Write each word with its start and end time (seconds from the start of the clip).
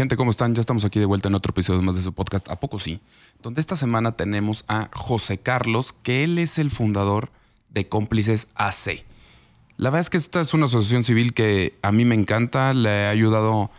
gente, 0.00 0.16
¿cómo 0.16 0.30
están? 0.30 0.54
Ya 0.54 0.60
estamos 0.62 0.86
aquí 0.86 0.98
de 0.98 1.04
vuelta 1.04 1.28
en 1.28 1.34
otro 1.34 1.50
episodio 1.50 1.82
más 1.82 1.94
de 1.94 2.00
su 2.00 2.14
podcast, 2.14 2.48
¿A 2.48 2.58
poco 2.58 2.78
sí? 2.78 3.02
Donde 3.42 3.60
esta 3.60 3.76
semana 3.76 4.12
tenemos 4.12 4.64
a 4.66 4.88
José 4.94 5.36
Carlos, 5.36 5.92
que 5.92 6.24
él 6.24 6.38
es 6.38 6.58
el 6.58 6.70
fundador 6.70 7.30
de 7.68 7.86
Cómplices 7.86 8.46
AC. 8.54 9.04
La 9.76 9.90
verdad 9.90 10.00
es 10.00 10.08
que 10.08 10.16
esta 10.16 10.40
es 10.40 10.54
una 10.54 10.64
asociación 10.64 11.04
civil 11.04 11.34
que 11.34 11.78
a 11.82 11.92
mí 11.92 12.06
me 12.06 12.14
encanta, 12.14 12.72
le 12.72 12.88
he 12.88 13.06
ayudado 13.08 13.70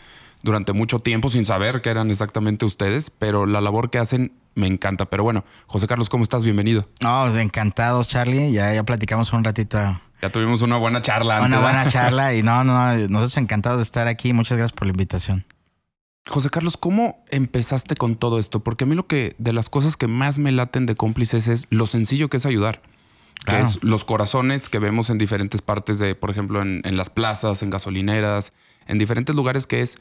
durante 0.43 0.73
mucho 0.73 0.99
tiempo 0.99 1.27
sin 1.29 1.43
saber 1.43 1.81
que 1.81 1.89
eran 1.89 2.11
exactamente 2.11 2.65
ustedes, 2.65 3.09
pero 3.09 3.47
la 3.47 3.59
labor 3.59 3.89
que 3.89 3.97
hacen 3.97 4.33
me 4.53 4.67
encanta. 4.67 5.05
Pero 5.07 5.23
bueno, 5.23 5.43
José 5.65 5.87
Carlos, 5.87 6.07
¿cómo 6.07 6.21
estás? 6.21 6.43
Bienvenido. 6.43 6.87
No, 6.99 7.35
encantado, 7.35 8.03
Charlie. 8.03 8.51
Ya, 8.51 8.71
ya 8.75 8.83
platicamos 8.83 9.33
un 9.33 9.43
ratito. 9.43 9.99
Ya 10.21 10.29
tuvimos 10.29 10.61
una 10.61 10.77
buena 10.77 11.01
charla. 11.01 11.41
Una 11.41 11.59
buena 11.59 11.87
charla 11.89 12.35
y 12.35 12.43
no, 12.43 12.63
no, 12.63 12.95
nosotros 13.07 13.37
encantados 13.37 13.79
de 13.79 13.83
estar 13.83 14.07
aquí. 14.07 14.33
Muchas 14.33 14.59
gracias 14.59 14.77
por 14.77 14.85
la 14.85 14.91
invitación. 14.91 15.45
José 16.27 16.49
Carlos, 16.49 16.77
¿cómo 16.77 17.23
empezaste 17.29 17.95
con 17.95 18.15
todo 18.15 18.39
esto? 18.39 18.59
Porque 18.61 18.83
a 18.83 18.87
mí 18.87 18.95
lo 18.95 19.07
que 19.07 19.35
de 19.39 19.53
las 19.53 19.69
cosas 19.69 19.97
que 19.97 20.07
más 20.07 20.37
me 20.37 20.51
laten 20.51 20.85
de 20.85 20.95
cómplices 20.95 21.47
es 21.47 21.65
lo 21.69 21.87
sencillo 21.87 22.29
que 22.29 22.37
es 22.37 22.45
ayudar. 22.45 22.81
Que 23.45 23.59
es 23.59 23.83
los 23.83 24.05
corazones 24.05 24.69
que 24.69 24.77
vemos 24.77 25.09
en 25.09 25.17
diferentes 25.17 25.63
partes 25.63 25.97
de, 25.97 26.13
por 26.13 26.29
ejemplo, 26.29 26.61
en, 26.61 26.81
en 26.85 26.95
las 26.95 27.09
plazas, 27.09 27.63
en 27.63 27.71
gasolineras, 27.71 28.53
en 28.85 28.99
diferentes 28.99 29.35
lugares 29.35 29.65
que 29.65 29.81
es, 29.81 29.97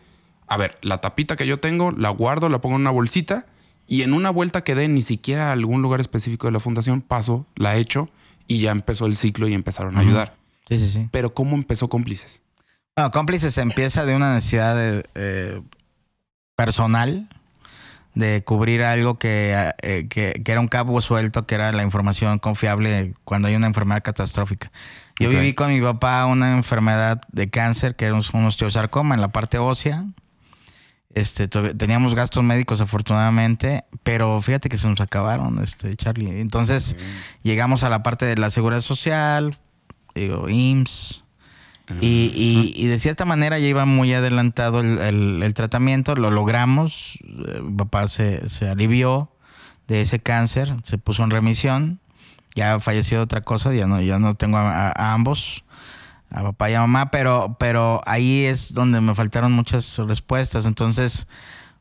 a 0.46 0.58
ver, 0.58 0.76
la 0.82 1.00
tapita 1.00 1.36
que 1.36 1.46
yo 1.46 1.58
tengo, 1.58 1.90
la 1.90 2.10
guardo, 2.10 2.50
la 2.50 2.60
pongo 2.60 2.76
en 2.76 2.82
una 2.82 2.90
bolsita 2.90 3.46
y 3.86 4.02
en 4.02 4.12
una 4.12 4.28
vuelta 4.28 4.62
que 4.62 4.74
dé 4.74 4.88
ni 4.88 5.00
siquiera 5.00 5.48
a 5.48 5.52
algún 5.52 5.80
lugar 5.80 6.02
específico 6.02 6.48
de 6.48 6.52
la 6.52 6.60
fundación, 6.60 7.00
paso, 7.00 7.46
la 7.56 7.76
echo 7.76 8.10
y 8.46 8.58
ya 8.58 8.72
empezó 8.72 9.06
el 9.06 9.16
ciclo 9.16 9.48
y 9.48 9.54
empezaron 9.54 9.96
a 9.96 10.00
ayudar. 10.00 10.36
Sí, 10.68 10.78
sí, 10.78 10.90
sí. 10.90 11.08
Pero 11.10 11.32
¿cómo 11.32 11.56
empezó 11.56 11.88
Cómplices? 11.88 12.42
Bueno, 12.94 13.10
Cómplices 13.10 13.56
empieza 13.56 14.04
de 14.04 14.14
una 14.14 14.34
necesidad 14.34 14.76
de, 14.76 15.08
eh, 15.14 15.62
personal 16.64 17.26
de 18.14 18.42
cubrir 18.44 18.82
algo 18.82 19.18
que, 19.18 19.72
eh, 19.82 20.06
que, 20.10 20.42
que, 20.44 20.52
era 20.52 20.60
un 20.60 20.68
cabo 20.68 21.00
suelto, 21.00 21.46
que 21.46 21.54
era 21.54 21.72
la 21.72 21.82
información 21.82 22.38
confiable 22.38 23.14
cuando 23.24 23.48
hay 23.48 23.54
una 23.54 23.66
enfermedad 23.66 24.02
catastrófica. 24.02 24.70
Yo 25.18 25.30
viví 25.30 25.54
con 25.54 25.72
mi 25.72 25.80
papá 25.80 26.26
una 26.26 26.56
enfermedad 26.56 27.22
de 27.32 27.48
cáncer, 27.48 27.96
que 27.96 28.06
era 28.06 28.14
un 28.14 28.44
osteosarcoma 28.44 29.14
en 29.14 29.20
la 29.20 29.28
parte 29.28 29.58
ósea. 29.58 30.04
Este, 31.14 31.48
teníamos 31.48 32.14
gastos 32.14 32.44
médicos 32.44 32.80
afortunadamente, 32.80 33.84
pero 34.02 34.40
fíjate 34.42 34.68
que 34.68 34.78
se 34.78 34.86
nos 34.86 35.00
acabaron, 35.00 35.62
este, 35.62 35.96
Charlie. 35.96 36.40
Entonces 36.40 36.96
llegamos 37.42 37.84
a 37.84 37.90
la 37.90 38.02
parte 38.02 38.26
de 38.26 38.36
la 38.36 38.50
seguridad 38.50 38.80
social, 38.80 39.58
digo, 40.14 40.48
IMSS, 40.48 41.24
y, 42.00 42.72
y, 42.76 42.86
de 42.86 42.98
cierta 42.98 43.24
manera 43.24 43.58
ya 43.58 43.66
iba 43.66 43.84
muy 43.84 44.12
adelantado 44.12 44.80
el, 44.80 45.42
el, 45.42 45.54
tratamiento, 45.54 46.14
lo 46.14 46.30
logramos, 46.30 47.18
eh, 47.22 47.60
mi 47.62 47.76
papá 47.76 48.08
se, 48.08 48.48
se, 48.48 48.68
alivió 48.68 49.30
de 49.88 50.02
ese 50.02 50.20
cáncer, 50.20 50.74
se 50.84 50.98
puso 50.98 51.24
en 51.24 51.30
remisión, 51.30 52.00
ya 52.54 52.78
falleció 52.80 53.18
de 53.18 53.24
otra 53.24 53.40
cosa, 53.40 53.74
ya 53.74 53.86
no, 53.86 54.00
ya 54.00 54.18
no 54.18 54.34
tengo 54.34 54.58
a, 54.58 54.90
a, 54.90 55.14
ambos, 55.14 55.64
a 56.30 56.42
papá 56.42 56.70
y 56.70 56.74
a 56.74 56.80
mamá, 56.80 57.10
pero, 57.10 57.56
pero 57.58 58.00
ahí 58.06 58.44
es 58.44 58.72
donde 58.72 59.00
me 59.00 59.14
faltaron 59.14 59.52
muchas 59.52 59.98
respuestas, 59.98 60.66
entonces 60.66 61.26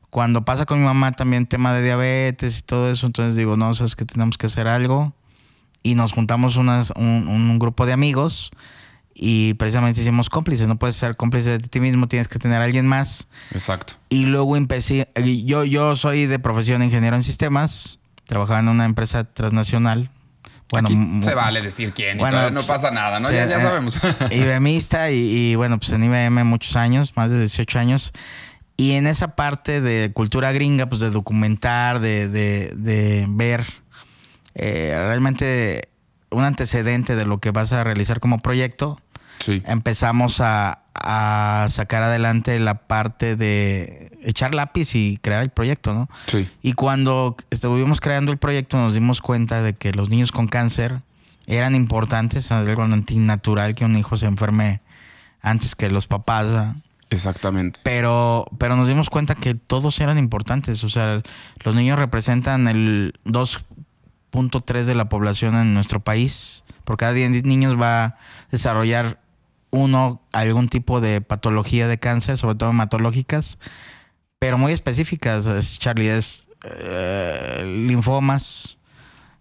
cuando 0.09 0.43
pasa 0.43 0.65
con 0.65 0.79
mi 0.79 0.85
mamá 0.85 1.11
también 1.11 1.45
tema 1.45 1.73
de 1.73 1.83
diabetes 1.83 2.59
y 2.59 2.61
todo 2.63 2.89
eso, 2.91 3.05
entonces 3.05 3.35
digo, 3.35 3.57
no, 3.57 3.73
sabes 3.75 3.95
que 3.95 4.05
tenemos 4.05 4.37
que 4.37 4.47
hacer 4.47 4.67
algo, 4.67 5.13
y 5.83 5.95
nos 5.95 6.11
juntamos 6.13 6.55
unas, 6.55 6.91
un, 6.95 7.27
un 7.27 7.59
grupo 7.59 7.85
de 7.85 7.93
amigos, 7.93 8.51
y 9.21 9.53
precisamente 9.55 9.99
hicimos 9.99 10.29
cómplices. 10.29 10.67
No 10.69 10.77
puedes 10.77 10.95
ser 10.95 11.17
cómplice 11.17 11.57
de 11.57 11.59
ti 11.59 11.81
mismo, 11.81 12.07
tienes 12.07 12.29
que 12.29 12.39
tener 12.39 12.61
a 12.61 12.63
alguien 12.63 12.87
más. 12.87 13.27
Exacto. 13.51 13.95
Y 14.07 14.25
luego 14.25 14.55
empecé, 14.55 15.09
yo, 15.43 15.65
yo 15.65 15.97
soy 15.97 16.25
de 16.25 16.39
profesión 16.39 16.81
ingeniero 16.83 17.17
en 17.17 17.23
sistemas, 17.23 17.99
trabajaba 18.25 18.59
en 18.59 18.69
una 18.69 18.85
empresa 18.85 19.25
transnacional. 19.25 20.09
Bueno, 20.71 20.87
Aquí 20.87 21.23
se 21.23 21.33
vale 21.33 21.61
decir 21.61 21.93
quién 21.93 22.17
y 22.17 22.19
bueno, 22.19 22.51
no 22.51 22.61
pasa 22.63 22.91
nada, 22.91 23.19
¿no? 23.19 23.29
ya, 23.31 23.45
ya, 23.45 23.59
sabemos. 23.59 23.99
IBMista 24.31 25.11
y, 25.11 25.17
y, 25.17 25.55
bueno, 25.55 25.79
pues 25.79 25.91
en 25.91 26.03
IBM 26.03 26.45
muchos 26.45 26.77
años, 26.77 27.17
más 27.17 27.29
de 27.29 27.39
18 27.39 27.77
años. 27.77 28.13
Y 28.77 28.93
en 28.93 29.07
esa 29.07 29.35
parte 29.35 29.81
de 29.81 30.13
cultura 30.13 30.53
gringa, 30.53 30.85
pues 30.85 31.01
de 31.01 31.09
documentar, 31.09 31.99
de, 31.99 32.29
de, 32.29 32.71
de 32.77 33.25
ver 33.27 33.65
eh, 34.55 34.93
realmente 34.95 35.89
un 36.29 36.43
antecedente 36.43 37.15
de 37.15 37.25
lo 37.25 37.39
que 37.39 37.51
vas 37.51 37.73
a 37.73 37.83
realizar 37.83 38.19
como 38.19 38.39
proyecto, 38.39 39.01
empezamos 39.47 40.39
a, 40.41 40.83
sacar 41.69 42.03
adelante 42.03 42.59
la 42.59 42.73
parte 42.73 43.37
de 43.37 44.11
echar 44.21 44.53
lápiz 44.53 44.95
y 44.95 45.17
crear 45.17 45.41
el 45.41 45.49
proyecto, 45.49 45.93
¿no? 45.93 46.09
Sí. 46.27 46.49
Y 46.61 46.73
cuando 46.73 47.37
estuvimos 47.51 48.01
creando 48.01 48.33
el 48.33 48.37
proyecto 48.37 48.77
nos 48.77 48.93
dimos 48.93 49.21
cuenta 49.21 49.61
de 49.61 49.73
que 49.73 49.93
los 49.93 50.09
niños 50.09 50.33
con 50.33 50.47
cáncer 50.47 51.01
eran 51.47 51.73
importantes, 51.73 52.51
algo 52.51 52.83
antinatural 52.83 53.75
que 53.75 53.85
un 53.85 53.97
hijo 53.97 54.17
se 54.17 54.25
enferme 54.25 54.81
antes 55.41 55.75
que 55.75 55.89
los 55.89 56.07
papás, 56.07 56.47
¿verdad? 56.47 56.75
Exactamente. 57.09 57.79
Pero, 57.83 58.45
pero 58.57 58.75
nos 58.75 58.87
dimos 58.87 59.09
cuenta 59.09 59.35
que 59.35 59.55
todos 59.55 59.99
eran 59.99 60.17
importantes. 60.17 60.83
O 60.83 60.89
sea, 60.89 61.21
los 61.63 61.75
niños 61.75 61.97
representan 61.97 62.67
el 62.67 63.19
2.3 63.25 64.83
de 64.83 64.95
la 64.95 65.09
población 65.09 65.55
en 65.55 65.73
nuestro 65.73 65.99
país. 65.99 66.63
Por 66.83 66.97
cada 66.97 67.13
10 67.13 67.43
niños 67.45 67.79
va 67.79 68.03
a 68.03 68.17
desarrollar 68.51 69.19
uno 69.71 70.21
algún 70.31 70.69
tipo 70.69 71.01
de 71.01 71.21
patología 71.21 71.87
de 71.87 71.99
cáncer, 71.99 72.37
sobre 72.37 72.55
todo 72.55 72.69
hematológicas, 72.69 73.57
pero 74.39 74.57
muy 74.57 74.71
específicas, 74.71 75.45
Charlie, 75.79 76.09
es 76.09 76.47
eh, 76.63 77.63
linfomas, 77.87 78.77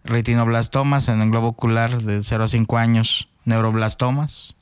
retinoblastomas 0.04 1.08
en 1.08 1.20
el 1.20 1.30
globo 1.30 1.48
ocular 1.48 2.02
de 2.02 2.22
0 2.22 2.44
a 2.44 2.48
5 2.48 2.78
años, 2.78 3.28
neuroblastomas 3.44 4.54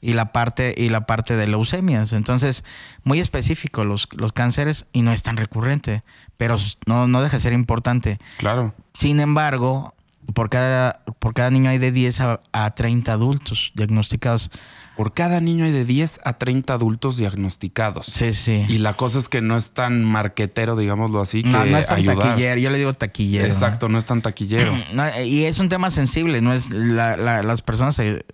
y 0.00 0.12
la 0.12 0.32
parte 0.32 0.74
y 0.76 0.88
la 0.88 1.06
parte 1.06 1.36
de 1.36 1.46
leucemias. 1.46 2.12
Entonces, 2.12 2.64
muy 3.02 3.20
específico 3.20 3.84
los, 3.84 4.08
los 4.16 4.32
cánceres 4.32 4.86
y 4.92 5.02
no 5.02 5.12
es 5.12 5.22
tan 5.22 5.36
recurrente, 5.36 6.02
pero 6.36 6.56
no, 6.86 7.06
no 7.06 7.22
deja 7.22 7.36
de 7.36 7.42
ser 7.42 7.52
importante. 7.52 8.18
Claro. 8.38 8.74
Sin 8.92 9.20
embargo, 9.20 9.94
por 10.34 10.50
cada, 10.50 11.00
por 11.18 11.34
cada 11.34 11.50
niño 11.50 11.70
hay 11.70 11.78
de 11.78 11.92
10 11.92 12.20
a, 12.20 12.40
a 12.52 12.74
30 12.74 13.12
adultos 13.12 13.72
diagnosticados. 13.74 14.50
Por 14.96 15.12
cada 15.12 15.40
niño 15.40 15.64
hay 15.64 15.72
de 15.72 15.84
10 15.84 16.20
a 16.24 16.34
30 16.34 16.72
adultos 16.72 17.16
diagnosticados. 17.16 18.06
Sí, 18.06 18.32
sí. 18.32 18.64
Y 18.68 18.78
la 18.78 18.94
cosa 18.94 19.18
es 19.18 19.28
que 19.28 19.40
no 19.40 19.56
es 19.56 19.72
tan 19.72 20.04
marquetero, 20.04 20.76
digámoslo 20.76 21.20
así, 21.20 21.42
que 21.42 21.48
no, 21.48 21.64
no 21.64 21.78
es 21.78 21.88
tan 21.88 21.98
ayudar. 21.98 22.18
taquillero. 22.18 22.60
Yo 22.60 22.70
le 22.70 22.78
digo 22.78 22.94
taquillero. 22.94 23.44
Exacto, 23.44 23.88
no, 23.88 23.98
es 23.98 24.04
tan 24.04 24.22
taquillero. 24.22 24.74
No, 24.94 25.04
y 25.22 25.44
es 25.44 25.58
un 25.58 25.68
tema 25.68 25.90
sensible, 25.90 26.40
no 26.40 26.52
es 26.52 26.70
la, 26.70 27.16
la, 27.16 27.42
las 27.42 27.62
personas 27.62 27.96
se, 27.96 28.24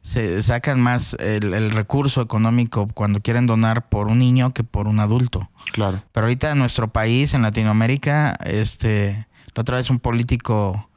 se 0.00 0.40
sacan 0.42 0.80
más 0.80 1.14
el, 1.20 1.52
el, 1.52 1.70
recurso 1.70 2.22
económico 2.22 2.88
cuando 2.94 3.20
quieren 3.20 3.46
donar 3.46 3.88
por 3.90 4.06
un 4.06 4.18
niño 4.18 4.54
que 4.54 4.64
por 4.64 4.86
un 4.86 5.00
adulto. 5.00 5.50
Claro. 5.72 6.02
Pero 6.12 6.26
ahorita 6.26 6.52
en 6.52 6.58
nuestro 6.58 6.88
país, 6.88 7.34
en 7.34 7.42
Latinoamérica, 7.42 8.38
este, 8.44 9.26
la 9.54 9.60
otra 9.60 9.76
vez 9.76 9.90
un 9.90 9.98
político 9.98 10.87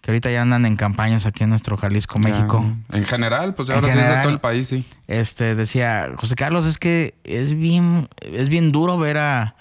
que 0.00 0.10
ahorita 0.10 0.30
ya 0.30 0.42
andan 0.42 0.64
en 0.66 0.76
campañas 0.76 1.26
aquí 1.26 1.44
en 1.44 1.50
nuestro 1.50 1.76
Jalisco, 1.76 2.18
Ya, 2.20 2.28
México. 2.30 2.64
En 2.92 3.04
general, 3.04 3.54
pues 3.54 3.68
ahora 3.70 3.92
sí 3.92 3.98
es 3.98 4.08
de 4.08 4.16
todo 4.22 4.32
el 4.32 4.40
país, 4.40 4.68
sí. 4.68 4.86
Este 5.06 5.54
decía, 5.54 6.10
José 6.16 6.36
Carlos, 6.36 6.66
es 6.66 6.78
que 6.78 7.14
es 7.24 7.54
bien, 7.54 8.08
es 8.22 8.48
bien 8.48 8.72
duro 8.72 8.96
ver 8.98 9.18
a, 9.18 9.56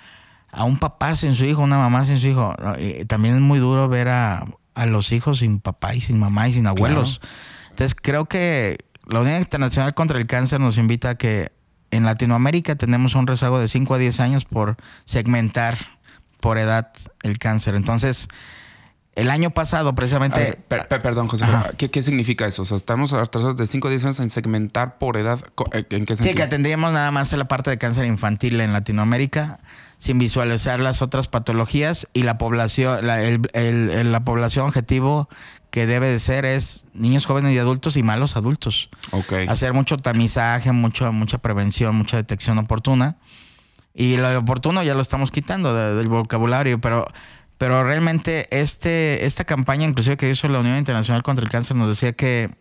a 0.51 0.63
un 0.63 0.77
papá 0.77 1.15
sin 1.15 1.35
su 1.35 1.45
hijo, 1.45 1.61
una 1.61 1.77
mamá 1.77 2.05
sin 2.05 2.19
su 2.19 2.27
hijo. 2.27 2.55
También 3.07 3.35
es 3.35 3.41
muy 3.41 3.59
duro 3.59 3.89
ver 3.89 4.07
a, 4.07 4.45
a 4.75 4.85
los 4.85 5.11
hijos 5.11 5.39
sin 5.39 5.59
papá 5.59 5.93
y 5.93 6.01
sin 6.01 6.17
mamá 6.19 6.47
y 6.47 6.53
sin 6.53 6.67
abuelos. 6.67 7.19
Claro. 7.19 7.35
Entonces 7.71 7.97
creo 8.01 8.25
que 8.25 8.77
la 9.07 9.21
Unión 9.21 9.37
Internacional 9.37 9.93
contra 9.93 10.17
el 10.19 10.27
Cáncer 10.27 10.59
nos 10.61 10.77
invita 10.77 11.11
a 11.11 11.15
que 11.15 11.51
en 11.91 12.05
Latinoamérica 12.05 12.75
tenemos 12.75 13.15
un 13.15 13.27
rezago 13.27 13.59
de 13.59 13.67
5 13.67 13.95
a 13.95 13.97
10 13.97 14.19
años 14.19 14.45
por 14.45 14.77
segmentar 15.05 15.77
por 16.39 16.57
edad 16.57 16.91
el 17.23 17.39
cáncer. 17.39 17.75
Entonces, 17.75 18.27
el 19.19 19.29
año 19.29 19.49
pasado, 19.51 19.93
precisamente. 19.95 20.39
Ver, 20.39 20.57
per, 20.57 20.87
per, 20.87 21.01
perdón, 21.01 21.27
José, 21.27 21.45
¿qué, 21.77 21.89
¿qué, 21.89 22.01
significa 22.01 22.45
eso? 22.47 22.61
O 22.61 22.65
sea, 22.65 22.77
estamos 22.77 23.11
atrasados 23.13 23.57
de 23.57 23.67
5 23.67 23.87
a 23.87 23.91
10 23.91 24.05
años 24.05 24.19
en 24.19 24.29
segmentar 24.29 24.97
por 24.97 25.17
edad. 25.17 25.39
eh, 25.73 25.85
¿En 25.89 26.05
qué 26.05 26.15
sentido? 26.15 26.31
Sí, 26.31 26.35
que 26.35 26.43
atendríamos 26.43 26.93
nada 26.93 27.11
más 27.11 27.31
la 27.33 27.47
parte 27.47 27.69
de 27.69 27.77
cáncer 27.77 28.05
infantil 28.05 28.61
en 28.61 28.71
Latinoamérica, 28.71 29.59
sin 29.97 30.19
visualizar 30.19 30.79
las 30.79 31.01
otras 31.01 31.27
patologías 31.27 32.07
y 32.13 32.23
la 32.23 32.37
población, 32.37 33.05
la, 33.05 33.21
el, 33.21 33.41
el, 33.53 33.89
el, 33.89 34.11
la 34.11 34.23
población 34.23 34.65
objetivo 34.65 35.27
que 35.69 35.85
debe 35.85 36.07
de 36.07 36.19
ser 36.19 36.45
es 36.45 36.87
niños, 36.93 37.25
jóvenes 37.25 37.53
y 37.53 37.57
adultos 37.57 37.97
y 37.97 38.03
malos 38.03 38.37
adultos. 38.37 38.89
Okay. 39.11 39.47
Hacer 39.47 39.73
mucho 39.73 39.97
tamizaje, 39.97 40.71
mucho, 40.71 41.11
mucha 41.11 41.37
prevención, 41.39 41.95
mucha 41.95 42.17
detección 42.17 42.57
oportuna. 42.57 43.17
Y 43.93 44.17
lo 44.17 44.39
oportuno 44.39 44.81
ya 44.81 44.93
lo 44.93 45.01
estamos 45.01 45.29
quitando 45.29 45.73
de, 45.73 45.95
del 45.95 46.07
vocabulario, 46.07 46.79
pero 46.79 47.07
pero 47.59 47.83
realmente 47.83 48.47
este, 48.57 49.25
esta 49.25 49.43
campaña, 49.43 49.85
inclusive 49.85 50.15
que 50.15 50.29
hizo 50.29 50.47
la 50.47 50.61
Unión 50.61 50.77
Internacional 50.77 51.23
contra 51.23 51.43
el 51.43 51.51
Cáncer, 51.51 51.75
nos 51.75 51.89
decía 51.89 52.13
que 52.13 52.51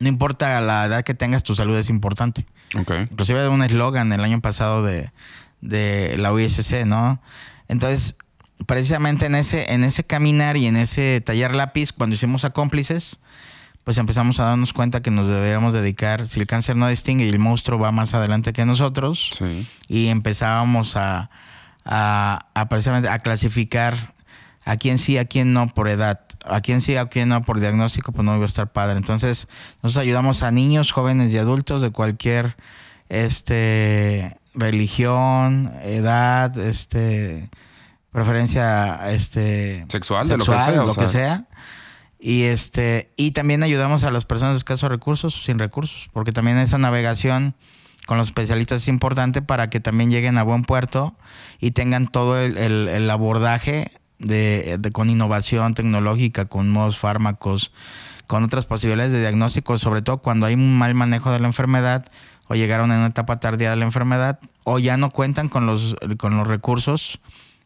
no 0.00 0.08
importa 0.08 0.60
la 0.60 0.84
edad 0.84 1.04
que 1.04 1.14
tengas, 1.14 1.44
tu 1.44 1.54
salud 1.54 1.76
es 1.76 1.88
importante. 1.88 2.44
Okay. 2.76 3.02
Inclusive 3.02 3.46
un 3.48 3.62
eslogan 3.62 4.12
el 4.12 4.20
año 4.24 4.40
pasado 4.40 4.82
de, 4.82 5.12
de 5.60 6.16
la 6.18 6.32
USC, 6.32 6.86
¿no? 6.86 7.22
Entonces, 7.68 8.16
precisamente 8.66 9.26
en 9.26 9.36
ese, 9.36 9.72
en 9.72 9.84
ese 9.84 10.02
caminar 10.02 10.56
y 10.56 10.66
en 10.66 10.76
ese 10.76 11.22
taller 11.24 11.54
lápiz, 11.54 11.92
cuando 11.92 12.14
hicimos 12.14 12.44
a 12.44 12.50
cómplices, 12.50 13.20
pues 13.84 13.96
empezamos 13.98 14.40
a 14.40 14.44
darnos 14.46 14.72
cuenta 14.72 15.02
que 15.02 15.12
nos 15.12 15.28
deberíamos 15.28 15.72
dedicar, 15.72 16.26
si 16.26 16.40
el 16.40 16.48
cáncer 16.48 16.74
no 16.74 16.88
distingue 16.88 17.26
y 17.26 17.28
el 17.28 17.38
monstruo 17.38 17.78
va 17.78 17.92
más 17.92 18.12
adelante 18.12 18.52
que 18.52 18.64
nosotros, 18.64 19.30
y 19.86 20.08
empezábamos 20.08 20.96
a, 20.96 21.30
a, 21.84 22.66
precisamente 22.68 23.08
a 23.08 23.18
clasificar 23.20 24.14
a 24.64 24.76
quién 24.76 24.98
sí, 24.98 25.16
a 25.16 25.24
quién 25.24 25.52
no 25.52 25.68
por 25.68 25.88
edad, 25.88 26.20
a 26.44 26.60
quién 26.60 26.80
sí, 26.80 26.96
a 26.96 27.06
quién 27.06 27.30
no 27.30 27.42
por 27.42 27.58
diagnóstico, 27.58 28.12
pues 28.12 28.24
no 28.24 28.34
iba 28.34 28.44
a 28.44 28.46
estar 28.46 28.70
padre. 28.70 28.98
Entonces, 28.98 29.48
nosotros 29.82 30.02
ayudamos 30.02 30.42
a 30.42 30.50
niños, 30.50 30.92
jóvenes 30.92 31.32
y 31.32 31.38
adultos 31.38 31.80
de 31.80 31.90
cualquier 31.90 32.56
este 33.08 34.36
religión, 34.54 35.72
edad, 35.82 36.56
este 36.58 37.48
preferencia 38.12 39.10
este 39.10 39.86
sexual, 39.88 40.28
de 40.28 40.36
lo 40.36 40.44
que 40.44 40.52
sea, 40.52 40.70
lo 40.72 40.94
que 40.94 41.08
sea. 41.08 41.44
Y 42.18 42.44
este 42.44 43.12
y 43.16 43.30
también 43.30 43.62
ayudamos 43.62 44.02
a 44.04 44.10
las 44.10 44.24
personas 44.24 44.54
de 44.54 44.58
escasos 44.58 44.90
recursos, 44.90 45.44
sin 45.44 45.58
recursos, 45.58 46.10
porque 46.12 46.32
también 46.32 46.58
esa 46.58 46.78
navegación 46.78 47.54
con 48.08 48.16
los 48.16 48.28
especialistas 48.28 48.80
es 48.80 48.88
importante 48.88 49.42
para 49.42 49.68
que 49.68 49.80
también 49.80 50.10
lleguen 50.10 50.38
a 50.38 50.42
buen 50.42 50.62
puerto 50.62 51.14
y 51.60 51.72
tengan 51.72 52.08
todo 52.08 52.40
el, 52.40 53.10
abordaje 53.10 53.92
de, 54.18 54.80
con 54.94 55.10
innovación 55.10 55.74
tecnológica, 55.74 56.46
con 56.46 56.72
nuevos 56.72 56.96
fármacos, 56.96 57.70
con 58.26 58.44
otras 58.44 58.64
posibilidades 58.64 59.12
de 59.12 59.20
diagnóstico, 59.20 59.76
sobre 59.76 60.00
todo 60.00 60.22
cuando 60.22 60.46
hay 60.46 60.54
un 60.54 60.78
mal 60.78 60.94
manejo 60.94 61.30
de 61.30 61.38
la 61.38 61.48
enfermedad 61.48 62.06
o 62.46 62.54
llegaron 62.54 62.92
en 62.92 62.96
una 62.96 63.08
etapa 63.08 63.40
tardía 63.40 63.68
de 63.68 63.76
la 63.76 63.84
enfermedad 63.84 64.38
o 64.64 64.78
ya 64.78 64.96
no 64.96 65.10
cuentan 65.10 65.50
con 65.50 65.66
los, 65.66 65.94
con 66.16 66.34
los 66.34 66.46
recursos 66.46 67.20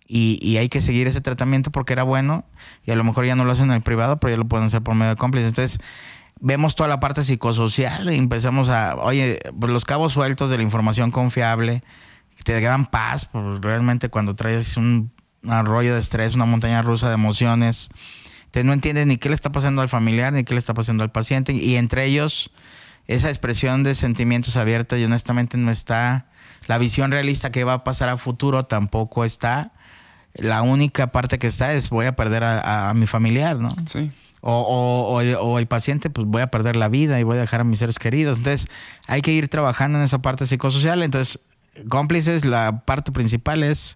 y, 0.09 0.57
hay 0.57 0.69
que 0.69 0.81
seguir 0.81 1.07
ese 1.07 1.21
tratamiento 1.21 1.71
porque 1.71 1.93
era 1.93 2.03
bueno 2.03 2.45
y 2.85 2.91
a 2.91 2.97
lo 2.97 3.05
mejor 3.05 3.27
ya 3.27 3.37
no 3.37 3.45
lo 3.45 3.53
hacen 3.53 3.67
en 3.67 3.77
el 3.77 3.83
privado, 3.83 4.19
pero 4.19 4.33
ya 4.33 4.39
lo 4.39 4.47
pueden 4.47 4.67
hacer 4.67 4.83
por 4.83 4.97
medio 4.97 5.11
de 5.11 5.17
cómplices. 5.17 5.51
Entonces, 5.51 5.81
vemos 6.43 6.75
toda 6.75 6.89
la 6.89 7.01
parte 7.01 7.23
psicosocial 7.23 8.13
y 8.13 8.19
empezamos 8.19 8.69
a, 8.69 8.97
oye, 8.97 9.39
pues 9.59 9.73
los 9.73 9.85
cabos 9.85 10.13
sueltos 10.13 10.51
de 10.51 10.57
la 10.57 10.65
información 10.65 11.13
confiable, 11.13 11.85
te 12.45 12.61
dan 12.61 12.87
paz, 12.87 13.27
pues 13.27 13.61
realmente 13.61 14.09
cuando 14.09 14.35
traes 14.35 14.77
un, 14.77 15.13
arroyo 15.49 15.95
de 15.95 16.01
estrés, 16.01 16.35
una 16.35 16.45
montaña 16.45 16.83
rusa 16.83 17.09
de 17.09 17.15
emociones, 17.15 17.89
te 18.51 18.65
no 18.65 18.73
entiendes 18.73 19.07
ni 19.07 19.19
qué 19.19 19.29
le 19.29 19.37
está 19.37 19.53
pasando 19.53 19.83
al 19.83 19.89
familiar, 19.89 20.33
ni 20.33 20.43
qué 20.43 20.55
le 20.55 20.59
está 20.59 20.75
pasando 20.75 21.05
al 21.05 21.13
paciente, 21.13 21.53
y 21.53 21.77
entre 21.77 22.05
ellos 22.05 22.51
esa 23.07 23.29
expresión 23.29 23.85
de 23.85 23.95
sentimientos 23.95 24.57
abiertos 24.57 24.99
y 24.99 25.05
honestamente 25.05 25.57
no 25.57 25.71
está, 25.71 26.27
la 26.67 26.79
visión 26.79 27.13
realista 27.13 27.51
que 27.53 27.63
va 27.63 27.73
a 27.75 27.85
pasar 27.85 28.09
a 28.09 28.17
futuro 28.17 28.67
tampoco 28.67 29.25
está, 29.25 29.73
la 30.35 30.63
única 30.63 31.13
parte 31.13 31.39
que 31.39 31.47
está 31.47 31.73
es 31.73 31.89
voy 31.89 32.07
a 32.07 32.17
perder 32.17 32.43
a, 32.43 32.93
mi 32.95 33.07
familiar, 33.07 33.59
¿no? 33.59 33.77
Sí. 33.87 34.11
O, 34.45 35.23
o, 35.41 35.59
el, 35.59 35.67
paciente, 35.69 36.11
pues 36.11 36.27
voy 36.27 36.43
a 36.43 36.49
perder 36.49 36.75
la 36.75 36.89
vida 36.89 37.21
y 37.21 37.23
voy 37.23 37.37
a 37.37 37.41
dejar 37.41 37.61
a 37.61 37.65
mis 37.65 37.79
seres 37.79 38.01
queridos. 38.01 38.39
Entonces, 38.39 38.67
hay 39.07 39.23
que 39.23 39.31
ir 39.31 39.49
trabajando 39.49 39.99
en 39.99 40.05
esa 40.05 40.21
parte 40.21 40.47
psicosocial. 40.47 41.05
Entonces, 41.05 41.39
cómplices, 41.89 42.45
la 42.45 42.85
parte 42.85 43.13
principal 43.13 43.63
es 43.63 43.95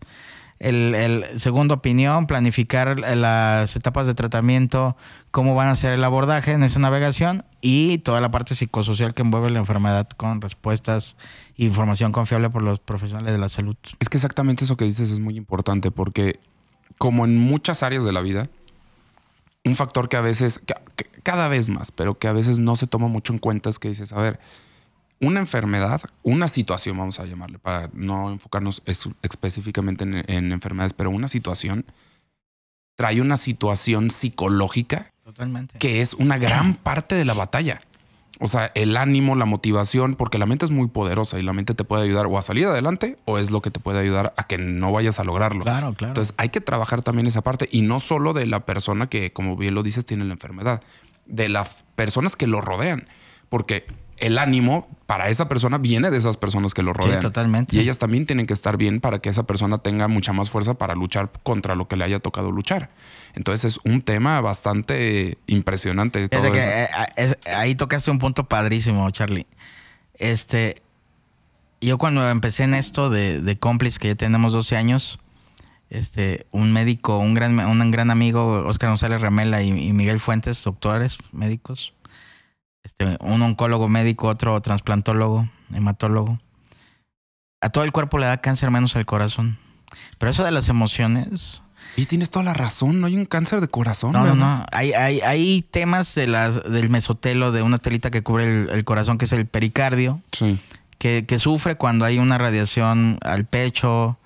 el, 0.59 0.95
el 0.95 1.41
segunda 1.41 1.75
opinión, 1.75 2.27
planificar 2.27 2.99
las 2.99 3.77
etapas 3.77 4.07
de 4.07 4.15
tratamiento, 4.15 4.97
cómo 5.31 5.55
van 5.55 5.69
a 5.69 5.77
ser 5.77 5.93
el 5.93 6.03
abordaje 6.03 6.53
en 6.53 6.63
esa 6.63 6.79
navegación 6.79 7.45
y 7.61 7.99
toda 7.99 8.21
la 8.21 8.31
parte 8.31 8.55
psicosocial 8.55 9.13
que 9.13 9.23
envuelve 9.23 9.51
la 9.51 9.59
enfermedad 9.59 10.09
con 10.17 10.41
respuestas 10.41 11.17
e 11.59 11.65
información 11.65 12.13
confiable 12.13 12.51
por 12.51 12.63
los 12.63 12.79
profesionales 12.79 13.33
de 13.33 13.39
la 13.39 13.49
salud. 13.49 13.77
Es 13.99 14.09
que 14.09 14.17
exactamente 14.17 14.65
eso 14.65 14.77
que 14.77 14.85
dices 14.85 15.11
es 15.11 15.21
muy 15.21 15.37
importante 15.37 15.91
porque 15.91 16.39
como 16.99 17.25
en 17.25 17.37
muchas 17.37 17.83
áreas 17.83 18.05
de 18.05 18.13
la 18.13 18.23
vida, 18.23 18.49
un 19.67 19.77
factor 19.77 20.09
que 20.09 20.17
a 20.17 20.21
veces, 20.21 20.61
cada 21.23 21.49
vez 21.49 21.69
más, 21.69 21.91
pero 21.91 22.19
que 22.19 22.29
a 22.29 22.33
veces 22.33 22.59
no 22.59 22.77
se 22.77 22.87
toma 22.87 23.09
mucho 23.09 23.33
en 23.33 23.39
cuenta 23.39 23.69
es 23.69 23.79
que 23.79 23.89
dices, 23.89 24.13
a 24.13 24.21
ver, 24.21 24.41
una 25.21 25.41
enfermedad, 25.41 26.01
una 26.23 26.49
situación, 26.49 26.97
vamos 26.97 27.21
a 27.21 27.27
llamarle, 27.27 27.59
para 27.59 27.91
no 27.93 28.31
enfocarnos 28.31 28.83
específicamente 28.87 30.05
en, 30.05 30.25
en 30.31 30.53
enfermedades, 30.53 30.93
pero 30.93 31.11
una 31.11 31.29
situación 31.29 31.85
trae 32.97 33.21
una 33.21 33.37
situación 33.37 34.11
psicológica 34.11 35.13
Totalmente. 35.27 35.77
Que 35.81 36.03
es 36.03 36.15
una 36.15 36.39
gran 36.39 36.77
parte 36.77 37.17
de 37.17 37.25
la 37.25 37.35
batalla. 37.35 37.81
O 38.39 38.49
sea, 38.49 38.71
el 38.75 38.97
ánimo, 38.97 39.35
la 39.35 39.47
motivación, 39.47 40.15
porque 40.15 40.39
la 40.39 40.45
mente 40.45 40.67
es 40.67 40.71
muy 40.71 40.89
poderosa 40.89 41.39
y 41.39 41.43
la 41.43 41.55
mente 41.55 41.75
te 41.75 41.85
puede 41.85 42.05
ayudar 42.05 42.27
o 42.27 42.37
a 42.37 42.43
salir 42.43 42.67
adelante 42.67 43.17
o 43.25 43.39
es 43.39 43.51
lo 43.51 43.63
que 43.63 43.71
te 43.71 43.81
puede 43.81 43.99
ayudar 43.99 44.35
a 44.37 44.47
que 44.47 44.59
no 44.59 44.93
vayas 44.93 45.19
a 45.19 45.25
lograrlo. 45.25 45.65
Claro, 45.65 45.95
claro. 45.95 46.11
Entonces 46.11 46.35
hay 46.37 46.51
que 46.51 46.61
trabajar 46.61 47.03
también 47.03 47.27
esa 47.27 47.43
parte 47.43 47.69
y 47.71 47.81
no 47.81 47.99
solo 47.99 48.35
de 48.35 48.47
la 48.47 48.67
persona 48.67 49.09
que, 49.09 49.33
como 49.33 49.57
bien 49.57 49.75
lo 49.75 49.83
dices, 49.83 50.05
tiene 50.05 50.25
la 50.25 50.35
enfermedad, 50.35 50.83
de 51.25 51.49
las 51.49 51.85
personas 51.95 52.37
que 52.37 52.47
lo 52.47 52.61
rodean. 52.61 53.09
Porque 53.49 53.87
el 54.19 54.39
ánimo 54.39 54.89
para 55.07 55.29
esa 55.29 55.49
persona 55.49 55.79
viene 55.79 56.11
de 56.11 56.17
esas 56.17 56.37
personas 56.37 56.75
que 56.75 56.83
lo 56.83 56.93
rodean. 56.93 57.21
Sí, 57.21 57.23
totalmente. 57.23 57.77
Y 57.77 57.79
ellas 57.79 57.99
también 57.99 58.27
tienen 58.27 58.47
que 58.47 58.55
estar 58.55 58.77
bien 58.77 59.01
para 59.01 59.21
que 59.21 59.29
esa 59.29 59.45
persona 59.45 59.79
tenga 59.79 60.09
mucha 60.09 60.33
más 60.33 60.51
fuerza 60.51 60.75
para 60.75 60.95
luchar 60.95 61.31
contra 61.43 61.75
lo 61.75 61.87
que 61.87 61.97
le 61.97 62.05
haya 62.05 62.19
tocado 62.19 62.51
luchar. 62.51 62.91
Entonces 63.35 63.75
es 63.75 63.81
un 63.85 64.03
tema 64.03 64.41
bastante 64.41 65.39
impresionante. 65.47 66.29
Todo 66.29 66.51
que, 66.51 66.89
eh, 67.17 67.37
ahí 67.55 67.75
tocaste 67.75 68.11
un 68.11 68.19
punto 68.19 68.45
padrísimo, 68.45 69.09
Charlie. 69.11 69.47
Este, 70.19 70.83
yo 71.81 71.99
cuando 71.99 72.29
empecé 72.29 72.65
en 72.65 72.75
esto 72.75 73.11
de, 73.11 73.41
de 73.41 73.57
cómplice, 73.59 73.99
que 74.01 74.09
ya 74.09 74.15
tenemos 74.17 74.53
12 74.53 74.77
años, 74.77 75.21
este, 75.91 76.47
un 76.51 76.73
médico, 76.73 77.19
un 77.19 77.35
gran, 77.35 77.59
un 77.59 77.91
gran 77.91 78.11
amigo, 78.11 78.65
Oscar 78.67 78.89
González 78.89 79.21
Ramela 79.21 79.63
y 79.63 79.93
Miguel 79.93 80.19
Fuentes, 80.19 80.63
doctores, 80.65 81.19
médicos, 81.33 81.93
este, 82.87 83.17
un 83.21 83.43
oncólogo 83.43 83.89
médico, 83.89 84.29
otro 84.29 84.61
trasplantólogo, 84.61 85.49
hematólogo. 85.75 86.39
A 87.61 87.71
todo 87.71 87.83
el 87.83 87.91
cuerpo 87.91 88.19
le 88.19 88.27
da 88.27 88.37
cáncer 88.37 88.71
menos 88.71 88.95
al 88.95 89.05
corazón. 89.05 89.59
Pero 90.19 90.31
eso 90.31 90.45
de 90.45 90.53
las 90.53 90.69
emociones. 90.69 91.65
Y 91.97 92.07
tienes 92.07 92.31
toda 92.31 92.45
la 92.45 92.55
razón, 92.55 93.01
no 93.01 93.09
hay 93.09 93.17
un 93.17 93.27
cáncer 93.27 93.61
de 93.61 93.67
corazón. 93.67 94.13
No, 94.13 94.25
no, 94.25 94.37
no. 94.37 94.65
Hay, 94.71 94.93
hay, 94.93 95.21
hay 95.21 95.63
temas 95.63 96.15
de 96.15 96.29
las, 96.29 96.63
del 96.63 96.89
mesotelo, 96.89 97.51
de 97.51 97.63
una 97.63 97.79
telita 97.79 98.13
que 98.13 98.23
cubre 98.23 98.73
el, 98.73 98.85
corazón, 98.85 99.19
que 99.19 99.25
es 99.25 99.33
el 99.33 99.47
pericardio. 99.47 100.21
Sí. 100.31 100.61
Que, 100.99 101.27
que, 101.27 101.41
sufre 101.41 101.75
cuando 101.75 102.05
hay 102.05 102.19
una 102.19 102.39
radiación 102.39 103.19
al 103.23 103.47
pecho 103.47 104.17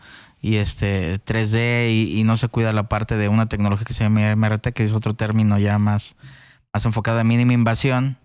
y 0.43 0.57
este 0.57 1.19
3D 1.25 1.91
y, 1.91 2.19
y, 2.19 2.25
no 2.25 2.37
se 2.37 2.49
cuida 2.49 2.75
la 2.75 2.89
parte 2.89 3.17
de 3.17 3.29
una 3.29 3.49
tecnología 3.49 3.87
que 3.87 3.95
se 3.95 4.05
llama 4.05 4.37
MRT, 4.37 4.69
que 4.75 4.85
es 4.85 4.93
otro 4.93 5.15
término 5.15 5.59
ya 5.59 5.79
más, 5.79 6.15
más 6.75 6.85
enfocado 6.85 7.21
a 7.21 7.25
mínima 7.25 7.55
invasión. 7.55 8.19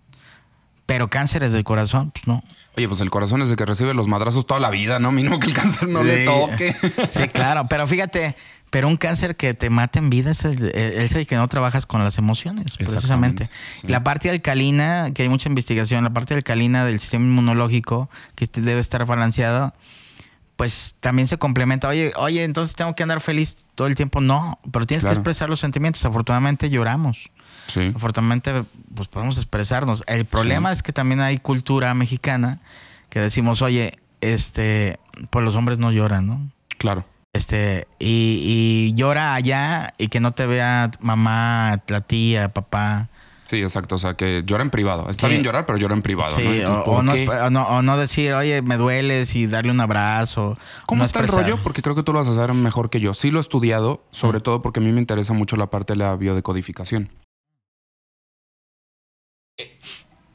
Pero 0.86 1.10
cánceres 1.10 1.52
del 1.52 1.64
corazón, 1.64 2.12
pues 2.12 2.28
no. 2.28 2.44
Oye, 2.78 2.88
pues 2.88 3.02
el 3.02 3.10
corazón 3.10 3.42
es 3.42 3.50
el 3.50 3.56
que 3.56 3.66
recibe 3.66 3.94
los 3.94 4.08
madrazos 4.08 4.46
toda 4.46 4.60
la 4.60 4.70
vida, 4.70 5.00
¿no? 5.00 5.12
Mínimo 5.12 5.40
que 5.40 5.48
el 5.48 5.54
cáncer 5.54 5.88
no 5.88 6.04
le 6.04 6.26
toque. 6.26 6.76
Sí, 7.10 7.28
claro. 7.30 7.68
Pero 7.70 7.88
fíjate, 7.88 8.36
pero 8.70 8.88
un 8.88 8.98
cáncer 8.98 9.38
que 9.38 9.54
te 9.54 9.70
mata 9.70 10.00
en 10.00 10.10
vida 10.10 10.32
es 10.32 10.44
el, 10.44 11.28
que 11.28 11.36
no 11.38 11.48
trabajas 11.48 11.86
con 11.86 12.04
las 12.04 12.18
emociones, 12.18 12.76
precisamente. 12.78 13.50
La 13.84 14.04
parte 14.04 14.30
alcalina, 14.30 15.12
que 15.14 15.24
hay 15.24 15.30
mucha 15.30 15.48
investigación, 15.48 16.04
la 16.04 16.10
parte 16.10 16.34
alcalina 16.34 16.86
del 16.86 17.00
sistema 17.00 17.26
inmunológico, 17.26 18.10
que 18.36 18.48
debe 18.48 18.82
estar 18.82 19.06
balanceado, 19.06 19.74
pues 20.58 20.96
también 21.00 21.28
se 21.28 21.38
complementa. 21.38 21.88
Oye, 21.88 22.12
oye, 22.18 22.44
entonces 22.44 22.76
tengo 22.76 22.96
que 22.96 23.04
andar 23.04 23.22
feliz 23.22 23.58
todo 23.76 23.88
el 23.88 23.96
tiempo. 23.96 24.20
No, 24.20 24.60
pero 24.72 24.86
tienes 24.86 25.06
que 25.06 25.12
expresar 25.12 25.50
los 25.50 25.60
sentimientos. 25.60 26.04
Afortunadamente 26.06 26.70
lloramos. 26.70 27.32
Sí. 27.68 27.92
Afortunadamente, 27.96 28.64
pues 28.94 29.08
podemos 29.08 29.38
expresarnos. 29.38 30.04
El 30.08 30.26
problema 30.26 30.72
es 30.72 30.84
que 30.84 30.94
también 30.94 31.20
hay 31.22 31.38
cultura 31.38 31.94
mexicana 31.94 32.60
que 33.10 33.20
decimos, 33.20 33.62
oye, 33.62 33.94
este, 34.22 35.00
pues 35.30 35.44
los 35.46 35.56
hombres 35.56 35.80
no 35.80 35.92
lloran, 35.92 36.28
¿no? 36.28 36.52
Claro. 36.78 37.06
Este, 37.34 37.88
y, 38.00 38.94
llora 38.96 39.36
allá 39.36 39.94
y 39.98 40.08
que 40.08 40.22
no 40.22 40.32
te 40.32 40.46
vea 40.46 40.92
mamá, 41.02 41.82
la 41.88 42.02
tía, 42.02 42.54
papá. 42.54 43.10
Sí, 43.44 43.62
exacto. 43.62 43.96
O 43.96 44.00
sea, 44.00 44.16
que 44.16 44.44
llora 44.46 44.64
en 44.64 44.70
privado. 44.70 45.10
Está 45.10 45.28
bien 45.28 45.44
llorar, 45.44 45.66
pero 45.66 45.78
llora 45.78 45.94
en 45.96 46.02
privado. 46.02 46.32
Sí, 46.32 46.64
o, 46.66 47.02
no, 47.02 47.98
decir, 47.98 48.34
oye, 48.34 48.62
me 48.62 48.78
dueles 48.78 49.36
y 49.36 49.48
darle 49.48 49.72
un 49.72 49.82
abrazo. 49.82 50.58
¿Cómo 50.86 51.04
está 51.04 51.20
el 51.20 51.28
rollo? 51.28 51.62
Porque 51.62 51.82
creo 51.82 51.94
que 51.94 52.04
tú 52.04 52.14
lo 52.14 52.20
vas 52.20 52.28
a 52.28 52.32
hacer 52.32 52.54
mejor 52.54 52.90
que 52.90 53.02
yo. 53.02 53.14
Sí 53.14 53.32
lo 53.32 53.40
he 53.40 53.42
estudiado, 53.42 54.02
sobre 54.12 54.40
todo 54.40 54.62
porque 54.62 54.80
a 54.80 54.84
mí 54.84 54.92
me 54.92 55.00
interesa 55.00 55.34
mucho 55.34 55.58
la 55.58 55.68
parte 55.70 55.94
de 55.94 55.98
la 55.98 56.16
biodecodificación. 56.16 57.10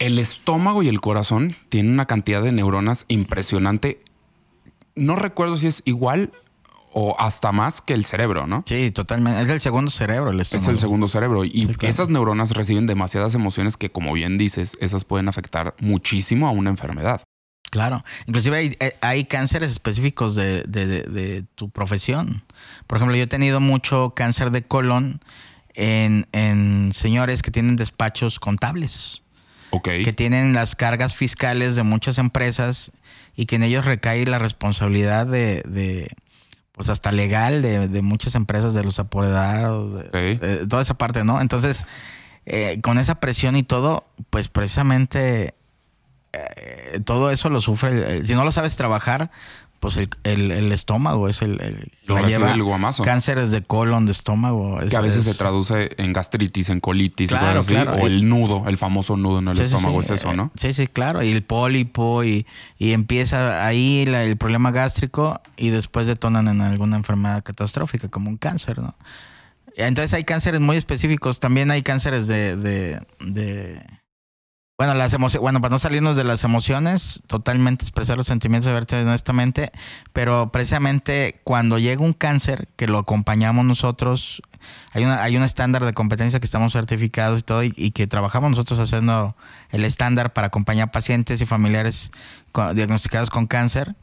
El 0.00 0.18
estómago 0.18 0.82
y 0.82 0.88
el 0.88 1.00
corazón 1.00 1.54
tienen 1.68 1.92
una 1.92 2.06
cantidad 2.06 2.42
de 2.42 2.52
neuronas 2.52 3.04
impresionante. 3.08 4.02
No 4.96 5.14
recuerdo 5.14 5.58
si 5.58 5.66
es 5.66 5.82
igual 5.84 6.32
o 6.92 7.14
hasta 7.18 7.52
más 7.52 7.82
que 7.82 7.92
el 7.92 8.06
cerebro, 8.06 8.46
¿no? 8.46 8.64
Sí, 8.66 8.90
totalmente. 8.90 9.42
Es 9.42 9.50
el 9.50 9.60
segundo 9.60 9.90
cerebro 9.90 10.30
el 10.30 10.40
estómago. 10.40 10.64
Es 10.64 10.68
el 10.68 10.78
segundo 10.78 11.06
cerebro. 11.06 11.44
Y 11.44 11.68
esas 11.82 12.08
neuronas 12.08 12.52
reciben 12.52 12.86
demasiadas 12.86 13.34
emociones 13.34 13.76
que, 13.76 13.92
como 13.92 14.14
bien 14.14 14.38
dices, 14.38 14.76
esas 14.80 15.04
pueden 15.04 15.28
afectar 15.28 15.74
muchísimo 15.80 16.48
a 16.48 16.50
una 16.50 16.70
enfermedad. 16.70 17.22
Claro, 17.70 18.02
inclusive 18.26 18.56
hay, 18.56 18.76
hay 19.02 19.26
cánceres 19.26 19.70
específicos 19.70 20.34
de, 20.34 20.64
de, 20.64 20.86
de, 20.86 21.44
tu 21.54 21.68
profesión. 21.68 22.42
Por 22.86 22.96
ejemplo, 22.96 23.16
yo 23.16 23.24
he 23.24 23.28
tenido 23.28 23.60
mucho 23.60 24.14
cáncer 24.16 24.50
de 24.50 24.62
colon 24.62 25.20
en, 25.74 26.26
en 26.32 26.92
señores 26.94 27.42
que 27.42 27.50
tienen 27.50 27.76
despachos 27.76 28.40
contables. 28.40 29.22
Que 30.04 30.12
tienen 30.12 30.52
las 30.52 30.74
cargas 30.74 31.14
fiscales 31.14 31.76
de 31.76 31.82
muchas 31.82 32.18
empresas 32.18 32.90
y 33.36 33.46
que 33.46 33.56
en 33.56 33.62
ellos 33.62 33.84
recae 33.84 34.26
la 34.26 34.38
responsabilidad 34.38 35.26
de, 35.26 35.62
de 35.66 36.10
pues 36.72 36.88
hasta 36.88 37.12
legal 37.12 37.62
de, 37.62 37.88
de, 37.88 38.02
muchas 38.02 38.34
empresas, 38.34 38.74
de 38.74 38.82
los 38.82 38.98
apoderados, 38.98 40.10
de, 40.12 40.66
toda 40.68 40.82
esa 40.82 40.94
parte, 40.94 41.24
¿no? 41.24 41.40
Entonces, 41.40 41.84
eh, 42.46 42.80
con 42.82 42.98
esa 42.98 43.20
presión 43.20 43.54
y 43.56 43.62
todo, 43.62 44.04
pues 44.30 44.48
precisamente 44.48 45.54
eh, 46.32 47.00
todo 47.04 47.30
eso 47.30 47.50
lo 47.50 47.60
sufre. 47.60 48.24
Si 48.24 48.34
no 48.34 48.44
lo 48.44 48.52
sabes 48.52 48.76
trabajar, 48.76 49.30
pues 49.80 49.96
el, 49.96 50.10
el, 50.24 50.72
estómago 50.72 51.28
es 51.28 51.40
el, 51.40 51.58
el 51.62 51.92
lo 52.06 52.18
lleva 52.26 52.52
el 52.52 52.62
guamazo. 52.62 53.02
cánceres 53.02 53.50
de 53.50 53.62
colon, 53.62 54.04
de 54.04 54.12
estómago. 54.12 54.78
que 54.88 54.94
a 54.94 55.00
veces 55.00 55.24
se 55.24 55.34
traduce 55.34 55.90
en 55.96 56.12
gastritis, 56.12 56.68
en 56.68 56.80
colitis, 56.80 57.32
o 57.32 58.06
el 58.06 58.28
nudo, 58.28 58.68
el 58.68 58.76
famoso 58.76 59.16
nudo 59.16 59.38
en 59.38 59.48
el 59.48 59.58
estómago, 59.58 60.00
es 60.00 60.10
eso, 60.10 60.34
¿no? 60.34 60.52
Sí, 60.54 60.74
sí, 60.74 60.86
claro, 60.86 61.22
y 61.22 61.30
el 61.30 61.42
pólipo, 61.42 62.22
y, 62.24 62.46
y 62.78 62.92
empieza 62.92 63.66
ahí 63.66 64.04
el 64.06 64.36
problema 64.36 64.70
gástrico 64.70 65.40
y 65.56 65.70
después 65.70 66.06
detonan 66.06 66.48
en 66.48 66.60
alguna 66.60 66.96
enfermedad 66.96 67.42
catastrófica, 67.42 68.08
como 68.08 68.28
un 68.28 68.36
cáncer, 68.36 68.78
¿no? 68.80 68.94
Entonces 69.76 70.12
hay 70.12 70.24
cánceres 70.24 70.60
muy 70.60 70.76
específicos, 70.76 71.40
también 71.40 71.70
hay 71.70 71.82
cánceres 71.82 72.26
de, 72.26 72.56
de, 72.56 73.00
de 73.20 73.80
bueno, 74.80 74.94
las 74.94 75.14
bueno, 75.38 75.60
para 75.60 75.72
no 75.72 75.78
salirnos 75.78 76.16
de 76.16 76.24
las 76.24 76.42
emociones, 76.42 77.22
totalmente 77.26 77.84
expresar 77.84 78.16
los 78.16 78.26
sentimientos 78.26 78.64
de 78.64 78.72
verte 78.72 78.96
honestamente, 79.02 79.72
pero 80.14 80.50
precisamente 80.52 81.38
cuando 81.44 81.78
llega 81.78 82.00
un 82.00 82.14
cáncer, 82.14 82.66
que 82.76 82.86
lo 82.86 82.96
acompañamos 82.96 83.66
nosotros, 83.66 84.40
hay 84.92 85.04
una, 85.04 85.22
hay 85.22 85.36
un 85.36 85.42
estándar 85.42 85.84
de 85.84 85.92
competencia 85.92 86.40
que 86.40 86.46
estamos 86.46 86.72
certificados 86.72 87.40
y 87.40 87.42
todo, 87.42 87.62
y, 87.62 87.90
que 87.90 88.06
trabajamos 88.06 88.52
nosotros 88.52 88.78
haciendo 88.78 89.36
el 89.68 89.84
estándar 89.84 90.32
para 90.32 90.46
acompañar 90.46 90.90
pacientes 90.90 91.42
y 91.42 91.44
familiares 91.44 92.10
diagnosticados 92.74 93.28
con 93.28 93.46
cáncer. 93.46 93.96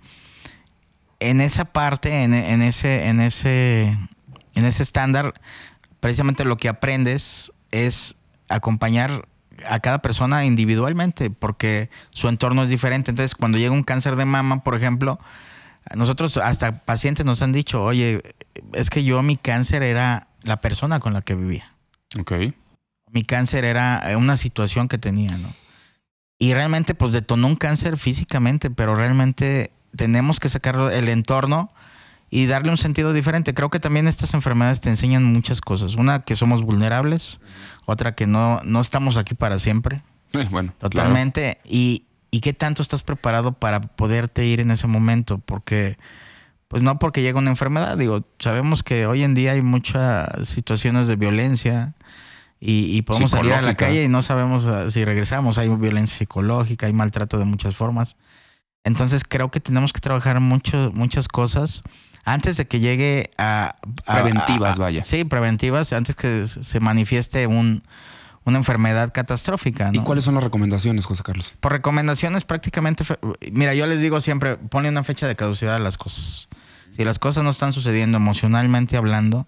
En 1.20 1.42
esa 1.42 1.66
parte, 1.66 2.22
en, 2.22 2.36
en 2.36 2.62
ese, 2.62 3.08
en 3.08 3.20
ese, 3.20 3.98
en 4.54 4.66
ese 4.66 4.84
estándar, 4.84 5.42
precisamente 6.02 6.46
lo 6.46 6.58
que 6.58 6.70
aprendes 6.70 7.52
es 7.72 8.16
acompañar 8.48 9.28
a 9.70 9.80
cada 9.80 10.00
persona 10.00 10.46
individualmente, 10.46 11.30
porque 11.30 11.90
su 12.10 12.28
entorno 12.28 12.64
es 12.64 12.70
diferente. 12.70 13.12
Entonces, 13.12 13.36
cuando 13.36 13.58
llega 13.58 13.74
un 13.74 13.84
cáncer 13.84 14.16
de 14.16 14.26
mama, 14.26 14.64
por 14.64 14.76
ejemplo, 14.76 15.20
nosotros 15.96 16.38
hasta 16.38 16.84
pacientes 16.86 17.26
nos 17.26 17.42
han 17.42 17.52
dicho, 17.52 17.84
oye, 17.84 18.36
es 18.74 18.90
que 18.90 19.04
yo 19.04 19.22
mi 19.24 19.38
cáncer 19.38 19.84
era 19.84 20.28
la 20.44 20.62
persona 20.62 21.00
con 21.00 21.14
la 21.14 21.22
que 21.22 21.36
vivía. 21.36 21.74
Ok. 22.20 22.34
Mi 23.12 23.24
cáncer 23.24 23.64
era 23.66 24.04
una 24.18 24.36
situación 24.36 24.88
que 24.88 24.98
tenía, 24.98 25.32
¿no? 25.38 25.50
Y 26.40 26.54
realmente, 26.54 26.94
pues 26.94 27.14
detonó 27.14 27.48
un 27.48 27.56
cáncer 27.56 27.98
físicamente, 27.98 28.70
pero 28.70 28.96
realmente 28.96 29.72
tenemos 29.96 30.40
que 30.40 30.50
sacarlo 30.50 30.92
el 30.92 31.10
entorno 31.10 31.72
y 32.30 32.46
darle 32.46 32.72
un 32.72 32.78
sentido 32.78 33.14
diferente. 33.14 33.54
Creo 33.54 33.70
que 33.70 33.80
también 33.80 34.08
estas 34.08 34.34
enfermedades 34.34 34.82
te 34.82 34.90
enseñan 34.90 35.24
muchas 35.24 35.62
cosas. 35.62 35.96
Una, 35.96 36.24
que 36.24 36.36
somos 36.36 36.62
vulnerables. 36.62 37.40
Otra, 37.86 38.16
que 38.16 38.28
no, 38.28 38.60
no 38.64 38.82
estamos 38.82 39.18
aquí 39.18 39.34
para 39.34 39.60
siempre. 39.60 40.02
bueno. 40.52 40.74
Totalmente. 40.78 41.60
Y, 41.64 42.06
y 42.30 42.42
qué 42.42 42.54
tanto 42.54 42.82
estás 42.82 43.04
preparado 43.04 43.54
para 43.54 43.82
poderte 43.82 44.46
ir 44.46 44.60
en 44.60 44.72
ese 44.72 44.88
momento. 44.88 45.38
Porque, 45.38 45.98
pues 46.68 46.84
no 46.84 47.00
porque 47.00 47.22
llega 47.22 47.40
una 47.40 47.52
enfermedad. 47.52 47.98
Digo, 47.98 48.26
sabemos 48.40 48.84
que 48.84 49.06
hoy 49.06 49.24
en 49.24 49.34
día 49.34 49.54
hay 49.54 49.62
muchas 49.62 50.28
situaciones 50.44 51.08
de 51.08 51.16
violencia. 51.16 51.94
Y, 52.60 52.98
y 52.98 53.04
podemos 53.04 53.32
salir 53.32 53.54
a 53.54 53.62
la 53.62 53.76
calle 53.76 54.04
y 54.04 54.08
no 54.10 54.22
sabemos 54.22 54.66
ah, 54.66 54.90
si 54.90 55.06
regresamos. 55.06 55.58
Hay 55.58 55.70
violencia 55.70 56.18
psicológica, 56.18 56.88
hay 56.88 56.94
maltrato 56.94 57.38
de 57.38 57.46
muchas 57.46 57.76
formas. 57.78 58.18
Entonces 58.84 59.24
creo 59.24 59.50
que 59.50 59.60
tenemos 59.60 59.94
que 59.94 60.02
trabajar 60.02 60.40
mucho, 60.40 60.92
muchas 60.94 61.28
cosas 61.28 61.84
antes 62.28 62.58
de 62.58 62.68
que 62.68 62.82
llegue 62.82 63.32
a... 63.38 63.78
preventivas, 64.06 64.78
vaya. 64.78 65.06
Sí, 65.06 65.24
preventivas, 65.24 65.94
antes 65.94 66.18
que 66.18 66.46
se 66.46 66.80
manifieste 66.82 67.48
un, 67.48 67.84
una 68.44 68.58
enfermedad 68.58 69.14
catastrófica. 69.14 69.92
¿Y 69.94 70.00
cuáles 70.00 70.26
son 70.26 70.36
las 70.36 70.44
recomendaciones, 70.44 71.06
José 71.06 71.24
Carlos? 71.24 71.54
Por 71.62 71.72
recomendaciones 71.72 72.44
prácticamente, 72.44 73.06
mira, 73.54 73.74
yo 73.76 73.88
les 73.88 74.02
digo 74.02 74.20
siempre, 74.20 74.58
pone 74.58 74.90
una 74.90 75.06
fecha 75.06 75.26
de 75.26 75.38
caducidad 75.38 75.76
a 75.76 75.80
las 75.80 75.98
cosas. 75.98 76.50
Si 76.92 77.06
las 77.06 77.18
cosas 77.18 77.46
no 77.46 77.50
están 77.50 77.72
sucediendo 77.72 78.18
emocionalmente 78.18 78.98
hablando, 78.98 79.48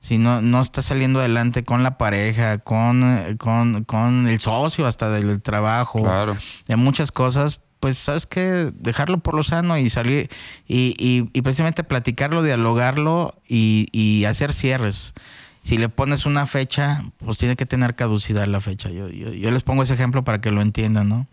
si 0.00 0.18
no, 0.18 0.40
no 0.40 0.60
está 0.60 0.82
saliendo 0.82 1.20
adelante 1.20 1.62
con 1.62 1.84
la 1.84 1.98
pareja, 1.98 2.58
con, 2.58 3.36
con, 3.38 3.84
con 3.84 4.26
el 4.26 4.40
socio 4.40 4.86
hasta 4.86 5.08
del 5.10 5.40
trabajo, 5.40 6.02
claro. 6.02 6.36
de 6.66 6.74
muchas 6.74 7.12
cosas, 7.12 7.60
pues 7.80 7.98
sabes 7.98 8.26
que 8.26 8.72
dejarlo 8.74 9.18
por 9.18 9.34
lo 9.34 9.42
sano 9.42 9.78
y 9.78 9.90
salir 9.90 10.30
y, 10.66 10.94
y, 10.98 11.42
precisamente 11.42 11.84
platicarlo, 11.84 12.42
dialogarlo 12.42 13.34
y, 13.46 13.88
y, 13.92 14.24
hacer 14.24 14.52
cierres. 14.52 15.14
Si 15.62 15.76
le 15.76 15.88
pones 15.88 16.26
una 16.26 16.46
fecha, 16.46 17.02
pues 17.18 17.38
tiene 17.38 17.56
que 17.56 17.66
tener 17.66 17.94
caducidad 17.94 18.46
la 18.46 18.60
fecha. 18.60 18.90
Yo, 18.90 19.08
yo, 19.08 19.32
yo 19.32 19.50
les 19.50 19.62
pongo 19.62 19.82
ese 19.82 19.94
ejemplo 19.94 20.24
para 20.24 20.40
que 20.40 20.50
lo 20.50 20.62
entiendan, 20.62 21.08
¿no? 21.08 21.26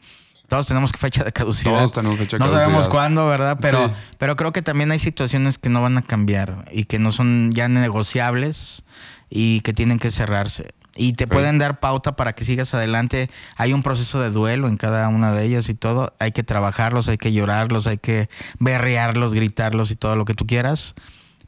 Todos 0.48 0.68
tenemos 0.68 0.92
fecha 0.92 1.24
de 1.24 1.32
caducidad. 1.32 1.78
Todos 1.78 1.94
tenemos 1.94 2.20
fecha 2.20 2.38
de 2.38 2.42
caducidad. 2.42 2.60
No 2.60 2.66
sabemos 2.66 2.88
cuándo, 2.88 3.28
¿verdad? 3.28 3.58
Pero, 3.60 3.92
pero 4.18 4.36
creo 4.36 4.52
que 4.52 4.62
también 4.62 4.92
hay 4.92 5.00
situaciones 5.00 5.58
que 5.58 5.70
no 5.70 5.82
van 5.82 5.98
a 5.98 6.04
cambiar 6.04 6.66
y 6.72 6.86
que 6.86 7.00
no 7.00 7.12
son 7.12 7.52
ya 7.52 7.68
negociables 7.68 8.84
y 9.30 9.62
que 9.62 9.74
tienen 9.74 9.98
que 9.98 10.12
cerrarse 10.12 10.75
y 10.96 11.14
te 11.14 11.28
pueden 11.28 11.60
dar 11.60 11.80
pauta 11.80 12.16
para 12.16 12.34
que 12.34 12.46
sigas 12.46 12.74
adelante. 12.74 13.30
Hay 13.58 13.74
un 13.74 13.84
proceso 13.84 14.22
de 14.22 14.32
duelo 14.32 14.68
en 14.68 14.78
cada 14.78 15.08
una 15.10 15.34
de 15.34 15.44
ellas 15.44 15.68
y 15.70 15.75
todo. 15.75 16.14
Hay 16.20 16.32
que 16.32 16.44
trabajarlos, 16.44 17.10
hay 17.10 17.18
que 17.18 17.34
llorarlos, 17.34 17.86
hay 17.86 17.98
que 17.98 18.30
berrearlos, 18.60 19.34
gritarlos 19.34 19.92
y 19.92 19.96
todo 19.96 20.16
lo 20.16 20.25
que 20.25 20.34
tú 20.34 20.48
quieras. 20.48 20.96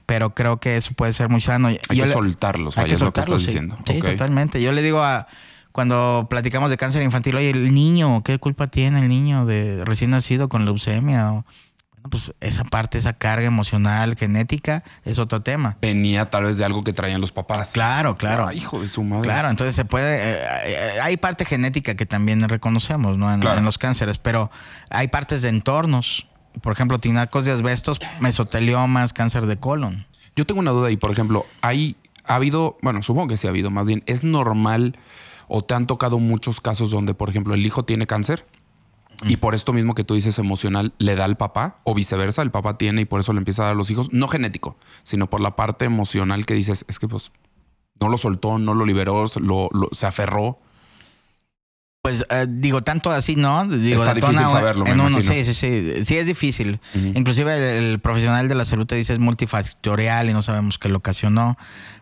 Pero 0.05 0.35
creo 0.35 0.59
que 0.59 0.77
eso 0.77 0.93
puede 0.93 1.13
ser 1.13 1.29
muy 1.29 1.41
sano. 1.41 1.69
Hay 1.69 1.77
que 1.99 2.07
soltarlos, 2.07 2.77
hay 2.77 2.89
que 2.89 2.95
soltarlos, 2.97 3.41
es 3.41 3.47
diciendo. 3.47 3.77
Sí, 3.85 3.99
totalmente. 3.99 4.61
Yo 4.61 4.71
le 4.71 4.81
digo 4.81 5.01
a 5.01 5.27
cuando 5.71 6.27
platicamos 6.29 6.69
de 6.69 6.77
cáncer 6.77 7.03
infantil, 7.03 7.35
oye, 7.35 7.51
el 7.51 7.73
niño, 7.73 8.23
¿qué 8.23 8.39
culpa 8.39 8.67
tiene 8.67 8.99
el 8.99 9.09
niño 9.09 9.45
de 9.45 9.83
recién 9.85 10.09
nacido 10.09 10.49
con 10.49 10.65
leucemia? 10.65 11.31
O, 11.31 11.45
pues 12.07 12.33
esa 12.41 12.63
parte, 12.63 12.97
esa 12.97 13.13
carga 13.13 13.45
emocional, 13.45 14.15
genética, 14.15 14.83
es 15.05 15.19
otro 15.19 15.41
tema. 15.41 15.77
Venía 15.81 16.29
tal 16.29 16.45
vez 16.45 16.57
de 16.57 16.65
algo 16.65 16.83
que 16.83 16.93
traían 16.93 17.21
los 17.21 17.31
papás. 17.31 17.71
Claro, 17.73 18.17
claro. 18.17 18.47
Ah, 18.47 18.53
hijo 18.53 18.81
de 18.81 18.87
su 18.87 19.03
madre. 19.03 19.23
Claro, 19.23 19.49
entonces 19.49 19.75
se 19.75 19.85
puede. 19.85 20.17
Eh, 20.17 20.37
eh, 20.65 20.99
hay 21.01 21.17
parte 21.17 21.45
genética 21.45 21.95
que 21.95 22.05
también 22.05 22.47
reconocemos, 22.47 23.17
¿no? 23.17 23.33
En, 23.33 23.65
los 23.65 23.77
cánceres, 23.77 24.17
pero 24.17 24.51
hay 24.89 25.07
partes 25.07 25.41
de 25.41 25.49
entornos. 25.49 26.27
Por 26.61 26.73
ejemplo, 26.73 26.99
tinacos 26.99 27.45
de 27.45 27.51
asbestos, 27.51 27.99
mesoteliomas, 28.19 29.13
cáncer 29.13 29.45
de 29.45 29.57
colon. 29.57 30.07
Yo 30.35 30.45
tengo 30.45 30.59
una 30.59 30.71
duda 30.71 30.87
ahí, 30.87 30.97
por 30.97 31.11
ejemplo, 31.11 31.45
hay, 31.61 31.95
ha 32.23 32.35
habido, 32.35 32.77
bueno, 32.81 33.01
supongo 33.03 33.27
que 33.27 33.37
sí 33.37 33.47
ha 33.47 33.49
habido, 33.49 33.69
más 33.69 33.87
bien, 33.87 34.03
¿es 34.05 34.23
normal 34.23 34.97
o 35.47 35.63
te 35.63 35.73
han 35.73 35.87
tocado 35.87 36.19
muchos 36.19 36.61
casos 36.61 36.91
donde, 36.91 37.13
por 37.13 37.29
ejemplo, 37.29 37.53
el 37.53 37.65
hijo 37.65 37.85
tiene 37.85 38.05
cáncer? 38.07 38.45
Y 39.25 39.37
por 39.37 39.55
esto 39.55 39.73
mismo 39.73 39.95
que 39.95 40.03
tú 40.03 40.13
dices 40.13 40.37
emocional, 40.37 40.93
le 40.99 41.15
da 41.15 41.25
al 41.25 41.37
papá 41.37 41.79
o 41.83 41.95
viceversa, 41.95 42.43
el 42.43 42.51
papá 42.51 42.77
tiene 42.77 43.01
y 43.01 43.05
por 43.05 43.19
eso 43.19 43.33
le 43.33 43.39
empieza 43.39 43.63
a 43.63 43.65
dar 43.65 43.73
a 43.73 43.77
los 43.77 43.89
hijos, 43.89 44.13
no 44.13 44.27
genético, 44.27 44.77
sino 45.03 45.27
por 45.29 45.41
la 45.41 45.55
parte 45.55 45.85
emocional 45.85 46.45
que 46.45 46.53
dices, 46.53 46.85
es 46.87 46.99
que 46.99 47.07
pues 47.07 47.31
no 47.99 48.09
lo 48.09 48.17
soltó, 48.17 48.59
no 48.59 48.75
lo 48.75 48.85
liberó, 48.85 49.25
lo, 49.39 49.69
se 49.91 50.05
aferró. 50.05 50.59
Pues 52.03 52.25
eh, 52.29 52.45
digo, 52.47 52.83
tanto 52.83 53.09
así, 53.09 53.35
¿no? 53.35 53.67
Digo, 53.67 54.01
Está 54.01 54.13
difícil 54.13 54.37
saberlo, 54.37 54.85
me 54.85 55.23
Sí, 55.23 55.45
sí, 55.45 55.53
sí. 55.53 56.05
Sí 56.05 56.17
es 56.17 56.25
difícil. 56.27 56.79
Inclusive 56.93 57.77
el, 57.77 57.99
profesional 57.99 58.47
de 58.47 58.55
la 58.55 58.65
salud 58.65 58.85
te 58.85 58.95
dice 58.95 59.13
es 59.13 59.19
multifactorial 59.19 60.29
y 60.29 60.33
no 60.33 60.43
sabemos 60.43 60.77
qué 60.77 60.89
lo 60.89 60.99
ocasionó. 60.99 61.57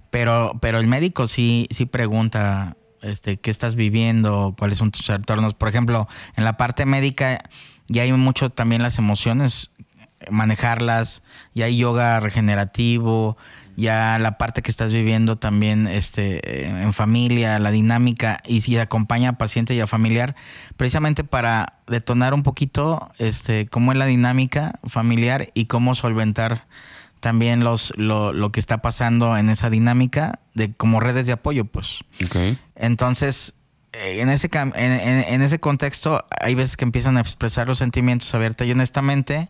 Pero, 0.09 0.57
pero 0.61 0.79
el 0.79 0.87
médico 0.87 1.27
sí, 1.27 1.67
sí 1.71 1.85
pregunta 1.85 2.77
este, 3.05 3.37
qué 3.37 3.51
estás 3.51 3.75
viviendo, 3.75 4.55
cuáles 4.57 4.77
son 4.77 4.91
tus 4.91 5.09
entornos. 5.09 5.53
Por 5.53 5.69
ejemplo, 5.69 6.07
en 6.35 6.43
la 6.43 6.57
parte 6.57 6.85
médica 6.85 7.49
ya 7.87 8.03
hay 8.03 8.11
mucho 8.13 8.49
también 8.49 8.81
las 8.81 8.97
emociones, 8.97 9.71
manejarlas, 10.29 11.21
ya 11.53 11.65
hay 11.65 11.77
yoga 11.77 12.19
regenerativo, 12.19 13.37
ya 13.77 14.17
la 14.19 14.37
parte 14.37 14.61
que 14.61 14.71
estás 14.71 14.93
viviendo 14.93 15.37
también 15.37 15.87
este, 15.87 16.67
en 16.67 16.93
familia, 16.93 17.59
la 17.59 17.71
dinámica, 17.71 18.39
y 18.45 18.61
si 18.61 18.77
acompaña 18.77 19.29
a 19.29 19.33
paciente 19.33 19.75
y 19.75 19.81
a 19.81 19.87
familiar, 19.87 20.35
precisamente 20.77 21.23
para 21.23 21.79
detonar 21.87 22.33
un 22.33 22.43
poquito 22.43 23.11
este, 23.17 23.67
cómo 23.67 23.91
es 23.91 23.97
la 23.97 24.05
dinámica 24.05 24.79
familiar 24.85 25.51
y 25.53 25.65
cómo 25.65 25.93
solventar 25.95 26.65
también 27.19 27.63
los, 27.63 27.93
lo, 27.97 28.33
lo, 28.33 28.51
que 28.51 28.59
está 28.59 28.79
pasando 28.79 29.37
en 29.37 29.49
esa 29.49 29.69
dinámica 29.69 30.39
de 30.53 30.73
como 30.73 30.99
redes 30.99 31.25
de 31.25 31.33
apoyo, 31.33 31.65
pues. 31.65 31.99
Okay. 32.23 32.59
Entonces, 32.75 33.53
eh, 33.93 34.21
en 34.21 34.29
ese, 34.29 34.49
en, 34.53 35.41
ese 35.41 35.59
contexto 35.59 36.25
hay 36.39 36.55
veces 36.55 36.75
que 36.75 36.83
empiezan 36.83 37.17
a 37.17 37.21
expresar 37.21 37.67
los 37.67 37.77
sentimientos 37.77 38.33
abierta 38.33 38.65
y 38.65 38.71
honestamente, 38.71 39.47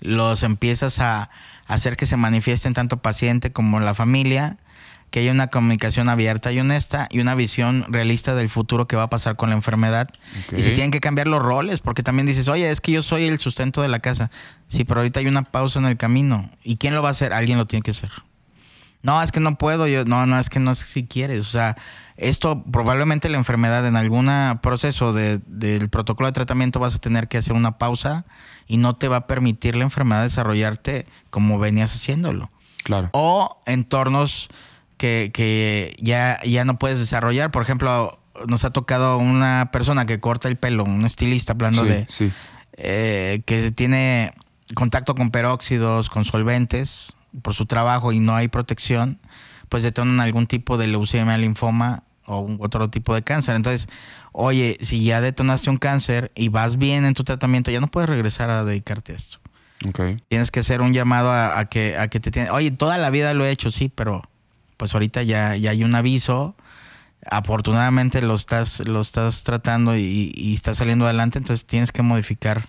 los 0.00 0.42
empiezas 0.42 1.00
a 1.00 1.30
hacer 1.66 1.96
que 1.96 2.06
se 2.06 2.16
manifiesten 2.16 2.74
tanto 2.74 2.98
paciente 2.98 3.52
como 3.52 3.80
la 3.80 3.94
familia, 3.94 4.58
que 5.10 5.20
haya 5.20 5.32
una 5.32 5.48
comunicación 5.48 6.08
abierta 6.08 6.52
y 6.52 6.60
honesta 6.60 7.08
y 7.10 7.20
una 7.20 7.34
visión 7.34 7.84
realista 7.88 8.34
del 8.34 8.48
futuro 8.48 8.86
que 8.86 8.96
va 8.96 9.04
a 9.04 9.10
pasar 9.10 9.36
con 9.36 9.50
la 9.50 9.56
enfermedad. 9.56 10.08
Y 10.56 10.62
si 10.62 10.72
tienen 10.72 10.90
que 10.90 11.00
cambiar 11.00 11.28
los 11.28 11.42
roles, 11.42 11.80
porque 11.80 12.02
también 12.02 12.26
dices, 12.26 12.48
oye, 12.48 12.70
es 12.70 12.80
que 12.80 12.92
yo 12.92 13.02
soy 13.02 13.24
el 13.24 13.38
sustento 13.38 13.82
de 13.82 13.88
la 13.88 14.00
casa. 14.00 14.30
Sí, 14.68 14.84
pero 14.84 15.00
ahorita 15.00 15.20
hay 15.20 15.26
una 15.26 15.44
pausa 15.44 15.78
en 15.78 15.86
el 15.86 15.96
camino. 15.96 16.50
¿Y 16.62 16.76
quién 16.76 16.94
lo 16.94 17.02
va 17.02 17.08
a 17.08 17.12
hacer? 17.12 17.32
Alguien 17.32 17.58
lo 17.58 17.66
tiene 17.66 17.82
que 17.82 17.92
hacer. 17.92 18.10
No, 19.02 19.22
es 19.22 19.32
que 19.32 19.40
no 19.40 19.56
puedo. 19.56 19.86
Yo, 19.86 20.04
no, 20.04 20.26
no, 20.26 20.38
es 20.38 20.50
que 20.50 20.58
no 20.58 20.74
sé 20.74 20.84
si 20.84 21.06
quieres. 21.06 21.46
O 21.46 21.50
sea, 21.50 21.76
esto 22.16 22.64
probablemente 22.64 23.28
la 23.28 23.38
enfermedad 23.38 23.86
en 23.86 23.96
algún 23.96 24.30
proceso 24.60 25.12
de, 25.12 25.40
del 25.46 25.88
protocolo 25.88 26.28
de 26.28 26.32
tratamiento 26.32 26.80
vas 26.80 26.96
a 26.96 26.98
tener 26.98 27.28
que 27.28 27.38
hacer 27.38 27.54
una 27.54 27.78
pausa 27.78 28.24
y 28.66 28.76
no 28.76 28.96
te 28.96 29.08
va 29.08 29.16
a 29.16 29.26
permitir 29.26 29.76
la 29.76 29.84
enfermedad 29.84 30.24
desarrollarte 30.24 31.06
como 31.30 31.58
venías 31.58 31.94
haciéndolo. 31.94 32.50
Claro. 32.82 33.10
O 33.12 33.60
entornos 33.66 34.48
que, 34.98 35.30
que 35.32 35.96
ya, 35.98 36.40
ya 36.44 36.64
no 36.64 36.78
puedes 36.78 36.98
desarrollar. 36.98 37.50
Por 37.50 37.62
ejemplo, 37.62 38.18
nos 38.46 38.64
ha 38.64 38.70
tocado 38.70 39.18
una 39.18 39.70
persona 39.72 40.06
que 40.06 40.20
corta 40.20 40.48
el 40.48 40.56
pelo, 40.56 40.84
un 40.84 41.04
estilista 41.04 41.52
hablando 41.52 41.84
de 41.84 42.06
eh, 42.76 43.42
que 43.46 43.72
tiene 43.72 44.32
contacto 44.74 45.14
con 45.14 45.30
peróxidos, 45.30 46.10
con 46.10 46.24
solventes 46.24 47.14
por 47.42 47.54
su 47.54 47.66
trabajo 47.66 48.12
y 48.12 48.20
no 48.20 48.36
hay 48.36 48.48
protección, 48.48 49.18
pues 49.68 49.82
detonan 49.82 50.20
algún 50.20 50.46
tipo 50.46 50.76
de 50.76 50.86
leucemia, 50.86 51.36
linfoma 51.38 52.04
o 52.26 52.56
otro 52.58 52.90
tipo 52.90 53.14
de 53.14 53.22
cáncer. 53.22 53.56
Entonces, 53.56 53.88
oye, 54.32 54.78
si 54.82 55.04
ya 55.04 55.20
detonaste 55.20 55.70
un 55.70 55.78
cáncer 55.78 56.30
y 56.34 56.48
vas 56.48 56.76
bien 56.76 57.04
en 57.04 57.14
tu 57.14 57.24
tratamiento, 57.24 57.70
ya 57.70 57.80
no 57.80 57.88
puedes 57.88 58.08
regresar 58.08 58.50
a 58.50 58.64
dedicarte 58.64 59.12
a 59.12 59.16
esto. 59.16 59.38
Tienes 60.28 60.50
que 60.50 60.60
hacer 60.60 60.80
un 60.80 60.92
llamado 60.92 61.32
a, 61.32 61.64
que, 61.66 61.96
a 61.96 62.08
que 62.08 62.20
te 62.20 62.30
tiene. 62.30 62.50
Oye, 62.50 62.70
toda 62.70 62.98
la 62.98 63.10
vida 63.10 63.32
lo 63.34 63.44
he 63.44 63.50
hecho, 63.50 63.70
sí, 63.70 63.90
pero 63.94 64.22
pues 64.78 64.94
ahorita 64.94 65.22
ya, 65.22 65.54
ya 65.56 65.72
hay 65.72 65.84
un 65.84 65.94
aviso. 65.94 66.56
Afortunadamente 67.30 68.22
lo 68.22 68.34
estás, 68.34 68.80
lo 68.88 69.02
estás 69.02 69.44
tratando 69.44 69.96
y, 69.96 70.32
y 70.34 70.54
estás 70.54 70.78
saliendo 70.78 71.04
adelante, 71.04 71.36
entonces 71.36 71.66
tienes 71.66 71.92
que 71.92 72.00
modificar 72.00 72.68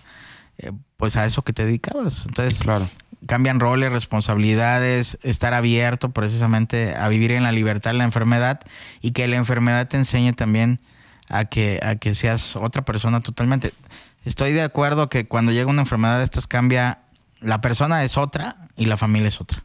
eh, 0.58 0.72
pues 0.98 1.16
a 1.16 1.24
eso 1.24 1.42
que 1.42 1.54
te 1.54 1.64
dedicabas. 1.64 2.26
Entonces, 2.26 2.58
claro 2.58 2.90
cambian 3.26 3.60
roles, 3.60 3.92
responsabilidades, 3.92 5.18
estar 5.22 5.54
abierto 5.54 6.10
precisamente 6.10 6.94
a 6.96 7.08
vivir 7.08 7.32
en 7.32 7.42
la 7.42 7.52
libertad, 7.52 7.92
la 7.94 8.04
enfermedad 8.04 8.60
y 9.00 9.12
que 9.12 9.28
la 9.28 9.36
enfermedad 9.36 9.88
te 9.88 9.96
enseñe 9.96 10.32
también 10.32 10.80
a 11.28 11.44
que, 11.44 11.80
a 11.82 11.96
que 11.96 12.14
seas 12.14 12.56
otra 12.56 12.84
persona 12.84 13.20
totalmente. 13.20 13.72
Estoy 14.24 14.52
de 14.52 14.62
acuerdo 14.62 15.08
que 15.08 15.26
cuando 15.26 15.52
llega 15.52 15.70
una 15.70 15.82
enfermedad 15.82 16.18
de 16.18 16.24
estas 16.24 16.46
cambia, 16.46 16.98
la 17.40 17.60
persona 17.60 18.04
es 18.04 18.16
otra 18.16 18.68
y 18.76 18.86
la 18.86 18.96
familia 18.96 19.28
es 19.28 19.40
otra. 19.40 19.64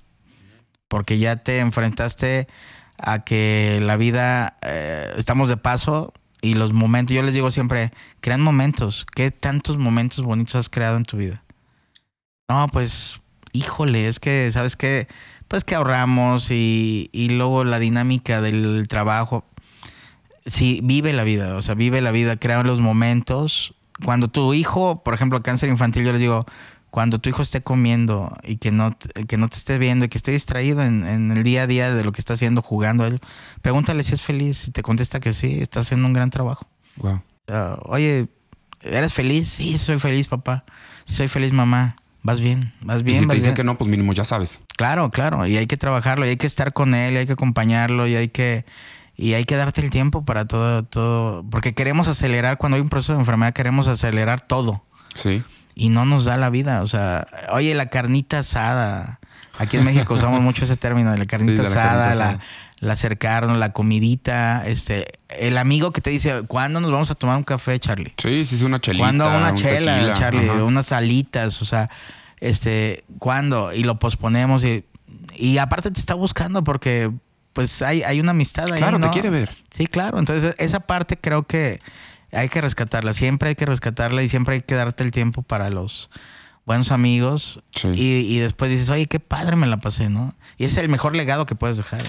Porque 0.87 1.17
ya 1.17 1.37
te 1.37 1.59
enfrentaste 1.59 2.47
a 2.97 3.23
que 3.23 3.79
la 3.81 3.97
vida, 3.97 4.57
eh, 4.61 5.13
estamos 5.17 5.49
de 5.49 5.57
paso 5.57 6.13
y 6.41 6.53
los 6.53 6.73
momentos, 6.73 7.15
yo 7.15 7.23
les 7.23 7.33
digo 7.33 7.51
siempre, 7.51 7.91
crean 8.21 8.41
momentos. 8.41 9.05
¿Qué 9.15 9.31
tantos 9.31 9.77
momentos 9.77 10.23
bonitos 10.23 10.55
has 10.55 10.69
creado 10.69 10.97
en 10.97 11.03
tu 11.03 11.17
vida? 11.17 11.43
No, 12.47 12.67
pues 12.67 13.19
híjole, 13.51 14.07
es 14.07 14.19
que, 14.19 14.51
¿sabes 14.51 14.75
qué? 14.75 15.07
Pues 15.47 15.63
que 15.63 15.75
ahorramos 15.75 16.51
y, 16.51 17.09
y 17.11 17.29
luego 17.29 17.63
la 17.63 17.79
dinámica 17.79 18.41
del 18.41 18.87
trabajo. 18.87 19.45
Sí, 20.45 20.79
vive 20.83 21.13
la 21.13 21.23
vida, 21.23 21.55
o 21.55 21.61
sea, 21.61 21.74
vive 21.74 22.01
la 22.01 22.11
vida, 22.11 22.37
crea 22.37 22.61
los 22.63 22.79
momentos. 22.79 23.74
Cuando 24.03 24.27
tu 24.27 24.53
hijo, 24.53 25.03
por 25.03 25.13
ejemplo, 25.13 25.41
cáncer 25.41 25.69
infantil, 25.69 26.03
yo 26.03 26.11
les 26.11 26.21
digo, 26.21 26.45
cuando 26.96 27.20
tu 27.20 27.27
hijo 27.27 27.42
esté 27.42 27.62
comiendo 27.62 28.34
y 28.42 28.55
que 28.55 28.72
no, 28.72 28.96
que 29.27 29.36
no 29.36 29.50
te 29.50 29.58
esté 29.58 29.77
viendo 29.77 30.05
y 30.05 30.08
que 30.08 30.18
esté 30.18 30.31
distraído 30.31 30.81
en, 30.81 31.29
el 31.29 31.44
día 31.44 31.64
a 31.64 31.68
día 31.68 31.94
de 31.94 32.05
lo 32.05 32.14
que 32.14 32.22
está 32.22 32.36
haciendo, 32.36 32.62
jugando, 32.62 33.05
pregúntale 33.62 34.01
si 34.05 34.14
es 34.14 34.22
feliz. 34.22 34.60
Si 34.60 34.72
te 34.72 34.81
contesta 34.81 35.20
que 35.20 35.34
sí, 35.34 35.60
está 35.60 35.81
haciendo 35.81 36.08
un 36.08 36.14
gran 36.14 36.29
trabajo. 36.29 36.70
Wow. 36.96 37.22
Oye, 37.81 38.29
¿eres 38.79 39.14
feliz? 39.14 39.50
Sí, 39.50 39.77
soy 39.77 40.00
feliz, 40.00 40.29
papá. 40.29 40.64
soy 41.03 41.27
feliz, 41.27 41.51
mamá 41.51 41.98
vas 42.24 42.40
bien, 42.40 42.72
vas 42.79 43.03
bien. 43.03 43.18
Y 43.18 43.20
si 43.20 43.27
te 43.27 43.36
dicen 43.36 43.53
que 43.55 43.66
no, 43.66 43.77
pues 43.77 43.90
mínimo 43.90 44.14
ya 44.14 44.24
sabes. 44.24 44.62
Claro, 44.77 45.12
claro, 45.12 45.46
y 45.46 45.58
hay 45.58 45.68
que 45.68 45.75
trabajar,lo 45.75 46.25
y 46.25 46.29
hay 46.29 46.38
que 46.38 46.48
estar 46.48 46.72
con 46.72 46.96
él, 46.96 47.16
y 47.16 47.18
hay 47.18 47.25
que 47.25 47.34
acompañarlo, 47.34 48.08
y 48.08 48.16
hay 48.16 48.29
que 48.29 48.64
y 49.18 49.34
hay 49.34 49.44
que 49.44 49.58
darte 49.58 49.81
el 49.81 49.90
tiempo 49.90 50.24
para 50.24 50.46
todo, 50.46 50.84
todo, 50.84 51.44
porque 51.51 51.74
queremos 51.74 52.08
acelerar, 52.08 52.58
cuando 52.58 52.77
hay 52.77 52.81
un 52.81 52.88
proceso 52.88 53.12
de 53.12 53.20
enfermedad 53.20 53.53
queremos 53.53 53.90
acelerar 53.90 54.48
todo. 54.48 54.86
Sí. 55.14 55.44
Y 55.75 55.90
no 55.90 56.05
nos 56.05 56.25
da 56.25 56.38
la 56.38 56.50
vida, 56.50 56.81
o 56.81 56.88
sea, 56.88 57.27
oye, 57.51 57.75
la 57.75 57.88
carnita 57.88 58.40
asada. 58.40 59.20
Aquí 59.57 59.77
en 59.77 59.83
México 59.83 60.14
usamos 60.16 60.42
mucho 60.42 60.64
ese 60.64 60.77
término 60.77 61.11
de 61.11 61.18
la 61.18 61.25
carnita 61.25 61.64
asada, 61.64 62.16
la, 62.16 62.40
la 62.79 62.94
acercarnos, 62.94 63.57
la 63.57 63.74
comidita, 63.74 64.66
este, 64.66 65.20
el 65.29 65.57
amigo 65.57 65.92
que 65.92 66.01
te 66.01 66.09
dice, 66.09 66.44
¿cuándo 66.48 66.79
nos 66.79 66.92
vamos 66.92 67.11
a 67.11 67.16
tomar 67.16 67.38
un 67.38 67.44
café, 67.44 67.77
Charlie? 67.79 68.14
Sí, 68.18 68.46
sí, 68.46 68.57
sí, 68.57 68.64
una 68.64 68.79
chelita. 68.79 69.03
¿Cuándo 69.03 69.27
una 69.27 69.53
chela, 69.53 70.14
Charlie? 70.14 70.50
Unas 70.50 70.88
salitas, 70.88 71.61
o 71.61 71.66
sea, 71.66 71.90
este, 72.40 73.03
¿cuándo? 73.20 73.74
Y 73.74 73.83
lo 73.83 74.00
posponemos 74.00 74.64
y, 74.64 74.85
y 75.35 75.57
aparte 75.57 75.92
te 75.92 76.00
está 76.00 76.14
buscando 76.14 76.64
porque 76.64 77.11
pues 77.55 77.81
hay, 77.81 78.03
hay 78.03 78.20
una 78.20 78.31
amistad 78.31 78.66
ahí. 78.72 78.77
Claro, 78.77 79.00
te 79.00 79.09
quiere 79.11 79.29
ver. 79.29 79.50
Sí, 79.72 79.88
claro. 79.88 80.20
Entonces, 80.20 80.55
esa 80.57 80.81
parte 80.81 81.18
creo 81.18 81.44
que 81.44 81.79
hay 82.35 82.50
que 82.50 82.61
rescatarla. 82.61 83.13
Siempre 83.13 83.50
hay 83.50 83.55
que 83.55 83.65
rescatarla 83.65 84.24
y 84.24 84.29
siempre 84.29 84.55
hay 84.55 84.61
que 84.61 84.75
darte 84.75 85.03
el 85.03 85.11
tiempo 85.11 85.41
para 85.41 85.69
los 85.69 86.09
buenos 86.65 86.91
amigos. 86.91 87.61
Y, 87.83 88.17
y, 88.19 88.39
después 88.39 88.69
dices, 88.69 88.89
oye, 88.89 89.07
qué 89.07 89.19
padre 89.19 89.55
me 89.55 89.67
la 89.67 89.77
pasé, 89.77 90.09
¿no? 90.09 90.35
Y 90.57 90.65
es 90.65 90.77
el 90.77 90.89
mejor 90.89 91.15
legado 91.15 91.45
que 91.45 91.55
puedes 91.55 91.77
dejar. 91.77 92.01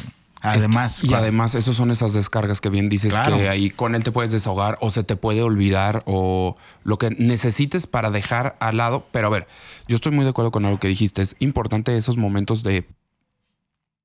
Además. 0.43 1.03
y 1.03 1.13
además, 1.15 1.55
esos 1.55 1.77
son 1.77 1.91
esas 1.91 2.13
descargas 2.13 2.61
que 2.61 2.69
bien 2.69 2.89
dices 2.89 3.15
que 3.15 3.49
ahí 3.49 3.71
con 3.71 3.95
él 3.95 4.05
te 4.05 4.13
puedes 4.13 4.31
desahogar 4.33 4.79
o 4.81 4.91
se 4.91 5.03
te 5.03 5.17
puede 5.17 5.43
olvidar 5.43 6.03
o 6.07 6.57
lo 6.85 6.99
que 6.99 7.11
necesites 7.11 7.87
para 7.87 8.11
dejar 8.11 8.57
al 8.61 8.77
lado. 8.77 9.07
Pero 9.13 9.27
a 9.29 9.31
ver, 9.31 9.47
yo 9.89 9.97
estoy 9.97 10.13
muy 10.13 10.25
de 10.25 10.31
acuerdo 10.31 10.53
con 10.53 10.63
lo 10.63 10.79
que 10.79 10.89
dijiste. 10.89 11.23
Es 11.23 11.37
importante 11.41 11.97
esos 11.97 12.17
momentos 12.17 12.63
de, 12.63 12.87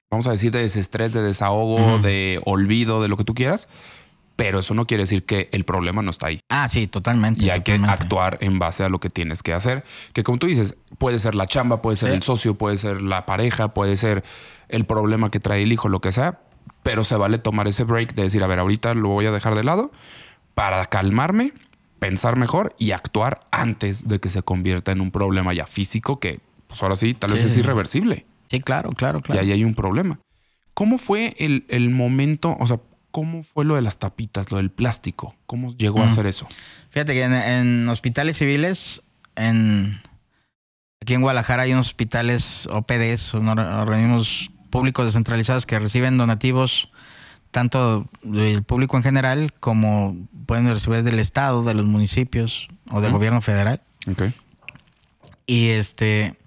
vamos 0.09 0.25
a 0.27 0.31
decir, 0.31 0.51
de 0.51 0.59
desestrés, 0.59 1.11
de 1.11 1.21
desahogo, 1.21 1.99
de 1.99 2.41
olvido, 2.45 3.01
de 3.01 3.07
lo 3.07 3.17
que 3.17 3.23
tú 3.23 3.35
quieras. 3.35 3.67
Pero 4.41 4.59
eso 4.59 4.73
no 4.73 4.87
quiere 4.87 5.03
decir 5.03 5.23
que 5.23 5.49
el 5.51 5.65
problema 5.65 6.01
no 6.01 6.09
está 6.09 6.27
ahí. 6.27 6.39
Ah, 6.49 6.67
sí, 6.67 6.87
totalmente. 6.87 7.43
Y 7.43 7.51
hay 7.51 7.61
que 7.61 7.73
actuar 7.73 8.39
en 8.41 8.57
base 8.57 8.83
a 8.83 8.89
lo 8.89 8.99
que 8.99 9.09
tienes 9.09 9.43
que 9.43 9.53
hacer. 9.53 9.83
Que 10.13 10.23
como 10.23 10.39
tú 10.39 10.47
dices, 10.47 10.77
puede 10.97 11.19
ser 11.19 11.35
la 11.35 11.45
chamba, 11.45 11.81
puede 11.81 11.95
ser 11.95 12.11
el 12.11 12.23
socio, 12.23 12.55
puede 12.55 12.77
ser 12.77 13.03
la 13.03 13.27
pareja, 13.27 13.73
puede 13.75 13.97
ser 13.97 14.23
el 14.67 14.85
problema 14.85 15.29
que 15.29 15.39
trae 15.39 15.61
el 15.61 15.71
hijo, 15.71 15.89
lo 15.89 16.01
que 16.01 16.11
sea, 16.11 16.39
pero 16.81 17.03
se 17.03 17.15
vale 17.17 17.37
tomar 17.37 17.67
ese 17.67 17.83
break 17.83 18.15
de 18.15 18.23
decir, 18.23 18.43
a 18.43 18.47
ver, 18.47 18.57
ahorita 18.57 18.95
lo 18.95 19.09
voy 19.09 19.27
a 19.27 19.31
dejar 19.31 19.53
de 19.53 19.63
lado 19.63 19.91
para 20.55 20.85
calmarme, 20.87 21.53
pensar 21.99 22.35
mejor 22.35 22.73
y 22.79 22.91
actuar 22.91 23.41
antes 23.51 24.07
de 24.07 24.19
que 24.19 24.29
se 24.29 24.41
convierta 24.41 24.91
en 24.91 25.01
un 25.01 25.11
problema 25.11 25.53
ya 25.53 25.67
físico 25.67 26.19
que, 26.19 26.39
pues 26.65 26.81
ahora 26.81 26.95
sí, 26.95 27.13
tal 27.13 27.31
vez 27.31 27.43
es 27.43 27.55
irreversible. 27.57 28.25
Sí, 28.49 28.59
claro, 28.59 28.89
claro, 28.89 29.21
claro. 29.21 29.39
Y 29.39 29.45
ahí 29.45 29.51
hay 29.51 29.63
un 29.63 29.75
problema. 29.75 30.19
¿Cómo 30.73 30.97
fue 30.97 31.35
el, 31.37 31.89
momento, 31.91 32.57
o 32.59 32.65
sea, 32.65 32.79
cómo 33.11 33.43
fue 33.43 33.65
lo 33.65 33.75
de 33.75 33.81
las 33.81 33.99
tapitas, 33.99 34.51
lo 34.51 34.57
del 34.57 34.71
plástico? 34.71 35.35
¿Cómo 35.45 35.75
llegó 35.75 36.01
a 36.01 36.09
ser 36.09 36.25
eso? 36.25 36.47
Fíjate 36.89 37.13
que 37.13 37.23
en, 37.23 37.87
hospitales 37.89 38.37
civiles, 38.37 39.03
en, 39.35 40.01
aquí 41.01 41.13
en 41.13 41.21
Guadalajara 41.21 41.63
hay 41.63 41.73
unos 41.73 41.87
hospitales 41.87 42.67
OPDs, 42.67 43.33
organismos 43.33 44.51
públicos 44.69 45.05
descentralizados 45.05 45.65
que 45.65 45.77
reciben 45.77 46.17
donativos 46.17 46.89
tanto 47.51 48.07
del 48.23 48.63
público 48.63 48.97
en 48.97 49.03
general 49.03 49.53
como 49.59 50.15
pueden 50.45 50.69
recibir 50.69 51.03
del 51.03 51.19
Estado, 51.19 51.63
de 51.63 51.73
los 51.73 51.85
municipios 51.85 52.69
o 52.89 53.01
del 53.01 53.11
gobierno 53.11 53.41
federal. 53.41 53.81
Okay. 54.09 54.33
Y 55.45 55.69
este 55.69 56.37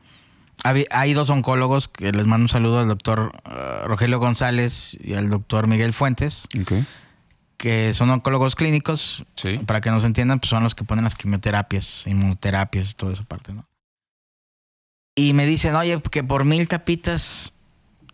hay 0.63 1.15
dos 1.15 1.31
oncólogos 1.31 1.89
que 1.89 2.13
les 2.13 2.27
mando 2.27 2.45
un 2.45 2.49
saludo 2.49 2.81
al 2.81 2.89
doctor 2.89 3.33
uh, 3.47 3.87
Rogelio 3.87 4.19
González 4.19 4.97
y 5.03 5.15
al 5.15 5.29
doctor 5.29 5.67
Miguel 5.67 5.93
Fuentes. 5.93 6.47
Que 7.57 7.95
son 7.95 8.11
oncólogos 8.11 8.57
clínicos. 8.57 9.25
Para 9.67 9.81
que 9.81 9.91
nos 9.91 10.05
entiendan, 10.05 10.41
pues 10.41 10.51
son 10.51 10.63
los 10.63 10.75
que 10.75 10.85
ponen 10.85 11.05
las 11.05 11.15
quimioterapias, 11.15 12.05
inmunoterapias, 12.07 12.97
toda 12.97 13.13
esa 13.13 13.25
parte, 13.25 13.53
¿no? 13.53 13.67
Y 15.17 15.33
me 15.33 15.47
dicen, 15.47 15.75
oye, 15.77 16.01
que 16.11 16.25
por 16.25 16.45
mil 16.45 16.67
tapitas 16.67 17.53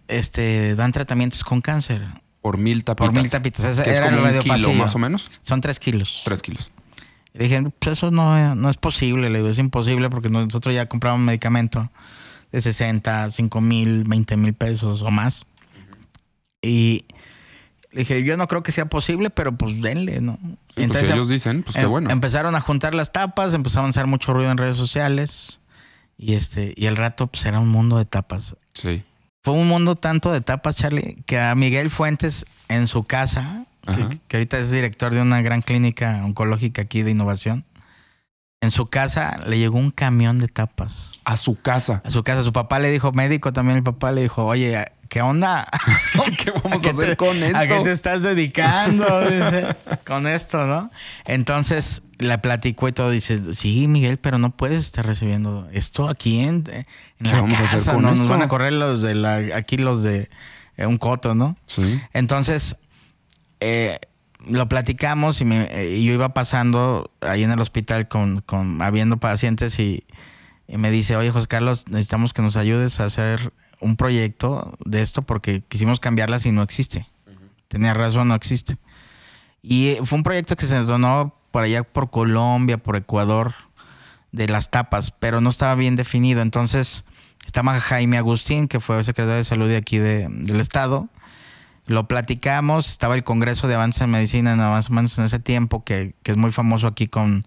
este, 0.08 0.74
dan 0.74 0.92
tratamientos 0.92 1.44
con 1.44 1.60
cáncer. 1.60 2.06
Por 2.42 2.58
mil 2.58 2.84
tapitas. 2.84 3.08
Por 3.08 3.20
mil 3.20 3.30
tapitas. 3.30 3.78
es 3.78 4.00
como 4.00 4.22
un 4.22 4.38
kilo 4.40 4.72
más 4.74 4.94
o 4.94 4.98
menos. 4.98 5.30
Son 5.42 5.60
tres 5.60 5.80
kilos. 5.80 6.22
Tres 6.24 6.42
kilos. 6.42 6.70
Le 7.32 7.44
dije, 7.44 7.62
pues 7.78 7.98
eso 7.98 8.10
no, 8.10 8.54
no 8.54 8.68
es 8.68 8.76
posible. 8.76 9.30
Le 9.30 9.38
digo, 9.38 9.50
es 9.50 9.58
imposible 9.58 10.10
porque 10.10 10.28
nosotros 10.28 10.74
ya 10.74 10.86
compramos 10.86 11.20
medicamento 11.20 11.90
de 12.52 12.60
60, 12.60 13.30
5 13.30 13.60
mil, 13.60 14.04
20 14.04 14.36
mil 14.36 14.54
pesos 14.54 15.02
o 15.02 15.10
más. 15.10 15.46
Y 16.62 17.04
Le 17.92 18.00
dije, 18.00 18.22
yo 18.22 18.36
no 18.36 18.46
creo 18.46 18.62
que 18.62 18.70
sea 18.72 18.86
posible, 18.86 19.30
pero 19.30 19.56
pues 19.56 19.80
denle, 19.82 20.20
¿no? 20.20 20.38
pues 20.42 20.56
Entonces, 20.76 21.08
si 21.08 21.12
ellos 21.12 21.28
dicen, 21.28 21.62
pues 21.62 21.74
qué 21.74 21.82
em- 21.82 21.90
bueno. 21.90 22.10
Empezaron 22.10 22.54
a 22.54 22.60
juntar 22.60 22.94
las 22.94 23.12
tapas, 23.12 23.52
empezaron 23.54 23.86
a 23.86 23.90
hacer 23.90 24.06
mucho 24.06 24.32
ruido 24.32 24.50
en 24.50 24.58
redes 24.58 24.76
sociales. 24.76 25.58
Y 26.16 26.34
este, 26.34 26.74
y 26.76 26.86
el 26.86 26.96
rato 26.96 27.26
pues 27.28 27.44
era 27.46 27.58
un 27.58 27.68
mundo 27.68 27.96
de 27.98 28.04
tapas. 28.04 28.54
Sí. 28.74 29.02
Fue 29.42 29.54
un 29.54 29.66
mundo 29.66 29.96
tanto 29.96 30.30
de 30.32 30.42
tapas, 30.42 30.76
Charlie, 30.76 31.16
que 31.26 31.40
a 31.40 31.54
Miguel 31.54 31.90
Fuentes 31.90 32.44
en 32.68 32.86
su 32.86 33.04
casa, 33.04 33.64
que 34.28 34.36
ahorita 34.36 34.58
es 34.58 34.70
director 34.70 35.14
de 35.14 35.22
una 35.22 35.40
gran 35.40 35.62
clínica 35.62 36.20
oncológica 36.22 36.82
aquí 36.82 37.02
de 37.02 37.10
innovación, 37.12 37.64
en 38.62 38.70
su 38.70 38.86
casa 38.86 39.38
le 39.46 39.58
llegó 39.58 39.78
un 39.78 39.90
camión 39.90 40.38
de 40.38 40.46
tapas. 40.48 41.18
A 41.24 41.36
su 41.36 41.60
casa. 41.60 42.02
A 42.04 42.10
su 42.10 42.22
casa, 42.22 42.42
su 42.42 42.52
papá 42.52 42.78
le 42.78 42.90
dijo, 42.90 43.10
médico 43.12 43.52
también, 43.52 43.78
el 43.78 43.82
papá 43.82 44.12
le 44.12 44.20
dijo, 44.22 44.44
oye, 44.44 44.92
¿qué 45.08 45.22
onda? 45.22 45.66
¿Qué 46.38 46.50
vamos 46.50 46.72
¿A 46.72 46.76
a 46.76 46.80
qué 46.80 46.90
hacer 46.90 47.08
te- 47.10 47.16
con 47.16 47.42
esto? 47.42 47.56
¿A 47.58 47.66
qué 47.66 47.80
te 47.80 47.92
estás 47.92 48.22
dedicando? 48.22 49.20
Dice, 49.30 49.66
con 50.06 50.26
esto, 50.26 50.66
¿no? 50.66 50.90
Entonces 51.24 52.02
le 52.18 52.36
platicó 52.36 52.86
y 52.88 52.92
todo. 52.92 53.08
Dice, 53.10 53.54
sí, 53.54 53.86
Miguel, 53.88 54.18
pero 54.18 54.36
no 54.38 54.50
puedes 54.50 54.84
estar 54.84 55.06
recibiendo 55.06 55.66
esto 55.72 56.08
aquí 56.10 56.40
en, 56.40 56.64
en 56.70 56.84
¿Qué 56.84 56.84
la 57.30 57.40
vamos 57.40 57.58
a 57.60 57.64
hacer 57.64 57.78
casa, 57.78 57.94
con 57.94 58.02
¿no? 58.02 58.14
Nos 58.14 58.28
van 58.28 58.42
a 58.42 58.48
correr 58.48 58.74
los 58.74 59.00
de 59.00 59.14
la, 59.14 59.36
aquí 59.56 59.78
los 59.78 60.02
de 60.02 60.28
eh, 60.76 60.84
un 60.84 60.98
coto, 60.98 61.34
¿no? 61.34 61.56
Sí. 61.66 61.98
Entonces, 62.12 62.76
eh, 63.60 64.00
lo 64.50 64.68
platicamos 64.68 65.40
y, 65.40 65.44
me- 65.44 65.68
eh, 65.70 65.96
y 65.96 66.04
yo 66.04 66.12
iba 66.12 66.34
pasando 66.34 67.10
ahí 67.20 67.42
en 67.44 67.50
el 67.52 67.60
hospital 67.60 68.08
con, 68.08 68.40
con 68.42 68.82
habiendo 68.82 69.16
pacientes 69.18 69.78
y, 69.78 70.04
y 70.68 70.76
me 70.76 70.90
dice, 70.90 71.16
oye 71.16 71.30
José 71.30 71.46
Carlos, 71.46 71.86
necesitamos 71.88 72.32
que 72.32 72.42
nos 72.42 72.56
ayudes 72.56 73.00
a 73.00 73.04
hacer 73.06 73.52
un 73.80 73.96
proyecto 73.96 74.76
de 74.84 75.02
esto 75.02 75.22
porque 75.22 75.62
quisimos 75.68 76.00
cambiarlas 76.00 76.44
y 76.46 76.52
no 76.52 76.62
existe. 76.62 77.06
Tenía 77.68 77.94
razón, 77.94 78.28
no 78.28 78.34
existe. 78.34 78.76
Y 79.62 79.88
eh, 79.88 80.00
fue 80.04 80.16
un 80.18 80.22
proyecto 80.22 80.56
que 80.56 80.66
se 80.66 80.76
donó 80.76 81.34
por 81.50 81.62
allá 81.64 81.82
por 81.82 82.10
Colombia, 82.10 82.78
por 82.78 82.96
Ecuador, 82.96 83.54
de 84.32 84.48
las 84.48 84.70
tapas, 84.70 85.10
pero 85.10 85.40
no 85.40 85.50
estaba 85.50 85.74
bien 85.74 85.96
definido. 85.96 86.40
Entonces, 86.42 87.04
estaba 87.46 87.78
Jaime 87.80 88.16
Agustín, 88.18 88.68
que 88.68 88.80
fue 88.80 89.02
secretario 89.04 89.36
de 89.38 89.44
salud 89.44 89.68
de 89.68 89.76
aquí 89.76 89.98
de- 89.98 90.28
del 90.30 90.60
estado. 90.60 91.08
Lo 91.90 92.06
platicamos, 92.06 92.88
estaba 92.88 93.16
el 93.16 93.24
Congreso 93.24 93.66
de 93.66 93.74
Avance 93.74 94.04
en 94.04 94.10
Medicina, 94.10 94.52
en 94.52 94.58
más 94.58 94.90
o 94.90 94.92
menos 94.92 95.18
en 95.18 95.24
ese 95.24 95.40
tiempo, 95.40 95.82
que, 95.82 96.14
que 96.22 96.30
es 96.30 96.36
muy 96.36 96.52
famoso 96.52 96.86
aquí 96.86 97.08
con 97.08 97.44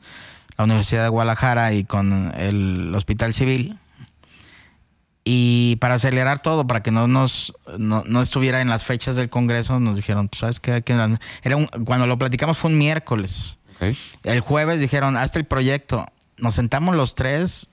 la 0.58 0.66
Universidad 0.66 1.04
de 1.04 1.08
Guadalajara 1.08 1.72
y 1.72 1.86
con 1.86 2.34
el 2.36 2.94
Hospital 2.94 3.34
Civil. 3.34 3.80
Y 5.24 5.78
para 5.78 5.94
acelerar 5.96 6.42
todo, 6.42 6.68
para 6.68 6.84
que 6.84 6.92
no 6.92 7.08
nos 7.08 7.54
no, 7.78 8.04
no 8.06 8.22
estuviera 8.22 8.60
en 8.60 8.68
las 8.68 8.84
fechas 8.84 9.16
del 9.16 9.30
Congreso, 9.30 9.80
nos 9.80 9.96
dijeron, 9.96 10.28
pues, 10.28 10.42
¿sabes 10.42 10.60
qué? 10.60 10.84
Era 11.42 11.56
un, 11.56 11.68
cuando 11.86 12.06
lo 12.06 12.18
platicamos 12.18 12.58
fue 12.58 12.70
un 12.70 12.78
miércoles. 12.78 13.58
El 14.24 14.42
jueves 14.42 14.82
dijeron, 14.82 15.16
hasta 15.16 15.40
el 15.40 15.46
proyecto. 15.46 16.06
Nos 16.38 16.56
sentamos 16.56 16.98
los 16.98 17.16
tres, 17.16 17.70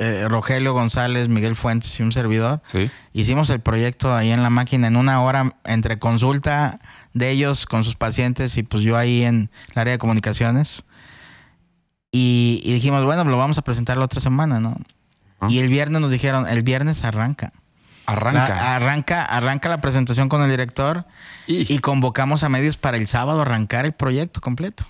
eh, 0.00 0.26
Rogelio 0.28 0.72
González, 0.72 1.28
Miguel 1.28 1.54
Fuentes 1.56 2.00
y 2.00 2.02
un 2.02 2.10
servidor. 2.12 2.60
Sí. 2.64 2.90
Hicimos 3.12 3.50
el 3.50 3.60
proyecto 3.60 4.14
ahí 4.16 4.32
en 4.32 4.42
la 4.42 4.50
máquina 4.50 4.86
en 4.88 4.96
una 4.96 5.20
hora 5.22 5.52
entre 5.64 5.98
consulta 5.98 6.80
de 7.12 7.30
ellos 7.30 7.66
con 7.66 7.84
sus 7.84 7.96
pacientes 7.96 8.56
y 8.56 8.62
pues 8.62 8.82
yo 8.82 8.96
ahí 8.96 9.22
en 9.22 9.50
el 9.74 9.78
área 9.78 9.92
de 9.92 9.98
comunicaciones. 9.98 10.84
Y, 12.12 12.60
y 12.64 12.72
dijimos, 12.72 13.04
bueno, 13.04 13.24
lo 13.24 13.36
vamos 13.38 13.58
a 13.58 13.62
presentar 13.62 13.96
la 13.96 14.04
otra 14.04 14.20
semana, 14.20 14.58
¿no? 14.58 14.76
Y 15.48 15.58
el 15.60 15.68
viernes 15.68 16.00
nos 16.00 16.10
dijeron, 16.10 16.46
el 16.48 16.62
viernes 16.62 17.04
arranca. 17.04 17.52
Arranca. 18.06 18.48
La- 18.48 18.74
arranca, 18.74 19.24
arranca 19.24 19.68
la 19.68 19.80
presentación 19.80 20.28
con 20.28 20.42
el 20.42 20.50
director 20.50 21.06
y, 21.46 21.72
y 21.72 21.78
convocamos 21.78 22.42
a 22.42 22.48
medios 22.48 22.76
para 22.76 22.96
el 22.96 23.06
sábado 23.06 23.42
arrancar 23.42 23.86
el 23.86 23.92
proyecto 23.92 24.40
completo. 24.40 24.86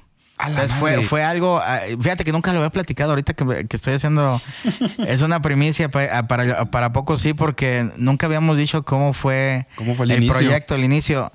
Entonces 0.47 0.73
fue, 0.79 1.03
fue 1.03 1.23
algo, 1.23 1.61
ah, 1.63 1.81
fíjate 2.01 2.25
que 2.25 2.33
nunca 2.33 2.53
lo 2.53 2.59
había 2.61 2.71
platicado 2.71 3.11
ahorita 3.11 3.35
que, 3.35 3.67
que 3.69 3.77
estoy 3.77 3.95
haciendo, 3.95 4.41
es 5.07 5.23
una 5.23 5.43
primicia 5.43 5.91
pa- 5.91 6.09
ah, 6.19 6.27
para, 6.27 6.71
para 6.71 6.93
poco 6.93 7.17
sí, 7.17 7.35
porque 7.35 7.91
nunca 7.97 8.27
habíamos 8.27 8.59
dicho 8.59 8.83
cómo 8.85 9.13
fue, 9.13 9.67
¿Cómo 9.77 9.95
fue 9.95 10.07
el 10.07 10.13
proyecto, 10.41 10.75
el 10.75 10.85
inicio. 10.85 11.33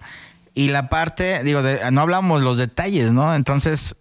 Y 0.54 0.70
la 0.70 0.89
parte, 0.89 1.44
digo, 1.44 1.62
de- 1.63 1.91
no 1.91 2.02
hablamos 2.02 2.41
los 2.41 2.58
detalles, 2.58 3.12
¿no? 3.12 3.36
Entonces 3.36 3.96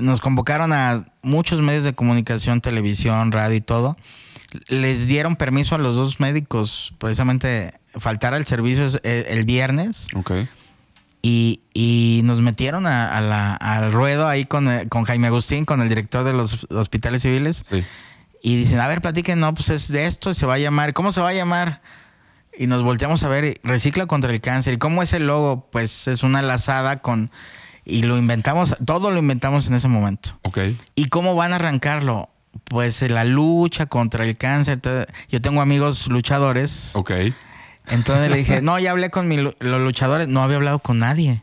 nos 0.00 0.20
convocaron 0.20 0.72
a 0.72 1.06
muchos 1.22 1.60
medios 1.62 1.84
de 1.84 1.94
comunicación, 1.94 2.60
televisión, 2.60 3.32
radio 3.32 3.56
y 3.56 3.60
todo. 3.60 3.96
Les 4.68 5.06
dieron 5.06 5.36
permiso 5.36 5.74
a 5.74 5.78
los 5.78 5.96
dos 5.96 6.20
médicos, 6.20 6.94
precisamente 6.98 7.74
faltar 7.98 8.34
al 8.34 8.46
servicio 8.46 8.84
es- 8.86 9.00
el- 9.02 9.26
el 9.26 9.44
viernes. 9.44 10.06
Ok. 10.14 10.32
Y, 11.28 11.62
y 11.74 12.20
nos 12.24 12.40
metieron 12.40 12.86
a, 12.86 13.16
a 13.16 13.20
la- 13.20 13.54
al 13.54 13.92
ruedo 13.92 14.28
ahí 14.28 14.44
con, 14.44 14.68
eh, 14.68 14.86
con 14.88 15.04
Jaime 15.04 15.26
Agustín, 15.26 15.64
con 15.64 15.80
el 15.80 15.88
director 15.88 16.22
de 16.24 16.32
los 16.32 16.66
hospitales 16.70 17.22
civiles. 17.22 17.64
Sí. 17.68 17.84
Y 18.42 18.56
dicen, 18.56 18.78
a 18.78 18.86
ver, 18.86 19.00
platiquen, 19.00 19.40
no, 19.40 19.52
pues 19.54 19.70
es 19.70 19.88
de 19.90 20.06
esto, 20.06 20.32
se 20.34 20.46
va 20.46 20.54
a 20.54 20.58
llamar, 20.58 20.92
¿cómo 20.92 21.10
se 21.10 21.20
va 21.20 21.30
a 21.30 21.34
llamar? 21.34 21.80
Y 22.56 22.68
nos 22.68 22.82
volteamos 22.84 23.24
a 23.24 23.28
ver, 23.28 23.60
Recicla 23.64 24.06
contra 24.06 24.32
el 24.32 24.40
cáncer. 24.40 24.74
¿Y 24.74 24.78
cómo 24.78 25.02
es 25.02 25.12
el 25.14 25.26
logo? 25.26 25.68
Pues 25.72 26.06
es 26.06 26.22
una 26.22 26.42
lazada 26.42 27.00
con... 27.00 27.30
Y 27.84 28.02
lo 28.02 28.16
inventamos, 28.18 28.76
todo 28.84 29.10
lo 29.10 29.18
inventamos 29.18 29.68
en 29.68 29.74
ese 29.74 29.88
momento. 29.88 30.38
Ok. 30.42 30.58
¿Y 30.94 31.06
cómo 31.08 31.34
van 31.34 31.52
a 31.52 31.56
arrancarlo? 31.56 32.30
Pues 32.64 33.02
eh, 33.02 33.08
la 33.08 33.24
lucha 33.24 33.86
contra 33.86 34.24
el 34.24 34.36
cáncer. 34.36 34.80
Yo 35.28 35.40
tengo 35.42 35.60
amigos 35.60 36.06
luchadores. 36.08 36.90
Ok. 36.94 37.12
Entonces 37.88 38.30
le 38.30 38.36
dije, 38.38 38.60
no, 38.62 38.78
ya 38.78 38.90
hablé 38.92 39.10
con 39.10 39.28
mi 39.28 39.36
los 39.36 39.54
luchadores. 39.60 40.28
No 40.28 40.42
había 40.42 40.56
hablado 40.56 40.78
con 40.80 40.98
nadie. 40.98 41.42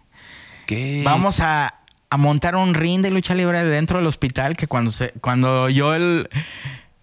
¿Qué? 0.66 1.02
Vamos 1.06 1.40
a, 1.40 1.76
a 2.10 2.18
montar 2.18 2.56
un 2.56 2.74
ring 2.74 3.02
de 3.02 3.12
lucha 3.12 3.36
libre 3.36 3.64
dentro 3.66 3.98
del 3.98 4.08
hospital 4.08 4.56
que 4.56 4.68
cuando 4.68 4.92
se, 4.92 5.12
cuando 5.22 5.70
yo 5.70 5.94
el 5.94 6.30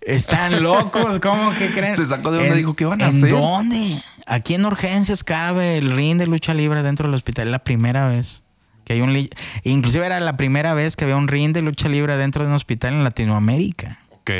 están 0.01 0.63
locos, 0.63 1.19
¿cómo 1.21 1.53
que 1.59 1.69
creen? 1.69 1.95
Se 1.97 2.07
sacó 2.07 2.31
de 2.33 2.39
onda, 2.39 2.51
¿En- 2.53 2.57
dijo, 2.57 2.75
¿qué 2.75 2.85
van 2.87 3.01
a 3.03 3.09
¿en 3.09 3.17
hacer? 3.19 3.31
dónde? 3.31 4.03
Aquí 4.27 4.55
en 4.55 4.65
urgencias 4.65 5.25
cabe 5.25 5.77
el 5.79 5.91
ring 5.91 6.17
de 6.19 6.27
lucha 6.27 6.55
libre 6.55 6.83
dentro 6.83 7.07
del 7.09 7.15
hospital. 7.15 7.49
Es 7.49 7.53
la 7.53 7.59
primera 7.65 8.09
vez 8.09 8.43
que 8.85 8.95
hay 8.95 9.03
un 9.03 9.29
inclusive 9.65 10.07
era 10.07 10.19
la 10.21 10.37
primera 10.37 10.73
vez 10.75 10.97
que 10.97 11.05
había 11.05 11.17
un 11.17 11.29
ring 11.29 11.53
de 11.53 11.63
lucha 11.63 11.89
libre 11.89 12.17
dentro 12.17 12.43
de 12.45 12.49
un 12.49 12.55
hospital 12.55 12.95
en 12.95 13.05
Latinoamérica. 13.05 13.99
Ok. 14.11 14.31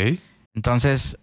Entonces, 0.55 1.19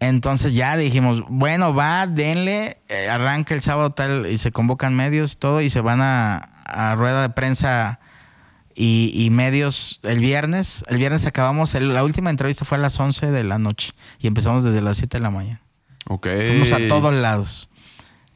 entonces 0.00 0.54
ya 0.54 0.76
dijimos, 0.76 1.22
bueno, 1.28 1.74
va, 1.74 2.06
denle, 2.06 2.78
eh, 2.88 3.08
arranca 3.10 3.54
el 3.54 3.62
sábado 3.62 3.90
tal 3.90 4.26
y 4.26 4.38
se 4.38 4.50
convocan 4.50 4.94
medios, 4.96 5.38
todo, 5.38 5.60
y 5.60 5.70
se 5.70 5.80
van 5.80 6.00
a, 6.00 6.36
a 6.64 6.94
rueda 6.96 7.22
de 7.22 7.28
prensa 7.30 8.00
y, 8.74 9.12
y 9.14 9.28
medios 9.30 10.00
el 10.02 10.20
viernes. 10.20 10.84
El 10.88 10.98
viernes 10.98 11.26
acabamos, 11.26 11.74
el- 11.74 11.92
la 11.92 12.02
última 12.02 12.30
entrevista 12.30 12.64
fue 12.64 12.78
a 12.78 12.80
las 12.80 12.98
11 12.98 13.30
de 13.30 13.44
la 13.44 13.58
noche 13.58 13.92
y 14.18 14.26
empezamos 14.26 14.64
desde 14.64 14.80
las 14.80 14.96
7 14.96 15.18
de 15.18 15.22
la 15.22 15.30
mañana. 15.30 15.60
Ok. 16.08 16.26
Fuimos 16.48 16.72
a 16.72 16.78
todos 16.88 17.12
lados. 17.14 17.68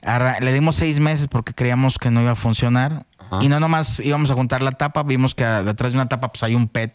Arra- 0.03 0.38
le 0.40 0.53
dimos 0.53 0.77
seis 0.77 1.00
meses 1.00 1.29
porque 1.29 1.55
creíamos 1.55 1.98
que 1.98 2.11
no 2.11 2.20
iba 2.20 2.33
a 2.33 2.37
funcionar. 2.37 3.07
Ajá. 3.18 3.42
Y 3.42 3.48
no 3.48 3.59
nomás 3.59 4.00
íbamos 4.00 4.31
a 4.31 4.35
juntar 4.35 4.62
la 4.62 4.72
tapa, 4.72 5.03
vimos 5.03 5.35
que 5.35 5.44
detrás 5.46 5.92
de 5.92 5.98
una 5.98 6.09
tapa 6.11 6.31
pues 6.31 6.42
hay 6.42 6.55
un 6.55 6.68
PET, 6.68 6.92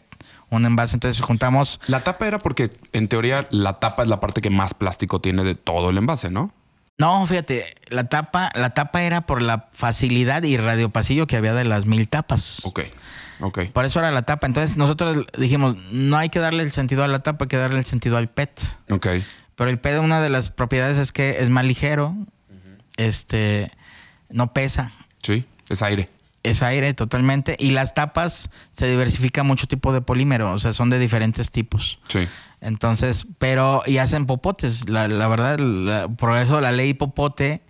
un 0.50 0.66
envase, 0.66 0.96
entonces 0.96 1.20
juntamos 1.22 1.80
La 1.86 2.04
tapa 2.04 2.26
era 2.26 2.38
porque, 2.38 2.70
en 2.92 3.08
teoría, 3.08 3.46
la 3.50 3.78
tapa 3.78 4.02
es 4.02 4.08
la 4.08 4.20
parte 4.20 4.40
que 4.40 4.50
más 4.50 4.74
plástico 4.74 5.20
tiene 5.20 5.44
de 5.44 5.54
todo 5.54 5.90
el 5.90 5.98
envase, 5.98 6.30
¿no? 6.30 6.52
No, 6.98 7.26
fíjate, 7.26 7.74
la 7.88 8.04
tapa, 8.04 8.50
la 8.54 8.70
tapa 8.70 9.02
era 9.02 9.22
por 9.22 9.40
la 9.40 9.68
facilidad 9.72 10.42
y 10.42 10.58
radiopasillo 10.58 11.26
que 11.26 11.36
había 11.36 11.54
de 11.54 11.64
las 11.64 11.86
mil 11.86 12.08
tapas. 12.08 12.60
Ok. 12.64 12.80
Ok. 13.40 13.60
Por 13.72 13.86
eso 13.86 14.00
era 14.00 14.10
la 14.10 14.22
tapa. 14.22 14.46
Entonces 14.46 14.76
nosotros 14.76 15.24
dijimos, 15.38 15.76
no 15.90 16.18
hay 16.18 16.28
que 16.28 16.40
darle 16.40 16.62
el 16.62 16.72
sentido 16.72 17.02
a 17.02 17.08
la 17.08 17.20
tapa, 17.20 17.46
hay 17.46 17.48
que 17.48 17.56
darle 17.56 17.78
el 17.78 17.86
sentido 17.86 18.18
al 18.18 18.28
PET. 18.28 18.60
Ok. 18.90 19.06
Pero 19.56 19.70
el 19.70 19.78
PET, 19.78 19.98
una 19.98 20.20
de 20.20 20.28
las 20.28 20.50
propiedades 20.50 20.98
es 20.98 21.10
que 21.10 21.40
es 21.40 21.48
más 21.48 21.64
ligero, 21.64 22.14
este, 22.98 23.72
no 24.28 24.52
pesa, 24.52 24.92
Sí. 25.22 25.46
Es 25.68 25.82
aire. 25.82 26.08
Es 26.42 26.62
aire 26.62 26.94
totalmente. 26.94 27.56
Y 27.58 27.70
las 27.70 27.94
tapas 27.94 28.50
se 28.70 28.86
diversifica 28.88 29.42
mucho 29.42 29.66
tipo 29.66 29.92
de 29.92 30.00
polímero, 30.00 30.52
o 30.52 30.58
sea, 30.58 30.72
son 30.72 30.90
de 30.90 30.98
diferentes 30.98 31.50
tipos. 31.50 31.98
Sí. 32.08 32.26
Entonces, 32.60 33.26
pero, 33.38 33.82
y 33.86 33.98
hacen 33.98 34.26
popotes. 34.26 34.88
La, 34.88 35.08
la 35.08 35.28
verdad, 35.28 35.58
la- 35.58 36.08
por 36.08 36.36
eso 36.36 36.60
la 36.60 36.72
ley 36.72 36.92
popote, 36.94 37.62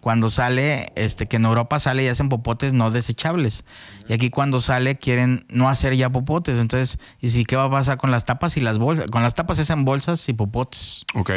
cuando 0.00 0.30
sale, 0.30 0.92
este, 0.94 1.26
que 1.26 1.36
en 1.36 1.44
Europa 1.46 1.80
sale 1.80 2.04
y 2.04 2.08
hacen 2.08 2.28
popotes 2.28 2.72
no 2.72 2.90
desechables. 2.90 3.64
Y 4.08 4.12
aquí 4.12 4.30
cuando 4.30 4.60
sale 4.60 4.96
quieren 4.98 5.46
no 5.48 5.68
hacer 5.68 5.96
ya 5.96 6.10
popotes. 6.10 6.58
Entonces, 6.58 6.98
¿y 7.20 7.30
si 7.30 7.44
qué 7.44 7.56
va 7.56 7.64
a 7.64 7.70
pasar 7.70 7.98
con 7.98 8.10
las 8.12 8.24
tapas 8.24 8.56
y 8.56 8.60
las 8.60 8.78
bolsas? 8.78 9.06
Con 9.10 9.22
las 9.22 9.34
tapas 9.34 9.58
hacen 9.58 9.84
bolsas 9.84 10.28
y 10.28 10.32
popotes. 10.32 11.04
Ok. 11.14 11.30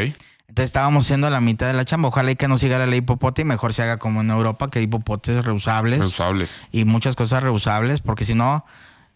Entonces 0.49 0.69
estábamos 0.69 1.05
haciendo 1.05 1.29
la 1.29 1.39
mitad 1.39 1.67
de 1.67 1.73
la 1.73 1.85
chamba. 1.85 2.09
Ojalá 2.09 2.31
y 2.31 2.35
que 2.35 2.47
no 2.47 2.57
siga 2.57 2.79
la 2.79 2.87
ley 2.87 3.01
popote 3.01 3.43
y 3.43 3.45
mejor 3.45 3.71
se 3.71 3.83
haga 3.83 3.97
como 3.97 4.21
en 4.21 4.31
Europa, 4.31 4.69
que 4.69 4.79
hay 4.79 4.87
popotes 4.87 5.45
reusables 5.45 5.99
Reusables. 5.99 6.59
y 6.71 6.85
muchas 6.85 7.15
cosas 7.15 7.43
reusables, 7.43 8.01
porque 8.01 8.25
si 8.25 8.33
no, 8.33 8.65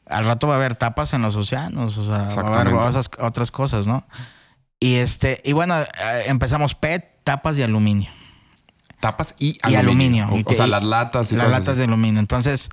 al 0.08 0.26
rato 0.26 0.48
va 0.48 0.54
a 0.54 0.58
haber 0.58 0.76
tapas 0.76 1.14
en 1.14 1.24
los 1.24 1.36
océanos, 1.36 1.98
o 1.98 2.06
sea, 2.06 2.44
va 2.44 2.58
a 2.58 2.62
haber 2.62 2.74
otras, 3.20 3.52
cosas, 3.52 3.88
¿no? 3.88 4.06
Y 4.80 4.96
este, 4.96 5.42
y 5.44 5.54
bueno, 5.54 5.76
eh, 5.82 5.88
empezamos 6.28 6.76
PET, 6.76 7.24
tapas 7.24 7.56
de 7.58 7.64
aluminio. 7.64 8.12
tapas 9.00 9.34
y 9.40 9.58
aluminio. 9.64 10.30
O, 10.46 10.54
sea, 10.54 10.68
las 10.68 10.84
latas 10.84 11.32
y 11.32 11.36
Las 11.36 11.50
latas 11.50 11.78
de 11.78 11.86
aluminio. 11.86 12.20
Entonces, 12.20 12.70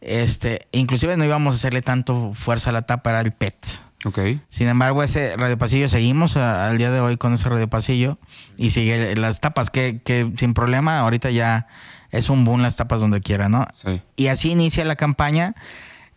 este, 0.00 0.68
inclusive 0.72 1.18
no 1.18 1.24
íbamos 1.24 1.54
a 1.54 1.58
hacerle 1.58 1.82
tanto 1.82 2.32
fuerza 2.34 2.70
a 2.70 2.72
la 2.72 2.82
tapa, 2.82 3.10
era 3.10 3.20
el 3.20 3.32
PET. 3.32 3.66
Ok. 4.04 4.18
Sin 4.48 4.68
embargo, 4.68 5.02
ese 5.02 5.36
radiopasillo 5.36 5.88
seguimos 5.88 6.36
al 6.36 6.78
día 6.78 6.90
de 6.90 7.00
hoy 7.00 7.16
con 7.16 7.34
ese 7.34 7.48
radiopasillo 7.48 8.18
y 8.56 8.70
sigue 8.70 9.14
las 9.16 9.40
tapas, 9.40 9.70
que, 9.70 10.00
que 10.02 10.32
sin 10.38 10.54
problema, 10.54 11.00
ahorita 11.00 11.30
ya 11.30 11.66
es 12.10 12.30
un 12.30 12.44
boom 12.44 12.62
las 12.62 12.76
tapas 12.76 13.00
donde 13.00 13.20
quiera, 13.20 13.48
¿no? 13.48 13.66
Sí. 13.74 14.00
Y 14.16 14.28
así 14.28 14.50
inicia 14.50 14.84
la 14.84 14.96
campaña. 14.96 15.54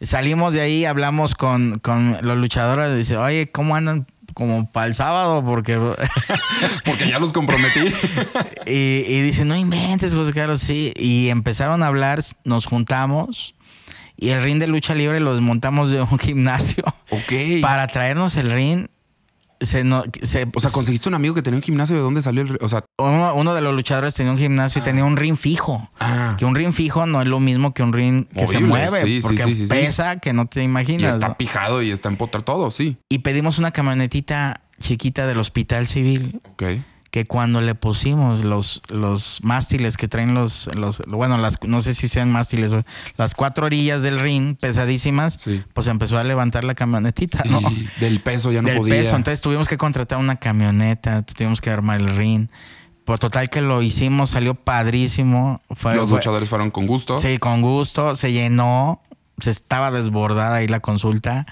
Salimos 0.02 0.54
de 0.54 0.62
ahí, 0.62 0.86
hablamos 0.86 1.36
con, 1.36 1.80
con 1.80 2.18
los 2.22 2.38
luchadores, 2.38 2.96
dice, 2.96 3.18
oye, 3.18 3.52
¿cómo 3.52 3.76
andan? 3.76 4.08
Como 4.34 4.72
para 4.72 4.88
el 4.88 4.96
sábado, 4.96 5.44
porque... 5.46 5.78
porque 6.86 7.08
ya 7.08 7.20
los 7.20 7.34
comprometí. 7.34 7.94
y, 8.66 9.04
y 9.08 9.22
dice, 9.22 9.46
no 9.46 9.56
inventes, 9.56 10.14
José 10.14 10.34
Carlos, 10.34 10.62
sí. 10.62 10.94
Y 10.96 11.30
empezaron 11.30 11.84
a 11.84 11.88
hablar, 11.88 12.24
nos 12.44 12.66
juntamos 12.66 13.56
y 14.18 14.30
el 14.30 14.44
ring 14.44 14.60
de 14.60 14.68
lucha 14.68 14.96
libre 14.96 15.20
lo 15.20 15.34
desmontamos 15.34 15.92
de 15.92 16.02
un 16.02 16.20
gimnasio. 16.20 16.84
Ok. 17.10 17.62
Para 17.62 17.88
traernos 17.88 18.38
el 18.38 18.52
ring. 18.52 18.88
Se 19.62 19.86
no, 19.86 20.04
se, 20.24 20.46
o 20.54 20.60
sea, 20.60 20.72
conseguiste 20.72 21.08
un 21.08 21.16
amigo 21.16 21.34
que 21.34 21.42
tenía 21.42 21.58
un 21.58 21.62
gimnasio. 21.62 21.96
¿De 21.96 22.02
dónde 22.02 22.22
salió 22.22 22.42
el 22.42 22.58
O 22.60 22.68
sea, 22.68 22.84
uno, 22.98 23.54
de 23.54 23.62
los 23.62 23.74
luchadores 23.74 24.14
tenía 24.14 24.34
un 24.34 24.38
gimnasio 24.38 24.82
y 24.82 24.84
tenía 24.84 25.06
un 25.06 25.16
ring 25.16 25.38
fijo. 25.38 25.90
Ah. 26.02 26.36
Que 26.38 26.44
un 26.44 26.54
ring 26.54 26.74
fijo 26.74 27.06
no 27.06 27.22
es 27.22 27.28
lo 27.28 27.40
mismo 27.40 27.74
que 27.74 27.82
un 27.82 27.94
ring 27.94 28.26
que 28.28 28.46
se 28.46 28.60
mueve. 28.60 29.22
porque 29.22 29.66
pesa 29.70 30.20
que 30.20 30.34
no 30.34 30.48
te 30.48 30.64
imaginas. 30.64 31.04
Y 31.04 31.06
está 31.16 31.38
pijado 31.38 31.82
y 31.82 31.92
está 31.92 32.10
en 32.10 32.18
potra 32.18 32.42
todo, 32.42 32.72
sí. 32.72 32.98
Y 33.08 33.20
pedimos 33.20 33.58
una 33.58 33.72
camionetita 33.72 34.62
chiquita 34.82 35.28
del 35.28 35.40
hospital 35.40 35.88
civil. 35.88 36.42
Ok 36.52 36.64
que 37.14 37.26
cuando 37.26 37.62
le 37.62 37.76
pusimos 37.76 38.44
los, 38.44 38.82
los 38.88 39.38
mástiles 39.44 39.98
que 39.98 40.08
traen 40.08 40.34
los, 40.34 40.68
los, 40.76 41.00
bueno, 41.06 41.38
las, 41.38 41.60
no 41.62 41.84
sé 41.84 41.94
si 41.94 42.08
sean 42.08 42.32
mástiles, 42.32 42.74
las 43.18 43.36
cuatro 43.36 43.68
orillas 43.68 44.02
del 44.02 44.20
ring 44.20 44.58
pesadísimas, 44.58 45.38
pues 45.74 45.86
empezó 45.86 46.18
a 46.18 46.24
levantar 46.24 46.64
la 46.64 46.74
camionetita, 46.74 47.44
¿no? 47.46 47.62
del 48.00 48.20
peso 48.22 48.52
ya 48.52 48.64
no 48.64 48.70
del 48.70 48.80
podía. 48.80 48.96
peso, 48.96 49.16
entonces 49.16 49.42
tuvimos 49.42 49.68
que 49.68 49.78
contratar 49.78 50.18
una 50.18 50.38
camioneta, 50.38 51.22
tuvimos 51.22 51.62
que 51.62 51.70
armar 51.70 52.00
el 52.02 52.16
ring. 52.16 52.48
Por 53.06 53.20
total 53.20 53.52
que 53.52 53.62
lo 53.62 53.84
hicimos, 53.84 54.32
salió 54.32 54.56
padrísimo. 54.56 55.62
los 55.84 56.10
luchadores 56.10 56.50
fueron 56.50 56.72
con 56.72 56.88
gusto. 56.88 57.20
Sí, 57.20 57.38
con 57.38 57.62
gusto, 57.62 58.16
se 58.16 58.32
llenó, 58.32 59.04
se 59.40 59.52
estaba 59.52 59.92
desbordada 59.92 60.56
ahí 60.56 60.68
la 60.68 60.80
consulta. 60.80 61.46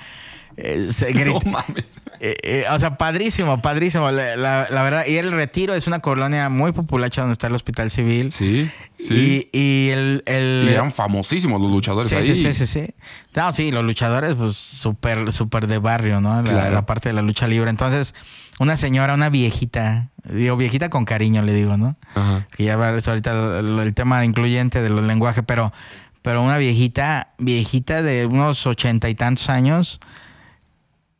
Eh, 0.57 0.89
no 1.25 1.39
mames. 1.49 1.97
Eh, 2.19 2.35
eh, 2.43 2.65
o 2.71 2.77
sea, 2.77 2.97
padrísimo, 2.97 3.61
padrísimo. 3.61 4.11
La, 4.11 4.67
verdad. 4.69 5.05
Y 5.07 5.17
el 5.17 5.31
Retiro 5.31 5.73
es 5.73 5.87
una 5.87 5.99
colonia 5.99 6.49
muy 6.49 6.71
populacha 6.71 7.21
donde 7.21 7.33
está 7.33 7.47
el 7.47 7.55
Hospital 7.55 7.89
Civil. 7.89 8.31
Sí, 8.31 8.69
sí. 8.97 9.49
Y, 9.51 9.89
el, 9.89 10.23
y 10.27 10.69
eran 10.69 10.91
famosísimos 10.91 11.61
los 11.61 11.71
luchadores 11.71 12.09
sí, 12.09 12.15
ahí. 12.15 12.25
Sí, 12.25 12.35
sí, 12.35 12.53
sí, 12.53 12.67
sí. 12.67 12.93
No, 13.35 13.51
sí, 13.53 13.71
los 13.71 13.83
luchadores, 13.83 14.35
pues 14.35 14.55
súper, 14.55 15.31
súper 15.31 15.67
de 15.67 15.79
barrio, 15.79 16.21
¿no? 16.21 16.41
La, 16.43 16.85
parte 16.85 17.09
de 17.09 17.13
la 17.13 17.21
lucha 17.21 17.47
libre. 17.47 17.69
Entonces, 17.69 18.13
una 18.59 18.75
señora, 18.75 19.13
una 19.13 19.29
viejita, 19.29 20.09
digo, 20.23 20.57
viejita 20.57 20.89
con 20.89 21.05
cariño, 21.05 21.41
le 21.41 21.53
digo, 21.53 21.77
¿no? 21.77 21.95
Ajá. 22.13 22.47
Que 22.55 22.65
ya 22.65 22.75
va 22.75 22.89
ahorita 22.89 23.59
el, 23.59 23.79
el 23.79 23.93
tema 23.93 24.23
incluyente 24.25 24.81
del 24.81 25.07
lenguaje, 25.07 25.43
pero, 25.43 25.73
pero 26.21 26.43
una 26.43 26.57
viejita, 26.57 27.29
viejita 27.37 28.03
de 28.03 28.25
unos 28.25 28.67
ochenta 28.67 29.09
y 29.09 29.15
tantos 29.15 29.49
años 29.49 29.99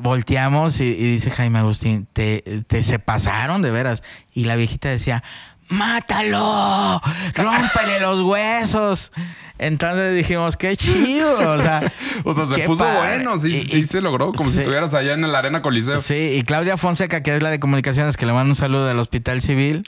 volteamos 0.01 0.79
y, 0.79 0.93
dice 0.93 1.31
Jaime 1.31 1.59
Agustín, 1.59 2.07
te, 2.11 2.43
se 2.81 2.99
pasaron 2.99 3.61
de 3.61 3.71
veras. 3.71 4.03
Y 4.33 4.45
la 4.45 4.55
viejita 4.55 4.89
decía, 4.89 5.23
mátalo, 5.69 7.01
rómpele 7.35 7.99
los 7.99 8.21
huesos. 8.21 9.11
Entonces 9.57 10.15
dijimos, 10.15 10.57
qué 10.57 10.75
chido. 10.75 11.53
O 11.53 11.61
sea, 11.61 11.93
o 12.23 12.33
sea 12.33 12.45
se 12.45 12.59
puso 12.59 12.83
bueno, 12.83 13.37
sí, 13.37 13.61
sí 13.61 13.83
se 13.83 14.01
logró, 14.01 14.33
como 14.33 14.49
si 14.49 14.57
estuvieras 14.57 14.93
allá 14.93 15.13
en 15.13 15.31
la 15.31 15.37
Arena 15.37 15.61
Coliseo. 15.61 16.01
Sí, 16.01 16.35
y 16.35 16.41
Claudia 16.41 16.77
Fonseca, 16.77 17.21
que 17.21 17.35
es 17.35 17.43
la 17.43 17.51
de 17.51 17.59
comunicaciones, 17.59 18.17
que 18.17 18.25
le 18.25 18.33
manda 18.33 18.49
un 18.49 18.55
saludo 18.55 18.87
del 18.87 18.97
Hospital 18.97 19.41
Civil, 19.41 19.83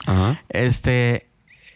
este 0.48 1.28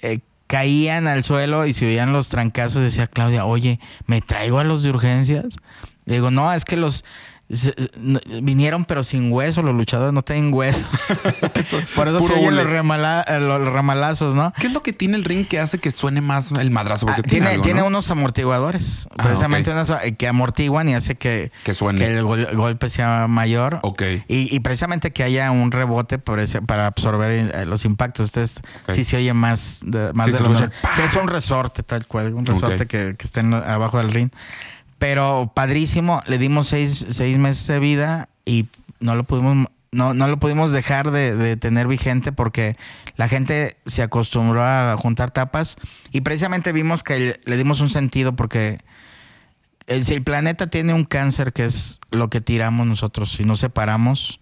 eh, 0.03 0.21
caían 0.47 1.09
al 1.09 1.25
suelo 1.25 1.67
y 1.67 1.73
se 1.73 1.87
oían 1.87 2.13
los 2.13 2.29
trancazos, 2.29 2.83
decía 2.83 3.09
Claudia, 3.09 3.45
oye, 3.45 3.81
¿me 4.07 4.21
traigo 4.21 4.61
a 4.61 4.65
los 4.65 4.83
de 4.83 4.91
urgencias? 4.91 5.57
Le 6.05 6.15
digo, 6.15 6.31
no, 6.31 6.53
es 6.53 6.65
que 6.65 6.77
los 6.77 7.05
vinieron 7.49 8.85
pero 8.85 9.03
sin 9.03 9.33
hueso, 9.33 9.63
los 9.63 9.75
luchadores 9.75 10.13
no 10.13 10.23
tienen 10.23 10.53
hueso. 10.53 10.85
Por 11.95 12.09
eso 12.09 12.21
se 12.21 12.33
oyen 12.35 12.57
los, 12.57 12.67
ramalazos, 13.73 14.35
¿no? 14.35 14.53
¿Qué 14.59 14.67
es 14.67 14.73
lo 14.73 14.83
que 14.83 14.93
tiene 14.93 15.17
el 15.17 15.25
ring 15.25 15.47
que 15.47 15.59
hace 15.59 15.79
que 15.79 15.91
suene 15.91 16.21
más 16.21 16.53
el 16.53 16.71
madrazo? 16.71 17.07
Ah, 17.09 17.17
tiene, 17.23 17.59
tiene, 17.61 17.83
unos 17.83 18.11
amortiguadores, 18.11 19.09
ah, 19.17 19.25
precisamente 19.25 19.73
eh, 20.03 20.15
que 20.17 20.29
amortiguan 20.29 20.89
y 20.89 20.95
hace 20.95 21.15
que, 21.15 21.51
que, 21.65 21.73
suene. 21.73 22.07
el 22.07 22.25
golpe 22.25 22.89
sea 22.89 23.27
mayor. 23.29 23.81
Ok. 23.83 24.03
Y, 24.29 24.59
precisamente 24.61 25.13
que 25.13 25.23
haya 25.23 25.51
un 25.51 25.73
rebote 25.73 26.19
para 26.19 26.87
absorber 26.87 27.31
eh, 27.31 27.65
los 27.65 27.85
impactos. 27.85 28.29
Entonces, 28.29 28.61
sí 28.91 29.05
se 29.05 29.17
oye 29.17 29.33
más 29.33 29.81
de, 29.85 30.13
más 30.13 30.27
de 30.27 30.41
los... 30.41 30.59
Sí, 30.59 31.03
es 31.03 31.15
un 31.15 31.29
resorte 31.29 31.83
tal 31.83 32.07
cual, 32.07 32.35
un 32.35 32.45
resorte 32.45 32.87
que, 32.87 33.15
que 33.17 33.27
esté 33.27 33.41
abajo 33.41 33.99
del 33.99 34.13
ring. 34.13 34.31
Pero 34.99 35.53
padrísimo, 35.55 36.23
le 36.27 36.39
dimos 36.39 36.69
seis, 36.69 37.07
seis 37.11 37.39
meses 37.39 37.67
de 37.67 37.79
vida 37.79 38.29
y 38.45 38.67
no 39.01 39.15
lo 39.15 39.25
pudimos, 39.25 39.69
no, 39.93 40.13
no 40.15 40.29
lo 40.29 40.39
pudimos 40.39 40.73
dejar 40.73 41.11
de, 41.11 41.57
tener 41.57 41.87
vigente 41.87 42.33
porque 42.33 42.77
la 43.17 43.29
gente 43.29 43.77
se 43.87 44.03
acostumbró 44.03 44.63
a 44.63 44.97
juntar 44.99 45.31
tapas 45.31 45.77
y 46.11 46.23
precisamente 46.23 46.73
vimos 46.73 47.03
que 47.03 47.39
le 47.45 47.57
dimos 47.57 47.81
un 47.81 47.89
sentido 47.89 48.35
porque 48.35 48.81
el, 49.89 50.05
si 50.05 50.15
el 50.15 50.23
planeta 50.23 50.67
tiene 50.67 50.93
un 50.93 51.05
cáncer 51.05 51.53
que 51.53 51.65
es 51.65 51.99
lo 52.11 52.29
que 52.29 52.43
tiramos 52.43 52.87
nosotros, 52.87 53.33
si 53.33 53.45
nos 53.45 53.61
separamos, 53.61 54.41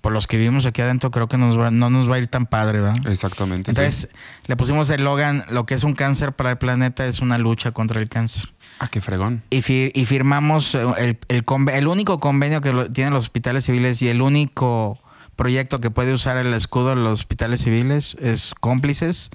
por 0.00 0.12
los 0.12 0.26
que 0.26 0.36
vivimos 0.36 0.66
aquí 0.66 0.82
adentro, 0.82 1.10
creo 1.12 1.28
que 1.28 1.38
nos 1.38 1.72
no 1.72 1.90
nos 1.90 2.10
va 2.10 2.16
a 2.16 2.18
ir 2.18 2.26
tan 2.26 2.46
padre, 2.46 2.80
¿verdad? 2.80 3.06
Exactamente. 3.06 3.70
Entonces, 3.70 4.08
le 4.46 4.56
pusimos 4.56 4.90
el 4.90 5.04
Logan, 5.04 5.44
lo 5.50 5.66
que 5.66 5.74
es 5.74 5.84
un 5.84 5.94
cáncer 5.94 6.32
para 6.32 6.50
el 6.50 6.58
planeta 6.58 7.06
es 7.06 7.20
una 7.20 7.38
lucha 7.38 7.70
contra 7.70 8.00
el 8.00 8.08
cáncer. 8.08 8.50
Ah, 8.78 8.88
qué 8.88 9.00
fregón. 9.00 9.42
Y, 9.50 9.58
y 9.58 10.04
firmamos 10.04 10.74
el, 10.74 11.18
el, 11.28 11.44
el, 11.72 11.86
único 11.88 12.20
convenio 12.20 12.60
que 12.60 12.72
tienen 12.92 13.12
los 13.12 13.24
hospitales 13.24 13.64
civiles 13.64 14.00
y 14.02 14.08
el 14.08 14.22
único 14.22 14.98
proyecto 15.34 15.80
que 15.80 15.90
puede 15.90 16.12
usar 16.12 16.36
el 16.36 16.54
escudo 16.54 16.90
de 16.90 16.96
los 16.96 17.12
hospitales 17.12 17.62
civiles 17.62 18.16
es 18.20 18.54
cómplices 18.60 19.30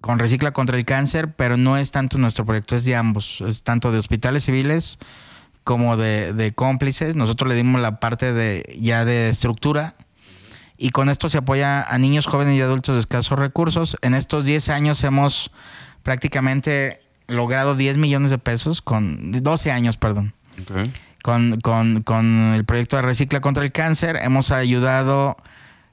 con 0.00 0.18
Recicla 0.18 0.52
contra 0.52 0.76
el 0.76 0.84
Cáncer, 0.84 1.34
pero 1.34 1.56
no 1.56 1.76
es 1.76 1.90
tanto 1.90 2.18
nuestro 2.18 2.44
proyecto, 2.44 2.74
es 2.74 2.84
de 2.84 2.96
ambos, 2.96 3.42
es 3.46 3.62
tanto 3.62 3.92
de 3.92 3.98
hospitales 3.98 4.44
civiles 4.44 4.98
como 5.62 5.96
de, 5.96 6.32
de 6.32 6.52
cómplices. 6.52 7.16
Nosotros 7.16 7.48
le 7.48 7.54
dimos 7.54 7.80
la 7.80 8.00
parte 8.00 8.32
de 8.32 8.76
ya 8.80 9.04
de 9.04 9.28
estructura 9.28 9.94
y 10.76 10.90
con 10.90 11.10
esto 11.10 11.28
se 11.28 11.38
apoya 11.38 11.82
a 11.82 11.98
niños, 11.98 12.26
jóvenes 12.26 12.56
y 12.56 12.62
adultos 12.62 12.94
de 12.94 13.00
escasos 13.00 13.38
recursos. 13.38 13.96
En 14.00 14.14
estos 14.14 14.46
10 14.46 14.70
años 14.70 15.04
hemos 15.04 15.50
prácticamente 16.02 17.02
logrado 17.30 17.74
10 17.74 17.96
millones 17.96 18.30
de 18.30 18.38
pesos 18.38 18.82
con 18.82 19.32
12 19.32 19.70
años, 19.70 19.96
perdón. 19.96 20.34
Con, 21.22 21.60
con, 21.60 22.02
con, 22.02 22.54
el 22.54 22.64
proyecto 22.64 22.96
de 22.96 23.02
Recicla 23.02 23.40
contra 23.40 23.62
el 23.64 23.72
Cáncer 23.72 24.18
hemos 24.22 24.50
ayudado, 24.50 25.36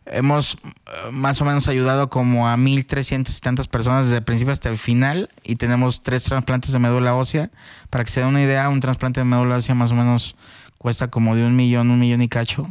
hemos 0.05 0.55
eh, 0.55 1.11
más 1.11 1.41
o 1.41 1.45
menos 1.45 1.67
ayudado 1.67 2.09
como 2.09 2.47
a 2.47 2.55
1.300 2.55 3.37
y 3.37 3.41
tantas 3.41 3.67
personas 3.67 4.05
desde 4.05 4.17
el 4.17 4.23
principio 4.23 4.53
hasta 4.53 4.69
el 4.69 4.77
final 4.77 5.29
y 5.43 5.55
tenemos 5.57 6.01
tres 6.01 6.23
trasplantes 6.23 6.71
de 6.71 6.79
médula 6.79 7.15
ósea. 7.15 7.49
Para 7.89 8.03
que 8.03 8.11
se 8.11 8.21
den 8.21 8.29
una 8.29 8.41
idea, 8.41 8.69
un 8.69 8.79
trasplante 8.79 9.19
de 9.19 9.25
médula 9.25 9.57
ósea 9.57 9.75
más 9.75 9.91
o 9.91 9.95
menos 9.95 10.35
cuesta 10.77 11.09
como 11.09 11.35
de 11.35 11.45
un 11.45 11.55
millón, 11.55 11.91
un 11.91 11.99
millón 11.99 12.21
y 12.21 12.29
cacho. 12.29 12.69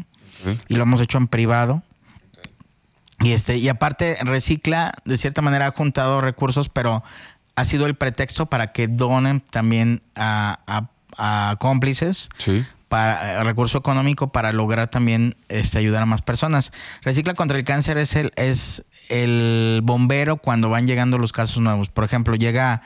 Y 0.69 0.77
lo 0.77 0.83
hemos 0.85 1.01
hecho 1.01 1.19
en 1.19 1.29
privado. 1.29 1.83
Y, 3.21 3.33
este, 3.33 3.57
y 3.57 3.69
aparte, 3.69 4.19
Recicla 4.21 4.95
de 5.05 5.17
cierta 5.17 5.41
manera 5.43 5.67
ha 5.67 5.71
juntado 5.71 6.21
recursos, 6.21 6.69
pero 6.69 7.03
ha 7.57 7.65
sido 7.65 7.87
el 7.87 7.95
pretexto 7.95 8.47
para 8.47 8.73
que 8.73 8.87
donen 8.87 9.41
también 9.41 10.03
a, 10.15 10.89
cómplices. 11.59 12.29
Para 12.89 13.33
eh, 13.33 13.45
recurso 13.45 13.79
económico 13.79 14.31
para 14.31 14.53
lograr 14.53 14.89
también 14.89 15.35
este, 15.49 15.79
ayudar 15.79 16.03
a 16.03 16.07
más 16.07 16.23
personas. 16.23 16.73
Recicla 17.03 17.35
contra 17.35 17.59
el 17.59 17.65
cáncer 17.65 17.99
es 17.99 18.15
el, 18.15 18.33
es 18.37 18.85
el 19.09 19.81
bombero 19.83 20.37
cuando 20.37 20.69
van 20.69 20.87
llegando 20.87 21.19
los 21.19 21.33
casos 21.33 21.59
nuevos. 21.59 21.89
Por 21.89 22.05
ejemplo, 22.05 22.37
llega 22.37 22.83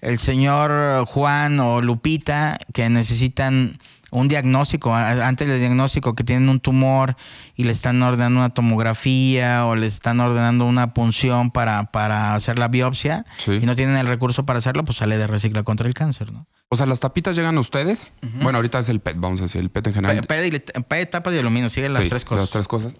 el 0.00 0.18
señor 0.18 1.04
Juan 1.06 1.60
o 1.60 1.82
Lupita 1.82 2.58
que 2.72 2.88
necesitan 2.88 3.78
un 4.12 4.28
diagnóstico, 4.28 4.94
antes 4.94 5.48
del 5.48 5.58
diagnóstico 5.58 6.14
que 6.14 6.22
tienen 6.22 6.48
un 6.50 6.60
tumor 6.60 7.16
y 7.56 7.64
le 7.64 7.72
están 7.72 8.00
ordenando 8.02 8.40
una 8.40 8.50
tomografía 8.50 9.64
o 9.64 9.74
le 9.74 9.86
están 9.86 10.20
ordenando 10.20 10.66
una 10.66 10.92
punción 10.92 11.50
para, 11.50 11.90
para 11.90 12.34
hacer 12.34 12.58
la 12.58 12.68
biopsia 12.68 13.24
y 13.46 13.64
no 13.64 13.74
tienen 13.74 13.96
el 13.96 14.06
recurso 14.06 14.44
para 14.44 14.58
hacerlo, 14.58 14.84
pues 14.84 14.98
sale 14.98 15.16
de 15.16 15.26
recicla 15.26 15.62
contra 15.62 15.88
el 15.88 15.94
cáncer, 15.94 16.30
¿no? 16.30 16.46
O 16.68 16.76
sea, 16.76 16.86
las 16.86 17.00
tapitas 17.00 17.36
llegan 17.36 17.56
a 17.56 17.60
ustedes. 17.60 18.12
Bueno, 18.42 18.58
ahorita 18.58 18.78
es 18.78 18.88
el 18.88 19.00
PET, 19.00 19.16
vamos 19.18 19.40
a 19.40 19.44
decir, 19.44 19.60
el 19.60 19.70
PET 19.70 19.88
en 19.88 19.94
general. 19.94 20.26
PET, 20.26 20.54
y, 20.54 20.80
PET 20.82 21.10
tapas 21.10 21.32
de 21.32 21.40
aluminio, 21.40 21.70
siguen 21.70 21.92
las 21.94 22.08
tres 22.08 22.24
cosas. 22.24 22.42
Las 22.42 22.50
tres 22.50 22.68
cosas. 22.68 22.96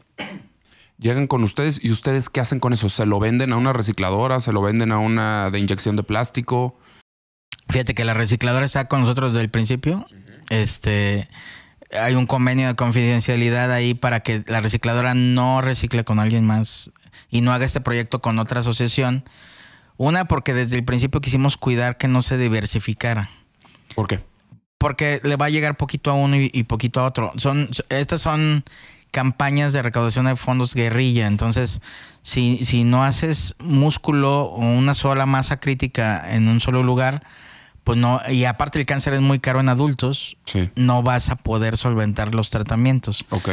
llegan 0.99 1.27
con 1.27 1.43
ustedes 1.43 1.79
y 1.83 1.91
ustedes 1.91 2.31
qué 2.31 2.41
hacen 2.41 2.59
con 2.59 2.73
eso? 2.73 2.89
¿Se 2.89 3.05
lo 3.07 3.19
venden 3.19 3.53
a 3.53 3.57
una 3.57 3.73
recicladora? 3.75 4.41
¿Se 4.41 4.53
lo 4.53 4.63
venden 4.63 4.93
a 4.93 4.99
una 4.99 5.51
de 5.51 5.59
inyección 5.59 5.97
de 5.97 6.03
plástico? 6.03 6.79
Fíjate 7.69 7.95
que 7.95 8.05
la 8.05 8.15
recicladora 8.15 8.67
está 8.67 8.87
con 8.89 9.01
nosotros 9.01 9.33
desde 9.33 9.45
el 9.45 9.51
principio. 9.51 10.07
Este 10.53 11.29
hay 11.99 12.15
un 12.15 12.27
convenio 12.27 12.69
de 12.69 12.75
confidencialidad 12.75 13.73
ahí 13.73 13.95
para 13.95 14.21
que 14.21 14.45
la 14.47 14.61
recicladora 14.61 15.15
no 15.15 15.61
recicle 15.61 16.05
con 16.05 16.19
alguien 16.19 16.45
más 16.45 16.91
y 17.31 17.41
no 17.41 17.53
haga 17.53 17.65
este 17.65 17.81
proyecto 17.81 18.21
con 18.21 18.39
otra 18.39 18.61
asociación. 18.61 19.25
Una, 19.97 20.27
porque 20.27 20.53
desde 20.53 20.77
el 20.77 20.85
principio 20.85 21.21
quisimos 21.21 21.57
cuidar 21.57 21.97
que 21.97 22.09
no 22.09 22.23
se 22.23 22.37
diversificara. 22.37 23.31
¿Por 23.95 24.09
qué? 24.09 24.21
Porque 24.79 25.21
le 25.23 25.37
va 25.37 25.47
a 25.47 25.51
llegar 25.51 25.77
poquito 25.77 26.11
a 26.11 26.15
uno 26.15 26.37
y, 26.37 26.51
y 26.53 26.65
poquito 26.65 27.01
a 27.01 27.07
otro. 27.07 27.33
Son, 27.37 27.69
estas 27.89 28.21
son 28.21 28.65
campañas 29.11 29.73
de 29.73 29.83
recaudación 29.83 30.27
de 30.27 30.37
fondos 30.37 30.75
guerrilla. 30.75 31.27
Entonces, 31.27 31.81
si, 32.21 32.65
si 32.65 32.85
no 32.85 33.05
haces 33.05 33.55
músculo 33.59 34.45
o 34.45 34.61
una 34.61 34.95
sola 34.95 35.25
masa 35.25 35.61
crítica 35.61 36.35
en 36.35 36.49
un 36.49 36.61
solo 36.61 36.83
lugar, 36.83 37.23
pues 37.85 37.99
no, 37.99 38.21
y 38.29 38.45
aparte 38.45 38.79
el 38.79 38.87
cáncer 38.87 39.15
es 39.15 39.21
muy 39.21 39.39
caro 39.41 39.61
en 39.61 39.69
adultos, 39.69 40.37
Sí. 40.45 40.71
no 40.77 41.03
vas 41.03 41.31
a 41.31 41.37
poder 41.37 41.77
solventar 41.77 42.35
los 42.35 42.51
tratamientos. 42.51 43.25
Ok. 43.31 43.51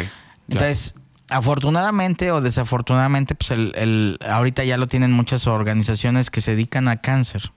Entonces, 0.48 0.96
afortunadamente 1.30 2.32
o 2.32 2.42
desafortunadamente, 2.42 3.36
pues 3.36 3.52
el, 3.52 3.72
el- 3.76 4.20
ahorita 4.28 4.64
ya 4.64 4.78
lo 4.78 4.88
tienen 4.88 5.12
muchas 5.12 5.48
organizaciones 5.48 6.30
que 6.30 6.42
se 6.42 6.52
dedican 6.52 6.88
a 6.88 6.98
cáncer, 6.98 7.52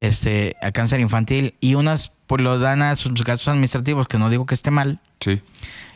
este, 0.00 0.56
a 0.62 0.72
cáncer 0.72 1.00
infantil, 1.00 1.54
y 1.60 1.74
unas 1.74 2.12
pues 2.26 2.40
lo 2.42 2.58
dan 2.58 2.80
a 2.82 2.94
sus 2.96 3.12
gastos 3.24 3.48
administrativos, 3.48 4.06
que 4.08 4.18
no 4.18 4.30
digo 4.30 4.46
que 4.46 4.54
esté 4.54 4.70
mal, 4.70 5.00
Sí. 5.20 5.42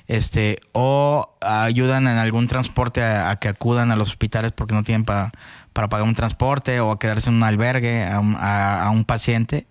este, 0.08 0.60
o 0.72 1.34
ayudan 1.40 2.08
en 2.08 2.18
algún 2.18 2.46
transporte 2.48 3.02
a, 3.02 3.30
a 3.30 3.36
que 3.36 3.48
acudan 3.48 3.90
a 3.92 3.96
los 3.96 4.08
hospitales 4.10 4.52
porque 4.52 4.74
no 4.74 4.82
tienen 4.82 5.04
pa- 5.04 5.32
para 5.72 5.88
pagar 5.88 6.06
un 6.06 6.14
transporte 6.14 6.80
o 6.80 6.90
a 6.92 6.98
quedarse 6.98 7.30
en 7.30 7.36
un 7.36 7.44
albergue 7.44 8.04
a 8.04 8.20
un, 8.20 8.36
a- 8.38 8.82
a 8.84 8.90
un 8.90 9.04
paciente 9.04 9.66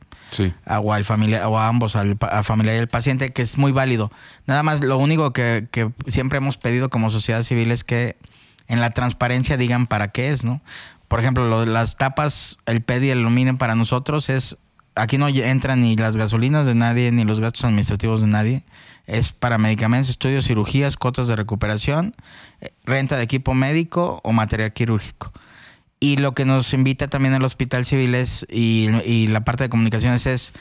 A- 0.65 0.79
o 0.79 0.93
al 0.93 1.05
o 1.45 1.57
a 1.59 1.67
ambos 1.67 1.95
al 1.95 2.17
a 2.21 2.43
familiar 2.43 2.75
y 2.75 2.79
al 2.79 2.87
paciente 2.87 3.31
que 3.31 3.41
es 3.41 3.57
muy 3.57 3.71
válido. 3.71 4.11
Nada 4.45 4.63
más 4.63 4.83
lo 4.83 4.97
único 4.97 5.31
que, 5.33 5.67
siempre 6.07 6.37
hemos 6.37 6.57
pedido 6.57 6.89
como 6.89 7.09
sociedad 7.09 7.43
civil 7.43 7.71
es 7.71 7.83
que 7.83 8.17
en 8.67 8.79
la 8.79 8.91
transparencia 8.91 9.57
digan 9.57 9.87
para 9.87 10.09
qué 10.09 10.29
es 10.29 10.43
no 10.43 10.61
por 11.07 11.19
ejemplo 11.19 11.65
las 11.65 11.97
tapas 11.97 12.57
el 12.65 12.81
PED 12.81 13.01
y 13.03 13.09
el 13.09 13.19
aluminio 13.19 13.57
para 13.57 13.75
nosotros 13.75 14.29
es 14.29 14.57
aquí 14.95 15.17
no 15.17 15.27
entran 15.27 15.81
ni 15.81 15.95
las 15.95 16.17
gasolinas 16.17 16.65
de 16.65 16.75
nadie 16.75 17.11
ni 17.11 17.23
los 17.23 17.39
gastos 17.39 17.65
administrativos 17.65 18.21
de 18.21 18.27
nadie. 18.27 18.63
Es 19.05 19.33
para 19.33 19.57
medicamentos 19.57 20.09
estudios 20.09 20.45
cirugías 20.47 20.95
cuotas 20.95 21.27
de 21.27 21.35
recuperación 21.35 22.15
eh, 22.61 22.71
renta 22.85 23.17
de 23.17 23.23
equipo 23.23 23.53
médico 23.53 24.21
o 24.23 24.31
material 24.31 24.71
quirúrgico 24.71 25.33
y 26.03 26.17
lo 26.17 26.33
que 26.33 26.43
nos 26.43 26.73
invita 26.73 27.07
también 27.07 27.33
al 27.33 27.45
Hospital 27.45 27.85
Civil 27.85 28.13
es, 28.13 28.45
y, 28.49 28.89
y 29.05 29.27
la 29.27 29.45
parte 29.45 29.63
de 29.63 29.69
comunicaciones 29.69 30.25
es 30.25 30.53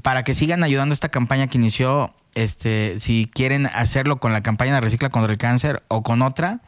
para 0.00 0.22
que 0.22 0.32
sigan 0.32 0.62
ayudando 0.62 0.92
esta 0.92 1.08
campaña 1.08 1.48
que 1.48 1.58
inició, 1.58 2.14
este, 2.36 3.00
si 3.00 3.28
quieren 3.34 3.66
hacerlo 3.66 4.20
con 4.20 4.32
la 4.32 4.44
campaña 4.44 4.74
de 4.74 4.80
Recicla 4.80 5.08
contra 5.08 5.32
el 5.32 5.38
Cáncer 5.38 5.82
o 5.88 6.04
con 6.04 6.22
otra, 6.22 6.60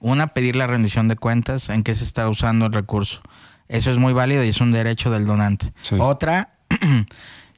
una, 0.00 0.34
pedir 0.34 0.56
la 0.56 0.66
rendición 0.66 1.06
de 1.06 1.14
cuentas 1.14 1.68
en 1.68 1.84
qué 1.84 1.94
se 1.94 2.02
está 2.02 2.28
usando 2.28 2.66
el 2.66 2.72
recurso. 2.72 3.22
Eso 3.68 3.92
es 3.92 3.98
muy 3.98 4.12
válido 4.12 4.42
y 4.42 4.48
es 4.48 4.60
un 4.60 4.72
derecho 4.72 5.12
del 5.12 5.24
donante. 5.24 5.72
Sí. 5.82 5.94
Otra, 6.00 6.54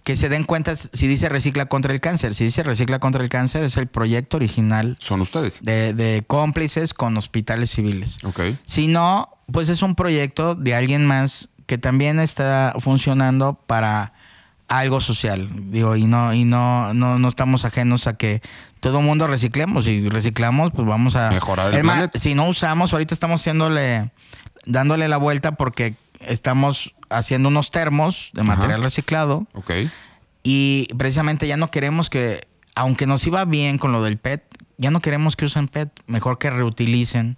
que 0.06 0.14
se 0.14 0.28
den 0.28 0.44
cuenta 0.44 0.76
si 0.76 1.08
dice 1.08 1.28
Recicla 1.28 1.66
contra 1.66 1.92
el 1.92 2.00
Cáncer. 2.00 2.32
Si 2.36 2.44
dice 2.44 2.62
Recicla 2.62 3.00
contra 3.00 3.24
el 3.24 3.28
Cáncer 3.28 3.64
es 3.64 3.76
el 3.76 3.88
proyecto 3.88 4.36
original 4.36 4.96
Son 5.00 5.20
ustedes. 5.20 5.58
de, 5.62 5.94
de 5.94 6.22
cómplices 6.24 6.94
con 6.94 7.16
hospitales 7.16 7.70
civiles. 7.70 8.18
Ok. 8.22 8.40
Si 8.66 8.86
no, 8.86 9.30
pues 9.50 9.68
es 9.68 9.82
un 9.82 9.96
proyecto 9.96 10.54
de 10.54 10.76
alguien 10.76 11.04
más 11.04 11.48
que 11.66 11.76
también 11.76 12.20
está 12.20 12.74
funcionando 12.78 13.54
para 13.66 14.12
algo 14.68 15.00
social. 15.00 15.48
Digo, 15.72 15.96
y 15.96 16.04
no, 16.04 16.32
y 16.32 16.44
no, 16.44 16.94
no, 16.94 17.18
no 17.18 17.26
estamos 17.28 17.64
ajenos 17.64 18.06
a 18.06 18.16
que 18.16 18.42
todo 18.78 19.00
mundo 19.00 19.26
reciclemos. 19.26 19.88
Y 19.88 20.08
reciclamos, 20.08 20.70
pues 20.70 20.86
vamos 20.86 21.16
a 21.16 21.30
Mejorar 21.30 21.70
el 21.72 21.78
Es 21.78 21.82
más, 21.84 21.96
planeta. 21.96 22.18
si 22.20 22.36
no 22.36 22.48
usamos, 22.48 22.92
ahorita 22.92 23.12
estamos 23.12 23.40
haciéndole, 23.40 24.10
dándole 24.66 25.08
la 25.08 25.16
vuelta 25.16 25.56
porque 25.56 25.96
estamos 26.20 26.92
haciendo 27.10 27.48
unos 27.48 27.70
termos 27.70 28.30
de 28.32 28.42
Ajá. 28.42 28.56
material 28.56 28.82
reciclado. 28.82 29.46
Ok. 29.54 29.70
Y 30.42 30.88
precisamente 30.96 31.46
ya 31.48 31.56
no 31.56 31.70
queremos 31.70 32.10
que, 32.10 32.46
aunque 32.74 33.06
nos 33.06 33.26
iba 33.26 33.44
bien 33.44 33.78
con 33.78 33.92
lo 33.92 34.02
del 34.02 34.16
PET, 34.18 34.42
ya 34.78 34.90
no 34.90 35.00
queremos 35.00 35.36
que 35.36 35.44
usen 35.46 35.68
PET. 35.68 35.90
Mejor 36.06 36.38
que 36.38 36.50
reutilicen 36.50 37.36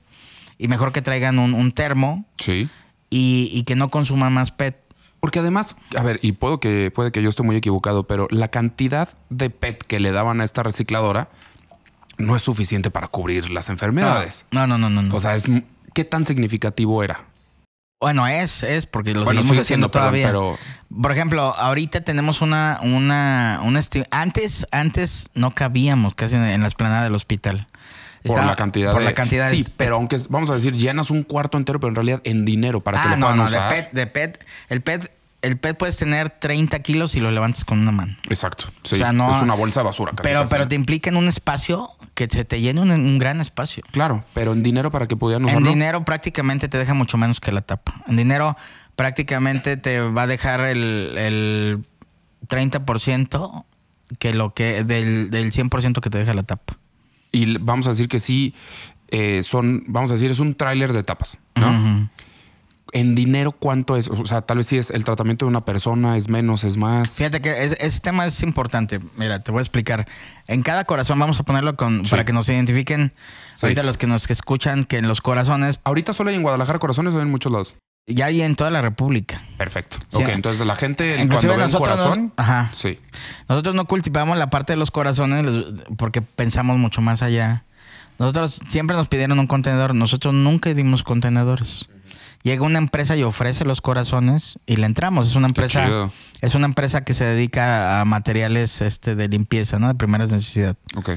y 0.58 0.68
mejor 0.68 0.92
que 0.92 1.02
traigan 1.02 1.38
un, 1.38 1.54
un 1.54 1.72
termo 1.72 2.24
Sí. 2.38 2.68
y, 3.10 3.50
y 3.52 3.62
que 3.64 3.76
no 3.76 3.88
consuman 3.90 4.32
más 4.32 4.50
PET. 4.50 4.76
Porque 5.20 5.40
además, 5.40 5.76
a 5.96 6.02
ver, 6.02 6.20
y 6.22 6.32
puedo 6.32 6.60
que, 6.60 6.92
puede 6.94 7.10
que 7.10 7.22
yo 7.22 7.28
esté 7.28 7.42
muy 7.42 7.56
equivocado, 7.56 8.06
pero 8.06 8.28
la 8.30 8.48
cantidad 8.48 9.08
de 9.30 9.50
PET 9.50 9.82
que 9.84 9.98
le 10.00 10.12
daban 10.12 10.40
a 10.40 10.44
esta 10.44 10.62
recicladora 10.62 11.28
no 12.18 12.36
es 12.36 12.42
suficiente 12.42 12.90
para 12.90 13.08
cubrir 13.08 13.48
las 13.50 13.68
enfermedades. 13.68 14.44
No, 14.50 14.66
no, 14.66 14.76
no, 14.78 14.90
no. 14.90 15.02
no. 15.02 15.14
O 15.14 15.20
sea, 15.20 15.34
es 15.34 15.46
¿qué 15.94 16.04
tan 16.04 16.24
significativo 16.24 17.02
era? 17.02 17.24
Bueno, 18.00 18.26
es, 18.28 18.62
es 18.62 18.86
porque 18.86 19.12
lo 19.14 19.24
bueno, 19.24 19.40
seguimos 19.42 19.58
haciendo 19.60 19.90
perdón, 19.90 20.08
todavía. 20.10 20.26
pero 20.28 20.58
Por 21.02 21.12
ejemplo, 21.12 21.54
ahorita 21.56 22.02
tenemos 22.02 22.40
una, 22.40 22.78
una, 22.82 23.60
una 23.64 23.80
antes, 24.10 24.66
antes 24.70 25.28
no 25.34 25.50
cabíamos 25.52 26.14
casi 26.14 26.36
en, 26.36 26.44
en 26.44 26.60
la 26.62 26.68
esplanada 26.68 27.04
del 27.04 27.14
hospital. 27.14 27.66
por 28.24 28.44
la 28.44 28.54
cantidad 28.56 28.92
por 28.92 29.00
de... 29.00 29.06
la 29.06 29.14
cantidad 29.14 29.50
sí, 29.50 29.64
de- 29.64 29.70
pero 29.76 29.96
aunque 29.96 30.18
vamos 30.28 30.48
a 30.50 30.54
decir, 30.54 30.74
llenas 30.74 31.10
un 31.10 31.22
cuarto 31.22 31.58
entero, 31.58 31.80
pero 31.80 31.88
en 31.88 31.94
realidad 31.96 32.20
en 32.24 32.44
dinero 32.44 32.80
para 32.80 33.02
que 33.02 33.08
ah, 33.08 33.10
lo 33.12 33.16
no, 33.16 33.26
puedan 33.26 33.36
no, 33.38 33.44
usar. 33.44 33.68
de 33.74 33.82
PET, 33.82 33.92
de 33.92 34.06
PET, 34.06 34.44
el 34.68 34.80
PET, 34.82 35.12
el 35.42 35.56
PET 35.58 35.76
puedes 35.78 35.96
tener 35.96 36.30
30 36.30 36.80
kilos 36.80 37.14
y 37.14 37.20
lo 37.20 37.30
levantas 37.30 37.64
con 37.64 37.78
una 37.78 37.92
mano. 37.92 38.16
Exacto. 38.28 38.64
Sí. 38.82 38.96
O 38.96 38.98
sea, 38.98 39.12
no- 39.12 39.34
es 39.36 39.42
una 39.42 39.54
bolsa 39.54 39.80
de 39.80 39.84
basura. 39.84 40.12
Casi, 40.12 40.22
pero, 40.22 40.40
casi. 40.42 40.50
pero 40.54 40.68
te 40.68 40.74
implica 40.74 41.10
en 41.10 41.16
un 41.16 41.28
espacio 41.28 41.90
que 42.14 42.26
se 42.28 42.44
te 42.44 42.60
llene 42.60 42.80
un, 42.80 42.90
un 42.90 43.18
gran 43.18 43.40
espacio. 43.40 43.82
Claro, 43.92 44.24
pero 44.34 44.52
en 44.52 44.62
dinero 44.64 44.90
para 44.90 45.06
que 45.06 45.14
pudieran 45.16 45.42
En 45.42 45.48
usarlo. 45.50 45.68
dinero 45.68 46.04
prácticamente 46.04 46.68
te 46.68 46.76
deja 46.78 46.94
mucho 46.94 47.16
menos 47.18 47.38
que 47.40 47.52
la 47.52 47.62
tapa. 47.62 48.02
En 48.08 48.16
dinero 48.16 48.56
prácticamente 48.96 49.76
te 49.76 50.00
va 50.00 50.22
a 50.22 50.26
dejar 50.26 50.60
el, 50.62 51.14
el 51.16 51.84
30% 52.48 53.64
que 54.18 54.32
lo 54.34 54.54
que 54.54 54.84
del, 54.84 55.30
del 55.30 55.52
100% 55.52 56.00
que 56.00 56.10
te 56.10 56.18
deja 56.18 56.34
la 56.34 56.42
tapa. 56.42 56.78
Y 57.30 57.58
vamos 57.58 57.86
a 57.86 57.90
decir 57.90 58.08
que 58.08 58.20
sí, 58.20 58.54
eh, 59.08 59.42
son, 59.44 59.84
vamos 59.86 60.10
a 60.10 60.14
decir, 60.14 60.30
es 60.30 60.40
un 60.40 60.54
tráiler 60.54 60.92
de 60.92 61.02
tapas, 61.02 61.38
¿no? 61.54 62.08
En 62.92 63.14
dinero, 63.14 63.52
¿cuánto 63.52 63.96
es? 63.96 64.08
O 64.08 64.24
sea, 64.26 64.40
tal 64.42 64.56
vez 64.58 64.66
sí 64.66 64.78
es 64.78 64.90
el 64.90 65.04
tratamiento 65.04 65.44
de 65.44 65.50
una 65.50 65.64
persona, 65.64 66.16
es 66.16 66.28
menos, 66.28 66.64
es 66.64 66.76
más. 66.78 67.10
Fíjate 67.10 67.42
que 67.42 67.64
es- 67.64 67.76
ese 67.80 68.00
tema 68.00 68.26
es 68.26 68.42
importante. 68.42 68.98
Mira, 69.16 69.42
te 69.42 69.50
voy 69.50 69.58
a 69.58 69.62
explicar. 69.62 70.06
En 70.46 70.62
cada 70.62 70.84
corazón 70.84 71.18
vamos 71.18 71.38
a 71.38 71.42
ponerlo 71.42 71.76
con 71.76 72.04
Sí. 72.04 72.10
para 72.10 72.24
que 72.24 72.32
nos 72.32 72.48
identifiquen 72.48 73.12
Sí. 73.56 73.66
ahorita 73.66 73.82
los 73.82 73.98
que 73.98 74.06
nos 74.06 74.28
escuchan 74.30 74.84
que 74.84 74.96
en 74.98 75.06
los 75.06 75.20
corazones 75.20 75.80
Ahorita 75.84 76.12
solo 76.14 76.30
hay 76.30 76.36
en 76.36 76.42
Guadalajara 76.42 76.78
corazones 76.78 77.12
o 77.12 77.20
en 77.20 77.30
muchos 77.30 77.52
lados. 77.52 77.76
ya 78.06 78.24
hay 78.26 78.40
en 78.40 78.56
toda 78.56 78.70
la 78.70 78.80
República. 78.80 79.42
Perfecto. 79.58 79.98
Sí. 80.08 80.22
ok, 80.22 80.28
entonces 80.30 80.66
la 80.66 80.74
gente 80.76 81.20
Inclusive 81.20 81.28
cuando 81.28 81.48
ve 81.48 81.54
un 81.56 81.60
nosotros 81.72 81.88
nos- 81.96 82.00
corazón, 82.06 82.32
ajá. 82.38 82.70
sí. 82.74 82.98
Nosotros 83.50 83.74
no 83.74 83.84
cultivamos 83.84 84.38
la 84.38 84.48
parte 84.48 84.72
de 84.72 84.78
los 84.78 84.90
corazones 84.90 85.44
porque 85.98 86.22
pensamos 86.22 86.78
mucho 86.78 87.02
más 87.02 87.20
allá. 87.22 87.64
Nosotros 88.18 88.60
siempre 88.68 88.96
nos 88.96 89.08
pidieron 89.08 89.38
un 89.38 89.46
contenedor, 89.46 89.94
nosotros 89.94 90.32
nunca 90.32 90.72
dimos 90.72 91.02
contenedores. 91.02 91.86
Llega 92.42 92.62
una 92.62 92.78
empresa 92.78 93.16
y 93.16 93.24
ofrece 93.24 93.64
los 93.64 93.80
corazones 93.80 94.58
y 94.66 94.76
le 94.76 94.86
entramos. 94.86 95.28
Es 95.28 95.34
una 95.34 95.48
empresa, 95.48 96.10
es 96.40 96.54
una 96.54 96.66
empresa 96.66 97.04
que 97.04 97.12
se 97.14 97.24
dedica 97.24 98.00
a 98.00 98.04
materiales 98.04 98.80
este, 98.80 99.14
de 99.14 99.28
limpieza, 99.28 99.78
¿no? 99.78 99.88
De 99.88 99.94
primera 99.94 100.24
necesidad. 100.26 100.76
Ok. 100.96 101.10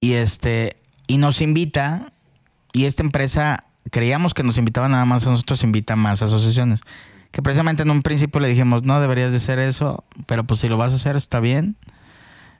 Y 0.00 0.14
este, 0.14 0.76
y 1.06 1.18
nos 1.18 1.40
invita, 1.40 2.12
y 2.72 2.84
esta 2.84 3.02
empresa, 3.02 3.64
creíamos 3.90 4.34
que 4.34 4.42
nos 4.42 4.58
invitaba 4.58 4.88
nada 4.88 5.04
más 5.04 5.26
a 5.26 5.30
nosotros, 5.30 5.62
invita 5.62 5.92
a 5.94 5.96
más 5.96 6.20
asociaciones. 6.22 6.80
Que 7.30 7.42
precisamente 7.42 7.82
en 7.82 7.90
un 7.90 8.02
principio 8.02 8.40
le 8.40 8.48
dijimos, 8.48 8.82
no 8.82 9.00
deberías 9.00 9.30
de 9.30 9.36
hacer 9.36 9.58
eso, 9.58 10.04
pero 10.26 10.44
pues 10.44 10.60
si 10.60 10.68
lo 10.68 10.76
vas 10.76 10.92
a 10.92 10.96
hacer 10.96 11.16
está 11.16 11.38
bien. 11.40 11.76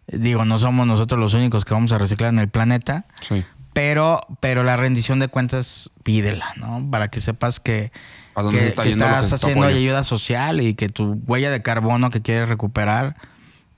Digo, 0.06 0.44
no 0.44 0.58
somos 0.60 0.86
nosotros 0.86 1.18
los 1.18 1.34
únicos 1.34 1.64
que 1.64 1.74
vamos 1.74 1.90
a 1.92 1.98
reciclar 1.98 2.32
en 2.32 2.38
el 2.38 2.48
planeta, 2.48 3.06
Sí. 3.20 3.44
Pero, 3.76 4.22
pero 4.40 4.64
la 4.64 4.78
rendición 4.78 5.18
de 5.18 5.28
cuentas 5.28 5.90
pídela, 6.02 6.54
¿no? 6.56 6.88
Para 6.90 7.08
que 7.08 7.20
sepas 7.20 7.60
que, 7.60 7.92
¿A 8.34 8.40
dónde 8.40 8.56
que, 8.56 8.62
se 8.62 8.68
está 8.68 8.82
que 8.84 8.88
yendo 8.88 9.04
lo 9.04 9.10
que 9.10 9.20
estás 9.20 9.28
se 9.38 9.46
haciendo 9.46 9.66
ayuda 9.66 10.02
social 10.02 10.62
y 10.62 10.72
que 10.72 10.88
tu 10.88 11.20
huella 11.26 11.50
de 11.50 11.60
carbono 11.60 12.08
que 12.08 12.22
quieres 12.22 12.48
recuperar, 12.48 13.16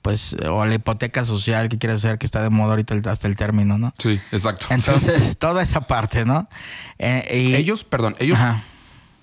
pues, 0.01 0.37
o 0.49 0.65
la 0.65 0.73
hipoteca 0.73 1.25
social 1.25 1.67
que 1.67 1.77
quieres 1.77 1.97
hacer, 1.97 2.17
que 2.17 2.25
está 2.25 2.41
de 2.41 2.49
moda 2.49 2.69
ahorita 2.69 2.95
hasta 3.11 3.27
el 3.27 3.35
término, 3.35 3.77
¿no? 3.77 3.93
Sí, 3.97 4.21
exacto. 4.31 4.67
Entonces, 4.69 5.37
toda 5.37 5.61
esa 5.61 5.81
parte, 5.81 6.23
¿no? 6.23 6.47
Eh, 6.97 7.47
y- 7.49 7.55
ellos, 7.55 7.83
perdón, 7.83 8.15
ellos 8.19 8.39
Ajá. 8.39 8.63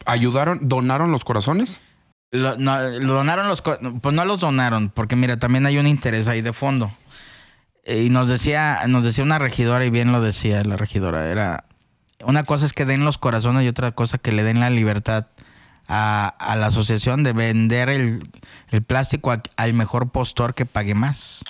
ayudaron, 0.05 0.69
donaron 0.69 1.11
los 1.11 1.25
corazones. 1.25 1.81
Lo, 2.33 2.59
no, 2.59 2.79
lo 2.83 3.15
donaron 3.15 3.49
los... 3.49 3.63
Pues 3.63 4.15
no 4.15 4.27
los 4.27 4.41
donaron, 4.41 4.91
porque 4.91 5.17
mira, 5.17 5.39
también 5.39 5.65
hay 5.65 5.79
un 5.79 5.87
interés 5.87 6.29
ahí 6.29 6.43
de 6.43 6.53
fondo. 6.53 6.93
Eh, 7.87 8.03
Y 8.03 8.11
nos 8.11 8.29
decía, 8.29 8.83
nos 8.87 9.05
decía 9.05 9.25
una 9.25 9.39
regidora, 9.39 9.85
y 9.87 9.91
bien 9.91 10.13
lo 10.13 10.21
decía 10.21 10.63
la 10.65 10.77
regidora, 10.77 11.31
era... 11.31 11.65
una 12.25 12.45
cosa 12.45 12.67
es 12.67 12.73
que 12.73 12.85
den 12.85 13.05
los 13.05 13.17
corazones 13.17 13.65
y 13.65 13.69
otra 13.69 13.93
cosa 13.93 14.19
que 14.19 14.33
le 14.33 14.43
den 14.43 14.61
la 14.61 14.71
libertad 14.71 15.27
a, 15.89 16.57
la 16.59 16.67
asociación 16.67 17.23
de 17.23 17.33
vender 17.33 17.89
el, 17.89 18.29
plástico 18.87 19.33
al 19.57 19.73
mejor 19.73 20.11
postor 20.11 20.55
que 20.55 20.67
pague 20.67 20.95
más. 20.95 21.45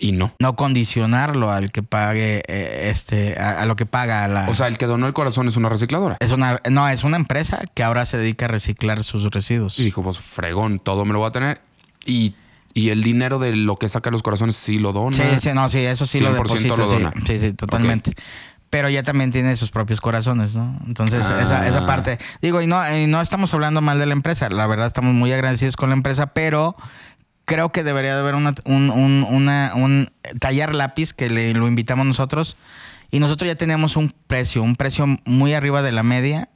Y 0.00 0.12
no. 0.12 0.32
No 0.38 0.54
condicionarlo 0.54 1.50
al 1.50 1.72
que 1.72 1.82
pague, 1.82 2.42
eh, 2.46 2.88
este, 2.90 3.36
a, 3.36 3.66
lo 3.66 3.74
que 3.74 3.84
paga 3.84 4.28
la... 4.28 4.48
O 4.48 4.54
sea, 4.54 4.68
el 4.68 4.78
que 4.78 4.86
donó 4.86 5.06
el 5.06 5.12
corazón 5.12 5.48
es 5.48 5.56
una 5.56 5.68
recicladora. 5.68 6.16
Es 6.20 6.30
una, 6.30 6.62
no, 6.70 6.88
es 6.88 7.02
una 7.02 7.16
empresa 7.16 7.62
que 7.74 7.82
ahora 7.82 8.06
se 8.06 8.16
dedica 8.16 8.44
a 8.44 8.48
reciclar 8.48 9.02
sus 9.02 9.24
residuos. 9.24 9.78
Y 9.78 9.84
dijo, 9.84 10.02
pues 10.02 10.18
fregón, 10.18 10.78
todo 10.78 11.04
me 11.04 11.12
lo 11.12 11.18
voy 11.18 11.28
a 11.28 11.32
tener. 11.32 11.60
Y, 12.06 12.36
el 12.90 13.02
dinero 13.02 13.38
de 13.38 13.54
lo 13.54 13.76
que 13.76 13.88
saca 13.88 14.10
los 14.10 14.22
corazones 14.22 14.56
sí 14.56 14.78
lo 14.78 14.92
dona. 14.92 15.16
Sí, 15.16 15.40
sí, 15.40 15.50
no, 15.54 15.68
sí, 15.68 15.78
eso 15.80 16.06
sí 16.06 16.20
lo 16.20 16.32
deposita. 16.32 16.76
Lo 16.76 16.86
dona. 16.86 17.12
Sí, 17.26 17.38
sí, 17.38 17.52
totalmente. 17.52 18.14
Pero 18.70 18.90
ya 18.90 19.02
también 19.02 19.30
tiene 19.30 19.56
sus 19.56 19.70
propios 19.70 20.00
corazones, 20.00 20.54
¿no? 20.54 20.78
Entonces, 20.86 21.24
esa, 21.24 21.66
esa 21.66 21.78
ah. 21.78 21.86
parte. 21.86 22.18
Digo, 22.42 22.60
y 22.60 22.66
no, 22.66 22.96
y 22.96 23.06
no 23.06 23.20
estamos 23.20 23.52
hablando 23.54 23.80
mal 23.80 23.98
de 23.98 24.06
la 24.06 24.12
empresa. 24.12 24.50
La 24.50 24.66
verdad, 24.66 24.88
estamos 24.88 25.14
muy 25.14 25.32
agradecidos 25.32 25.76
con 25.76 25.88
la 25.88 25.96
empresa, 25.96 26.34
pero 26.34 26.76
creo 27.48 27.72
que 27.72 27.82
debería 27.82 28.14
de 28.14 28.20
haber 28.20 28.34
una, 28.34 28.54
un, 28.66 28.90
un, 28.90 30.10
tallar 30.38 30.74
lápiz 30.74 31.14
que 31.14 31.30
le, 31.30 31.54
lo 31.54 31.66
invitamos 31.66 32.06
nosotros. 32.06 32.58
Y 33.10 33.20
nosotros 33.20 33.48
ya 33.48 33.56
tenemos 33.56 33.96
un 33.96 34.14
precio, 34.26 34.62
un 34.62 34.76
precio 34.76 35.06
muy 35.24 35.54
arriba 35.54 35.80
de 35.80 35.90
la 35.90 36.02
media. 36.02 36.50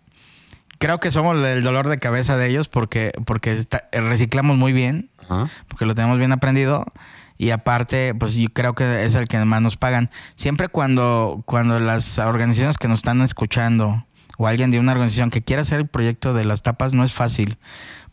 Creo 0.78 1.00
que 1.00 1.10
somos 1.10 1.42
el 1.42 1.62
dolor 1.62 1.88
de 1.88 1.98
cabeza 1.98 2.36
de 2.36 2.50
ellos 2.50 2.68
porque, 2.68 3.12
porque 3.24 3.64
reciclamos 3.90 4.58
muy 4.58 4.74
bien, 4.74 5.08
porque 5.68 5.86
lo 5.86 5.94
tenemos 5.94 6.18
bien 6.18 6.32
aprendido. 6.32 6.86
Y 7.38 7.50
aparte, 7.50 8.14
pues 8.14 8.34
yo 8.34 8.48
creo 8.52 8.74
que 8.74 9.04
es 9.04 9.14
el 9.14 9.26
que 9.26 9.38
más 9.44 9.60
nos 9.60 9.76
pagan. 9.76 10.10
Siempre 10.36 10.68
cuando, 10.68 11.42
cuando 11.44 11.80
las 11.80 12.18
organizaciones 12.18 12.78
que 12.78 12.88
nos 12.88 13.00
están 13.00 13.20
escuchando 13.20 14.04
o 14.38 14.46
alguien 14.46 14.70
de 14.70 14.78
una 14.78 14.92
organización 14.92 15.30
que 15.30 15.42
quiera 15.42 15.62
hacer 15.62 15.80
el 15.80 15.88
proyecto 15.88 16.34
de 16.34 16.44
las 16.44 16.62
tapas 16.62 16.94
no 16.94 17.04
es 17.04 17.12
fácil. 17.12 17.58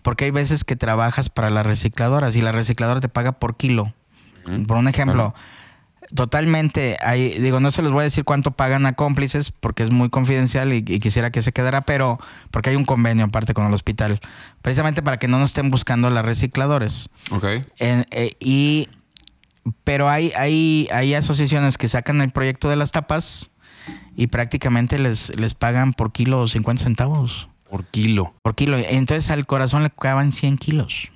Porque 0.02 0.26
hay 0.26 0.32
veces 0.32 0.64
que 0.64 0.76
trabajas 0.76 1.30
para 1.30 1.50
las 1.50 1.66
recicladoras 1.66 2.36
y 2.36 2.42
la 2.42 2.52
recicladora 2.52 3.02
te 3.02 3.10
paga 3.10 3.34
por 3.34 3.58
kilo. 3.58 3.94
Por 4.68 4.78
un 4.78 4.88
ejemplo, 4.88 5.36
totalmente, 6.14 6.98
hay, 7.02 7.40
digo, 7.40 7.60
no 7.60 7.72
se 7.72 7.82
les 7.82 7.92
voy 7.92 8.02
a 8.02 8.04
decir 8.04 8.24
cuánto 8.24 8.52
pagan 8.52 8.86
a 8.86 8.94
cómplices 8.94 9.52
porque 9.52 9.84
es 9.84 9.92
muy 9.92 10.10
confidencial 10.10 10.74
y, 10.74 10.84
quisiera 10.84 11.32
que 11.32 11.42
se 11.42 11.52
quedara, 11.52 11.82
pero 11.82 12.20
porque 12.52 12.72
hay 12.72 12.76
un 12.76 12.86
convenio 12.86 13.26
aparte 13.26 13.54
con 13.54 13.68
el 13.68 13.74
hospital, 13.74 14.20
precisamente 14.62 15.02
para 15.02 15.18
que 15.18 15.28
no 15.28 15.40
nos 15.40 15.52
estén 15.52 15.70
buscando 15.70 16.10
las 16.10 16.26
recicladores. 16.26 17.10
Ok. 17.32 17.46
Eh, 17.80 18.32
y 18.40 18.90
pero 19.84 20.10
hay, 20.10 20.32
hay, 20.36 20.88
hay 20.92 21.14
asociaciones 21.14 21.78
que 21.78 21.88
sacan 21.88 22.22
el 22.22 22.32
proyecto 22.32 22.70
de 22.70 22.76
las 22.76 22.92
tapas 22.92 23.52
y 24.16 24.28
prácticamente 24.28 25.00
les, 25.00 25.36
les 25.38 25.54
pagan 25.54 25.94
por 25.94 26.12
kilo 26.12 26.48
50 26.48 26.84
centavos. 26.84 27.50
Por 27.70 27.86
kilo. 27.86 28.34
Por 28.42 28.56
kilo. 28.56 28.78
Entonces 28.78 29.30
al 29.30 29.46
corazón 29.46 29.84
le 29.84 29.92
caban 29.92 30.32
100 30.32 30.58
kilos. 30.58 31.10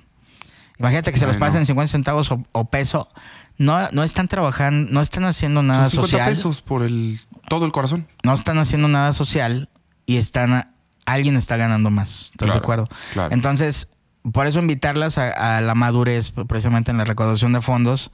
Imagínate 0.78 1.12
que 1.12 1.18
se 1.18 1.26
los 1.26 1.36
pasen 1.36 1.66
50 1.66 1.88
centavos 1.90 2.30
o, 2.30 2.64
peso. 2.64 3.08
No, 3.56 3.88
no 3.90 4.02
están 4.02 4.28
trabajando, 4.28 4.92
no 4.92 5.00
están 5.00 5.24
haciendo 5.24 5.62
nada 5.62 5.90
Son 5.90 6.06
50 6.08 6.10
social. 6.10 6.30
pesos 6.30 6.60
por 6.60 6.82
el, 6.82 7.20
todo 7.48 7.66
el 7.66 7.72
corazón. 7.72 8.06
No 8.22 8.34
están 8.34 8.58
haciendo 8.58 8.88
nada 8.88 9.12
social 9.12 9.68
y 10.06 10.16
están, 10.16 10.72
alguien 11.06 11.36
está 11.36 11.56
ganando 11.56 11.90
más. 11.90 12.30
¿Estás 12.32 12.52
de 12.52 12.58
acuerdo? 12.58 12.88
Entonces, 13.30 13.88
por 14.32 14.46
eso 14.46 14.58
invitarlas 14.58 15.18
a, 15.18 15.60
la 15.60 15.74
madurez, 15.74 16.32
precisamente 16.48 16.90
en 16.90 16.98
la 16.98 17.04
recaudación 17.04 17.52
de 17.52 17.60
fondos, 17.60 18.10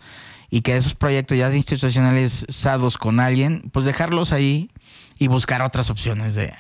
y 0.51 0.62
que 0.62 0.76
esos 0.76 0.95
proyectos 0.95 1.38
ya 1.38 1.53
institucionalizados 1.55 2.99
con 2.99 3.20
alguien, 3.20 3.70
pues 3.72 3.86
dejarlos 3.86 4.32
ahí 4.32 4.70
y 5.18 5.28
buscar 5.28 5.62
otras 5.62 5.91
opciones 5.91 6.34
de, 6.34 6.53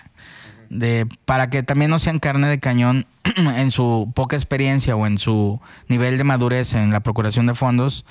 de 0.68 1.08
para 1.24 1.50
que 1.50 1.64
también 1.64 1.90
no 1.90 1.98
sean 1.98 2.20
carne 2.20 2.46
de 2.46 2.60
cañón 2.60 3.06
en 3.36 3.72
su 3.72 4.12
poca 4.14 4.36
experiencia 4.36 4.94
o 4.94 5.06
en 5.06 5.18
su 5.18 5.60
nivel 5.88 6.18
de 6.18 6.24
madurez 6.24 6.74
en 6.74 6.92
la 6.92 7.00
procuración 7.00 7.46
de 7.46 7.56
fondos, 7.56 8.06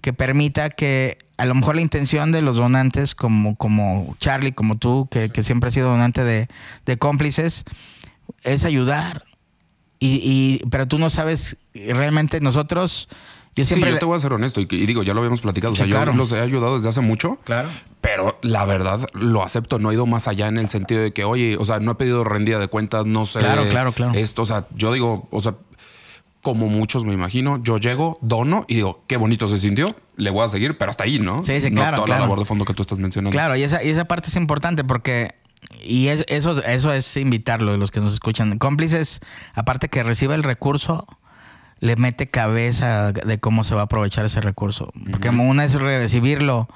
que 0.00 0.12
permita 0.12 0.70
que 0.70 1.18
a 1.36 1.46
lo 1.46 1.54
mejor 1.54 1.76
la 1.76 1.82
intención 1.82 2.32
de 2.32 2.42
los 2.42 2.56
donantes, 2.56 3.14
como, 3.14 3.56
como 3.56 4.14
Charlie, 4.18 4.52
como 4.52 4.76
tú, 4.78 5.08
que, 5.10 5.30
que 5.30 5.42
siempre 5.42 5.68
has 5.68 5.74
sido 5.74 5.88
donante 5.88 6.24
de, 6.24 6.48
de 6.86 6.98
cómplices, 6.98 7.64
es 8.42 8.64
ayudar 8.64 9.24
y, 10.02 10.62
pero 10.70 10.88
tú 10.88 10.98
no 10.98 11.10
sabes, 11.10 11.56
realmente 11.74 12.40
nosotros... 12.40 13.08
Yo 13.54 13.64
siempre... 13.64 13.90
Sí, 13.90 13.94
yo 13.94 13.98
te 13.98 14.06
voy 14.06 14.16
a 14.16 14.20
ser 14.20 14.32
honesto 14.32 14.60
y, 14.60 14.64
digo, 14.64 15.02
ya 15.02 15.12
lo 15.12 15.20
habíamos 15.20 15.42
platicado. 15.42 15.74
o 15.74 15.76
sea, 15.76 15.86
yo 15.86 16.04
los 16.06 16.32
he 16.32 16.40
ayudado 16.40 16.76
desde 16.76 16.88
hace 16.88 17.00
mucho. 17.00 17.38
Claro. 17.44 17.68
Pero 18.00 18.38
la 18.42 18.64
verdad 18.64 19.06
lo 19.12 19.42
acepto. 19.42 19.78
No 19.78 19.90
he 19.90 19.94
ido 19.94 20.06
más 20.06 20.26
allá 20.26 20.48
en 20.48 20.56
el 20.56 20.68
sentido 20.68 21.02
de 21.02 21.12
que, 21.12 21.24
oye, 21.24 21.56
o 21.58 21.64
sea, 21.66 21.80
no 21.80 21.92
he 21.92 21.94
pedido 21.96 22.24
rendida 22.24 22.58
de 22.58 22.68
cuentas, 22.68 23.04
no 23.04 23.26
sé. 23.26 23.40
Claro, 23.40 23.68
claro, 23.68 23.92
claro. 23.92 24.12
Esto, 24.14 24.42
o 24.42 24.46
sea, 24.46 24.66
yo 24.74 24.92
digo, 24.92 25.28
o 25.30 25.42
sea, 25.42 25.56
como 26.42 26.68
muchos 26.68 27.04
me 27.04 27.12
imagino, 27.12 27.62
yo 27.62 27.78
llego, 27.78 28.18
dono 28.22 28.64
y 28.68 28.76
digo, 28.76 29.04
qué 29.06 29.16
bonito 29.16 29.46
se 29.48 29.58
sintió, 29.58 29.96
le 30.16 30.30
voy 30.30 30.44
a 30.44 30.48
seguir, 30.48 30.78
pero 30.78 30.90
hasta 30.90 31.04
ahí, 31.04 31.18
¿no? 31.18 31.42
Sí, 31.42 31.60
sí, 31.60 31.70
claro. 31.72 31.98
No 31.98 32.04
toda 32.04 32.18
la 32.18 32.24
labor 32.24 32.38
de 32.38 32.44
fondo 32.44 32.64
que 32.64 32.74
tú 32.74 32.82
estás 32.82 32.98
mencionando. 32.98 33.32
Claro, 33.32 33.56
y 33.56 33.62
esa, 33.62 33.82
y 33.84 33.90
esa 33.90 34.06
parte 34.06 34.28
es 34.28 34.36
importante 34.36 34.84
porque 34.84 35.34
y 35.82 36.08
eso, 36.08 36.62
eso 36.62 36.92
es 36.92 37.16
invitarlo, 37.16 37.76
los 37.76 37.90
que 37.90 38.00
nos 38.00 38.12
escuchan. 38.12 38.58
Cómplices, 38.58 39.20
aparte 39.54 39.88
que 39.88 40.02
reciba 40.02 40.34
el 40.34 40.42
recurso, 40.42 41.06
le 41.80 41.96
mete 41.96 42.28
cabeza 42.28 43.12
de 43.12 43.38
cómo 43.38 43.64
se 43.64 43.74
va 43.74 43.82
a 43.82 43.84
aprovechar 43.84 44.24
ese 44.24 44.40
recurso. 44.40 44.92
Porque 45.10 45.28
una 45.28 45.64
es 45.64 45.74
recibirlo 45.74 46.68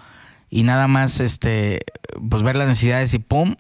y 0.51 0.63
nada 0.63 0.89
más 0.89 1.21
este 1.21 1.85
pues 2.29 2.43
ver 2.43 2.57
las 2.57 2.69
necesidades 2.69 3.13
y 3.15 3.19
pum, 3.19 3.57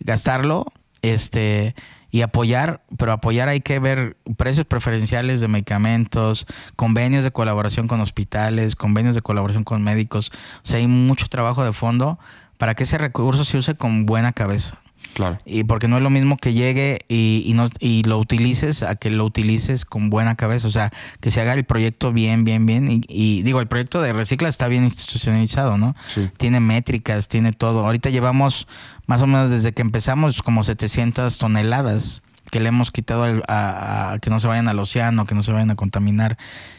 gastarlo, 0.00 0.72
este 1.02 1.74
y 2.12 2.20
apoyar, 2.20 2.82
pero 2.98 3.10
apoyar 3.10 3.48
hay 3.48 3.62
que 3.62 3.78
ver 3.78 4.18
precios 4.36 4.66
preferenciales 4.66 5.40
de 5.40 5.48
medicamentos, 5.48 6.46
convenios 6.76 7.24
de 7.24 7.32
colaboración 7.32 7.88
con 7.88 8.02
hospitales, 8.02 8.76
convenios 8.76 9.14
de 9.14 9.22
colaboración 9.22 9.64
con 9.64 9.82
médicos. 9.82 10.30
O 10.62 10.66
sea, 10.66 10.78
hay 10.78 10.86
mucho 10.86 11.26
trabajo 11.28 11.64
de 11.64 11.72
fondo 11.72 12.18
para 12.58 12.74
que 12.74 12.84
ese 12.84 12.98
recurso 12.98 13.44
se 13.44 13.56
use 13.56 13.74
con 13.76 14.04
buena 14.04 14.32
cabeza. 14.32 14.81
Claro. 15.14 15.38
Y 15.44 15.64
porque 15.64 15.88
no 15.88 15.96
es 15.96 16.02
lo 16.02 16.10
mismo 16.10 16.36
que 16.36 16.52
llegue 16.52 17.00
y, 17.08 17.42
y, 17.46 17.52
no, 17.54 17.68
y 17.78 18.02
lo 18.04 18.18
utilices 18.18 18.82
a 18.82 18.96
que 18.96 19.10
lo 19.10 19.24
utilices 19.24 19.84
con 19.84 20.10
buena 20.10 20.34
cabeza. 20.36 20.68
O 20.68 20.70
sea, 20.70 20.92
que 21.20 21.30
se 21.30 21.40
haga 21.40 21.54
el 21.54 21.64
proyecto 21.64 22.12
bien, 22.12 22.44
bien, 22.44 22.66
bien. 22.66 23.02
Y, 23.08 23.42
digo, 23.42 23.60
el 23.60 23.66
proyecto 23.66 24.00
de 24.00 24.12
Recicla 24.12 24.48
está 24.48 24.68
bien 24.68 24.84
institucionalizado, 24.84 25.78
¿no? 25.78 25.94
Sí. 26.08 26.30
Tiene 26.36 26.60
métricas, 26.60 27.28
tiene 27.28 27.52
todo. 27.52 27.84
Ahorita 27.84 28.10
llevamos 28.10 28.66
más 29.06 29.22
o 29.22 29.26
menos 29.26 29.50
desde 29.50 29.72
que 29.72 29.82
empezamos 29.82 30.42
como 30.42 30.64
700 30.64 31.38
toneladas 31.38 32.22
que 32.52 32.60
le 32.60 32.68
hemos 32.68 32.90
quitado 32.90 33.42
a, 33.48 34.18
que 34.20 34.28
no 34.28 34.38
se 34.38 34.46
vayan 34.46 34.68
al 34.68 34.78
océano, 34.78 35.24
que 35.24 35.34
no 35.34 35.42
se 35.42 35.52
vayan 35.52 35.70
a 35.70 35.74
contaminar, 35.74 36.36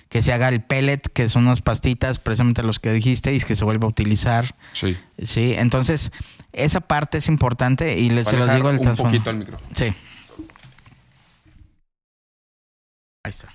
que 0.07 0.21
se 0.21 0.31
haga 0.31 0.49
el 0.49 0.61
pellet, 0.61 1.01
que 1.11 1.27
son 1.29 1.47
unas 1.47 1.63
pastitas, 1.63 2.19
precisamente 2.19 2.61
los 2.61 2.79
que 2.79 2.93
dijiste, 2.93 3.33
y 3.33 3.41
que 3.41 3.55
se 3.55 3.65
vuelva 3.65 3.87
a 3.87 3.89
utilizar. 3.89 4.53
Sí. 4.73 4.95
Sí, 5.23 5.55
entonces 5.57 6.11
esa 6.51 6.79
parte 6.79 7.17
es 7.17 7.27
importante 7.27 7.97
y 7.97 8.11
les 8.11 8.27
se 8.27 8.37
los 8.37 8.53
digo 8.53 8.69
al 8.69 8.77
Un 8.77 8.95
poquito 8.95 9.31
el 9.31 9.37
micrófono. 9.37 9.67
Sí. 9.73 9.85
Ahí 13.23 13.29
está. 13.29 13.49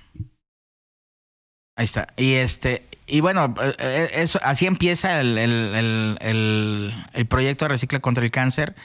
Ahí 1.77 1.85
está. 1.85 2.07
Y 2.17 2.33
este, 2.33 2.83
y 3.07 3.21
bueno, 3.21 3.55
eh, 3.61 3.75
eh, 3.79 4.09
eso, 4.15 4.41
así 4.43 4.65
empieza 4.65 5.21
el, 5.21 5.37
el, 5.37 6.17
el, 6.19 6.93
el 7.13 7.25
proyecto 7.27 7.63
de 7.63 7.69
Recicla 7.69 8.01
contra 8.01 8.25
el 8.25 8.31
Cáncer. 8.31 8.75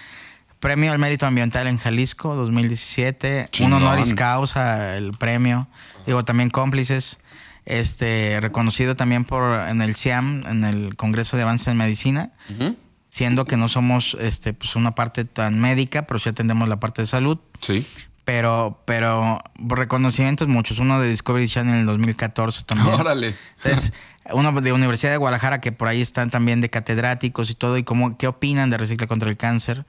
Premio 0.64 0.92
al 0.92 0.98
Mérito 0.98 1.26
Ambiental 1.26 1.66
en 1.66 1.76
Jalisco 1.76 2.34
2017. 2.36 3.50
Un 3.60 3.74
honoris 3.74 4.14
causa, 4.14 4.96
el 4.96 5.12
premio. 5.12 5.68
Digo, 6.06 6.24
también 6.24 6.48
cómplices. 6.48 7.18
Este, 7.66 8.38
reconocido 8.40 8.96
también 8.96 9.26
por 9.26 9.60
en 9.68 9.82
el 9.82 9.94
CIAM, 9.94 10.42
en 10.46 10.64
el 10.64 10.96
Congreso 10.96 11.36
de 11.36 11.42
Avances 11.42 11.68
en 11.68 11.76
Medicina. 11.76 12.32
Siendo 13.10 13.44
que 13.44 13.58
no 13.58 13.68
somos 13.68 14.16
este, 14.18 14.54
pues 14.54 14.74
una 14.74 14.94
parte 14.94 15.26
tan 15.26 15.60
médica, 15.60 16.06
pero 16.06 16.18
sí 16.18 16.30
atendemos 16.30 16.66
la 16.66 16.80
parte 16.80 17.02
de 17.02 17.06
salud. 17.08 17.36
Sí. 17.60 17.86
Pero, 18.24 18.80
pero 18.86 19.42
reconocimientos 19.58 20.48
muchos. 20.48 20.78
Uno 20.78 20.98
de 20.98 21.10
Discovery 21.10 21.46
Channel 21.46 21.74
en 21.74 21.80
el 21.80 21.86
2014 21.88 22.62
también. 22.64 22.94
Órale. 22.94 23.36
Entonces, 23.62 23.92
uno 24.32 24.58
de 24.62 24.72
Universidad 24.72 25.10
de 25.10 25.18
Guadalajara, 25.18 25.60
que 25.60 25.72
por 25.72 25.88
ahí 25.88 26.00
están 26.00 26.30
también 26.30 26.62
de 26.62 26.70
catedráticos 26.70 27.50
y 27.50 27.54
todo, 27.54 27.76
y 27.76 27.84
cómo, 27.84 28.16
qué 28.16 28.28
opinan 28.28 28.70
de 28.70 28.78
Recicla 28.78 29.06
contra 29.06 29.28
el 29.28 29.36
Cáncer. 29.36 29.84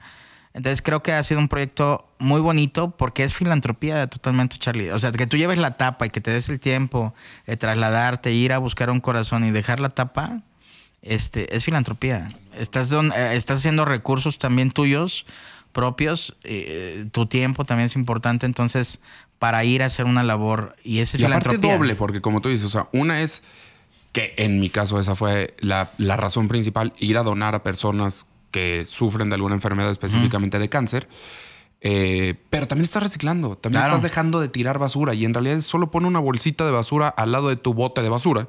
Entonces 0.56 0.80
creo 0.80 1.02
que 1.02 1.12
ha 1.12 1.22
sido 1.22 1.38
un 1.38 1.48
proyecto 1.48 2.08
muy 2.18 2.40
bonito 2.40 2.90
porque 2.90 3.24
es 3.24 3.34
filantropía 3.34 4.06
totalmente, 4.06 4.56
Charlie. 4.56 4.90
O 4.90 4.98
sea, 4.98 5.12
que 5.12 5.26
tú 5.26 5.36
lleves 5.36 5.58
la 5.58 5.76
tapa 5.76 6.06
y 6.06 6.10
que 6.10 6.22
te 6.22 6.30
des 6.30 6.48
el 6.48 6.60
tiempo 6.60 7.12
de 7.46 7.58
trasladarte, 7.58 8.32
ir 8.32 8.54
a 8.54 8.58
buscar 8.58 8.88
un 8.88 9.00
corazón 9.00 9.44
y 9.44 9.50
dejar 9.50 9.80
la 9.80 9.90
tapa, 9.90 10.40
este, 11.02 11.54
es 11.54 11.62
filantropía. 11.62 12.28
Estás, 12.56 12.90
eh, 12.90 13.32
estás 13.34 13.58
haciendo 13.58 13.84
recursos 13.84 14.38
también 14.38 14.70
tuyos, 14.70 15.26
propios, 15.72 16.34
eh, 16.42 17.04
tu 17.12 17.26
tiempo 17.26 17.66
también 17.66 17.88
es 17.88 17.94
importante, 17.94 18.46
entonces, 18.46 19.00
para 19.38 19.62
ir 19.62 19.82
a 19.82 19.86
hacer 19.86 20.06
una 20.06 20.22
labor. 20.22 20.74
Y 20.82 21.00
ese 21.00 21.18
es 21.18 21.22
y 21.22 21.26
aparte 21.26 21.58
doble, 21.58 21.96
porque 21.96 22.22
como 22.22 22.40
tú 22.40 22.48
dices, 22.48 22.64
o 22.64 22.70
sea, 22.70 22.88
una 22.92 23.20
es 23.20 23.42
que 24.12 24.32
en 24.38 24.58
mi 24.58 24.70
caso 24.70 24.98
esa 24.98 25.14
fue 25.14 25.54
la, 25.58 25.90
la 25.98 26.16
razón 26.16 26.48
principal, 26.48 26.94
ir 26.96 27.18
a 27.18 27.22
donar 27.22 27.54
a 27.54 27.62
personas 27.62 28.24
que 28.56 28.86
sufren 28.86 29.28
de 29.28 29.34
alguna 29.34 29.54
enfermedad 29.54 29.90
específicamente 29.90 30.58
de 30.58 30.70
cáncer. 30.70 31.08
Eh, 31.82 32.36
pero 32.48 32.66
también 32.66 32.84
estás 32.84 33.02
reciclando, 33.02 33.58
también 33.58 33.84
estás 33.84 34.00
dejando 34.00 34.40
de 34.40 34.48
tirar 34.48 34.78
basura 34.78 35.12
y 35.12 35.26
en 35.26 35.34
realidad 35.34 35.60
solo 35.60 35.90
pone 35.90 36.06
una 36.06 36.20
bolsita 36.20 36.64
de 36.64 36.70
basura 36.70 37.08
al 37.08 37.32
lado 37.32 37.50
de 37.50 37.56
tu 37.56 37.74
bote 37.74 38.00
de 38.00 38.08
basura 38.08 38.48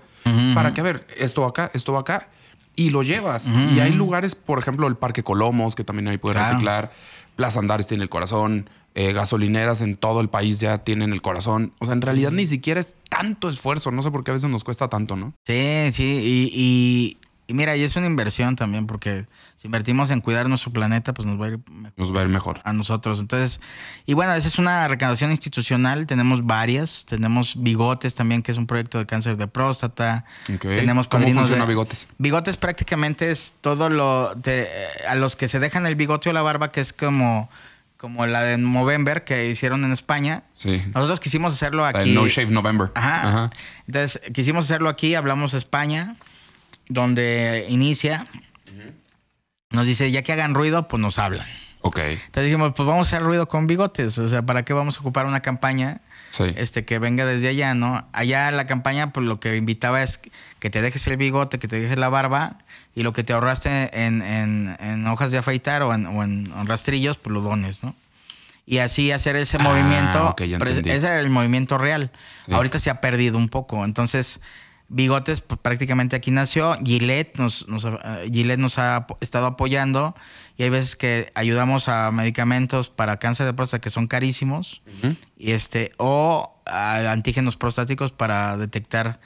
para 0.55 0.73
que, 0.73 0.79
a 0.79 0.83
ver, 0.85 1.05
esto 1.17 1.41
va 1.41 1.49
acá, 1.49 1.71
esto 1.73 1.91
va 1.91 1.99
acá 1.99 2.29
y 2.73 2.89
lo 2.89 3.03
llevas. 3.03 3.49
Y 3.75 3.81
hay 3.81 3.91
lugares, 3.91 4.33
por 4.35 4.59
ejemplo, 4.59 4.87
el 4.87 4.95
Parque 4.95 5.23
Colomos, 5.23 5.75
que 5.75 5.83
también 5.83 6.07
ahí 6.07 6.17
puedes 6.17 6.41
reciclar, 6.41 6.93
Plaza 7.35 7.59
Andares 7.59 7.85
tiene 7.85 8.03
el 8.03 8.09
corazón, 8.09 8.69
eh, 8.95 9.11
gasolineras 9.11 9.81
en 9.81 9.97
todo 9.97 10.21
el 10.21 10.29
país 10.29 10.61
ya 10.61 10.77
tienen 10.85 11.11
el 11.11 11.21
corazón. 11.21 11.73
O 11.79 11.85
sea, 11.85 11.95
en 11.95 12.01
realidad 12.01 12.31
ni 12.31 12.45
siquiera 12.45 12.79
es 12.79 12.95
tanto 13.09 13.49
esfuerzo, 13.49 13.91
no 13.91 14.01
sé 14.03 14.09
por 14.09 14.23
qué 14.23 14.31
a 14.31 14.35
veces 14.35 14.49
nos 14.49 14.63
cuesta 14.63 14.87
tanto, 14.87 15.17
¿no? 15.17 15.33
Sí, 15.45 15.89
sí, 15.91 16.21
y 16.23 16.51
y 16.55 17.17
mira, 17.53 17.77
y 17.77 17.83
es 17.83 17.95
una 17.95 18.07
inversión 18.07 18.55
también, 18.55 18.87
porque 18.87 19.25
si 19.57 19.67
invertimos 19.67 20.11
en 20.11 20.19
cuidar 20.19 20.49
nuestro 20.49 20.71
planeta, 20.71 21.13
pues 21.13 21.25
nos 21.25 21.39
va 21.39 21.45
a 21.45 21.49
ir 21.49 21.59
mejor. 21.69 21.93
Nos 21.95 22.15
va 22.15 22.19
a 22.19 22.23
ir 22.23 22.29
mejor. 22.29 22.59
A 22.65 22.73
nosotros. 22.73 23.19
Entonces, 23.19 23.61
y 24.05 24.13
bueno, 24.13 24.33
esa 24.33 24.47
es 24.47 24.59
una 24.59 24.87
recaudación 24.87 25.31
institucional. 25.31 26.07
Tenemos 26.07 26.45
varias. 26.45 27.05
Tenemos 27.05 27.55
Bigotes 27.57 28.15
también, 28.15 28.43
que 28.43 28.51
es 28.51 28.57
un 28.57 28.67
proyecto 28.67 28.97
de 28.97 29.05
cáncer 29.05 29.37
de 29.37 29.47
próstata. 29.47 30.25
Tenemos 30.59 31.07
¿Cómo 31.07 31.27
funciona 31.31 31.65
Bigotes? 31.65 32.07
Bigotes 32.17 32.57
prácticamente 32.57 33.31
es 33.31 33.53
todo 33.61 33.89
lo... 33.89 34.35
De, 34.35 34.67
a 35.07 35.15
los 35.15 35.35
que 35.35 35.47
se 35.47 35.59
dejan 35.59 35.85
el 35.85 35.95
bigote 35.95 36.29
o 36.29 36.33
la 36.33 36.41
barba, 36.41 36.71
que 36.71 36.81
es 36.81 36.93
como 36.93 37.49
como 37.95 38.27
la 38.27 38.43
de 38.43 38.59
November 38.59 39.23
que 39.23 39.49
hicieron 39.49 39.83
en 39.83 39.91
España. 39.91 40.43
Sí. 40.53 40.83
Nosotros 40.93 41.19
quisimos 41.19 41.55
hacerlo 41.55 41.83
aquí. 41.83 42.13
no 42.13 42.27
Shave 42.27 42.51
November. 42.51 42.91
Ajá. 42.93 43.27
Ajá. 43.27 43.49
Entonces, 43.87 44.21
quisimos 44.33 44.65
hacerlo 44.65 44.87
aquí, 44.87 45.15
hablamos 45.15 45.55
España 45.55 46.15
donde 46.89 47.65
inicia, 47.69 48.27
nos 49.69 49.85
dice, 49.85 50.11
ya 50.11 50.21
que 50.21 50.33
hagan 50.33 50.53
ruido, 50.53 50.87
pues 50.87 51.01
nos 51.01 51.19
hablan. 51.19 51.47
Ok. 51.81 51.99
Entonces 51.99 52.45
dijimos, 52.45 52.73
pues 52.75 52.87
vamos 52.87 53.07
a 53.07 53.15
hacer 53.15 53.25
ruido 53.25 53.47
con 53.47 53.67
bigotes. 53.67 54.17
O 54.17 54.27
sea, 54.27 54.41
¿para 54.41 54.63
qué 54.63 54.73
vamos 54.73 54.97
a 54.97 55.01
ocupar 55.01 55.25
una 55.25 55.41
campaña 55.41 56.01
este, 56.55 56.85
que 56.85 56.99
venga 56.99 57.25
desde 57.25 57.47
allá, 57.47 57.73
no? 57.73 58.07
Allá 58.13 58.51
la 58.51 58.65
campaña, 58.65 59.11
pues 59.11 59.25
lo 59.25 59.39
que 59.39 59.55
invitaba 59.55 60.03
es 60.03 60.19
que 60.59 60.69
te 60.69 60.81
dejes 60.81 61.05
el 61.07 61.17
bigote, 61.17 61.59
que 61.59 61.67
te 61.67 61.79
dejes 61.79 61.97
la 61.97 62.09
barba 62.09 62.59
y 62.95 63.03
lo 63.03 63.13
que 63.13 63.23
te 63.23 63.33
ahorraste 63.33 63.89
en, 64.05 65.07
hojas 65.07 65.31
de 65.31 65.37
afeitar 65.37 65.83
o 65.83 65.93
en, 65.93 66.67
rastrillos, 66.67 67.17
pues 67.17 67.33
lo 67.33 67.41
dones, 67.41 67.83
¿no? 67.83 67.95
Y 68.65 68.79
así 68.79 69.11
hacer 69.11 69.37
ese 69.37 69.57
ah, 69.59 69.63
movimiento. 69.63 70.35
ese 70.37 71.07
era 71.07 71.19
el 71.21 71.29
movimiento 71.29 71.77
real. 71.77 72.11
Ahorita 72.51 72.79
se 72.79 72.89
ha 72.89 72.99
perdido 72.99 73.37
un 73.37 73.47
poco. 73.47 73.85
Entonces, 73.85 74.41
Bigotes 74.89 75.41
pues, 75.41 75.59
prácticamente 75.59 76.15
aquí 76.15 76.31
nació. 76.31 76.77
Gillette 76.83 77.37
nos, 77.37 77.67
nos, 77.67 77.85
eh, 77.85 78.57
nos 78.57 78.79
ha 78.79 79.07
estado 79.19 79.45
apoyando. 79.45 80.15
Y 80.57 80.63
hay 80.63 80.69
veces 80.69 80.95
que 80.95 81.31
ayudamos 81.35 81.87
a 81.89 82.11
medicamentos 82.11 82.89
para 82.89 83.17
cáncer 83.17 83.45
de 83.45 83.53
próstata 83.53 83.81
que 83.81 83.89
son 83.89 84.07
carísimos. 84.07 84.81
Y 85.37 85.51
este 85.51 85.91
o 85.97 86.61
a 86.65 87.11
antígenos 87.11 87.57
prostáticos 87.57 88.11
para 88.11 88.57
detectar 88.57 89.19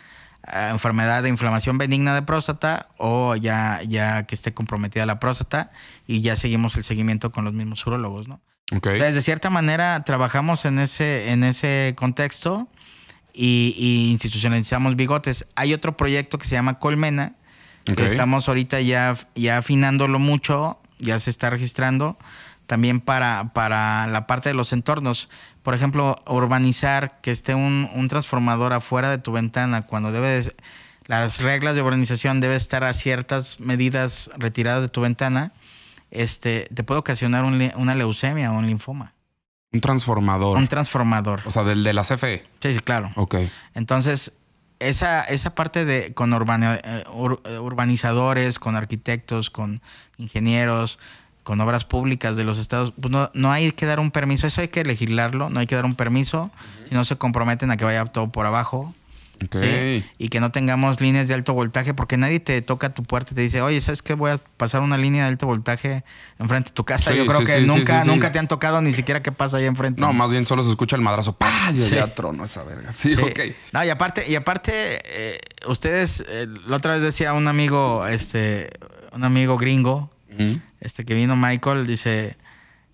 eh, 0.51 0.69
enfermedad 0.71 1.21
de 1.23 1.29
inflamación 1.29 1.77
benigna 1.77 2.15
de 2.15 2.23
próstata 2.23 2.89
o 2.97 3.35
ya, 3.35 3.81
ya 3.87 4.23
que 4.23 4.35
esté 4.35 4.53
comprometida 4.53 5.05
la 5.05 5.19
próstata. 5.19 5.71
Y 6.07 6.21
ya 6.21 6.35
seguimos 6.35 6.75
el 6.77 6.83
seguimiento 6.83 7.31
con 7.31 7.45
los 7.45 7.53
mismos 7.53 7.85
urólogos, 7.85 8.27
¿no? 8.27 8.41
Entonces, 8.71 9.15
de 9.15 9.21
cierta 9.21 9.49
manera 9.49 10.01
trabajamos 10.05 10.63
en 10.63 10.79
ese, 10.79 11.31
en 11.31 11.43
ese 11.43 11.93
contexto 11.97 12.69
y, 13.33 14.09
institucionalizamos 14.11 14.95
bigotes. 14.95 15.45
Hay 15.55 15.73
otro 15.73 15.97
proyecto 15.97 16.37
que 16.37 16.47
se 16.47 16.55
llama 16.55 16.79
Colmena, 16.79 17.35
que 17.83 18.05
estamos 18.05 18.47
ahorita 18.47 18.81
ya, 18.81 19.15
ya 19.35 19.57
afinándolo 19.57 20.19
mucho, 20.19 20.79
ya 20.99 21.19
se 21.19 21.29
está 21.29 21.49
registrando, 21.49 22.17
también 22.67 23.01
para, 23.01 23.53
para 23.53 24.07
la 24.07 24.27
parte 24.27 24.49
de 24.49 24.55
los 24.55 24.71
entornos. 24.71 25.29
Por 25.63 25.73
ejemplo, 25.73 26.17
urbanizar, 26.27 27.19
que 27.21 27.31
esté 27.31 27.55
un, 27.55 27.89
un 27.93 28.07
transformador 28.07 28.73
afuera 28.73 29.09
de 29.09 29.17
tu 29.17 29.31
ventana 29.31 29.83
cuando 29.83 30.11
debe 30.11 30.43
las 31.07 31.39
reglas 31.39 31.75
de 31.75 31.81
urbanización 31.81 32.39
deben 32.39 32.55
estar 32.55 32.83
a 32.83 32.93
ciertas 32.93 33.59
medidas 33.59 34.29
retiradas 34.37 34.83
de 34.83 34.89
tu 34.89 35.01
ventana, 35.01 35.51
este, 36.09 36.69
te 36.73 36.83
puede 36.83 36.99
ocasionar 36.99 37.43
una 37.43 37.95
leucemia 37.95 38.51
o 38.51 38.57
un 38.57 38.67
linfoma. 38.67 39.13
Un 39.73 39.81
transformador. 39.81 40.57
Un 40.57 40.67
transformador. 40.67 41.41
O 41.45 41.51
sea, 41.51 41.63
del 41.63 41.83
de 41.83 41.93
la 41.93 42.03
CFE. 42.03 42.43
Sí, 42.59 42.73
sí, 42.73 42.79
claro. 42.81 43.11
Ok. 43.15 43.35
Entonces, 43.73 44.33
esa, 44.79 45.23
esa 45.23 45.55
parte 45.55 45.85
de 45.85 46.13
con 46.13 46.33
eh, 46.33 46.81
eh, 46.83 47.59
urbanizadores, 47.59 48.59
con 48.59 48.75
arquitectos, 48.75 49.49
con 49.49 49.81
ingenieros, 50.17 50.99
con 51.43 51.61
obras 51.61 51.85
públicas 51.85 52.35
de 52.35 52.43
los 52.43 52.57
estados, 52.57 52.93
pues 52.99 53.11
no, 53.11 53.31
no 53.33 53.51
hay 53.51 53.71
que 53.71 53.85
dar 53.85 53.99
un 53.99 54.11
permiso, 54.11 54.45
eso 54.45 54.61
hay 54.61 54.67
que 54.67 54.83
legislarlo, 54.83 55.49
no 55.49 55.59
hay 55.59 55.67
que 55.67 55.75
dar 55.75 55.85
un 55.85 55.95
permiso, 55.95 56.51
si 56.87 56.93
no 56.93 57.03
se 57.03 57.15
comprometen 57.15 57.71
a 57.71 57.77
que 57.77 57.85
vaya 57.85 58.05
todo 58.05 58.29
por 58.29 58.45
abajo. 58.45 58.93
Y 60.17 60.29
que 60.29 60.39
no 60.39 60.51
tengamos 60.51 61.01
líneas 61.01 61.27
de 61.27 61.33
alto 61.33 61.53
voltaje, 61.53 61.93
porque 61.93 62.17
nadie 62.17 62.39
te 62.39 62.61
toca 62.61 62.93
tu 62.93 63.03
puerta 63.03 63.33
y 63.33 63.35
te 63.35 63.41
dice, 63.41 63.61
oye, 63.61 63.81
¿sabes 63.81 64.01
qué? 64.01 64.13
Voy 64.13 64.31
a 64.31 64.37
pasar 64.57 64.81
una 64.81 64.97
línea 64.97 65.23
de 65.23 65.29
alto 65.29 65.45
voltaje 65.45 66.03
enfrente 66.39 66.69
de 66.69 66.73
tu 66.73 66.85
casa. 66.85 67.13
Yo 67.13 67.25
creo 67.25 67.43
que 67.43 67.61
nunca, 67.61 68.03
nunca 68.05 68.31
te 68.31 68.39
han 68.39 68.47
tocado 68.47 68.81
ni 68.81 68.93
siquiera 68.93 69.21
qué 69.21 69.31
pasa 69.31 69.57
ahí 69.57 69.65
enfrente. 69.65 70.01
No, 70.01 70.13
más 70.13 70.31
bien 70.31 70.45
solo 70.45 70.63
se 70.63 70.69
escucha 70.69 70.95
el 70.95 71.01
madrazo. 71.01 71.33
¡Pah! 71.33 71.71
Y 71.73 71.79
ya 71.89 72.13
trono 72.13 72.43
esa 72.43 72.63
verga. 72.63 72.91
Sí, 72.93 73.13
ok. 73.13 73.39
No, 73.71 73.83
y 73.83 73.89
aparte, 73.89 74.29
y 74.29 74.35
aparte 74.35 75.01
eh, 75.05 75.39
ustedes, 75.67 76.23
eh, 76.27 76.47
la 76.67 76.77
otra 76.77 76.93
vez 76.93 77.03
decía 77.03 77.33
un 77.33 77.47
amigo, 77.47 78.05
este, 78.07 78.69
un 79.11 79.23
amigo 79.23 79.57
gringo, 79.57 80.11
este 80.79 81.05
que 81.05 81.13
vino 81.13 81.35
Michael, 81.35 81.85
dice 81.85 82.37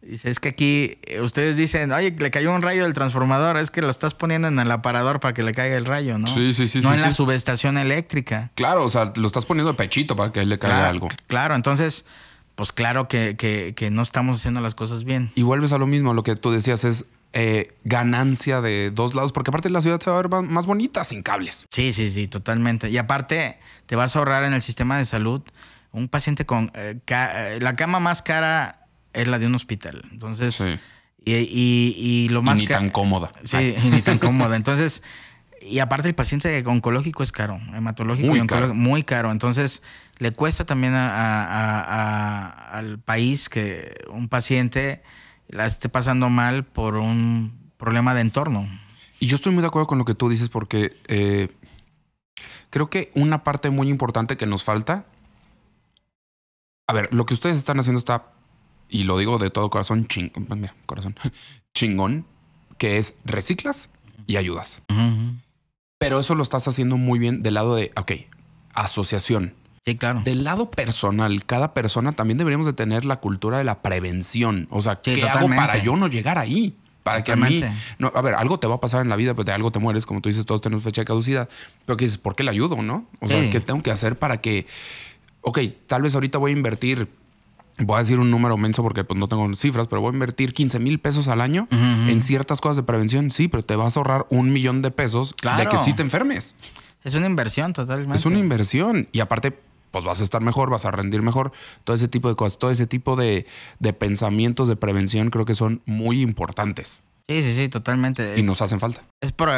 Dice, 0.08 0.30
es 0.30 0.40
que 0.40 0.48
aquí 0.50 1.00
eh, 1.04 1.20
ustedes 1.20 1.58
dicen, 1.58 1.92
oye, 1.92 2.16
le 2.18 2.32
cayó 2.32 2.54
un 2.56 2.62
rayo 2.62 2.84
del 2.84 2.94
transformador, 2.94 3.58
es 3.58 3.72
que 3.72 3.82
lo 3.82 3.90
estás 3.90 4.14
poniendo 4.14 4.48
en 4.48 4.58
el 4.58 4.72
aparador 4.72 5.20
para 5.20 5.34
que 5.34 5.44
le 5.44 5.52
caiga 5.52 5.76
el 5.76 5.84
rayo, 5.84 6.18
¿no? 6.18 6.28
Sí, 6.28 6.54
sí, 6.54 6.68
sí. 6.68 6.80
No 6.80 6.94
en 6.94 7.02
la 7.02 7.12
subestación 7.12 7.78
eléctrica. 7.78 8.52
Claro, 8.56 8.86
o 8.86 8.90
sea, 8.90 9.12
lo 9.18 9.28
estás 9.28 9.46
poniendo 9.46 9.74
de 9.74 9.78
pechito 9.78 10.16
para 10.16 10.32
que 10.32 10.46
le 10.46 10.58
caiga 10.60 10.88
algo. 10.88 11.10
Claro, 11.28 11.56
entonces, 11.56 12.06
pues 12.56 12.72
claro 12.72 13.10
que, 13.10 13.36
que, 13.36 13.90
no 13.92 14.02
estamos 14.02 14.40
haciendo 14.40 14.62
las 14.62 14.76
cosas 14.76 15.04
bien. 15.04 15.30
Y 15.36 15.42
vuelves 15.42 15.74
a 15.74 15.78
lo 15.78 15.88
mismo, 15.88 16.14
lo 16.14 16.24
que 16.24 16.38
tú 16.38 16.52
decías 16.52 16.86
es 16.86 17.04
eh, 17.34 17.76
ganancia 17.84 18.62
de 18.62 18.92
dos 18.92 19.14
lados, 19.14 19.34
porque 19.34 19.52
aparte 19.52 19.70
la 19.70 19.82
ciudad 19.82 20.00
se 20.00 20.10
va 20.10 20.20
a 20.20 20.22
ver 20.22 20.42
más 20.44 20.66
bonita 20.66 21.04
sin 21.04 21.22
cables. 21.22 21.68
Sí, 21.70 21.92
sí, 21.92 22.12
sí, 22.12 22.30
totalmente. 22.30 22.90
Y 22.90 22.98
aparte, 22.98 23.60
te 23.88 23.98
vas 23.98 24.16
a 24.16 24.20
ahorrar 24.20 24.46
en 24.46 24.54
el 24.54 24.62
sistema 24.62 24.98
de 24.98 25.04
salud 25.04 25.42
un 25.92 26.08
paciente 26.08 26.46
con 26.46 26.72
eh, 26.76 27.60
la 27.60 27.76
cama 27.76 28.00
más 28.00 28.22
cara 28.22 28.87
es 29.14 29.28
la 29.28 29.40
de 29.40 29.48
un 29.48 29.56
hospital. 29.56 30.04
Entonces, 30.12 30.62
y, 31.24 31.36
y, 31.36 32.30
lo 32.30 32.42
más... 32.42 32.60
Y 32.60 32.62
ni 32.62 32.68
tan 32.68 32.90
cómoda. 32.90 33.32
Sí, 33.44 33.76
y 33.84 33.90
ni 33.90 34.02
tan 34.02 34.20
cómoda. 34.20 34.56
Entonces, 34.56 35.04
y 35.62 35.80
aparte 35.80 36.08
el 36.08 36.16
paciente 36.16 36.64
oncológico 36.66 37.24
es 37.24 37.32
caro, 37.32 37.60
hematológico 37.74 38.28
muy 38.28 38.38
y 38.38 38.42
oncológico, 38.42 38.74
caro. 38.74 38.80
muy 38.80 39.04
caro. 39.04 39.32
Entonces, 39.32 39.82
le 40.20 40.32
cuesta 40.32 40.66
también 40.66 40.94
al 40.96 43.00
país 43.00 43.50
que 43.50 44.06
un 44.10 44.30
paciente 44.30 45.04
la 45.48 45.66
esté 45.66 45.90
pasando 45.90 46.30
mal 46.30 46.64
por 46.64 46.96
un 46.96 47.72
problema 47.78 48.14
de 48.14 48.22
entorno. 48.22 48.68
Y 49.20 49.28
yo 49.28 49.36
estoy 49.36 49.52
muy 49.52 49.62
de 49.62 49.68
acuerdo 49.68 49.88
con 49.88 49.98
lo 49.98 50.06
que 50.06 50.16
tú 50.16 50.30
dices 50.30 50.50
porque 50.50 50.96
eh, 51.08 51.50
creo 52.70 52.90
que 52.90 53.12
una 53.16 53.44
parte 53.44 53.70
muy 53.70 53.90
importante 53.90 54.38
que 54.38 54.46
nos 54.46 54.64
falta... 54.64 55.06
A 56.90 56.94
ver, 56.94 57.14
lo 57.14 57.26
que 57.26 57.34
ustedes 57.34 57.58
están 57.58 57.80
haciendo 57.80 58.00
está 58.00 58.32
y 58.90 59.04
lo 59.04 59.18
digo 59.18 59.38
de 59.38 59.50
todo 59.50 59.70
corazón, 59.70 60.08
corazón, 60.86 61.16
chingón, 61.74 62.26
que 62.78 62.98
es 62.98 63.18
reciclas 63.26 63.90
y 64.26 64.38
ayudas. 64.38 64.82
Pero 66.00 66.20
eso 66.20 66.36
lo 66.36 66.44
estás 66.44 66.68
haciendo 66.68 66.98
muy 66.98 67.20
bien 67.20 67.44
del 67.44 67.56
lado 67.56 67.76
de, 67.76 67.92
ok, 67.96 68.12
asociación. 68.74 69.54
Sí, 69.86 69.96
claro. 69.96 70.22
Del 70.24 70.44
lado 70.44 70.70
personal, 70.70 71.46
cada 71.46 71.74
persona 71.74 72.12
también 72.12 72.38
deberíamos 72.38 72.68
de 72.68 72.74
tener 72.74 73.06
la 73.06 73.22
cultura 73.22 73.58
de 73.58 73.64
la 73.64 73.82
prevención. 73.82 74.68
O 74.70 74.82
sea, 74.82 74.98
¿qué 74.98 75.24
hago 75.24 75.48
para 75.48 75.78
yo 75.78 75.96
no 75.96 76.08
llegar 76.08 76.38
ahí? 76.38 76.76
Para 77.04 77.24
que 77.24 77.32
a 77.32 77.38
mí... 77.38 77.64
No, 77.98 78.12
a 78.14 78.22
ver, 78.22 78.36
algo 78.36 78.60
te 78.60 78.68
va 78.68 78.76
a 78.76 78.80
pasar 78.82 79.02
en 79.02 79.08
la 79.08 79.16
vida, 79.16 79.34
pero 79.34 79.46
de 79.46 79.54
algo 79.54 79.72
te 79.72 79.80
mueres. 79.80 80.06
Como 80.06 80.20
tú 80.20 80.28
dices, 80.28 80.46
todos 80.46 80.60
tenemos 80.60 80.84
fecha 80.84 81.02
de 81.02 81.06
caducidad. 81.06 81.48
Pero 81.86 81.96
que 81.96 82.04
dices, 82.04 82.18
¿por 82.18 82.36
qué 82.36 82.44
le 82.44 82.52
ayudo, 82.52 82.76
no? 82.82 83.08
O 83.22 83.30
sea, 83.30 83.50
¿qué 83.50 83.62
tengo 83.62 83.82
que 83.82 83.92
hacer 83.92 84.20
para 84.20 84.42
que... 84.42 84.68
Ok, 85.40 85.60
tal 85.88 86.02
vez 86.02 86.14
ahorita 86.16 86.38
voy 86.38 86.52
a 86.52 86.56
invertir 86.56 87.08
voy 87.80 87.96
a 87.96 88.00
decir 88.00 88.20
un 88.20 88.32
número 88.32 88.58
menso 88.58 88.84
porque 88.84 89.04
pues, 89.04 89.20
no 89.20 89.28
tengo 89.28 89.54
cifras, 89.56 89.88
pero 89.88 90.02
voy 90.02 90.12
a 90.12 90.14
invertir 90.14 90.54
15 90.54 90.80
mil 90.80 91.00
pesos 91.00 91.28
al 91.28 91.42
año 91.42 91.68
en 91.72 92.22
ciertas 92.22 92.62
cosas 92.62 92.78
de 92.78 92.84
prevención. 92.84 93.32
Sí, 93.32 93.48
pero 93.48 93.64
te 93.64 93.76
vas 93.76 93.96
a 93.96 94.00
ahorrar 94.00 94.26
un 94.30 94.52
millón 94.52 94.82
de 94.82 94.92
pesos 94.92 95.36
de 95.58 95.68
que 95.68 95.78
sí 95.78 95.94
te 95.94 96.02
enfermes. 96.02 96.56
Es 97.04 97.16
una 97.16 97.28
inversión 97.28 97.74
totalmente. 97.74 98.18
Es 98.18 98.26
una 98.26 98.40
inversión. 98.40 99.08
Y 99.12 99.20
aparte, 99.20 99.58
pues 99.92 100.04
vas 100.04 100.20
a 100.20 100.24
estar 100.24 100.42
mejor, 100.42 100.70
vas 100.70 100.86
a 100.86 100.92
rendir 100.92 101.22
mejor. 101.22 101.52
Todo 101.84 101.96
ese 101.96 102.08
tipo 102.08 102.28
de 102.28 102.36
cosas, 102.36 102.60
todo 102.60 102.72
ese 102.72 102.88
tipo 102.88 103.16
de, 103.16 103.46
de 103.80 103.94
pensamientos 103.94 104.68
de 104.68 104.76
prevención 104.76 105.30
creo 105.30 105.46
que 105.46 105.56
son 105.56 105.82
muy 105.86 106.22
importantes. 106.22 107.02
Sí, 107.30 107.44
sí, 107.44 107.54
sí, 107.54 107.68
totalmente. 107.68 108.38
Y 108.38 108.44
nos 108.44 108.62
hacen 108.62 108.80
falta. 108.80 109.02
Es 109.20 109.34
por, 109.34 109.50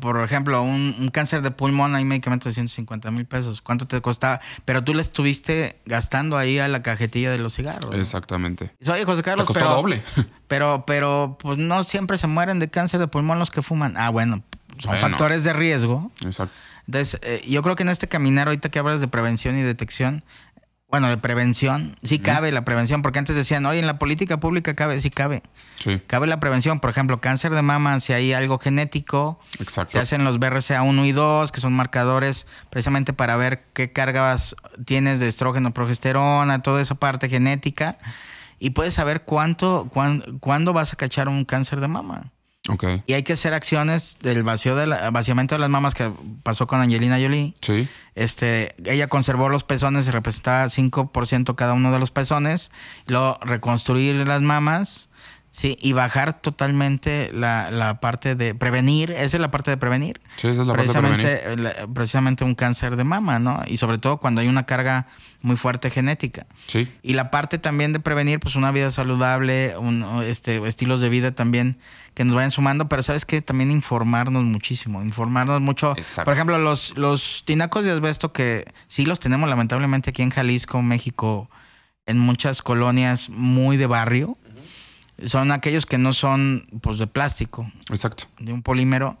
por, 0.00 0.22
ejemplo, 0.24 0.62
un, 0.62 1.10
cáncer 1.12 1.42
de 1.42 1.50
pulmón, 1.50 1.94
hay 1.94 2.04
medicamentos 2.04 2.46
de 2.46 2.54
150 2.54 3.10
mil 3.10 3.26
pesos. 3.26 3.60
¿Cuánto 3.60 3.86
te 3.86 4.00
costaba? 4.00 4.40
Pero 4.64 4.82
tú 4.84 4.94
le 4.94 5.02
estuviste 5.02 5.80
gastando 5.84 6.38
ahí 6.38 6.58
a 6.58 6.68
la 6.68 6.82
cajetilla 6.82 7.30
de 7.30 7.36
los 7.36 7.54
cigarros. 7.56 7.94
Exactamente. 7.94 8.72
Oye, 8.90 9.04
José 9.04 9.22
Carlos, 9.22 9.46
te 9.46 9.52
costó 9.52 9.68
doble. 9.68 10.02
Pero, 10.48 10.82
pero, 10.84 11.38
pues 11.40 11.58
no 11.58 11.84
siempre 11.84 12.18
se 12.18 12.26
mueren 12.26 12.58
de 12.58 12.68
cáncer 12.68 12.98
de 12.98 13.06
pulmón 13.06 13.38
los 13.38 13.52
que 13.52 13.62
fuman. 13.62 13.96
Ah, 13.96 14.10
bueno, 14.10 14.42
son 14.78 14.98
factores 14.98 15.44
de 15.44 15.52
riesgo. 15.52 16.10
Exacto. 16.24 16.52
Entonces, 16.88 17.20
eh, 17.22 17.40
yo 17.46 17.62
creo 17.62 17.76
que 17.76 17.84
en 17.84 17.88
este 17.88 18.08
caminar, 18.08 18.48
ahorita 18.48 18.68
que 18.68 18.80
hablas 18.80 19.00
de 19.00 19.06
prevención 19.06 19.56
y 19.56 19.62
detección, 19.62 20.24
bueno, 20.90 21.08
de 21.08 21.16
prevención, 21.16 21.96
sí 22.02 22.18
cabe 22.18 22.50
la 22.50 22.64
prevención, 22.64 23.00
porque 23.02 23.20
antes 23.20 23.36
decían, 23.36 23.64
oye, 23.66 23.78
en 23.78 23.86
la 23.86 23.98
política 23.98 24.40
pública 24.40 24.74
cabe, 24.74 25.00
sí 25.00 25.10
cabe. 25.10 25.42
Sí. 25.78 26.00
Cabe 26.06 26.26
la 26.26 26.40
prevención, 26.40 26.80
por 26.80 26.90
ejemplo, 26.90 27.20
cáncer 27.20 27.52
de 27.54 27.62
mama, 27.62 28.00
si 28.00 28.12
hay 28.12 28.32
algo 28.32 28.58
genético, 28.58 29.38
Exacto. 29.60 29.92
se 29.92 30.00
hacen 30.00 30.24
los 30.24 30.40
BRCA 30.40 30.82
1 30.82 31.06
y 31.06 31.12
2, 31.12 31.52
que 31.52 31.60
son 31.60 31.72
marcadores 31.74 32.46
precisamente 32.70 33.12
para 33.12 33.36
ver 33.36 33.64
qué 33.72 33.92
cargas 33.92 34.56
tienes 34.84 35.20
de 35.20 35.28
estrógeno, 35.28 35.72
progesterona, 35.72 36.62
toda 36.62 36.82
esa 36.82 36.96
parte 36.96 37.28
genética, 37.28 37.98
y 38.58 38.70
puedes 38.70 38.94
saber 38.94 39.22
cuánto, 39.22 39.88
cuándo 40.40 40.72
vas 40.72 40.92
a 40.92 40.96
cachar 40.96 41.28
un 41.28 41.44
cáncer 41.44 41.80
de 41.80 41.88
mama. 41.88 42.32
Y 43.06 43.12
hay 43.12 43.22
que 43.22 43.34
hacer 43.34 43.54
acciones 43.54 44.16
del 44.22 44.42
vacío 44.42 44.76
de 44.76 44.86
vaciamiento 45.10 45.54
de 45.54 45.60
las 45.60 45.70
mamas 45.70 45.94
que 45.94 46.10
pasó 46.42 46.66
con 46.66 46.80
Angelina 46.80 47.18
Jolie. 47.20 47.54
Sí. 47.60 47.88
Este, 48.14 48.74
ella 48.84 49.08
conservó 49.08 49.48
los 49.48 49.64
pezones 49.64 50.08
y 50.08 50.10
representaba 50.10 50.64
5% 50.64 51.54
cada 51.54 51.74
uno 51.74 51.92
de 51.92 51.98
los 51.98 52.10
pezones. 52.10 52.70
Luego 53.06 53.38
reconstruir 53.42 54.14
las 54.26 54.40
mamas 54.40 55.09
Sí, 55.52 55.76
y 55.80 55.92
bajar 55.94 56.40
totalmente 56.40 57.30
la, 57.32 57.72
la, 57.72 57.98
parte 57.98 58.36
de 58.36 58.54
prevenir, 58.54 59.10
esa 59.10 59.36
es 59.36 59.40
la 59.40 59.50
parte 59.50 59.72
de 59.72 59.76
prevenir. 59.76 60.20
Sí, 60.36 60.46
esa 60.46 60.62
es 60.62 60.66
la 60.66 60.74
parte 60.74 60.92
de 60.92 61.00
prevenir. 61.00 61.92
Precisamente 61.92 62.44
un 62.44 62.54
cáncer 62.54 62.94
de 62.94 63.02
mama, 63.02 63.40
¿no? 63.40 63.60
Y 63.66 63.76
sobre 63.76 63.98
todo 63.98 64.18
cuando 64.18 64.40
hay 64.40 64.46
una 64.46 64.64
carga 64.64 65.08
muy 65.42 65.56
fuerte 65.56 65.90
genética. 65.90 66.46
Sí. 66.68 66.88
Y 67.02 67.14
la 67.14 67.32
parte 67.32 67.58
también 67.58 67.92
de 67.92 67.98
prevenir, 67.98 68.38
pues 68.38 68.54
una 68.54 68.70
vida 68.70 68.92
saludable, 68.92 69.76
un, 69.76 70.22
este, 70.22 70.64
estilos 70.68 71.00
de 71.00 71.08
vida 71.08 71.32
también 71.32 71.78
que 72.14 72.24
nos 72.24 72.36
vayan 72.36 72.52
sumando, 72.52 72.88
pero 72.88 73.02
sabes 73.02 73.24
que 73.24 73.42
también 73.42 73.72
informarnos 73.72 74.44
muchísimo, 74.44 75.02
informarnos 75.02 75.60
mucho. 75.60 75.96
Por 76.24 76.34
ejemplo, 76.34 76.58
los, 76.58 76.96
los 76.96 77.42
tinacos 77.44 77.84
de 77.84 77.90
asbesto 77.90 78.32
que 78.32 78.72
sí 78.86 79.04
los 79.04 79.18
tenemos 79.18 79.50
lamentablemente 79.50 80.10
aquí 80.10 80.22
en 80.22 80.30
Jalisco, 80.30 80.80
México, 80.80 81.50
en 82.06 82.18
muchas 82.18 82.62
colonias 82.62 83.30
muy 83.30 83.76
de 83.76 83.86
barrio 83.86 84.36
son 85.26 85.52
aquellos 85.52 85.86
que 85.86 85.98
no 85.98 86.12
son 86.12 86.66
pues 86.80 86.98
de 86.98 87.06
plástico. 87.06 87.70
Exacto. 87.90 88.24
De 88.38 88.52
un 88.52 88.62
polímero. 88.62 89.18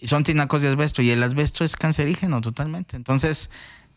Y 0.00 0.08
son 0.08 0.24
tinacos 0.24 0.62
de 0.62 0.68
asbesto. 0.68 1.02
Y 1.02 1.10
el 1.10 1.22
asbesto 1.22 1.64
es 1.64 1.76
cancerígeno 1.76 2.40
totalmente. 2.40 2.96
Entonces 2.96 3.50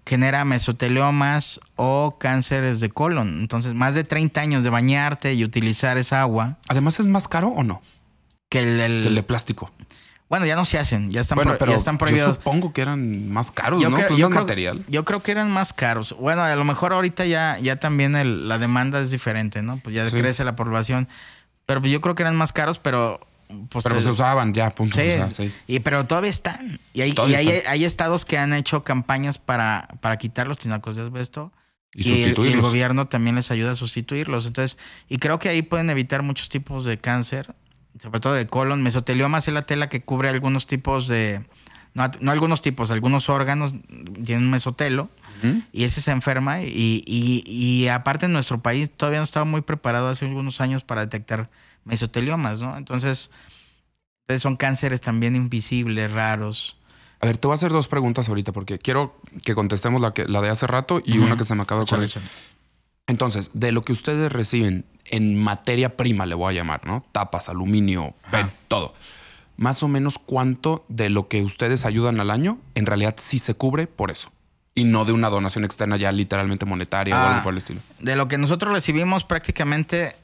genera 0.05 0.43
mesoteliomas 0.45 1.59
o 1.75 2.17
cánceres 2.19 2.79
de 2.79 2.89
colon. 2.89 3.39
Entonces, 3.41 3.73
más 3.75 3.93
de 3.93 4.03
30 4.03 4.41
años 4.41 4.63
de 4.63 4.69
bañarte 4.69 5.33
y 5.33 5.43
utilizar 5.43 5.97
esa 5.97 6.21
agua. 6.21 6.57
Además, 6.67 6.99
¿es 6.99 7.05
más 7.05 7.27
caro 7.27 7.49
o 7.49 7.63
no? 7.63 7.81
Que 8.49 8.61
el, 8.61 8.79
el... 8.79 9.15
de 9.15 9.23
plástico. 9.23 9.71
Bueno, 10.30 10.45
ya 10.45 10.55
no 10.55 10.63
se 10.63 10.77
hacen, 10.77 11.09
ya 11.09 11.21
están, 11.21 11.38
bueno, 11.38 11.55
pero 11.57 11.73
están 11.73 11.97
prohibidos. 11.97 12.27
Yo 12.30 12.36
supongo 12.36 12.71
que 12.71 12.82
eran 12.82 13.30
más 13.30 13.51
caros, 13.51 13.82
¿no? 13.82 13.95
Creo, 13.95 14.15
yo, 14.15 14.30
creo, 14.30 14.41
material. 14.41 14.86
yo 14.88 15.03
creo 15.03 15.23
que 15.23 15.32
eran 15.32 15.49
más 15.49 15.73
caros. 15.73 16.15
Bueno, 16.19 16.43
a 16.43 16.55
lo 16.55 16.63
mejor 16.63 16.93
ahorita 16.93 17.25
ya, 17.25 17.57
ya 17.59 17.77
también 17.77 18.47
la 18.47 18.59
demanda 18.59 19.01
es 19.01 19.09
diferente, 19.09 19.63
¿no? 19.63 19.80
Pues 19.80 19.95
ya 19.95 20.07
crece 20.09 20.43
la 20.43 20.55
población. 20.55 21.07
Pero 21.65 21.82
pues 21.82 21.91
yo 21.91 21.99
creo 21.99 22.13
que 22.13 22.21
eran 22.21 22.36
más 22.36 22.53
caros, 22.53 22.77
pero 22.77 23.19
pues 23.69 23.84
pero 23.84 23.99
se 23.99 24.09
usaban 24.09 24.53
ya, 24.53 24.69
punto. 24.69 24.99
Sí, 24.99 25.51
Y, 25.65 25.80
pero 25.80 26.05
todavía 26.05 26.30
están. 26.30 26.80
Y, 26.93 27.01
hay, 27.01 27.15
hay, 27.65 27.84
estados 27.84 28.23
que 28.23 28.38
han 28.38 28.53
hecho 28.53 28.84
campañas 28.84 29.39
para, 29.39 29.88
para 30.01 30.17
quitar 30.17 30.47
los 30.47 30.59
tinacos 30.59 30.95
de 30.95 31.01
asbesto. 31.01 31.51
Y, 31.95 32.03
sustituirlos. 32.03 32.47
y, 32.47 32.51
el, 32.53 32.61
gobierno 32.61 33.07
también 33.07 33.36
les 33.36 33.49
ayuda 33.49 33.71
a 33.71 33.75
sustituirlos. 33.75 34.45
Entonces, 34.45 34.77
y 35.07 35.17
creo 35.17 35.39
que 35.39 35.49
ahí 35.49 35.63
pueden 35.63 35.89
evitar 35.89 36.21
muchos 36.21 36.49
tipos 36.49 36.86
de 36.86 36.99
cáncer 36.99 37.55
sobre 38.01 38.19
todo 38.19 38.33
de 38.33 38.47
colon. 38.47 38.81
Mesotelioma 38.81 39.37
es 39.37 39.47
la 39.47 39.65
tela 39.65 39.89
que 39.89 40.01
cubre 40.01 40.29
algunos 40.29 40.67
tipos 40.67 41.07
de, 41.07 41.43
no, 41.93 42.31
algunos 42.31 42.61
tipos, 42.61 42.91
algunos 42.91 43.29
órganos 43.29 43.73
tienen 44.25 44.45
un 44.45 44.51
mesotelo 44.51 45.09
y 45.71 45.85
ese 45.85 46.01
se 46.01 46.11
enferma 46.11 46.63
y, 46.63 47.03
y, 47.05 47.87
aparte 47.87 48.25
en 48.25 48.33
nuestro 48.33 48.61
país 48.61 48.89
todavía 48.89 49.19
no 49.19 49.23
estaba 49.23 49.45
muy 49.45 49.61
preparado 49.61 50.09
hace 50.09 50.25
algunos 50.25 50.59
años 50.59 50.83
para 50.83 51.01
detectar 51.01 51.49
mesoteliomas, 51.85 52.59
¿no? 52.59 52.77
Entonces, 52.77 53.31
son 54.37 54.57
cánceres 54.57 54.99
también 54.99 55.35
invisibles, 55.35 56.11
raros. 56.11 56.77
A 57.21 57.25
ver, 57.25 57.37
te 57.37 57.47
voy 57.47 57.53
a 57.53 57.55
hacer 57.55 57.71
dos 57.71 57.87
preguntas 57.87 58.27
ahorita 58.27 58.51
porque 58.51 58.79
quiero 58.79 59.19
que 59.43 59.55
contestemos 59.55 60.01
la, 60.01 60.13
que, 60.13 60.25
la 60.25 60.41
de 60.41 60.49
hace 60.49 60.67
rato 60.67 61.01
y 61.03 61.17
una 61.17 61.37
que 61.37 61.45
se 61.45 61.55
me 61.55 61.63
acaba 61.63 61.83
de 61.83 61.83
ocurrir. 61.83 62.11
Entonces, 63.10 63.49
de 63.55 63.72
lo 63.72 63.82
que 63.82 63.91
ustedes 63.91 64.32
reciben 64.32 64.86
en 65.05 65.36
materia 65.36 65.97
prima, 65.97 66.28
le 66.28 66.36
voy 66.36 66.53
a 66.53 66.57
llamar, 66.57 66.86
¿no? 66.86 67.03
Tapas, 67.12 67.49
aluminio, 67.49 68.14
todo. 68.68 68.93
Más 69.57 69.82
o 69.82 69.88
menos 69.88 70.20
cuánto 70.20 70.86
de 70.89 71.10
lo 71.10 71.28
que 71.28 71.41
ustedes 71.41 71.86
ayudan 71.86 72.20
al 72.20 72.30
año, 72.30 72.60
en 72.76 72.86
realidad 72.86 73.16
sí 73.18 73.39
se 73.39 73.55
cubre 73.55 73.88
por 73.88 74.12
eso. 74.12 74.32
Y 74.76 74.84
no 74.84 75.05
de 75.05 75.12
una 75.12 75.30
donación 75.30 75.66
externa 75.66 75.97
ya 75.97 76.12
literalmente 76.12 76.68
monetaria 76.68 77.16
o 77.16 77.20
algo 77.20 77.39
ah, 77.39 77.43
por 77.43 77.53
el 77.53 77.57
estilo. 77.57 77.82
De 77.97 78.16
lo 78.16 78.28
que 78.28 78.38
nosotros 78.38 78.72
recibimos 78.72 79.26
prácticamente 79.26 80.16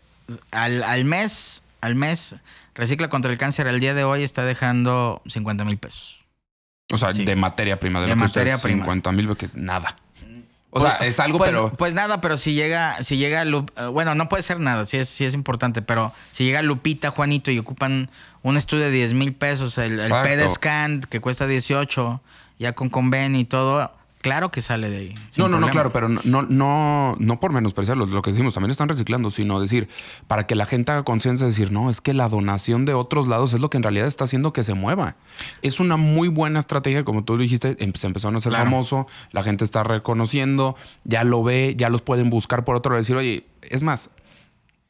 al, 0.52 1.06
mes, 1.06 1.64
al 1.82 1.96
mes, 1.96 2.36
Recicla 2.76 3.08
contra 3.08 3.32
el 3.32 3.38
Cáncer 3.40 3.68
al 3.68 3.80
día 3.80 3.96
de 3.96 4.04
hoy 4.04 4.22
está 4.22 4.46
dejando 4.46 5.24
50 5.28 5.66
mil 5.66 5.78
pesos. 5.78 6.20
O 6.92 6.98
sea, 6.98 7.14
de 7.14 7.36
materia 7.36 7.80
prima, 7.80 8.02
de, 8.02 8.08
de 8.08 8.16
materia 8.16 8.58
prima. 8.60 8.84
50 8.84 9.12
mil, 9.14 9.36
que 9.38 9.50
nada. 9.54 9.96
O 10.78 10.82
sea, 10.82 10.98
pues, 10.98 11.14
es 11.14 11.20
algo, 11.22 11.38
pues, 11.38 11.52
pero. 11.52 11.70
Pues 11.70 11.94
nada, 11.94 12.20
pero 12.20 12.36
si 12.36 12.54
llega, 12.54 13.02
si 13.02 13.16
llega 13.16 13.44
eh, 13.44 13.88
bueno, 13.94 14.14
no 14.14 14.28
puede 14.28 14.44
ser 14.44 14.60
nada, 14.60 14.86
sí 14.86 14.98
es, 14.98 15.08
sí 15.08 15.24
es 15.24 15.34
importante, 15.34 15.82
pero 15.82 16.12
si 16.32 16.44
llega 16.44 16.62
Lupita, 16.62 17.12
Juanito 17.12 17.50
y 17.50 17.58
ocupan 17.60 18.12
un 18.44 18.58
estudio 18.58 18.84
de 18.84 18.92
10 18.92 19.14
mil 19.14 19.34
pesos, 19.34 19.78
el, 19.78 20.02
el 20.02 20.12
PED 20.12 20.50
scan 20.50 21.00
que 21.00 21.22
cuesta 21.22 21.48
18, 21.48 22.20
ya 22.60 22.74
con 22.74 22.90
convenio 22.90 23.40
y 23.40 23.46
todo, 23.46 23.90
Claro 24.26 24.50
que 24.50 24.64
sale 24.64 24.90
de 24.90 24.98
ahí. 24.98 25.14
No, 25.38 25.48
no, 25.48 25.60
no, 25.60 25.70
claro, 25.70 25.94
pero 25.94 26.10
no, 26.10 26.42
no, 26.42 27.16
no 27.20 27.40
por 27.40 27.54
menospreciarlo, 27.54 28.08
lo 28.08 28.24
que 28.24 28.32
decimos, 28.32 28.56
también 28.56 28.72
están 28.72 28.90
reciclando, 28.90 29.30
sino 29.30 29.62
decir, 29.62 29.88
para 30.26 30.48
que 30.48 30.56
la 30.56 30.66
gente 30.66 30.92
haga 30.92 31.04
conciencia, 31.04 31.46
decir, 31.46 31.72
no, 31.72 31.92
es 31.92 32.02
que 32.02 32.16
la 32.16 32.28
donación 32.28 32.86
de 32.86 32.96
otros 32.96 33.28
lados 33.28 33.54
es 33.54 33.60
lo 33.60 33.70
que 33.70 33.78
en 33.78 33.84
realidad 33.84 34.08
está 34.08 34.24
haciendo 34.24 34.52
que 34.52 34.64
se 34.64 34.74
mueva. 34.74 35.16
Es 35.62 35.80
una 35.80 35.96
muy 35.96 36.28
buena 36.28 36.58
estrategia, 36.58 37.06
como 37.06 37.24
tú 37.24 37.38
dijiste, 37.38 37.78
em, 37.78 37.94
se 37.94 38.08
empezaron 38.08 38.34
a 38.34 38.40
hacer 38.40 38.52
famoso, 38.52 39.06
la 39.32 39.44
gente 39.44 39.64
está 39.64 39.84
reconociendo, 39.84 40.76
ya 41.04 41.24
lo 41.24 41.44
ve, 41.44 41.76
ya 41.78 41.92
los 41.92 42.02
pueden 42.02 42.32
buscar 42.32 42.66
por 42.66 42.76
otro 42.78 42.94
lado, 42.94 43.02
decir, 43.02 43.16
oye, 43.16 43.46
es 43.62 43.84
más, 43.84 44.10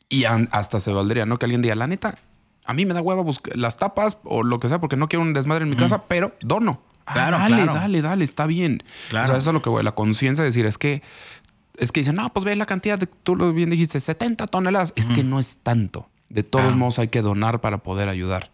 y 0.07 0.23
hasta 0.23 0.79
se 0.79 0.93
valdría, 0.93 1.25
¿no? 1.25 1.39
Que 1.39 1.45
alguien 1.45 1.61
diga, 1.61 1.75
la 1.75 1.87
neta, 1.87 2.15
a 2.63 2.73
mí 2.73 2.85
me 2.85 2.93
da 2.93 3.01
hueva 3.01 3.21
buscar 3.21 3.57
las 3.57 3.75
tapas 3.75 4.17
o 4.23 4.43
lo 4.43 4.61
que 4.61 4.69
sea 4.69 4.79
porque 4.79 4.95
no 4.95 5.09
quiero 5.09 5.23
un 5.23 5.33
desmadre 5.33 5.63
en 5.63 5.71
mi 5.71 5.75
casa, 5.75 6.05
pero 6.07 6.31
dono. 6.39 6.81
Ah, 7.05 7.13
claro, 7.13 7.37
dale, 7.37 7.65
dale, 7.65 8.01
dale, 8.01 8.25
está 8.25 8.47
bien. 8.47 8.83
Claro. 9.09 9.25
O 9.25 9.27
sea, 9.27 9.37
eso 9.37 9.49
es 9.49 9.53
lo 9.53 9.61
que 9.61 9.69
voy, 9.69 9.83
la 9.83 9.93
conciencia 9.93 10.43
de 10.43 10.49
decir, 10.49 10.65
es 10.65 10.77
que 10.77 11.03
es 11.77 11.91
que 11.91 12.01
dicen, 12.01 12.15
no, 12.15 12.31
pues 12.31 12.45
ve 12.45 12.55
la 12.55 12.65
cantidad 12.65 12.97
de, 12.97 13.07
tú 13.07 13.35
lo 13.35 13.51
bien 13.53 13.69
dijiste, 13.69 13.99
70 13.99 14.47
toneladas. 14.47 14.93
Es 14.95 15.07
que 15.07 15.23
no 15.23 15.39
es 15.39 15.57
tanto. 15.57 16.09
De 16.29 16.43
todos 16.43 16.75
modos 16.75 16.99
hay 16.99 17.09
que 17.09 17.21
donar 17.21 17.61
para 17.61 17.79
poder 17.79 18.09
ayudar. 18.09 18.49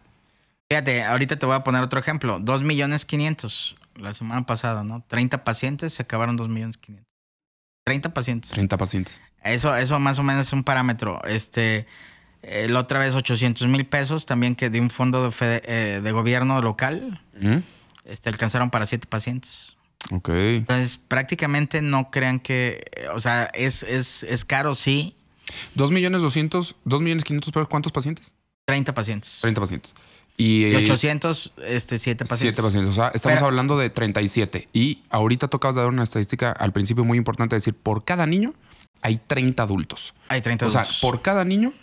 Fíjate, 0.69 1.03
ahorita 1.03 1.37
te 1.37 1.45
voy 1.45 1.55
a 1.55 1.63
poner 1.63 1.83
otro 1.83 1.99
ejemplo. 1.99 2.39
2 2.39 2.63
millones 2.63 3.05
500 3.05 3.75
la 3.95 4.13
semana 4.13 4.45
pasada, 4.45 4.83
¿no? 4.83 5.03
30 5.07 5.43
pacientes 5.43 5.93
se 5.93 6.03
acabaron 6.03 6.37
2 6.37 6.49
millones 6.49 6.77
500. 6.77 7.05
30 7.85 8.13
pacientes. 8.13 8.51
30 8.51 8.77
pacientes. 8.77 9.21
Eso, 9.43 9.75
eso 9.75 9.99
más 9.99 10.19
o 10.19 10.23
menos 10.23 10.47
es 10.47 10.53
un 10.53 10.63
parámetro. 10.63 11.21
Este, 11.25 11.87
la 12.41 12.79
otra 12.79 12.99
vez 12.99 13.15
800 13.15 13.67
mil 13.67 13.85
pesos 13.85 14.25
también 14.25 14.55
que 14.55 14.69
de 14.69 14.79
un 14.79 14.89
fondo 14.89 15.29
de, 15.29 15.61
eh, 15.65 16.01
de 16.03 16.11
gobierno 16.11 16.61
local 16.61 17.21
este, 18.11 18.29
alcanzaron 18.29 18.69
para 18.69 18.85
siete 18.85 19.07
pacientes. 19.07 19.77
Ok. 20.11 20.29
Entonces, 20.29 20.97
prácticamente 21.07 21.81
no 21.81 22.09
crean 22.11 22.39
que, 22.39 22.83
o 23.13 23.19
sea, 23.19 23.45
es, 23.53 23.83
es, 23.83 24.23
es 24.23 24.45
caro, 24.45 24.75
sí. 24.75 25.15
¿Dos 25.75 25.91
millones 25.91 26.21
doscientos, 26.21 26.75
dos 26.85 27.01
millones 27.01 27.23
quinientos, 27.23 27.53
cuántos 27.67 27.91
pacientes? 27.91 28.33
Treinta 28.65 28.93
pacientes. 28.93 29.39
Treinta 29.41 29.61
pacientes. 29.61 29.93
Y, 30.37 30.65
y 30.65 30.75
800, 30.75 31.53
este, 31.67 31.99
siete 31.99 32.25
pacientes. 32.25 32.55
Siete 32.55 32.61
pacientes. 32.61 32.91
O 32.93 32.95
sea, 32.95 33.11
estamos 33.13 33.41
hablando 33.41 33.77
de 33.77 33.89
37. 33.89 34.69
Y 34.73 35.03
ahorita 35.09 35.47
tocabas 35.49 35.75
dar 35.75 35.87
una 35.87 36.03
estadística 36.03 36.51
al 36.51 36.71
principio 36.71 37.03
muy 37.03 37.17
importante, 37.17 37.55
decir, 37.55 37.75
por 37.75 38.05
cada 38.05 38.25
niño 38.25 38.53
hay 39.01 39.17
30 39.17 39.61
adultos. 39.61 40.13
Hay 40.29 40.41
30 40.41 40.65
adultos. 40.65 40.81
O 40.81 40.85
sea, 40.85 41.01
por 41.01 41.21
cada 41.21 41.43
niño, 41.43 41.73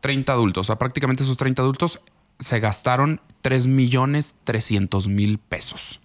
30 0.00 0.32
adultos. 0.32 0.62
O 0.62 0.64
sea, 0.64 0.76
prácticamente 0.76 1.22
esos 1.22 1.36
30 1.36 1.62
adultos 1.62 2.00
se 2.38 2.60
gastaron 2.60 3.20
3 3.42 3.66
millones 3.66 4.36
300 4.44 5.06
mil 5.08 5.38
pesos. 5.38 6.00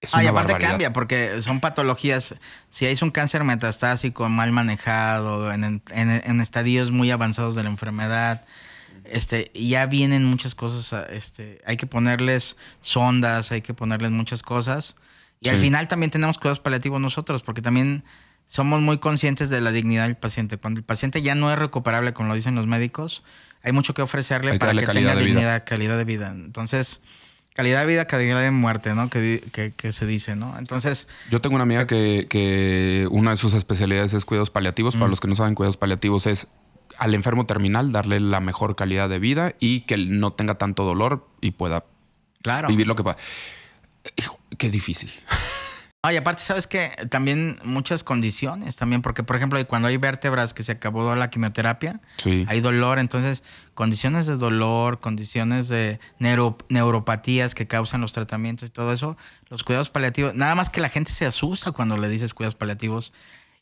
Es 0.00 0.14
ah, 0.14 0.24
y 0.24 0.26
aparte 0.26 0.58
cambia, 0.58 0.92
porque 0.92 1.40
son 1.42 1.60
patologías. 1.60 2.34
Si 2.70 2.86
hay 2.86 2.96
un 3.02 3.12
cáncer 3.12 3.44
metastásico 3.44 4.28
mal 4.28 4.50
manejado, 4.50 5.52
en, 5.52 6.40
estadios 6.40 6.90
muy 6.90 7.12
avanzados 7.12 7.54
de 7.54 7.62
la 7.62 7.70
enfermedad, 7.70 8.44
este, 9.04 9.52
ya 9.54 9.86
vienen 9.86 10.24
muchas 10.24 10.56
cosas, 10.56 11.08
este, 11.10 11.60
hay 11.64 11.76
que 11.76 11.86
ponerles 11.86 12.56
sondas, 12.80 13.52
hay 13.52 13.60
que 13.60 13.74
ponerles 13.74 14.10
muchas 14.10 14.42
cosas. 14.42 14.96
Y 15.40 15.48
al 15.48 15.58
final 15.58 15.88
también 15.88 16.10
tenemos 16.10 16.38
cuidados 16.38 16.60
paliativos 16.60 17.00
nosotros, 17.00 17.42
porque 17.42 17.62
también 17.62 18.04
somos 18.46 18.80
muy 18.80 18.98
conscientes 18.98 19.50
de 19.50 19.60
la 19.60 19.70
dignidad 19.70 20.04
del 20.04 20.16
paciente. 20.16 20.56
Cuando 20.56 20.78
el 20.78 20.84
paciente 20.84 21.22
ya 21.22 21.34
no 21.36 21.52
es 21.52 21.58
recuperable, 21.58 22.12
como 22.12 22.28
lo 22.28 22.34
dicen 22.34 22.54
los 22.54 22.66
médicos, 22.66 23.22
hay 23.62 23.72
mucho 23.72 23.94
que 23.94 24.02
ofrecerle 24.02 24.58
para 24.58 24.72
que 24.72 24.86
tenga 24.86 25.14
dignidad, 25.16 25.64
calidad 25.64 25.96
de 25.96 26.04
vida. 26.04 26.30
Entonces, 26.30 27.00
calidad 27.54 27.80
de 27.80 27.86
vida, 27.86 28.06
calidad 28.06 28.40
de 28.40 28.50
muerte, 28.50 28.94
¿no? 28.94 29.08
Que, 29.08 29.72
se 29.90 30.06
dice, 30.06 30.36
¿no? 30.36 30.58
Entonces... 30.58 31.08
Yo 31.30 31.40
tengo 31.40 31.54
una 31.54 31.64
amiga 31.64 31.86
que, 31.86 32.26
que 32.28 33.06
una 33.10 33.32
de 33.32 33.36
sus 33.36 33.54
especialidades 33.54 34.14
es 34.14 34.24
cuidados 34.24 34.50
paliativos. 34.50 34.96
Para 34.96 35.08
los 35.08 35.20
que 35.20 35.28
no 35.28 35.34
saben, 35.34 35.54
cuidados 35.54 35.76
paliativos 35.76 36.26
es 36.26 36.48
al 36.98 37.14
enfermo 37.14 37.46
terminal 37.46 37.92
darle 37.92 38.20
la 38.20 38.40
mejor 38.40 38.76
calidad 38.76 39.08
de 39.08 39.18
vida 39.18 39.54
y 39.60 39.82
que 39.82 39.96
no 39.96 40.32
tenga 40.32 40.56
tanto 40.56 40.84
dolor 40.84 41.28
y 41.40 41.52
pueda 41.52 41.84
claro. 42.42 42.68
vivir 42.68 42.86
lo 42.86 42.96
que 42.96 43.02
pueda. 43.02 43.16
Qué 44.58 44.70
difícil. 44.70 45.10
Ay, 46.04 46.16
aparte, 46.16 46.42
sabes 46.42 46.66
que 46.66 46.90
también 47.10 47.60
muchas 47.62 48.02
condiciones, 48.02 48.74
también, 48.74 49.02
porque 49.02 49.22
por 49.22 49.36
ejemplo, 49.36 49.64
cuando 49.68 49.86
hay 49.86 49.98
vértebras 49.98 50.52
que 50.52 50.64
se 50.64 50.72
acabó 50.72 51.14
la 51.14 51.30
quimioterapia, 51.30 52.00
hay 52.48 52.60
dolor, 52.60 52.98
entonces, 52.98 53.44
condiciones 53.74 54.26
de 54.26 54.36
dolor, 54.36 54.98
condiciones 54.98 55.68
de 55.68 56.00
neuropatías 56.18 57.54
que 57.54 57.68
causan 57.68 58.00
los 58.00 58.12
tratamientos 58.12 58.68
y 58.68 58.72
todo 58.72 58.92
eso, 58.92 59.16
los 59.48 59.62
cuidados 59.62 59.90
paliativos, 59.90 60.34
nada 60.34 60.56
más 60.56 60.70
que 60.70 60.80
la 60.80 60.88
gente 60.88 61.12
se 61.12 61.24
asusta 61.24 61.70
cuando 61.70 61.96
le 61.96 62.08
dices 62.08 62.34
cuidados 62.34 62.56
paliativos. 62.56 63.12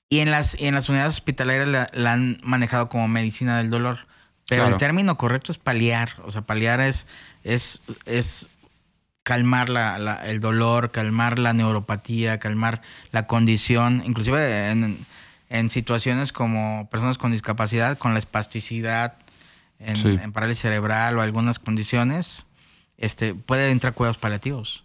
Y 0.08 0.20
en 0.20 0.30
las, 0.30 0.54
en 0.58 0.74
las 0.74 0.88
unidades 0.88 1.16
hospitalarias 1.16 1.68
la, 1.92 2.12
han 2.12 2.40
manejado 2.42 2.88
como 2.88 3.06
medicina 3.06 3.58
del 3.58 3.68
dolor. 3.68 4.06
Pero 4.48 4.66
el 4.66 4.78
término 4.78 5.18
correcto 5.18 5.52
es 5.52 5.58
paliar. 5.58 6.14
O 6.24 6.32
sea, 6.32 6.42
paliar 6.42 6.80
es, 6.80 7.06
es, 7.44 7.82
es 8.06 8.48
calmar 9.30 9.68
la, 9.68 10.22
el 10.26 10.40
dolor, 10.40 10.90
calmar 10.90 11.38
la 11.38 11.52
neuropatía, 11.52 12.40
calmar 12.40 12.82
la 13.12 13.28
condición, 13.28 14.02
inclusive 14.04 14.72
en, 14.72 15.68
situaciones 15.68 16.32
como 16.32 16.88
personas 16.90 17.16
con 17.16 17.30
discapacidad, 17.30 17.96
con 17.96 18.12
la 18.12 18.18
espasticidad, 18.18 19.18
en, 19.78 20.32
parálisis 20.32 20.62
cerebral 20.62 21.16
o 21.16 21.22
algunas 21.22 21.60
condiciones, 21.60 22.46
este, 22.98 23.32
puede 23.36 23.70
entrar 23.70 23.94
cuidados 23.94 24.18
paliativos. 24.18 24.82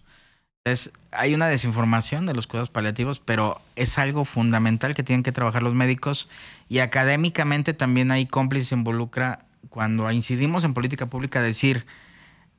Entonces, 0.64 0.94
hay 1.12 1.34
una 1.34 1.48
desinformación 1.48 2.28
de 2.28 2.36
los 2.36 2.46
cuidados 2.46 2.70
paliativos, 2.70 3.20
pero 3.20 3.60
es 3.76 3.98
algo 3.98 4.26
fundamental 4.26 4.94
que 4.94 5.02
tienen 5.02 5.24
que 5.24 5.32
trabajar 5.32 5.64
los 5.64 5.74
médicos 5.74 6.30
y 6.70 6.80
académicamente 6.80 7.74
también 7.74 8.12
hay 8.12 8.28
cómplices 8.28 8.74
involucra 8.74 9.40
cuando 9.70 10.12
incidimos 10.12 10.64
en 10.66 10.76
política 10.76 11.08
pública 11.08 11.42
decir, 11.42 11.88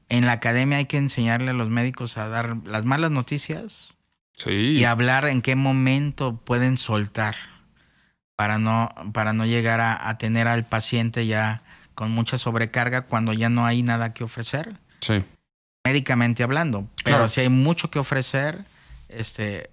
en 0.09 0.27
la 0.27 0.33
academia 0.33 0.79
hay 0.79 0.87
que 0.87 0.99
enseñarle 0.99 1.51
a 1.51 1.55
los 1.55 1.69
médicos 1.69 2.17
a 2.17 2.29
dar 2.29 2.57
las 2.65 2.85
malas 2.85 3.11
noticias 3.11 3.97
y 4.45 4.85
hablar 4.85 5.27
en 5.27 5.43
qué 5.43 5.57
momento 5.57 6.37
pueden 6.37 6.77
soltar 6.77 7.35
para 8.37 8.59
no, 8.59 8.91
para 9.13 9.33
no 9.33 9.47
llegar 9.47 9.81
a, 9.81 10.19
tener 10.19 10.47
al 10.47 10.67
paciente 10.67 11.27
ya 11.27 11.63
con 11.95 12.11
mucha 12.11 12.37
sobrecarga 12.37 13.03
cuando 13.03 13.33
ya 13.33 13.49
no 13.49 13.65
hay 13.65 13.83
nada 13.83 14.13
que 14.13 14.25
ofrecer. 14.25 14.77
Sí. 15.01 15.25
Médicamente 15.85 16.43
hablando. 16.43 16.87
Pero 17.03 17.29
si 17.29 17.41
hay 17.41 17.49
mucho 17.49 17.91
que 17.91 17.99
ofrecer 17.99 18.67
este, 19.09 19.71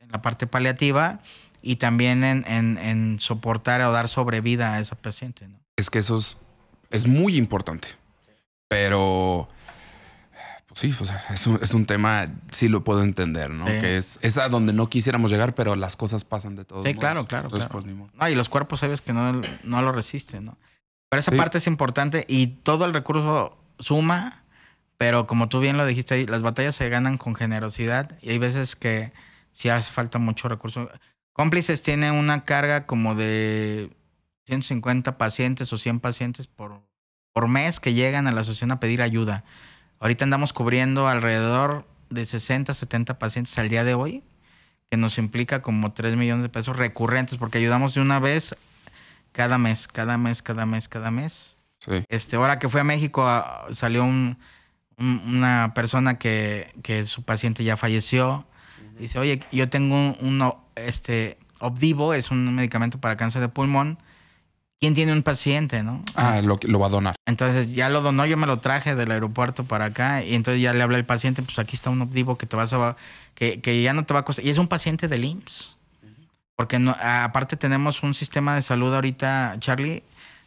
en 0.00 0.08
la 0.12 0.22
parte 0.22 0.46
paliativa 0.46 1.20
y 1.62 1.76
también 1.76 2.22
en, 2.22 2.44
en, 2.46 3.18
soportar 3.18 3.80
o 3.80 3.90
dar 3.90 4.08
sobrevida 4.08 4.74
a 4.74 4.80
ese 4.80 4.94
paciente. 4.94 5.48
Es 5.76 5.90
que 5.90 5.98
eso 5.98 6.18
es, 6.18 6.36
es 6.90 7.08
muy 7.08 7.36
importante. 7.36 7.88
Pero 8.68 9.48
Sí, 10.76 10.94
o 11.00 11.06
sea, 11.06 11.24
es 11.30 11.46
un, 11.46 11.58
es 11.62 11.72
un 11.72 11.86
tema, 11.86 12.26
sí 12.50 12.68
lo 12.68 12.84
puedo 12.84 13.02
entender, 13.02 13.48
¿no? 13.48 13.64
Que 13.64 13.96
es, 13.96 14.18
es, 14.20 14.36
a 14.36 14.50
donde 14.50 14.74
no 14.74 14.90
quisiéramos 14.90 15.30
llegar, 15.30 15.54
pero 15.54 15.74
las 15.74 15.96
cosas 15.96 16.24
pasan 16.24 16.54
de 16.54 16.66
todos 16.66 16.84
Sí, 16.84 16.92
claro, 16.92 17.26
claro. 17.26 17.48
Pues, 17.48 17.66
no, 17.86 18.28
y 18.28 18.34
los 18.34 18.50
cuerpos 18.50 18.80
sabes 18.80 19.00
que 19.00 19.14
no, 19.14 19.40
no 19.64 19.82
lo 19.82 19.92
resisten, 19.92 20.44
¿no? 20.44 20.58
Pero 21.08 21.20
esa 21.20 21.32
parte 21.32 21.56
es 21.56 21.66
importante 21.66 22.26
y 22.28 22.48
todo 22.48 22.84
el 22.84 22.92
recurso 22.92 23.56
suma, 23.78 24.44
pero 24.98 25.26
como 25.26 25.48
tú 25.48 25.60
bien 25.60 25.78
lo 25.78 25.86
dijiste 25.86 26.12
ahí, 26.12 26.26
las 26.26 26.42
batallas 26.42 26.74
se 26.74 26.90
ganan 26.90 27.16
con 27.16 27.34
generosidad 27.34 28.18
y 28.20 28.28
hay 28.28 28.38
veces 28.38 28.76
que 28.76 29.14
sí 29.52 29.70
hace 29.70 29.90
falta 29.90 30.18
mucho 30.18 30.46
recurso. 30.46 30.90
Cómplices 31.32 31.82
tiene 31.82 32.10
una 32.10 32.44
carga 32.44 32.84
como 32.84 33.14
de 33.14 33.96
150 34.44 35.16
pacientes 35.16 35.72
o 35.72 35.78
100 35.78 36.00
pacientes 36.00 36.46
por, 36.46 36.82
por 37.32 37.48
mes 37.48 37.80
que 37.80 37.94
llegan 37.94 38.26
a 38.26 38.32
la 38.32 38.42
asociación 38.42 38.72
a 38.72 38.78
pedir 38.78 39.00
ayuda. 39.00 39.42
Ahorita 40.00 40.24
andamos 40.24 40.52
cubriendo 40.52 41.08
alrededor 41.08 41.86
de 42.10 42.24
60, 42.24 42.74
70 42.74 43.18
pacientes 43.18 43.58
al 43.58 43.68
día 43.68 43.84
de 43.84 43.94
hoy, 43.94 44.22
que 44.90 44.96
nos 44.96 45.18
implica 45.18 45.62
como 45.62 45.92
3 45.92 46.16
millones 46.16 46.42
de 46.42 46.48
pesos 46.48 46.76
recurrentes, 46.76 47.38
porque 47.38 47.58
ayudamos 47.58 47.94
de 47.94 48.00
una 48.00 48.20
vez 48.20 48.54
cada 49.32 49.58
mes, 49.58 49.88
cada 49.88 50.18
mes, 50.18 50.42
cada 50.42 50.66
mes, 50.66 50.88
cada 50.88 51.10
mes. 51.10 51.56
Sí. 51.78 52.04
Este, 52.08 52.36
ahora 52.36 52.58
que 52.58 52.68
fue 52.68 52.80
a 52.80 52.84
México, 52.84 53.26
ah, 53.26 53.66
salió 53.70 54.04
una 54.98 55.72
persona 55.74 56.18
que, 56.18 56.72
que, 56.82 57.04
su 57.04 57.22
paciente 57.22 57.64
ya 57.64 57.76
falleció. 57.76 58.46
Dice, 58.98 59.18
oye, 59.18 59.40
yo 59.52 59.68
tengo 59.68 59.94
un, 59.94 60.16
un 60.20 60.54
este, 60.74 61.38
Obdivo, 61.60 62.12
es 62.12 62.30
un 62.30 62.54
medicamento 62.54 63.00
para 63.00 63.16
cáncer 63.16 63.40
de 63.40 63.48
pulmón 63.48 63.98
¿Quién 64.80 64.94
tiene 64.94 65.12
un 65.12 65.22
paciente, 65.22 65.82
no? 65.82 66.04
Ah, 66.14 66.42
lo, 66.42 66.58
lo 66.62 66.78
va 66.78 66.86
a 66.86 66.90
donar. 66.90 67.16
Entonces 67.26 67.74
ya 67.74 67.88
lo 67.88 68.02
donó, 68.02 68.26
yo 68.26 68.36
me 68.36 68.46
lo 68.46 68.58
traje 68.58 68.94
del 68.94 69.10
aeropuerto 69.10 69.64
para 69.64 69.86
acá 69.86 70.22
y 70.22 70.34
entonces 70.34 70.62
ya 70.62 70.74
le 70.74 70.82
habla 70.82 70.98
el 70.98 71.06
paciente, 71.06 71.42
pues 71.42 71.58
aquí 71.58 71.76
está 71.76 71.88
un 71.88 72.02
Opdivo 72.02 72.36
que 72.36 72.46
te 72.46 72.56
vas 72.56 72.72
a 72.74 72.96
que, 73.34 73.60
que 73.60 73.82
ya 73.82 73.94
no 73.94 74.04
te 74.04 74.12
va 74.12 74.20
a 74.20 74.24
costar. 74.24 74.44
Y 74.44 74.50
es 74.50 74.58
un 74.58 74.68
paciente 74.68 75.08
del 75.08 75.24
IMSS. 75.24 75.76
Porque 76.56 76.78
no, 76.78 76.96
aparte 77.00 77.56
tenemos 77.56 78.02
un 78.02 78.14
sistema 78.14 78.54
de 78.54 78.62
salud 78.62 78.94
ahorita, 78.94 79.56
Charlie, 79.58 80.02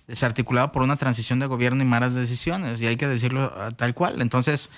desarticulado 0.07 0.71
por 0.71 0.82
una 0.82 0.95
transición 0.95 1.38
de 1.38 1.45
gobierno 1.45 1.84
y 1.84 1.86
malas 1.86 2.15
decisiones. 2.15 2.82
Y 2.82 2.88
hay 2.88 2.97
que 2.97 3.07
decirlo 3.07 3.53
ah, 3.55 3.69
tal 3.75 3.93
cual. 3.93 4.21
Entonces, 4.21 4.71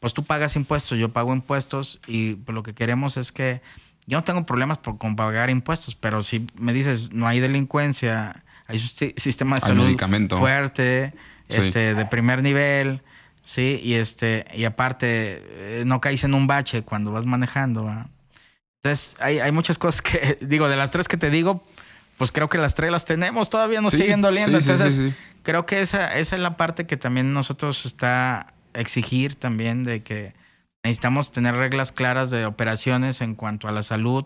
pues 0.00 0.12
tú 0.12 0.24
pagas 0.24 0.56
impuestos, 0.56 0.98
yo 0.98 1.12
pago 1.12 1.32
impuestos 1.32 2.00
y 2.08 2.34
pues, 2.34 2.54
lo 2.54 2.64
que 2.64 2.74
queremos 2.74 3.16
es 3.16 3.30
que 3.30 3.62
yo 4.06 4.18
no 4.18 4.24
tengo 4.24 4.44
problemas 4.44 4.78
por, 4.78 4.98
con 4.98 5.14
pagar 5.14 5.50
impuestos, 5.50 5.94
pero 5.94 6.24
si 6.24 6.48
me 6.56 6.72
dices 6.72 7.12
no 7.12 7.28
hay 7.28 7.38
delincuencia 7.38 8.42
hay 8.72 8.78
un 8.78 9.14
sistema 9.18 9.56
de 9.56 9.62
salud 9.62 9.96
fuerte, 10.30 11.12
este, 11.48 11.94
de 11.94 12.06
primer 12.06 12.42
nivel, 12.42 13.02
sí, 13.42 13.78
y 13.82 13.94
este, 13.94 14.46
y 14.54 14.64
aparte, 14.64 15.42
eh, 15.44 15.82
no 15.86 16.00
caes 16.00 16.24
en 16.24 16.34
un 16.34 16.46
bache 16.46 16.82
cuando 16.82 17.12
vas 17.12 17.26
manejando. 17.26 17.92
Entonces, 18.82 19.14
hay, 19.20 19.40
hay 19.40 19.52
muchas 19.52 19.78
cosas 19.78 20.00
que, 20.00 20.38
digo, 20.40 20.68
de 20.68 20.76
las 20.76 20.90
tres 20.90 21.06
que 21.06 21.18
te 21.18 21.28
digo, 21.28 21.64
pues 22.16 22.32
creo 22.32 22.48
que 22.48 22.56
las 22.56 22.74
tres 22.74 22.90
las 22.90 23.04
tenemos, 23.04 23.50
todavía 23.50 23.80
nos 23.82 23.92
siguen 23.92 24.22
doliendo. 24.22 24.58
Entonces, 24.58 25.14
creo 25.42 25.66
que 25.66 25.82
esa, 25.82 26.18
esa 26.18 26.36
es 26.36 26.42
la 26.42 26.56
parte 26.56 26.86
que 26.86 26.96
también 26.96 27.32
nosotros 27.34 27.84
está 27.84 28.54
exigir 28.74 29.34
también 29.34 29.84
de 29.84 30.02
que 30.02 30.34
necesitamos 30.82 31.30
tener 31.30 31.54
reglas 31.54 31.92
claras 31.92 32.30
de 32.30 32.46
operaciones 32.46 33.20
en 33.20 33.34
cuanto 33.34 33.68
a 33.68 33.72
la 33.72 33.82
salud, 33.82 34.24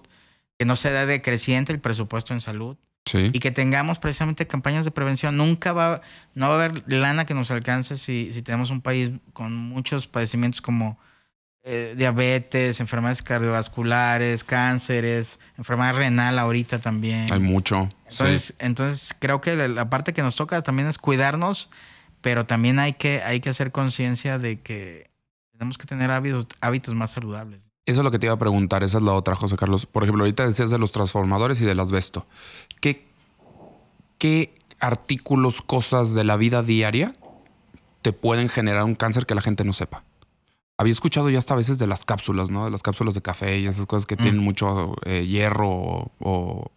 que 0.56 0.64
no 0.64 0.76
se 0.76 0.92
dé 0.92 1.04
decreciente 1.04 1.72
el 1.72 1.80
presupuesto 1.80 2.32
en 2.32 2.40
salud. 2.40 2.76
Y 3.14 3.38
que 3.38 3.50
tengamos 3.50 3.98
precisamente 3.98 4.46
campañas 4.46 4.84
de 4.84 4.90
prevención. 4.90 5.36
Nunca 5.36 5.72
va, 5.72 6.00
no 6.34 6.48
va 6.48 6.54
a 6.54 6.64
haber 6.64 6.82
lana 6.92 7.24
que 7.24 7.34
nos 7.34 7.50
alcance 7.50 7.98
si, 7.98 8.32
si 8.32 8.42
tenemos 8.42 8.70
un 8.70 8.80
país 8.80 9.10
con 9.32 9.54
muchos 9.54 10.08
padecimientos 10.08 10.60
como 10.60 10.98
eh, 11.68 11.94
diabetes, 11.96 12.78
enfermedades 12.78 13.22
cardiovasculares, 13.22 14.44
cánceres, 14.44 15.40
enfermedad 15.58 15.96
renal 15.96 16.38
ahorita 16.38 16.78
también. 16.78 17.26
Hay 17.32 17.40
mucho. 17.40 17.88
Entonces, 18.08 18.54
entonces 18.60 19.16
creo 19.18 19.40
que 19.40 19.56
la, 19.56 19.90
parte 19.90 20.12
que 20.12 20.22
nos 20.22 20.36
toca 20.36 20.62
también 20.62 20.86
es 20.86 20.96
cuidarnos, 20.96 21.68
pero 22.20 22.46
también 22.46 22.78
hay 22.78 22.92
que, 22.92 23.20
hay 23.22 23.40
que 23.40 23.50
hacer 23.50 23.72
conciencia 23.72 24.38
de 24.38 24.60
que 24.60 25.10
tenemos 25.50 25.76
que 25.76 25.86
tener 25.86 26.12
hábitos, 26.12 26.46
hábitos 26.60 26.94
más 26.94 27.10
saludables. 27.10 27.65
Eso 27.86 28.00
es 28.00 28.04
lo 28.04 28.10
que 28.10 28.18
te 28.18 28.26
iba 28.26 28.34
a 28.34 28.38
preguntar, 28.38 28.82
esa 28.82 28.98
es 28.98 29.04
la 29.04 29.12
otra, 29.12 29.36
José 29.36 29.56
Carlos. 29.56 29.86
Por 29.86 30.02
ejemplo, 30.02 30.24
ahorita 30.24 30.44
decías 30.44 30.70
de 30.70 30.78
los 30.78 30.90
transformadores 30.90 31.60
y 31.60 31.64
del 31.64 31.78
asbesto. 31.78 32.26
¿Qué, 32.80 33.06
qué 34.18 34.52
artículos, 34.80 35.62
cosas 35.62 36.12
de 36.12 36.24
la 36.24 36.36
vida 36.36 36.64
diaria 36.64 37.14
te 38.02 38.12
pueden 38.12 38.48
generar 38.48 38.82
un 38.82 38.96
cáncer 38.96 39.24
que 39.24 39.36
la 39.36 39.40
gente 39.40 39.62
no 39.62 39.72
sepa? 39.72 40.02
Había 40.78 40.92
escuchado 40.92 41.30
ya 41.30 41.38
hasta 41.38 41.54
a 41.54 41.56
veces 41.56 41.78
de 41.78 41.86
las 41.86 42.04
cápsulas, 42.04 42.50
¿no? 42.50 42.64
De 42.64 42.72
las 42.72 42.82
cápsulas 42.82 43.14
de 43.14 43.22
café 43.22 43.60
y 43.60 43.68
esas 43.68 43.86
cosas 43.86 44.04
que 44.04 44.16
tienen 44.16 44.40
mm. 44.40 44.44
mucho 44.44 44.96
eh, 45.04 45.24
hierro 45.24 45.70
o, 45.70 46.12
o, 46.18 46.70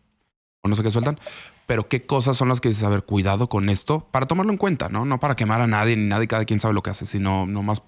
no 0.63 0.75
sé 0.75 0.83
qué 0.83 0.91
sueltan. 0.91 1.19
Pero 1.65 1.87
qué 1.87 2.05
cosas 2.05 2.37
son 2.37 2.49
las 2.49 2.61
que 2.61 2.69
dices, 2.69 2.83
a 2.83 2.89
ver, 2.89 3.03
cuidado 3.03 3.49
con 3.49 3.69
esto 3.69 4.07
para 4.11 4.27
tomarlo 4.27 4.51
en 4.51 4.57
cuenta, 4.59 4.89
¿no? 4.89 5.05
No 5.05 5.19
para 5.19 5.35
quemar 5.35 5.59
a 5.59 5.67
nadie 5.67 5.95
ni 5.97 6.07
nadie, 6.07 6.27
cada 6.27 6.45
quien 6.45 6.59
sabe 6.59 6.75
lo 6.75 6.83
que 6.83 6.91
hace, 6.91 7.07
sino 7.07 7.47
nomás 7.47 7.81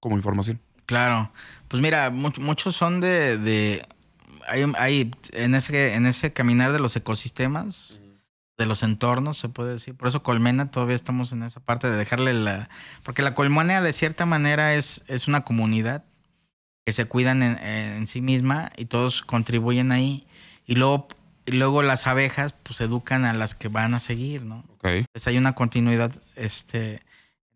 como 0.00 0.16
información. 0.16 0.60
Claro. 0.88 1.30
Pues 1.68 1.80
mira, 1.82 2.10
muchos 2.10 2.74
son 2.74 3.00
de, 3.00 3.86
hay, 4.48 4.64
hay, 4.76 5.10
en 5.32 5.54
ese 5.54 5.94
en 5.94 6.06
ese 6.06 6.32
caminar 6.32 6.72
de 6.72 6.80
los 6.80 6.96
ecosistemas 6.96 8.00
de 8.58 8.66
los 8.66 8.82
entornos, 8.82 9.38
se 9.38 9.48
puede 9.48 9.74
decir. 9.74 9.94
Por 9.94 10.08
eso 10.08 10.24
Colmena 10.24 10.70
todavía 10.70 10.96
estamos 10.96 11.32
en 11.32 11.44
esa 11.44 11.60
parte 11.60 11.88
de 11.88 11.96
dejarle 11.96 12.34
la... 12.34 12.68
Porque 13.04 13.22
la 13.22 13.34
Colmena 13.34 13.80
de 13.80 13.92
cierta 13.92 14.26
manera 14.26 14.74
es, 14.74 15.04
es 15.06 15.28
una 15.28 15.44
comunidad 15.44 16.04
que 16.84 16.92
se 16.92 17.04
cuidan 17.04 17.42
en, 17.42 18.06
sí 18.08 18.20
misma 18.20 18.72
y 18.76 18.86
todos 18.86 19.22
contribuyen 19.22 19.92
ahí. 19.92 20.26
Y 20.66 20.74
luego, 20.74 21.06
y 21.46 21.52
luego 21.52 21.84
las 21.84 22.08
abejas 22.08 22.52
pues 22.52 22.80
educan 22.80 23.24
a 23.24 23.32
las 23.32 23.54
que 23.54 23.68
van 23.68 23.94
a 23.94 24.00
seguir, 24.00 24.42
¿no? 24.42 24.64
Okay. 24.78 25.04
Pues 25.12 25.26
hay 25.28 25.38
una 25.38 25.54
continuidad 25.54 26.12
este, 26.34 26.94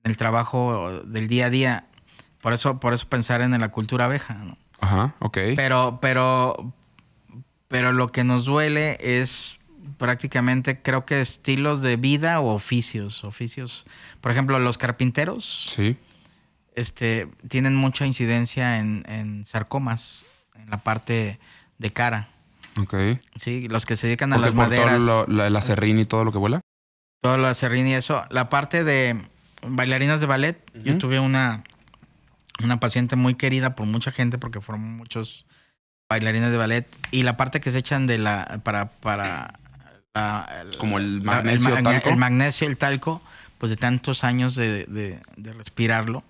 en 0.05 0.11
el 0.13 0.17
trabajo 0.17 1.03
del 1.05 1.27
día 1.27 1.47
a 1.47 1.51
día. 1.51 1.87
Por 2.43 2.53
eso, 2.53 2.81
por 2.81 2.93
eso 2.93 3.09
pensar 3.09 3.41
en 3.41 3.59
la 3.59 3.69
cultura 3.71 4.07
abeja, 4.07 4.35
¿no? 4.35 4.59
Ajá, 4.81 5.15
ok. 5.21 5.39
Pero, 5.55 6.01
pero, 6.03 6.75
pero 7.69 7.93
lo 7.93 8.11
que 8.11 8.25
nos 8.25 8.47
duele 8.47 8.99
es 9.01 9.61
prácticamente 9.97 10.83
creo 10.83 11.07
que 11.07 11.21
estilos 11.21 11.83
de 11.83 11.95
vida 11.95 12.41
o 12.41 12.53
oficios. 12.53 13.23
Oficios. 13.23 13.87
Por 14.21 14.33
ejemplo, 14.33 14.59
los 14.59 14.77
carpinteros. 14.77 15.67
Sí. 15.69 15.97
Este, 16.75 17.29
tienen 17.47 17.77
mucha 17.77 18.07
incidencia 18.07 18.79
en, 18.79 19.45
sarcomas, 19.47 20.25
en 20.57 20.69
la 20.69 20.79
parte 20.79 21.39
de 21.79 21.93
cara. 21.93 22.29
Ok. 22.81 22.95
Sí, 23.37 23.69
los 23.69 23.87
que 23.87 23.95
se 23.95 24.09
dedican 24.09 24.33
a 24.33 24.39
las 24.39 24.53
maderas. 24.53 24.99
Todo 24.99 25.27
lo, 25.29 25.49
la, 25.49 25.61
serrín 25.61 26.01
y 26.01 26.07
todo 26.07 26.25
lo 26.25 26.33
que 26.33 26.39
vuela. 26.39 26.61
Todo 27.21 27.39
lo 27.39 27.55
serrín 27.55 27.87
y 27.87 27.95
eso. 27.95 28.25
La 28.31 28.49
parte 28.49 28.83
de 28.83 29.17
bailarinas 29.65 30.21
de 30.21 30.27
ballet, 30.27 30.59
yo 30.83 30.99
tuve 30.99 31.21
una, 31.21 31.63
una 32.65 32.81
paciente 32.81 33.17
muy 33.17 33.35
querida 33.35 33.75
por 33.75 33.87
mucha 33.87 34.13
gente 34.13 34.39
porque 34.39 34.61
fueron 34.61 34.97
muchos 34.97 35.47
bailarines 36.09 36.51
de 36.51 36.57
ballet. 36.57 36.87
Y 37.11 37.23
la 37.23 37.37
parte 37.37 37.61
que 37.61 37.71
se 37.71 37.79
echan 37.79 38.07
de 38.07 38.19
la. 38.19 38.61
para, 38.65 38.93
para 38.93 39.59
como 40.79 40.99
el 40.99 41.23
magnesio, 41.23 41.77
el, 41.77 41.83
talco. 41.83 42.11
el 42.11 42.17
magnesio, 42.17 42.69
el 42.69 42.77
talco, 42.77 43.23
pues 43.59 43.71
de 43.71 43.77
tantos 43.77 44.25
años 44.25 44.55
de, 44.55 45.21
respirarlo, 45.37 46.23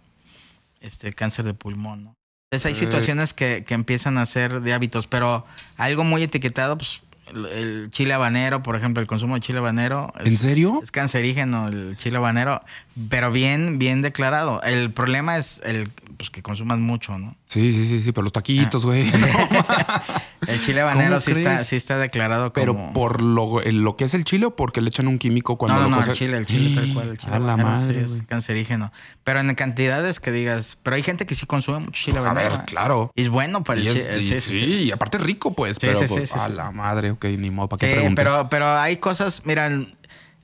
este 0.80 1.12
cáncer 1.12 1.44
de 1.44 1.54
pulmón, 1.54 2.04
¿no? 2.04 2.14
Entonces 2.50 2.66
hay 2.66 2.74
situaciones 2.74 3.32
que, 3.32 3.64
que, 3.66 3.72
empiezan 3.72 4.18
a 4.18 4.26
ser 4.26 4.60
de 4.60 4.74
hábitos, 4.74 5.06
pero 5.06 5.46
algo 5.78 6.04
muy 6.04 6.22
etiquetado, 6.22 6.76
pues 6.76 7.00
el 7.34 7.88
chile 7.90 8.14
habanero, 8.14 8.62
por 8.62 8.76
ejemplo, 8.76 9.00
el 9.00 9.06
consumo 9.06 9.34
de 9.34 9.40
chile 9.40 9.58
habanero. 9.58 10.12
¿En 10.24 10.36
serio? 10.36 10.80
Es 10.82 10.90
cancerígeno 10.90 11.68
el 11.68 11.96
chile 11.96 12.16
habanero, 12.16 12.62
pero 13.08 13.30
bien, 13.30 13.78
bien 13.78 14.02
declarado. 14.02 14.62
El 14.62 14.92
problema 14.92 15.38
es 15.38 15.60
el 15.64 15.90
pues, 16.16 16.30
que 16.30 16.42
consumas 16.42 16.78
mucho, 16.78 17.18
¿no? 17.18 17.36
Sí, 17.46 17.72
sí, 17.72 17.86
sí, 17.86 18.00
sí, 18.00 18.12
pero 18.12 18.22
los 18.22 18.32
taquitos, 18.32 18.84
güey. 18.84 19.10
el 20.46 20.60
chile 20.60 20.80
habanero 20.80 21.20
sí 21.20 21.32
está, 21.32 21.64
sí 21.64 21.76
está, 21.76 21.98
declarado 21.98 22.52
como... 22.52 22.64
¿Pero 22.64 22.92
por 22.92 23.22
lo, 23.22 23.60
lo 23.60 23.96
que 23.96 24.04
es 24.04 24.14
el 24.14 24.24
chile 24.24 24.46
o 24.46 24.56
porque 24.56 24.80
le 24.80 24.88
echan 24.88 25.08
un 25.08 25.18
químico 25.18 25.56
cuando 25.58 25.78
no, 25.78 25.88
lo 25.88 25.96
No, 25.96 26.04
el 26.04 26.12
chile, 26.12 26.36
el 26.36 26.46
chile 26.46 26.80
tal 26.80 26.94
cual, 26.94 27.08
el 27.10 27.18
chile 27.18 27.38
la 27.38 27.56
madre, 27.56 28.04
es 28.04 28.22
cancerígeno. 28.26 28.92
Pero 29.24 29.40
en 29.40 29.54
cantidades 29.54 30.20
que 30.20 30.32
digas... 30.32 30.78
Pero 30.82 30.96
hay 30.96 31.02
gente 31.02 31.26
que 31.26 31.34
sí 31.34 31.46
consume 31.46 31.80
mucho 31.80 32.02
chile 32.04 32.18
habanero. 32.18 32.54
A 32.54 32.58
ver, 32.58 32.66
claro. 32.66 33.12
Y 33.14 33.22
es 33.22 33.28
bueno 33.28 33.64
para 33.64 33.80
el 33.80 33.86
chile. 33.86 34.40
Sí, 34.40 34.64
y 34.84 34.90
aparte 34.92 35.18
rico, 35.18 35.54
pues. 35.54 35.78
pero 35.78 36.00
pues, 36.06 36.32
a 36.32 36.48
la 36.48 36.70
madre, 36.70 37.12
ok, 37.12 37.24
ni 37.38 37.50
modo, 37.50 37.68
¿para 37.68 37.80
qué 37.80 38.00
Sí, 38.00 38.14
pero, 38.14 38.48
pero 38.48 38.68
hay 38.68 38.96
cosas... 38.96 39.42
Mira, 39.44 39.70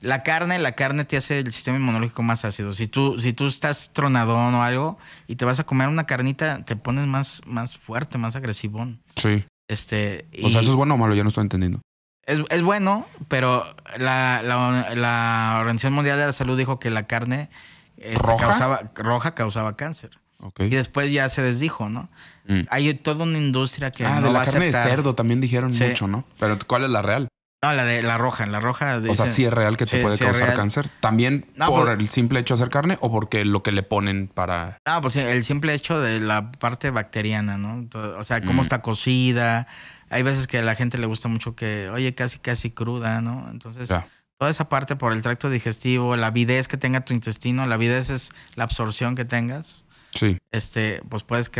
la 0.01 0.23
carne, 0.23 0.59
la 0.59 0.73
carne 0.73 1.03
te 1.03 1.17
hace 1.17 1.39
el 1.39 1.51
sistema 1.51 1.77
inmunológico 1.77 2.23
más 2.23 2.45
ácido. 2.45 2.71
Si 2.71 2.87
tú, 2.87 3.19
si 3.19 3.33
tú 3.33 3.47
estás 3.47 3.91
tronadón 3.91 4.55
o 4.55 4.63
algo 4.63 4.97
y 5.27 5.35
te 5.35 5.45
vas 5.45 5.59
a 5.59 5.65
comer 5.65 5.89
una 5.89 6.05
carnita, 6.05 6.63
te 6.63 6.75
pones 6.75 7.05
más, 7.05 7.41
más 7.45 7.77
fuerte, 7.77 8.17
más 8.17 8.35
agresivón. 8.35 9.01
Sí. 9.15 9.45
Este, 9.69 10.27
o 10.43 10.49
sea, 10.49 10.61
¿eso 10.61 10.71
es 10.71 10.75
bueno 10.75 10.95
o 10.95 10.97
malo? 10.97 11.13
Ya 11.13 11.23
no 11.23 11.29
estoy 11.29 11.43
entendiendo. 11.43 11.79
Es, 12.25 12.41
es 12.49 12.61
bueno, 12.63 13.05
pero 13.27 13.65
la, 13.97 14.41
la, 14.43 15.57
Organización 15.59 15.93
Mundial 15.93 16.17
de 16.17 16.25
la 16.25 16.33
Salud 16.33 16.57
dijo 16.57 16.79
que 16.79 16.89
la 16.89 17.07
carne 17.07 17.49
este, 17.97 18.17
¿Roja? 18.17 18.47
Causaba, 18.47 18.91
roja 18.95 19.35
causaba 19.35 19.77
cáncer. 19.77 20.19
Okay. 20.41 20.67
Y 20.67 20.69
después 20.71 21.11
ya 21.11 21.29
se 21.29 21.41
desdijo, 21.43 21.89
¿no? 21.89 22.09
Mm. 22.47 22.61
Hay 22.69 22.93
toda 22.95 23.25
una 23.25 23.37
industria 23.37 23.91
que. 23.91 24.05
Ah, 24.05 24.21
de 24.21 24.31
la 24.31 24.43
carne 24.43 24.65
de 24.65 24.73
cerdo 24.73 25.13
también 25.13 25.39
dijeron 25.39 25.71
mucho, 25.71 26.07
¿no? 26.07 26.25
Pero 26.39 26.57
¿cuál 26.65 26.85
es 26.85 26.89
la 26.89 27.01
real? 27.01 27.27
No, 27.61 27.73
la 27.73 27.83
de 27.83 28.01
la 28.01 28.17
roja, 28.17 28.45
la 28.45 28.61
roja. 28.61 29.01
o 29.05 29.13
sea, 29.13 29.25
sí 29.25 29.43
es 29.43 29.51
real 29.51 29.75
que 29.75 29.85
te 29.85 30.01
puede 30.01 30.17
causar 30.17 30.55
cáncer. 30.55 30.89
¿También 31.01 31.45
por 31.57 31.85
pues- 31.85 31.99
el 31.99 32.07
simple 32.07 32.39
hecho 32.39 32.55
de 32.55 32.61
hacer 32.61 32.71
carne 32.71 32.97
o 33.01 33.11
porque 33.11 33.43
lo 33.43 33.63
que 33.63 33.73
le 33.73 33.83
ponen 33.83 34.29
para...? 34.29 34.77
Ah, 34.85 35.01
pues 35.01 35.17
el 35.17 35.43
simple 35.43 35.73
hecho 35.73 35.99
de 35.99 36.21
la 36.21 36.53
parte 36.53 36.89
bacteriana, 36.89 37.57
¿no? 37.57 37.85
O 38.17 38.23
sea, 38.23 38.39
cómo 38.41 38.61
mm. 38.61 38.65
está 38.65 38.81
cocida. 38.81 39.67
Hay 40.09 40.23
veces 40.23 40.47
que 40.47 40.59
a 40.59 40.61
la 40.61 40.75
gente 40.75 40.97
le 40.97 41.05
gusta 41.05 41.27
mucho 41.27 41.55
que, 41.55 41.89
oye, 41.89 42.15
casi, 42.15 42.39
casi 42.39 42.71
cruda, 42.71 43.19
¿no? 43.19 43.49
Entonces, 43.51 43.89
toda 44.37 44.49
esa 44.49 44.69
parte 44.69 44.95
por 44.95 45.11
el 45.11 45.21
tracto 45.21 45.49
digestivo, 45.49 46.15
la 46.15 46.27
avidez 46.27 46.69
que 46.69 46.77
tenga 46.77 47.01
tu 47.01 47.13
intestino, 47.13 47.65
la 47.65 47.75
avidez 47.75 48.09
es 48.09 48.31
la 48.55 48.63
absorción 48.63 49.15
que 49.15 49.25
tengas. 49.25 49.83
Sí. 50.15 50.37
Este, 50.51 51.01
pues 51.09 51.23
puedes 51.23 51.51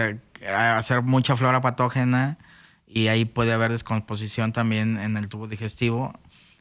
hacer 0.48 1.02
mucha 1.02 1.36
flora 1.36 1.60
patógena 1.60 2.38
y 2.90 3.08
ahí 3.08 3.24
puede 3.24 3.54
haber 3.54 3.72
descomposición 3.72 4.52
también 4.52 4.98
en 4.98 5.16
el 5.16 5.30
tubo 5.30 5.48
digestivo. 5.48 6.12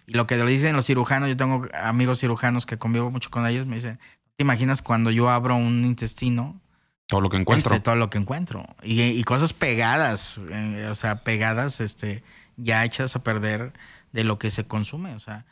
Y 0.06 0.12
lo 0.12 0.26
que 0.26 0.36
le 0.36 0.44
dicen 0.44 0.76
los 0.76 0.86
cirujanos, 0.86 1.28
yo 1.28 1.36
tengo 1.36 1.66
amigos 1.72 2.20
cirujanos 2.20 2.66
que 2.66 2.76
convivo 2.78 3.10
mucho 3.10 3.30
con 3.30 3.46
ellos, 3.46 3.66
me 3.66 3.76
dicen, 3.76 3.98
¿te 4.36 4.42
imaginas 4.42 4.82
cuando 4.82 5.10
yo 5.10 5.30
abro 5.30 5.56
un 5.56 5.84
intestino? 5.84 6.60
Todo 7.06 7.22
lo 7.22 7.30
que 7.30 7.38
encuentro. 7.38 7.74
Este, 7.74 7.82
todo 7.82 7.96
lo 7.96 8.10
que 8.10 8.18
encuentro. 8.18 8.66
Y, 8.82 9.22
cosas 9.24 9.54
pegadas, 9.54 10.38
eh, 10.50 10.88
o 10.90 10.94
sea, 10.94 11.16
pegadas, 11.16 11.80
este, 11.80 12.22
ya 12.56 12.84
hechas 12.84 13.16
a 13.16 13.22
perder 13.22 13.72
de 14.12 14.24
lo 14.24 14.38
que 14.38 14.50
se 14.50 14.66
consume, 14.66 15.14
o 15.14 15.18
sea. 15.18 15.46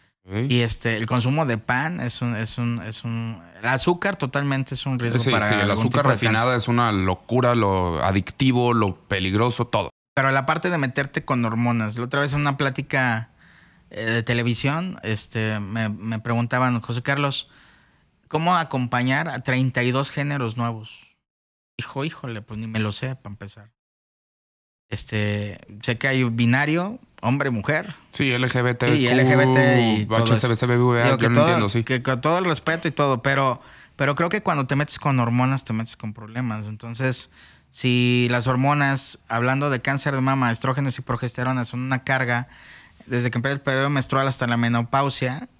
Y 0.48 0.60
este, 0.60 0.96
el 0.96 1.06
consumo 1.06 1.46
de 1.46 1.56
pan 1.56 2.00
es 2.00 2.20
un, 2.20 2.34
es 2.34 2.58
un, 2.58 2.82
es 2.82 3.04
un, 3.04 3.40
el 3.62 3.68
azúcar 3.68 4.16
totalmente 4.16 4.74
es 4.74 4.84
un 4.84 4.98
riesgo 4.98 5.22
para. 5.30 5.48
Sí, 5.48 5.54
el 5.54 5.70
azúcar 5.70 6.04
refinado 6.04 6.52
es 6.54 6.66
una 6.66 6.90
locura, 6.90 7.54
lo 7.54 8.02
adictivo, 8.02 8.74
lo 8.74 8.96
peligroso, 8.96 9.68
todo. 9.68 9.90
Pero 10.16 10.30
la 10.30 10.46
parte 10.46 10.70
de 10.70 10.78
meterte 10.78 11.26
con 11.26 11.44
hormonas. 11.44 11.98
La 11.98 12.04
otra 12.04 12.22
vez 12.22 12.32
en 12.32 12.40
una 12.40 12.56
plática 12.56 13.28
eh, 13.90 14.02
de 14.02 14.22
televisión, 14.22 14.98
este, 15.02 15.60
me, 15.60 16.18
preguntaban, 16.20 16.80
José 16.80 17.02
Carlos, 17.02 17.50
¿cómo 18.26 18.56
acompañar 18.56 19.28
a 19.28 19.40
32 19.40 20.10
géneros 20.10 20.56
nuevos? 20.56 21.18
Dijo, 21.76 22.02
híjole, 22.02 22.40
pues 22.40 22.58
ni 22.58 22.66
me 22.66 22.78
lo 22.78 22.92
sé 22.92 23.14
para 23.14 23.34
empezar. 23.34 23.72
Este, 24.88 25.60
sé 25.82 25.98
que 25.98 26.08
hay 26.08 26.24
binario, 26.24 26.98
hombre, 27.20 27.50
mujer. 27.50 27.94
Sí, 28.12 28.30
LGBT. 28.30 28.84
Sí, 28.84 29.10
LGBT 29.10 29.58
y 29.98 30.06
todo 30.06 30.24
yo 31.18 31.28
no 31.28 31.40
entiendo, 31.42 31.68
sí. 31.68 31.84
Que 31.84 32.02
con 32.02 32.22
todo 32.22 32.38
el 32.38 32.46
respeto 32.46 32.88
y 32.88 32.90
todo, 32.90 33.20
pero, 33.20 33.60
pero 33.96 34.14
creo 34.14 34.30
que 34.30 34.42
cuando 34.42 34.66
te 34.66 34.76
metes 34.76 34.98
con 34.98 35.20
hormonas 35.20 35.66
te 35.66 35.74
metes 35.74 35.94
con 35.94 36.14
problemas. 36.14 36.68
Entonces, 36.68 37.30
si 37.76 38.26
las 38.30 38.46
hormonas, 38.46 39.18
hablando 39.28 39.68
de 39.68 39.82
cáncer 39.82 40.14
de 40.14 40.22
mama, 40.22 40.50
estrógenos 40.50 40.98
y 40.98 41.02
progesterona, 41.02 41.66
son 41.66 41.80
una 41.80 42.04
carga 42.04 42.48
desde 43.04 43.30
que 43.30 43.36
empieza 43.36 43.56
el 43.56 43.60
periodo 43.60 43.90
menstrual 43.90 44.26
hasta 44.28 44.46
la 44.46 44.56
menopausia, 44.56 45.50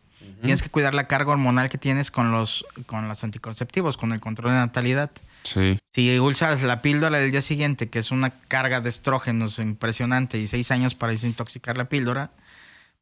tienes 0.41 0.62
que 0.62 0.71
cuidar 0.71 0.95
la 0.95 1.09
carga 1.09 1.33
hormonal 1.33 1.69
que 1.69 1.77
tienes 1.77 2.11
con 2.11 2.33
los, 2.33 2.64
con 2.87 3.07
los 3.07 3.23
anticonceptivos, 3.23 3.99
con 3.99 4.12
el 4.12 4.21
control 4.21 4.53
de 4.53 4.57
natalidad. 4.57 5.11
Sí. 5.43 5.79
Si 5.93 6.19
usas 6.19 6.62
la 6.62 6.81
píldora 6.81 7.19
del 7.19 7.33
día 7.33 7.43
siguiente, 7.43 7.91
que 7.91 7.99
es 7.99 8.11
una 8.11 8.31
carga 8.31 8.81
de 8.81 8.89
estrógenos 8.89 9.59
impresionante 9.59 10.39
y 10.39 10.49
seis 10.49 10.71
años 10.71 10.95
para 10.95 11.12
desintoxicar 11.12 11.77
la 11.77 11.91
píldora, 11.91 12.31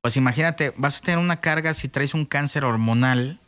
pues 0.00 0.16
imagínate, 0.16 0.74
vas 0.76 0.96
a 0.96 1.00
tener 1.02 1.18
una 1.20 1.40
carga 1.40 1.72
si 1.74 1.86
traes 1.86 2.14
un 2.14 2.26
cáncer 2.26 2.64
hormonal 2.64 3.38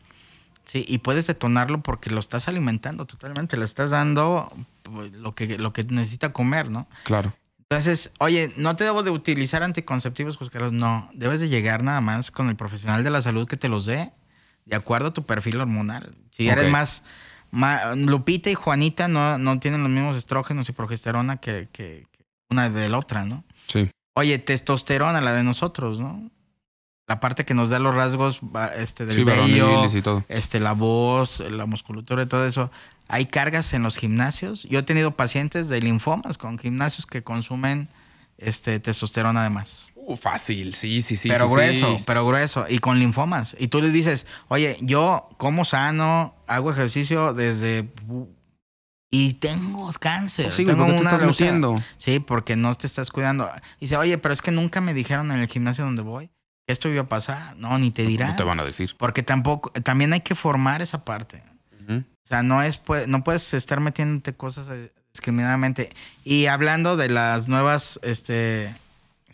Sí, 0.67 0.85
y 0.87 0.99
puedes 0.99 1.29
detonarlo 1.29 1.83
porque 1.83 2.11
lo 2.11 2.19
estás 2.19 2.49
alimentando 2.49 3.07
totalmente, 3.07 3.57
le 3.57 3.65
estás 3.65 3.91
dando 3.91 4.53
pues, 4.83 5.13
lo 5.13 5.35
que, 5.35 5.59
lo 5.59 5.73
que 5.73 5.85
necesita 5.85 6.33
comer, 6.33 6.71
¿no? 6.71 6.89
Claro. 7.05 7.33
Entonces, 7.71 8.13
oye, 8.19 8.53
no 8.57 8.75
te 8.77 8.85
debo 8.85 9.05
de 9.05 9.11
utilizar 9.11 9.63
anticonceptivos, 9.63 10.37
José 10.37 10.51
Carlos, 10.51 10.73
no. 10.73 11.09
Debes 11.15 11.41
de 11.41 11.49
llegar 11.49 11.85
nada 11.85 12.01
más 12.01 12.31
con 12.33 12.49
el 12.49 12.57
profesional 12.57 13.05
de 13.05 13.11
la 13.11 13.23
salud 13.23 13.47
que 13.47 13.57
te 13.57 13.69
los 13.69 13.87
dé 13.87 14.13
de 14.65 14.77
acuerdo 14.77 15.09
a 15.09 15.15
tu 15.15 15.25
perfil 15.25 15.61
hormonal. 15.61 16.15
Si 16.31 16.49
eres 16.49 16.71
más, 16.71 17.05
Lupita 17.97 18.51
y 18.51 18.55
Juanita 18.55 19.09
no, 19.09 19.39
no 19.39 19.59
tienen 19.61 19.83
los 19.83 19.91
mismos 19.91 20.17
estrógenos 20.17 20.69
y 20.69 20.73
progesterona 20.73 21.39
que, 21.39 21.69
que, 21.73 22.07
que 22.11 22.25
una 22.51 22.69
de 22.69 22.89
la 22.89 22.99
otra, 22.99 23.25
¿no? 23.25 23.45
Sí. 23.69 23.89
Oye, 24.15 24.39
testosterona, 24.39 25.21
la 25.21 25.33
de 25.33 25.45
nosotros, 25.45 26.01
¿no? 26.01 26.31
La 27.07 27.21
parte 27.21 27.45
que 27.45 27.55
nos 27.55 27.71
da 27.71 27.79
los 27.79 27.95
rasgos 27.95 28.41
este, 28.77 29.07
del 29.07 29.17
sí, 29.17 29.99
y 29.99 30.03
todo. 30.03 30.25
este, 30.29 30.59
la 30.59 30.73
voz, 30.73 31.41
la 31.41 31.67
musculatura 31.67 32.25
y 32.25 32.27
todo 32.27 32.47
eso. 32.47 32.71
Hay 33.09 33.27
cargas 33.27 33.73
en 33.75 33.85
los 33.85 33.97
gimnasios. 33.97 34.65
Yo 34.65 34.81
he 34.81 34.83
tenido 34.83 35.13
pacientes 35.13 35.69
de 35.69 35.81
linfomas 35.81 36.37
con 36.37 36.59
gimnasios 36.59 37.07
que 37.07 37.23
consumen 37.23 37.89
este, 38.39 38.81
testosterona 38.81 39.41
además. 39.41 39.89
Uh, 39.95 40.17
fácil, 40.17 40.75
sí, 40.75 41.01
sí, 41.01 41.17
sí. 41.17 41.29
Pero 41.29 41.49
grueso, 41.49 41.97
pero 42.07 42.27
grueso. 42.27 42.67
Y 42.69 42.79
con 42.81 42.99
linfomas. 42.99 43.57
Y 43.59 43.69
tú 43.69 43.81
le 43.81 43.91
dices, 43.91 44.27
oye, 44.49 44.77
yo 44.81 45.29
como 45.37 45.65
sano, 45.65 46.35
hago 46.49 46.73
ejercicio 46.73 47.35
desde... 47.35 47.89
Y 49.09 49.35
tengo 49.35 49.93
cáncer. 50.01 50.53
Sí, 50.53 50.65
tengo 50.65 50.85
una 50.85 51.17
te 51.17 51.25
estás 51.31 51.83
Sí, 51.97 52.19
porque 52.19 52.57
no 52.57 52.75
te 52.75 52.89
estás 52.89 53.11
cuidando. 53.11 53.49
Y 53.79 53.83
dice, 53.87 53.97
oye, 53.97 54.19
pero 54.19 54.35
es 54.35 54.43
que 54.43 54.51
nunca 54.51 54.81
me 54.81 54.93
dijeron 54.93 55.31
en 55.31 55.39
el 55.39 55.47
gimnasio 55.47 55.85
donde 55.85 56.03
voy 56.03 56.31
esto 56.67 56.89
iba 56.89 57.03
a 57.03 57.09
pasar. 57.09 57.57
No, 57.57 57.79
ni 57.79 57.91
te 57.91 58.03
dirán. 58.03 58.31
No 58.31 58.37
te 58.37 58.43
van 58.43 58.61
a 58.61 58.65
decir. 58.65 58.95
Porque 58.99 59.23
tampoco, 59.23 59.71
también 59.83 60.13
hay 60.13 60.21
que 60.21 60.35
formar 60.35 60.83
esa 60.83 61.05
parte. 61.05 61.43
O 61.89 62.29
sea, 62.29 62.43
no 62.43 62.61
es, 62.61 62.83
no 63.07 63.23
puedes 63.23 63.55
estar 63.55 63.79
metiéndote 63.79 64.35
cosas 64.35 64.67
eh, 64.69 64.93
discriminadamente. 65.13 65.95
Y 66.25 66.47
hablando 66.47 66.97
de 66.97 67.09
las 67.09 67.47
nuevas, 67.47 68.01
este, 68.03 68.75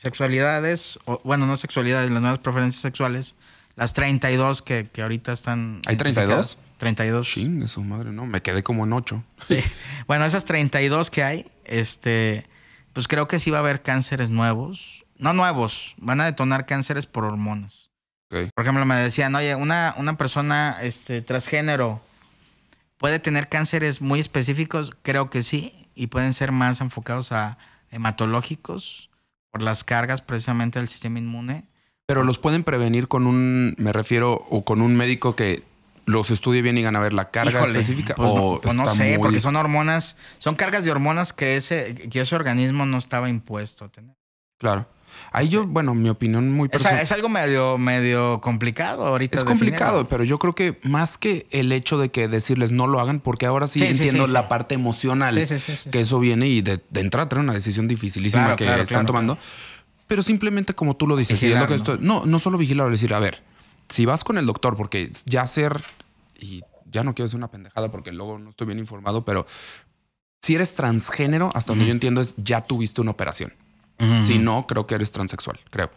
sexualidades, 0.02 0.98
o, 1.06 1.18
bueno, 1.24 1.46
no 1.46 1.56
sexualidades, 1.56 2.10
las 2.10 2.20
nuevas 2.20 2.40
preferencias 2.40 2.82
sexuales, 2.82 3.34
las 3.76 3.94
32 3.94 4.60
que, 4.60 4.90
que 4.92 5.00
ahorita 5.00 5.32
están... 5.32 5.80
¿Hay 5.86 5.96
32? 5.96 6.58
32. 6.76 7.26
Ching, 7.26 7.66
su 7.68 7.82
madre, 7.82 8.12
no, 8.12 8.26
me 8.26 8.42
quedé 8.42 8.62
como 8.62 8.84
en 8.84 8.92
8. 8.92 9.24
Sí. 9.48 9.60
Bueno, 10.06 10.26
esas 10.26 10.44
32 10.44 11.10
que 11.10 11.22
hay, 11.22 11.46
este, 11.64 12.46
pues 12.92 13.08
creo 13.08 13.28
que 13.28 13.38
sí 13.38 13.50
va 13.50 13.58
a 13.58 13.60
haber 13.60 13.82
cánceres 13.82 14.30
nuevos. 14.30 15.01
No 15.22 15.32
nuevos, 15.32 15.94
van 15.98 16.20
a 16.20 16.24
detonar 16.24 16.66
cánceres 16.66 17.06
por 17.06 17.24
hormonas. 17.24 17.92
Por 18.28 18.64
ejemplo, 18.64 18.84
me 18.84 18.96
decían, 18.96 19.32
oye, 19.36 19.54
una, 19.54 19.94
una 19.96 20.16
persona 20.16 20.78
este, 20.82 21.22
transgénero 21.22 22.00
puede 22.98 23.20
tener 23.20 23.48
cánceres 23.48 24.00
muy 24.00 24.18
específicos, 24.18 24.92
creo 25.02 25.30
que 25.30 25.44
sí, 25.44 25.86
y 25.94 26.08
pueden 26.08 26.32
ser 26.32 26.50
más 26.50 26.80
enfocados 26.80 27.30
a 27.30 27.56
hematológicos 27.92 29.10
por 29.52 29.62
las 29.62 29.84
cargas 29.84 30.22
precisamente 30.22 30.80
del 30.80 30.88
sistema 30.88 31.20
inmune. 31.20 31.66
Pero 32.06 32.24
los 32.24 32.38
pueden 32.38 32.64
prevenir 32.64 33.06
con 33.06 33.28
un, 33.28 33.76
me 33.78 33.92
refiero, 33.92 34.44
o 34.50 34.64
con 34.64 34.82
un 34.82 34.96
médico 34.96 35.36
que 35.36 35.62
los 36.04 36.30
estudie 36.30 36.62
bien 36.62 36.78
y 36.78 36.82
gana 36.82 36.98
a 36.98 37.02
ver 37.02 37.12
la 37.12 37.30
carga 37.30 37.62
específica 37.64 38.16
pues 38.16 38.28
o 38.32 38.60
pues 38.60 38.74
no, 38.74 38.92
sé, 38.92 39.18
porque 39.20 39.40
son 39.40 39.54
hormonas, 39.54 40.16
son 40.38 40.56
cargas 40.56 40.84
de 40.84 40.90
hormonas 40.90 41.32
que 41.32 41.54
ese, 41.54 41.94
que 41.94 42.22
ese 42.22 42.34
organismo 42.34 42.86
no 42.86 42.98
estaba 42.98 43.28
impuesto 43.28 43.84
a 43.84 43.88
tener. 43.88 44.16
Claro. 44.58 44.88
Ahí 45.30 45.48
yo, 45.48 45.66
bueno, 45.66 45.94
mi 45.94 46.08
opinión 46.08 46.50
muy 46.50 46.68
personal. 46.68 47.00
Es, 47.00 47.12
algo 47.12 47.28
medio, 47.28 47.78
medio 47.78 48.40
complicado 48.40 49.06
ahorita. 49.06 49.38
Es 49.38 49.44
complicado, 49.44 50.08
pero 50.08 50.24
yo 50.24 50.38
creo 50.38 50.54
que 50.54 50.78
más 50.82 51.18
que 51.18 51.46
el 51.50 51.72
hecho 51.72 51.98
de 51.98 52.10
que 52.10 52.28
decirles 52.28 52.72
no 52.72 52.86
lo 52.86 53.00
hagan, 53.00 53.20
porque 53.20 53.46
ahora 53.46 53.68
sí, 53.68 53.82
entiendo 53.82 54.26
la 54.26 54.48
parte 54.48 54.74
emocional, 54.74 55.34
que 55.90 56.00
eso 56.00 56.20
viene 56.20 56.48
y 56.48 56.62
de, 56.62 56.80
de 56.90 57.00
entrada 57.00 57.28
trae 57.28 57.42
una 57.42 57.54
decisión 57.54 57.88
dificilísima 57.88 58.56
que 58.56 58.80
están 58.80 59.06
tomando. 59.06 59.38
Pero 60.06 60.22
simplemente 60.22 60.74
como 60.74 60.96
tú 60.96 61.06
lo 61.06 61.16
dices, 61.16 61.42
no, 62.00 62.26
no 62.26 62.38
solo 62.38 62.58
vigilar, 62.58 62.90
decir, 62.90 63.14
a 63.14 63.18
ver, 63.18 63.42
si 63.88 64.04
vas 64.04 64.24
con 64.24 64.36
el 64.38 64.46
doctor, 64.46 64.76
porque 64.76 65.10
ya 65.24 65.46
ser, 65.46 65.82
y 66.38 66.62
ya 66.90 67.04
no 67.04 67.14
quiero 67.14 67.28
ser 67.28 67.38
una 67.38 67.50
pendejada 67.50 67.90
porque 67.90 68.12
luego 68.12 68.38
no 68.38 68.50
estoy 68.50 68.66
bien 68.66 68.78
informado, 68.78 69.24
pero 69.24 69.46
si 70.42 70.54
eres 70.54 70.74
transgénero, 70.74 71.50
hasta 71.54 71.72
donde 71.72 71.86
yo 71.86 71.92
entiendo 71.92 72.20
es 72.20 72.34
ya 72.36 72.60
tuviste 72.60 73.00
una 73.00 73.12
operación. 73.12 73.54
Si 74.22 74.38
no, 74.38 74.66
creo 74.66 74.86
que 74.86 74.96
eres 74.96 75.12
transexual, 75.12 75.60
creo. 75.70 75.90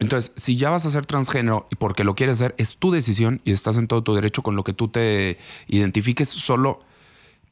Entonces, 0.00 0.32
si 0.36 0.56
ya 0.56 0.70
vas 0.70 0.86
a 0.86 0.90
ser 0.90 1.06
transgénero 1.06 1.68
y 1.70 1.76
porque 1.76 2.04
lo 2.04 2.14
quieres 2.14 2.34
hacer, 2.34 2.54
es 2.58 2.76
tu 2.76 2.90
decisión 2.90 3.40
y 3.44 3.52
estás 3.52 3.76
en 3.76 3.86
todo 3.86 4.02
tu 4.02 4.14
derecho 4.14 4.42
con 4.42 4.56
lo 4.56 4.64
que 4.64 4.72
tú 4.72 4.88
te 4.88 5.38
identifiques, 5.68 6.28
solo 6.28 6.80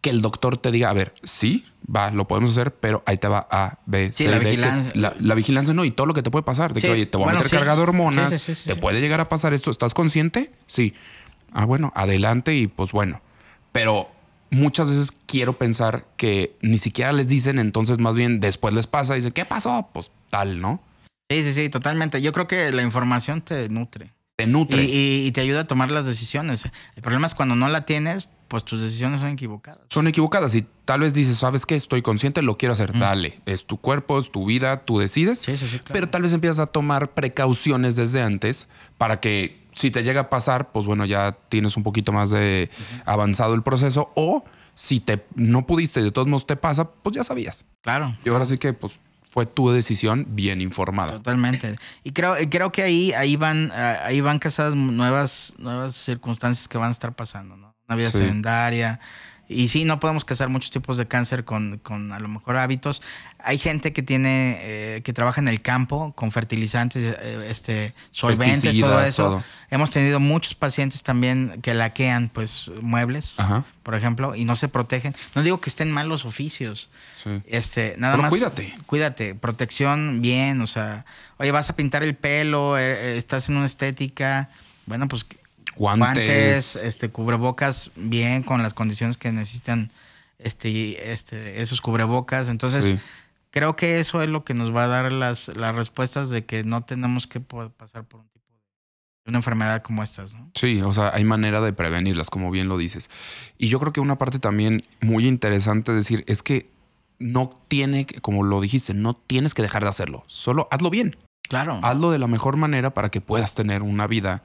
que 0.00 0.10
el 0.10 0.22
doctor 0.22 0.56
te 0.56 0.70
diga, 0.70 0.90
a 0.90 0.92
ver, 0.92 1.14
sí, 1.22 1.66
va, 1.94 2.10
lo 2.10 2.26
podemos 2.26 2.52
hacer, 2.52 2.74
pero 2.74 3.02
ahí 3.06 3.18
te 3.18 3.28
va 3.28 3.46
A, 3.50 3.78
B, 3.86 4.12
C, 4.12 4.28
la 4.28 4.38
D. 4.38 4.44
Vigilancia. 4.44 4.92
la, 5.20 5.34
vigilancia 5.34 5.74
no, 5.74 5.84
y 5.84 5.90
todo 5.90 6.06
lo 6.06 6.14
que 6.14 6.22
te 6.22 6.30
puede 6.30 6.44
pasar. 6.44 6.72
De 6.72 6.80
que, 6.80 6.90
oye, 6.90 7.06
te 7.06 7.18
voy 7.18 7.28
a 7.28 7.32
meter 7.34 7.50
carga 7.50 7.76
de 7.76 7.82
hormonas, 7.82 8.46
te 8.64 8.76
puede 8.76 9.00
llegar 9.00 9.20
a 9.20 9.28
pasar 9.28 9.52
esto. 9.52 9.70
¿Estás 9.70 9.94
consciente? 9.94 10.52
Sí. 10.66 10.94
Ah, 11.52 11.64
bueno, 11.64 11.92
adelante 11.94 12.54
y 12.54 12.66
pues 12.66 12.92
bueno. 12.92 13.20
Pero 13.72 14.08
muchas 14.50 14.88
veces 14.88 15.10
quiero 15.26 15.58
pensar 15.58 16.06
que 16.16 16.56
ni 16.62 16.78
siquiera 16.78 17.12
les 17.12 17.28
dicen, 17.28 17.58
entonces 17.58 17.98
más 17.98 18.14
bien 18.14 18.40
después 18.40 18.74
les 18.74 18.86
pasa 18.86 19.14
y 19.14 19.18
dicen, 19.18 19.32
¿qué 19.32 19.44
pasó? 19.44 19.88
Pues 19.92 20.10
tal, 20.30 20.60
¿no? 20.60 20.82
Sí, 21.30 21.42
sí, 21.42 21.52
sí, 21.52 21.68
totalmente. 21.68 22.22
Yo 22.22 22.32
creo 22.32 22.46
que 22.46 22.72
la 22.72 22.82
información 22.82 23.42
te 23.42 23.68
nutre. 23.68 24.12
Te 24.36 24.46
nutre. 24.46 24.84
y 24.84 25.30
te 25.32 25.40
ayuda 25.40 25.60
a 25.60 25.66
tomar 25.66 25.90
las 25.90 26.06
decisiones. 26.06 26.64
El 26.94 27.02
problema 27.02 27.26
es 27.26 27.34
cuando 27.34 27.56
no 27.56 27.68
la 27.68 27.84
tienes, 27.84 28.28
pues 28.48 28.64
tus 28.64 28.80
decisiones 28.80 29.20
son 29.20 29.30
equivocadas. 29.30 29.80
Son 29.90 30.08
equivocadas 30.08 30.54
y 30.54 30.66
tal 30.86 31.00
vez 31.00 31.12
dices, 31.12 31.36
¿sabes 31.36 31.66
qué? 31.66 31.76
Estoy 31.76 32.00
consciente, 32.02 32.40
lo 32.42 32.56
quiero 32.56 32.72
hacer. 32.72 32.98
Dale, 32.98 33.40
es 33.44 33.66
tu 33.66 33.76
cuerpo, 33.76 34.18
es 34.18 34.32
tu 34.32 34.46
vida, 34.46 34.84
tú 34.84 34.98
decides. 34.98 35.40
Sí, 35.40 35.56
sí, 35.56 35.68
sí, 35.68 35.80
Pero 35.92 36.08
tal 36.08 36.22
vez 36.22 36.32
empiezas 36.32 36.58
a 36.58 36.66
tomar 36.66 37.12
precauciones 37.12 37.94
desde 37.94 38.22
antes 38.22 38.66
para 38.96 39.20
que 39.20 39.67
si 39.78 39.90
te 39.90 40.02
llega 40.02 40.22
a 40.22 40.30
pasar, 40.30 40.72
pues 40.72 40.86
bueno, 40.86 41.04
ya 41.04 41.36
tienes 41.48 41.76
un 41.76 41.82
poquito 41.82 42.12
más 42.12 42.30
de 42.30 42.70
avanzado 43.04 43.54
el 43.54 43.62
proceso 43.62 44.10
o 44.16 44.44
si 44.74 45.00
te 45.00 45.24
no 45.34 45.66
pudiste 45.66 46.00
y 46.00 46.04
de 46.04 46.12
todos 46.12 46.28
modos 46.28 46.46
te 46.46 46.56
pasa, 46.56 46.90
pues 46.90 47.16
ya 47.16 47.24
sabías. 47.24 47.64
Claro. 47.82 48.16
Y 48.24 48.28
ahora 48.28 48.44
sí 48.44 48.58
que 48.58 48.72
pues 48.72 48.98
fue 49.30 49.46
tu 49.46 49.70
decisión 49.70 50.26
bien 50.30 50.60
informada. 50.60 51.12
Totalmente. 51.12 51.76
Y 52.02 52.12
creo, 52.12 52.34
creo 52.50 52.72
que 52.72 52.82
ahí, 52.82 53.12
ahí 53.12 53.36
van, 53.36 53.70
ahí 53.72 54.20
van 54.20 54.38
casadas 54.38 54.74
nuevas, 54.74 55.54
nuevas 55.58 55.94
circunstancias 55.94 56.66
que 56.66 56.78
van 56.78 56.88
a 56.88 56.92
estar 56.92 57.14
pasando, 57.14 57.56
¿no? 57.56 57.68
una 57.88 57.96
vida 57.96 58.10
sedentaria. 58.10 59.00
Y 59.48 59.70
sí, 59.70 59.84
no 59.84 59.98
podemos 59.98 60.26
casar 60.26 60.50
muchos 60.50 60.70
tipos 60.70 60.98
de 60.98 61.08
cáncer 61.08 61.44
con, 61.44 61.78
con 61.78 62.12
a 62.12 62.20
lo 62.20 62.28
mejor 62.28 62.58
hábitos. 62.58 63.00
Hay 63.38 63.56
gente 63.56 63.94
que 63.94 64.02
tiene, 64.02 64.58
eh, 64.60 65.02
que 65.02 65.14
trabaja 65.14 65.40
en 65.40 65.48
el 65.48 65.62
campo 65.62 66.12
con 66.14 66.32
fertilizantes, 66.32 67.16
eh, 67.18 67.46
este, 67.48 67.94
solventes, 68.10 68.78
todo 68.78 69.02
eso. 69.02 69.42
Hemos 69.70 69.90
tenido 69.90 70.20
muchos 70.20 70.54
pacientes 70.54 71.02
también 71.02 71.60
que 71.62 71.72
laquean, 71.72 72.28
pues, 72.28 72.70
muebles, 72.82 73.34
por 73.82 73.94
ejemplo, 73.94 74.34
y 74.34 74.44
no 74.44 74.54
se 74.54 74.68
protegen. 74.68 75.14
No 75.34 75.42
digo 75.42 75.62
que 75.62 75.70
estén 75.70 75.90
mal 75.90 76.08
los 76.08 76.26
oficios. 76.26 76.90
Este, 77.46 77.94
nada 77.96 78.14
Pero 78.14 78.22
más. 78.24 78.30
Cuídate. 78.30 78.74
Cuídate. 78.84 79.34
Protección 79.34 80.20
bien, 80.20 80.60
o 80.60 80.66
sea, 80.66 81.06
oye, 81.38 81.52
vas 81.52 81.70
a 81.70 81.76
pintar 81.76 82.02
el 82.02 82.14
pelo, 82.14 82.76
eh, 82.76 83.16
estás 83.16 83.48
en 83.48 83.56
una 83.56 83.66
estética. 83.66 84.50
Bueno, 84.84 85.08
pues 85.08 85.26
guantes, 85.78 86.76
este, 86.76 87.08
cubrebocas 87.08 87.90
bien 87.96 88.42
con 88.42 88.62
las 88.62 88.74
condiciones 88.74 89.16
que 89.16 89.32
necesitan 89.32 89.90
este, 90.38 91.12
este, 91.12 91.62
esos 91.62 91.80
cubrebocas. 91.80 92.48
Entonces, 92.48 92.96
creo 93.50 93.76
que 93.76 94.00
eso 94.00 94.22
es 94.22 94.28
lo 94.28 94.44
que 94.44 94.54
nos 94.54 94.74
va 94.74 94.84
a 94.84 94.88
dar 94.88 95.12
las, 95.12 95.48
las 95.56 95.74
respuestas 95.74 96.30
de 96.30 96.44
que 96.44 96.64
no 96.64 96.82
tenemos 96.82 97.26
que 97.26 97.40
pasar 97.40 98.04
por 98.04 98.20
un 98.20 98.28
tipo 98.28 98.44
de 99.24 99.30
una 99.30 99.38
enfermedad 99.38 99.82
como 99.82 100.02
estas, 100.02 100.34
¿no? 100.34 100.50
Sí, 100.54 100.82
o 100.82 100.92
sea, 100.92 101.10
hay 101.14 101.24
manera 101.24 101.60
de 101.60 101.72
prevenirlas, 101.72 102.30
como 102.30 102.50
bien 102.50 102.68
lo 102.68 102.76
dices. 102.76 103.08
Y 103.56 103.68
yo 103.68 103.78
creo 103.78 103.92
que 103.92 104.00
una 104.00 104.18
parte 104.18 104.38
también 104.38 104.84
muy 105.00 105.26
interesante 105.26 105.92
decir 105.92 106.24
es 106.26 106.42
que 106.42 106.70
no 107.18 107.50
tiene, 107.68 108.06
como 108.06 108.44
lo 108.44 108.60
dijiste, 108.60 108.94
no 108.94 109.14
tienes 109.14 109.54
que 109.54 109.62
dejar 109.62 109.82
de 109.82 109.88
hacerlo. 109.88 110.24
Solo 110.26 110.68
hazlo 110.70 110.90
bien. 110.90 111.16
Claro. 111.48 111.80
Hazlo 111.82 112.10
de 112.10 112.18
la 112.18 112.26
mejor 112.26 112.56
manera 112.56 112.90
para 112.90 113.10
que 113.10 113.20
puedas 113.20 113.54
tener 113.54 113.82
una 113.82 114.06
vida 114.06 114.42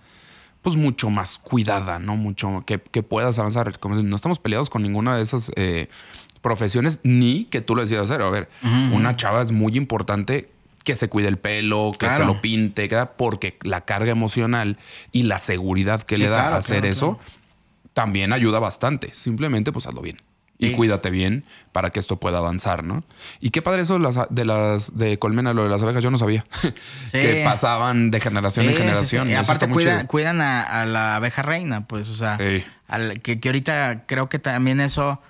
pues 0.63 0.77
mucho 0.77 1.09
más 1.09 1.37
cuidada, 1.37 1.99
¿no? 1.99 2.15
Mucho 2.15 2.63
que, 2.65 2.79
puedas 2.79 3.37
avanzar. 3.37 3.77
Como 3.79 3.95
no 3.95 4.15
estamos 4.15 4.39
peleados 4.39 4.69
con 4.69 4.81
ninguna 4.81 5.15
de 5.15 5.21
esas 5.21 5.51
eh, 5.55 5.89
profesiones, 6.41 7.01
ni 7.03 7.45
que 7.45 7.61
tú 7.61 7.75
lo 7.75 7.81
decidas 7.81 8.09
hacer. 8.09 8.21
A 8.21 8.29
ver, 8.29 8.49
una 8.91 9.15
chava 9.15 9.41
es 9.41 9.51
muy 9.51 9.77
importante 9.77 10.49
que 10.83 10.95
se 10.95 11.09
cuide 11.09 11.27
el 11.27 11.37
pelo, 11.37 11.91
que 11.97 12.09
se 12.09 12.25
lo 12.25 12.41
pinte, 12.41 12.89
porque 13.17 13.57
la 13.61 13.81
carga 13.81 14.11
emocional 14.11 14.77
y 15.11 15.23
la 15.23 15.37
seguridad 15.37 16.01
que 16.01 16.17
le 16.17 16.29
da 16.29 16.55
hacer 16.55 16.85
eso 16.85 17.19
también 17.93 18.33
ayuda 18.33 18.59
bastante. 18.59 19.13
Simplemente, 19.13 19.71
pues 19.73 19.85
hazlo 19.85 20.01
bien 20.01 20.17
y 20.67 20.71
cuídate 20.71 21.09
bien 21.09 21.45
para 21.71 21.89
que 21.89 21.99
esto 21.99 22.19
pueda 22.19 22.37
avanzar, 22.37 22.83
¿no? 22.83 23.03
Y 23.39 23.49
qué 23.49 23.61
padre 23.61 23.81
eso 23.81 23.93
de 23.95 23.99
las 23.99 24.19
de, 24.29 24.45
las, 24.45 24.97
de 24.97 25.19
Colmena, 25.19 25.53
lo 25.53 25.63
de 25.63 25.69
las 25.69 25.81
abejas, 25.81 26.03
yo 26.03 26.11
no 26.11 26.17
sabía. 26.17 26.45
que 27.11 27.41
pasaban 27.43 28.11
de 28.11 28.19
generación 28.19 28.67
en 28.67 28.75
generación. 28.75 29.29
Y 29.29 29.33
aparte 29.33 29.67
cuidan, 30.07 30.41
a, 30.41 30.85
la 30.85 31.15
abeja 31.15 31.41
reina, 31.41 31.87
pues, 31.87 32.09
o 32.09 32.15
sea, 32.15 32.37
que, 32.37 33.39
que, 33.39 33.49
ahorita 33.49 34.05
creo 34.05 34.29
que 34.29 34.39
también 34.39 34.79
eso, 34.79 35.21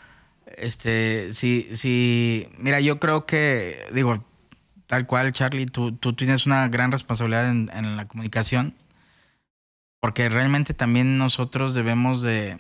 este, 0.58 1.34
sí, 1.34 1.70
sí, 1.74 2.48
mira, 2.58 2.80
yo 2.80 3.00
creo 3.00 3.26
que, 3.26 3.86
digo, 3.94 4.24
tal 4.88 5.06
cual, 5.06 5.34
Charlie, 5.34 5.66
tú, 5.66 5.94
tú 5.94 6.14
tienes 6.14 6.46
una 6.46 6.68
gran 6.68 6.92
responsabilidad 6.92 7.50
en, 7.50 7.70
en 7.74 7.98
la 7.98 8.08
comunicación, 8.08 8.76
porque 10.00 10.28
realmente 10.30 10.74
también 10.74 11.18
nosotros 11.18 11.74
debemos 11.74 12.22
de 12.22 12.60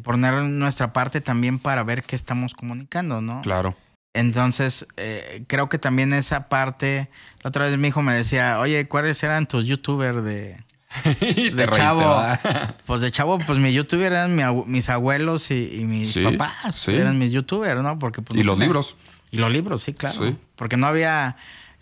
poner 0.00 0.42
nuestra 0.44 0.92
parte 0.92 1.20
también 1.20 1.58
para 1.58 1.82
ver 1.84 2.02
qué 2.02 2.16
estamos 2.16 2.54
comunicando, 2.54 3.20
¿no? 3.20 3.40
Claro. 3.42 3.76
Entonces, 4.14 4.86
eh, 4.96 5.44
creo 5.46 5.68
que 5.68 5.78
también 5.78 6.12
esa 6.14 6.48
parte, 6.48 7.10
la 7.42 7.48
otra 7.48 7.66
vez 7.66 7.76
mi 7.76 7.88
hijo 7.88 8.00
me 8.02 8.14
decía, 8.14 8.58
oye, 8.60 8.88
¿cuáles 8.88 9.22
eran 9.22 9.46
tus 9.46 9.66
youtubers 9.66 10.24
de, 10.24 10.64
de 11.20 11.68
chavo? 11.70 12.22
pues 12.86 13.02
de 13.02 13.10
chavo, 13.10 13.38
pues 13.38 13.58
mi 13.58 13.74
youtuber 13.74 14.12
eran 14.12 14.34
mis 14.66 14.88
abuelos 14.88 15.50
y, 15.50 15.84
mis 15.84 16.16
papás, 16.16 16.88
eran 16.88 17.18
mis 17.18 17.32
youtubers, 17.32 17.82
¿no? 17.82 17.98
Porque, 17.98 18.22
pues, 18.22 18.40
y 18.40 18.42
los 18.42 18.58
libros. 18.58 18.96
Y 19.30 19.38
los 19.38 19.50
libros, 19.50 19.82
sí, 19.82 19.92
claro. 19.92 20.36
Porque 20.54 20.78
no 20.78 20.86
había 20.86 21.36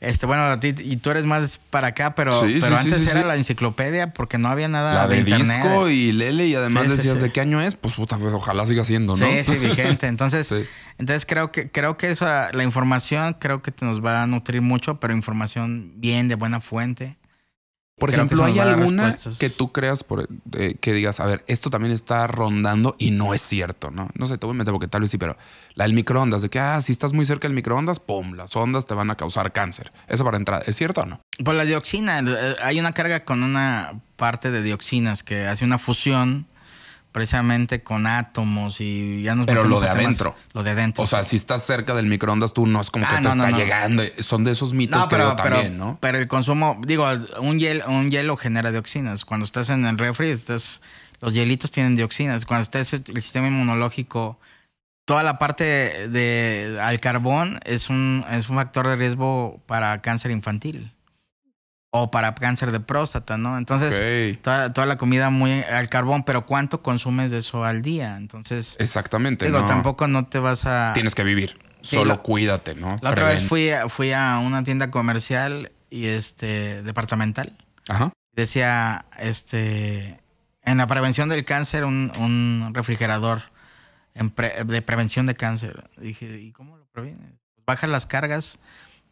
este, 0.05 0.27
bueno, 0.27 0.45
a 0.45 0.61
ti, 0.61 0.75
y 0.79 0.97
tú 0.97 1.11
eres 1.11 1.25
más 1.25 1.59
para 1.71 1.89
acá, 1.89 2.15
pero, 2.15 2.41
pero 2.61 2.77
antes 2.77 3.07
era 3.07 3.25
la 3.25 3.37
enciclopedia 3.37 4.13
porque 4.13 4.39
no 4.39 4.49
había 4.49 4.69
nada 4.69 4.95
la 4.95 5.09
de, 5.09 5.23
disco 5.23 5.89
y 5.89 6.13
Lele 6.13 6.47
y 6.47 6.55
además 6.55 6.89
decías 6.89 7.21
de 7.21 7.33
qué 7.33 7.41
año 7.41 7.61
es, 7.61 7.75
pues 7.75 7.95
puta, 7.95 8.19
pues, 8.19 8.33
ojalá 8.33 8.67
siga 8.67 8.85
siendo, 8.85 9.17
¿no? 9.17 9.27
Sí, 9.27 9.45
sí, 9.45 9.57
vigente. 9.57 10.07
Entonces, 10.07 10.53
entonces 10.99 11.27
creo 11.27 11.53
que 11.53 11.71
creo 11.71 11.97
que 11.97 12.09
eso 12.09 12.27
la 12.27 12.63
información 12.63 13.37
creo 13.39 13.63
que 13.63 13.71
te 13.71 13.85
nos 13.85 14.05
va 14.05 14.23
a 14.23 14.27
nutrir 14.27 14.63
mucho, 14.63 15.01
pero 15.01 15.15
información 15.15 15.93
bien 15.97 16.29
de 16.29 16.35
buena 16.35 16.61
fuente. 16.61 17.17
Por 17.97 18.11
ejemplo, 18.11 18.45
¿hay 18.45 18.59
alguna 18.59 19.15
que 19.39 19.51
tú 19.51 19.71
creas 19.71 20.03
por, 20.03 20.29
que 20.81 20.93
digas, 20.93 21.21
a 21.21 21.27
ver, 21.27 21.45
esto 21.47 21.71
también 21.71 21.93
está 21.93 22.27
rondando 22.27 22.97
y 22.99 23.13
no 23.13 23.35
es 23.35 23.43
cierto, 23.43 23.91
¿no? 23.91 24.09
No 24.15 24.27
sé, 24.27 24.37
te 24.37 24.47
voy 24.47 24.55
a 24.55 24.59
meter 24.59 24.73
porque 24.73 24.89
tal 24.89 25.03
vez 25.03 25.11
sí, 25.11 25.19
pero 25.19 25.37
la 25.75 25.85
del 25.85 25.93
microondas, 25.93 26.43
de 26.43 26.51
que, 26.51 26.59
ah, 26.59 26.81
si 26.81 26.91
estás 26.91 27.13
muy 27.13 27.25
cerca 27.25 27.47
del 27.47 27.55
microondas, 27.55 28.01
pum, 28.01 28.35
las 28.35 28.55
ondas 28.57 28.87
te 28.87 28.95
van 28.95 29.11
a 29.11 29.17
causar 29.17 29.53
cáncer. 29.53 29.93
Eso 30.09 30.25
para 30.25 30.37
entrar, 30.37 30.65
¿es 30.67 30.75
cierto 30.77 31.03
o 31.03 31.07
no? 31.07 31.21
Pues 31.45 31.57
la 31.57 31.65
dioxina, 31.65 32.19
eh, 32.19 32.57
hay 32.61 32.81
una 32.81 32.93
carga 32.93 33.25
con 33.25 33.45
una 33.45 34.01
parte 34.17 34.51
de 34.51 34.63
dioxinas 34.63 35.23
que 35.23 35.47
hace 35.47 35.65
una 35.65 35.79
fusión 35.79 36.47
precisamente 37.15 37.85
con 37.85 38.09
átomos 38.09 38.81
y 38.81 39.23
ya 39.23 39.37
nos 39.37 39.47
Pero 39.47 39.63
lo 39.63 39.79
de 39.79 39.89
adentro. 39.89 40.35
Lo 40.53 40.65
de 40.65 40.73
adentro. 40.73 41.05
O 41.05 41.07
sea, 41.07 41.23
si 41.23 41.37
estás 41.37 41.65
cerca 41.65 41.95
del 41.95 42.07
microondas, 42.07 42.53
tú 42.53 42.67
no 42.67 42.81
es 42.81 42.91
como 42.91 43.07
que 43.07 43.15
ah, 43.15 43.23
te 43.23 43.29
está 43.29 43.51
llegando. 43.53 44.03
Son 44.19 44.43
de 44.43 44.51
esos 44.51 44.75
mitos 44.75 45.07
que 45.07 45.15
pero, 45.15 45.37
también, 45.37 45.79
¿no? 45.79 45.97
Pero 46.01 46.19
el 46.19 46.27
consumo, 46.27 46.81
digo, 46.85 47.07
un 47.39 47.61
hielo, 47.61 47.89
un 47.89 48.11
hielo 48.11 48.37
genera 48.37 48.73
dioxinas. 48.73 49.25
Cuando 49.25 49.47
estás 49.47 49.71
en 49.71 49.87
el 49.87 49.97
refri, 49.97 50.31
estás, 50.31 50.81
los 51.21 51.33
hielitos 51.33 51.71
tienen 51.71 51.95
dioxinas. 51.95 52.45
Cuando 52.47 52.65
estás 52.65 52.93
el 52.93 53.05
sistema 53.23 53.47
inmunológico, 53.47 54.41
toda 55.05 55.23
la 55.23 55.39
parte 55.39 56.09
de 56.09 56.81
al 56.83 56.99
carbón 56.99 57.61
es 57.65 57.91
un, 57.91 58.25
es 58.29 58.49
un 58.49 58.57
factor 58.57 58.89
de 58.89 58.97
riesgo 58.97 59.63
para 59.67 60.03
cáncer 60.03 60.33
infantil 60.33 60.94
o 61.97 62.11
para 62.11 62.35
cáncer 62.35 62.73
de 62.73 62.81
próstata, 62.81 63.39
¿no? 63.39 63.57
Entonces, 63.57 64.41
toda, 64.43 64.87
la 64.87 64.97
comida 64.97 65.31
muy 65.31 65.63
al 65.63 65.89
carbón, 65.89 66.25
pero 66.25 66.45
¿cuánto 66.45 66.83
consumes 66.83 67.31
de 67.31 67.39
eso 67.39 67.65
al 67.65 67.83
día? 67.83 68.17
Entonces, 68.17 68.75
exactamente. 68.81 69.47
Digo, 69.47 69.65
tampoco 69.65 70.09
no 70.09 70.27
te 70.27 70.41
vas 70.41 70.67
a. 70.67 70.91
Tienes 70.93 71.15
que 71.15 71.23
vivir. 71.23 71.57
Solo 71.83 72.21
cuídate, 72.21 72.75
¿no? 72.75 72.97
La 73.01 73.11
otra 73.11 73.29
vez 73.29 73.47
fui, 73.47 73.71
fui 73.91 74.13
a 74.13 74.39
una 74.39 74.65
tienda 74.65 74.91
comercial 74.91 75.71
y 75.89 76.07
este 76.07 76.83
departamental. 76.83 77.57
Ajá. 77.89 78.13
Decía, 78.33 79.05
este, 79.17 80.19
en 80.63 80.79
la 80.79 80.89
prevención 80.89 81.29
del 81.29 81.45
cáncer, 81.45 81.85
un, 81.85 82.73
refrigerador 82.75 83.43
de 84.15 84.83
prevención 84.83 85.27
de 85.27 85.37
cáncer. 85.37 85.89
Dije, 85.97 86.41
¿y 86.41 86.51
cómo 86.51 86.77
lo 86.77 86.87
previenes? 86.87 87.35
Baja 87.65 87.87
las 87.87 88.07
cargas 88.07 88.59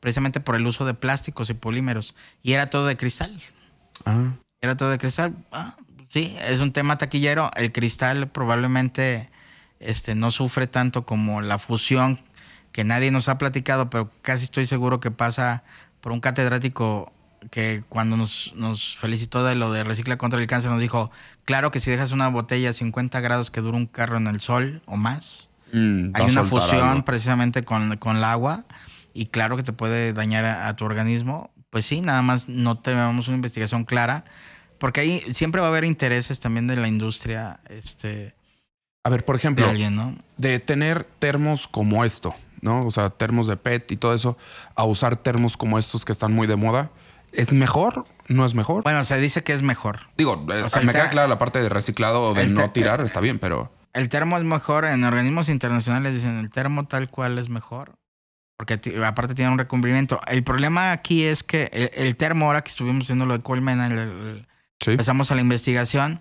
precisamente 0.03 0.41
por 0.41 0.57
el 0.57 0.67
uso 0.67 0.85
de 0.85 0.95
plásticos 0.95 1.49
y 1.49 1.55
polímeros. 1.55 2.17
Y 2.43 2.55
era 2.55 2.71
todo 2.71 2.87
de 2.87 2.97
cristal. 2.97 3.41
Ah. 4.05 4.33
Era 4.61 4.77
todo 4.77 4.91
de 4.91 4.99
cristal. 4.99 5.33
Ah, 5.53 5.77
sí, 6.09 6.37
es 6.45 6.59
un 6.59 6.73
tema 6.73 6.99
taquillero. 6.99 7.53
El 7.55 7.71
cristal 7.71 8.27
probablemente 8.27 9.31
este, 9.79 10.17
no 10.17 10.33
sufre 10.33 10.67
tanto 10.67 11.07
como 11.07 11.41
la 11.41 11.61
fusión 11.61 12.19
que 12.73 12.83
nadie 12.83 13.13
nos 13.13 13.29
ha 13.29 13.39
platicado, 13.39 13.91
pero 13.91 14.11
casi 14.23 14.43
estoy 14.43 14.67
seguro 14.67 14.99
que 14.99 15.13
pasa 15.13 15.63
por 16.01 16.11
un 16.11 16.19
catedrático 16.19 17.13
que 17.53 17.85
cuando 17.89 18.17
nos, 18.17 18.53
nos 18.57 18.97
felicitó 18.97 19.45
de 19.45 19.55
lo 19.55 19.73
de 19.73 19.85
Recicla 19.85 20.19
contra 20.19 20.41
el 20.41 20.49
Cáncer 20.49 20.73
nos 20.73 20.81
dijo, 20.81 21.13
claro 21.45 21.71
que 21.71 21.79
si 21.79 21.93
dejas 21.93 22.11
una 22.11 22.27
botella 22.27 22.71
a 22.71 22.73
50 22.73 23.21
grados 23.21 23.53
que 23.53 23.61
dura 23.61 23.77
un 23.77 23.87
carro 23.87 24.17
en 24.17 24.27
el 24.27 24.41
sol 24.41 24.83
o 24.87 24.97
más, 24.97 25.49
mm, 25.73 26.11
hay 26.15 26.29
una 26.29 26.43
fusión 26.43 27.05
precisamente 27.05 27.63
con, 27.65 27.97
con 27.99 28.17
el 28.17 28.25
agua 28.25 28.65
y 29.15 29.27
claro 29.27 29.57
que 29.57 29.63
te 29.63 29.73
puede 29.73 30.13
dañar 30.13 30.45
a, 30.45 30.75
tu 30.77 30.85
organismo, 30.85 31.51
pues 31.71 31.87
sí, 31.87 32.01
nada 32.01 32.23
más 32.23 32.49
no 32.49 32.79
tenemos 32.79 33.29
una 33.29 33.37
investigación 33.37 33.85
clara, 33.85 34.25
porque 34.79 35.01
ahí 35.01 35.25
siempre 35.33 35.61
va 35.61 35.69
a 35.69 35.71
haber 35.71 35.85
intereses 35.85 36.41
también 36.41 36.67
de 36.67 36.77
la 36.77 36.89
industria. 36.89 37.61
Este, 37.69 38.35
a 39.05 39.11
ver, 39.11 39.25
por 39.25 39.37
ejemplo, 39.37 39.71
de, 40.37 40.59
tener 40.59 41.05
termos 41.05 41.69
como 41.69 42.05
esto, 42.05 42.35
¿no? 42.61 42.87
O 42.87 42.91
sea, 42.91 43.11
termos 43.11 43.47
de 43.47 43.57
PET 43.57 43.93
y 43.93 43.97
todo 43.97 44.15
eso, 44.15 44.37
a 44.75 44.85
usar 44.85 45.17
termos 45.17 45.57
como 45.57 45.79
estos 45.79 46.05
que 46.05 46.13
están 46.13 46.33
muy 46.33 46.47
de 46.47 46.57
moda, 46.57 46.91
¿es 47.33 47.53
mejor? 47.53 48.07
¿No 48.29 48.47
es 48.47 48.55
mejor? 48.55 48.83
Bueno, 48.83 49.05
se 49.05 49.19
dice 49.19 49.43
que 49.43 49.53
es 49.53 49.63
mejor. 49.63 50.01
Digo, 50.17 50.47
eh, 50.53 50.65
me 50.85 50.93
queda 50.93 51.11
clara 51.11 51.29
la 51.29 51.39
parte 51.39 51.63
de 51.63 51.69
reciclado 51.69 52.23
o 52.23 52.35
de 52.35 52.47
no 52.47 52.71
tirar, 52.71 53.05
está 53.05 53.21
bien, 53.21 53.39
pero... 53.39 53.73
El 53.93 54.09
termo 54.09 54.39
es 54.39 54.45
mejor, 54.45 54.87
en 54.87 55.05
organismos 55.05 55.51
internacionales 55.51 56.15
dicen 56.15 56.39
el 56.39 56.51
termo 56.51 56.87
tal 56.87 57.11
cual 57.11 57.39
es 57.39 57.51
mejor 57.51 57.93
porque 58.63 58.79
aparte 59.05 59.35
tiene 59.35 59.51
un 59.51 59.59
recubrimiento. 59.59 60.21
El 60.29 60.45
problema 60.45 60.93
aquí 60.93 61.25
es 61.25 61.43
que 61.43 61.91
el, 61.97 62.15
termo, 62.15 62.47
ahora 62.47 62.63
que 62.63 62.71
estuvimos 62.71 63.07
haciendo 63.07 63.27
lo 63.27 63.37
de 63.37 63.43
Coleman, 63.43 64.47
empezamos 64.87 65.33
a 65.33 65.35
la 65.35 65.41
investigación, 65.41 66.21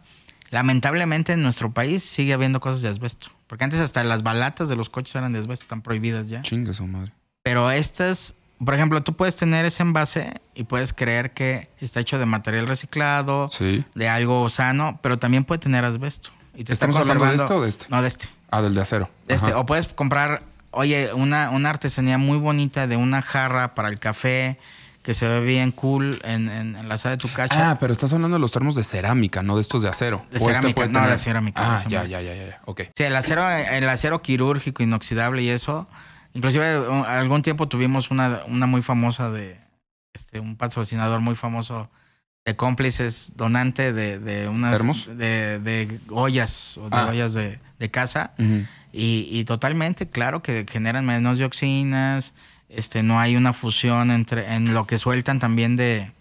lamentablemente 0.49 1.33
en 1.33 1.43
nuestro 1.43 1.71
país 1.71 2.01
sigue 2.01 2.33
habiendo 2.33 2.59
cosas 2.59 2.81
de 2.81 2.89
asbesto. 2.89 3.27
Porque 3.45 3.63
antes 3.63 3.79
hasta 3.79 4.03
las 4.03 4.23
balatas 4.23 4.69
de 4.69 4.75
los 4.75 4.89
coches 4.89 5.13
eran 5.13 5.33
de 5.33 5.39
asbesto, 5.39 5.65
están 5.65 5.83
prohibidas 5.83 6.29
ya. 6.29 6.41
Chingue 6.41 6.73
su 6.73 6.87
madre. 6.87 7.11
Pero 7.43 7.69
estas, 7.69 8.33
por 8.57 8.73
ejemplo, 8.73 9.03
tú 9.03 9.15
puedes 9.15 9.35
tener 9.35 9.65
ese 9.65 9.83
envase 9.83 10.41
y 10.55 10.63
puedes 10.63 10.93
creer 10.93 11.33
que 11.33 11.69
está 11.79 11.99
hecho 11.99 12.17
de 12.17 12.25
material 12.25 12.65
reciclado, 12.65 13.51
de 13.93 14.09
algo 14.09 14.49
sano, 14.49 14.97
pero 15.03 15.19
también 15.19 15.43
puede 15.43 15.59
tener 15.59 15.85
asbesto. 15.85 16.31
Y 16.55 16.63
te 16.63 16.73
¿Estamos 16.73 16.97
hablando 16.97 17.23
de 17.23 17.35
esto 17.35 17.55
o 17.57 17.61
de 17.61 17.69
este? 17.69 17.85
No, 17.89 18.01
de 18.01 18.07
este. 18.07 18.29
Ah, 18.49 18.63
del 18.63 18.73
de 18.73 18.81
acero. 18.81 19.11
De 19.27 19.35
este. 19.35 19.53
O 19.53 19.63
puedes 19.67 19.87
comprar 19.89 20.41
Oye, 20.71 21.13
una, 21.13 21.49
una 21.49 21.69
artesanía 21.69 22.17
muy 22.17 22.37
bonita 22.37 22.87
de 22.87 22.95
una 22.95 23.21
jarra 23.21 23.75
para 23.75 23.89
el 23.89 23.99
café 23.99 24.57
que 25.03 25.13
se 25.13 25.27
ve 25.27 25.41
bien 25.41 25.71
cool 25.71 26.21
en, 26.23 26.49
en, 26.49 26.87
la 26.87 26.97
sala 26.97 27.15
de 27.15 27.17
tu 27.17 27.31
cacha. 27.31 27.71
Ah, 27.71 27.77
pero 27.79 27.91
estás 27.91 28.13
hablando 28.13 28.35
de 28.35 28.41
los 28.41 28.51
termos 28.51 28.75
de 28.75 28.83
cerámica, 28.83 29.41
no 29.41 29.55
de 29.55 29.61
estos 29.61 29.81
de 29.81 29.89
acero. 29.89 30.25
De 30.29 30.37
este 30.37 30.53
cerámica, 30.53 30.87
no, 30.87 31.09
de 31.09 31.17
cerámica. 31.17 31.61
Ah, 31.63 31.83
ya, 31.87 32.05
ya, 32.05 32.21
ya, 32.21 32.35
ya, 32.35 32.61
ok. 32.65 32.81
Sí, 32.95 33.03
el 33.03 33.15
acero, 33.15 33.49
el 33.49 33.89
acero 33.89 34.21
quirúrgico 34.21 34.83
inoxidable 34.83 35.41
y 35.41 35.49
eso. 35.49 35.87
Inclusive 36.33 36.65
algún 37.07 37.41
tiempo 37.41 37.67
tuvimos 37.67 38.11
una, 38.11 38.41
una 38.47 38.67
muy 38.67 38.81
famosa 38.81 39.31
de, 39.31 39.59
este, 40.13 40.39
un 40.39 40.55
patrocinador 40.55 41.19
muy 41.19 41.35
famoso 41.35 41.89
de 42.45 42.55
cómplices, 42.55 43.33
donante 43.35 43.93
de, 43.93 44.19
de 44.19 44.47
unas... 44.47 44.77
¿Termos? 44.77 45.07
De, 45.07 45.59
de 45.59 45.99
ollas, 46.09 46.77
o 46.77 46.89
de 46.89 46.97
ah. 46.97 47.07
ollas 47.07 47.33
de, 47.33 47.59
de 47.79 47.91
casa. 47.91 48.31
Y, 48.93 49.43
totalmente, 49.45 50.09
claro 50.09 50.41
que 50.41 50.65
generan 50.69 51.05
menos 51.05 51.37
dioxinas, 51.37 52.33
este, 52.67 53.03
no 53.03 53.19
hay 53.19 53.35
una 53.35 53.53
fusión 53.53 54.11
entre, 54.11 54.53
en 54.53 54.73
lo 54.73 54.85
que 54.85 54.97
sueltan 54.97 55.39
también 55.39 55.75
de, 55.75 56.11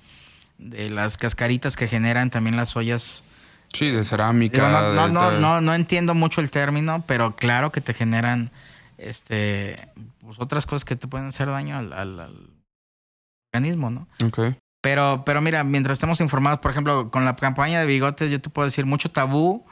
de 0.59 0.89
las 0.89 1.17
cascaritas 1.17 1.77
que 1.77 1.89
generan 1.89 2.31
también 2.31 2.57
las 2.57 2.77
ollas. 2.77 3.25
Sí, 3.73 3.91
de 3.91 4.05
cerámica. 4.05 4.95
no, 4.95 5.09
no, 5.09 5.31
no, 5.33 5.61
no, 5.61 5.75
entiendo 5.75 6.15
mucho 6.15 6.41
el 6.41 6.51
término, 6.51 7.05
pero 7.07 7.35
claro 7.37 7.73
que 7.73 7.81
te 7.81 7.95
generan 7.95 8.51
este, 8.99 9.89
pues 10.21 10.39
otras 10.39 10.67
cosas 10.67 10.85
que 10.85 10.97
te 10.97 11.09
pueden 11.09 11.29
hacer 11.29 11.49
daño 11.49 11.79
al, 11.79 11.93
al, 11.93 12.51
organismo, 13.53 13.91
¿no? 13.91 14.07
Ok. 14.25 14.57
Pero, 14.83 15.25
pero 15.27 15.41
mira, 15.41 15.65
mientras 15.65 15.97
estamos 15.97 16.21
informados, 16.21 16.61
por 16.61 16.71
ejemplo, 16.71 17.11
con 17.11 17.25
la 17.25 17.37
campaña 17.37 17.81
de 17.81 17.87
bigotes, 17.87 18.31
yo 18.31 18.41
te 18.41 18.49
puedo 18.49 18.67
decir 18.67 18.87
mucho 18.87 19.11
tabú 19.11 19.67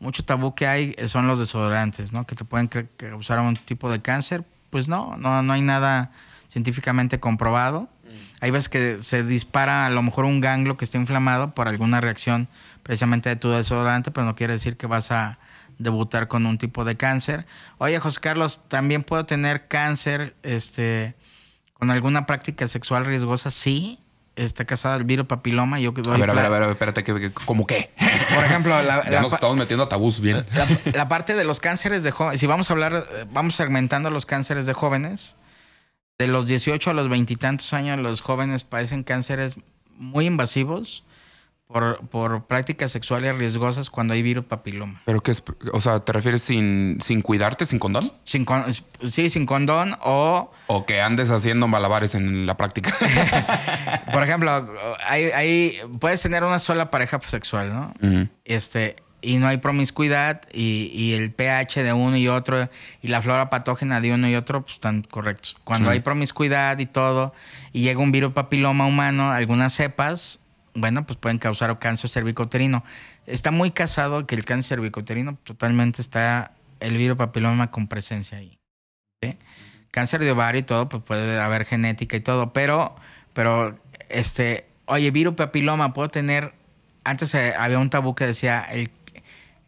mucho 0.00 0.24
tabú 0.24 0.54
que 0.54 0.66
hay 0.66 0.94
son 1.08 1.26
los 1.26 1.38
desodorantes, 1.38 2.12
¿no? 2.12 2.26
Que 2.26 2.34
te 2.34 2.44
pueden 2.44 2.68
causar 2.68 3.40
un 3.40 3.56
tipo 3.56 3.90
de 3.90 4.00
cáncer. 4.00 4.44
Pues 4.70 4.88
no, 4.88 5.16
no, 5.16 5.42
no 5.42 5.52
hay 5.52 5.62
nada 5.62 6.10
científicamente 6.48 7.20
comprobado. 7.20 7.82
Mm. 7.82 8.08
Hay 8.40 8.50
veces 8.50 8.68
que 8.68 9.02
se 9.02 9.22
dispara 9.22 9.86
a 9.86 9.90
lo 9.90 10.02
mejor 10.02 10.24
un 10.24 10.40
ganglio 10.40 10.76
que 10.76 10.84
está 10.84 10.98
inflamado 10.98 11.54
por 11.54 11.68
alguna 11.68 12.00
reacción 12.00 12.48
precisamente 12.82 13.28
de 13.28 13.36
tu 13.36 13.50
desodorante, 13.50 14.10
pero 14.10 14.26
no 14.26 14.36
quiere 14.36 14.52
decir 14.52 14.76
que 14.76 14.86
vas 14.86 15.10
a 15.10 15.38
debutar 15.78 16.28
con 16.28 16.46
un 16.46 16.58
tipo 16.58 16.84
de 16.84 16.96
cáncer. 16.96 17.46
Oye, 17.78 17.98
José 17.98 18.20
Carlos, 18.20 18.60
también 18.68 19.02
puedo 19.02 19.26
tener 19.26 19.68
cáncer 19.68 20.34
este, 20.42 21.14
con 21.74 21.90
alguna 21.90 22.26
práctica 22.26 22.68
sexual 22.68 23.04
riesgosa. 23.04 23.50
Sí, 23.50 23.98
está 24.36 24.64
casada 24.64 24.96
el 24.96 25.04
virus 25.04 25.26
papiloma. 25.26 25.80
Yo 25.80 25.90
a 25.90 26.16
ver, 26.16 26.30
a 26.30 26.34
ver, 26.34 26.44
a 26.44 26.48
ver, 26.48 26.62
espérate, 26.70 27.02
que, 27.02 27.32
¿cómo 27.32 27.66
qué? 27.66 27.90
Por 28.34 28.44
ejemplo, 28.44 28.80
la, 28.82 29.02
ya 29.10 29.20
nos 29.22 29.32
estamos 29.32 29.56
metiendo 29.56 29.84
a 29.84 29.88
tabús 29.88 30.20
bien. 30.20 30.46
La, 30.94 31.08
parte 31.08 31.34
de 31.34 31.44
los 31.44 31.58
cánceres 31.58 32.02
de 32.02 32.10
jóvenes, 32.10 32.40
si 32.40 32.46
vamos 32.46 32.70
a 32.70 32.74
hablar, 32.74 33.06
vamos 33.32 33.56
segmentando 33.56 34.10
los 34.10 34.26
cánceres 34.26 34.66
de 34.66 34.74
jóvenes, 34.74 35.36
de 36.18 36.28
los 36.28 36.46
18 36.46 36.90
a 36.90 36.92
los 36.92 37.08
veintitantos 37.08 37.72
años, 37.72 37.98
los 37.98 38.20
jóvenes 38.20 38.64
padecen 38.64 39.02
cánceres 39.02 39.56
muy 39.96 40.26
invasivos 40.26 41.04
por, 41.66 41.98
por 42.08 42.46
prácticas 42.46 42.92
sexuales 42.92 43.36
riesgosas 43.36 43.90
cuando 43.90 44.14
hay 44.14 44.22
virus 44.22 44.44
papiloma. 44.44 45.02
¿Pero 45.04 45.22
qué 45.22 45.32
es? 45.32 45.42
O 45.72 45.80
sea, 45.80 46.00
¿te 46.00 46.12
refieres 46.12 46.42
sin, 46.42 46.98
sin 47.00 47.22
cuidarte, 47.22 47.66
sin 47.66 47.78
condón? 47.78 48.04
Sin 48.24 48.46
sí, 49.08 49.30
sin 49.30 49.46
condón 49.46 49.96
o... 50.02 50.52
O 50.68 50.86
que 50.86 51.00
andes 51.00 51.30
haciendo 51.30 51.66
malabares 51.66 52.14
en 52.14 52.46
la 52.46 52.56
práctica. 52.56 52.94
por 54.12 54.22
ejemplo, 54.22 54.68
hay, 55.04 55.78
puedes 55.98 56.22
tener 56.22 56.44
una 56.44 56.58
sola 56.58 56.90
pareja 56.90 57.20
sexual, 57.26 57.72
¿no? 57.72 57.94
Este... 58.44 58.96
Y 59.22 59.38
no 59.38 59.48
hay 59.48 59.56
promiscuidad 59.56 60.42
y, 60.52 60.90
y, 60.94 61.14
el 61.14 61.32
pH 61.32 61.82
de 61.82 61.92
uno 61.92 62.16
y 62.16 62.28
otro 62.28 62.68
y 63.02 63.08
la 63.08 63.22
flora 63.22 63.50
patógena 63.50 64.00
de 64.00 64.12
uno 64.12 64.28
y 64.28 64.36
otro 64.36 64.60
pues, 64.60 64.74
están 64.74 65.02
correctos. 65.02 65.56
Cuando 65.64 65.90
hay 65.90 65.98
promiscuidad 65.98 66.78
y 66.78 66.86
todo 66.86 67.34
y 67.72 67.80
llega 67.80 67.98
un 67.98 68.12
virus 68.12 68.34
papiloma 68.34 68.86
humano, 68.86 69.32
algunas 69.32 69.72
cepas 69.72 70.38
bueno, 70.76 71.06
pues 71.06 71.18
pueden 71.18 71.38
causar 71.38 71.78
cáncer 71.78 72.10
cervicouterino. 72.10 72.84
Está 73.26 73.50
muy 73.50 73.70
casado 73.70 74.26
que 74.26 74.34
el 74.34 74.44
cáncer 74.44 74.78
cervicouterino 74.78 75.36
totalmente 75.42 76.02
está 76.02 76.52
el 76.80 76.96
virus 76.96 77.16
papiloma 77.16 77.70
con 77.70 77.88
presencia 77.88 78.38
ahí. 78.38 78.58
Cáncer 79.90 80.20
de 80.20 80.30
ovario 80.30 80.60
y 80.60 80.64
todo, 80.64 80.88
pues 80.88 81.02
puede 81.02 81.40
haber 81.40 81.64
genética 81.64 82.16
y 82.16 82.20
todo, 82.20 82.52
pero, 82.52 82.94
pero 83.32 83.78
este, 84.08 84.66
oye, 84.84 85.10
virus 85.10 85.34
papiloma, 85.34 85.92
puedo 85.94 86.10
tener. 86.10 86.54
Antes 87.04 87.34
eh, 87.34 87.54
había 87.56 87.78
un 87.78 87.90
tabú 87.90 88.14
que 88.14 88.26
decía 88.26 88.62
el, 88.62 88.90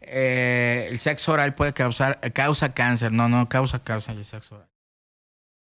eh, 0.01 0.87
el 0.89 0.99
sexo 0.99 1.33
oral 1.33 1.55
puede 1.55 1.73
causar 1.73 2.19
causa 2.33 2.73
cáncer. 2.73 3.11
No, 3.11 3.27
no 3.29 3.49
causa 3.49 3.83
cáncer 3.83 4.17
el 4.17 4.25
sexo 4.25 4.55
oral. 4.55 4.69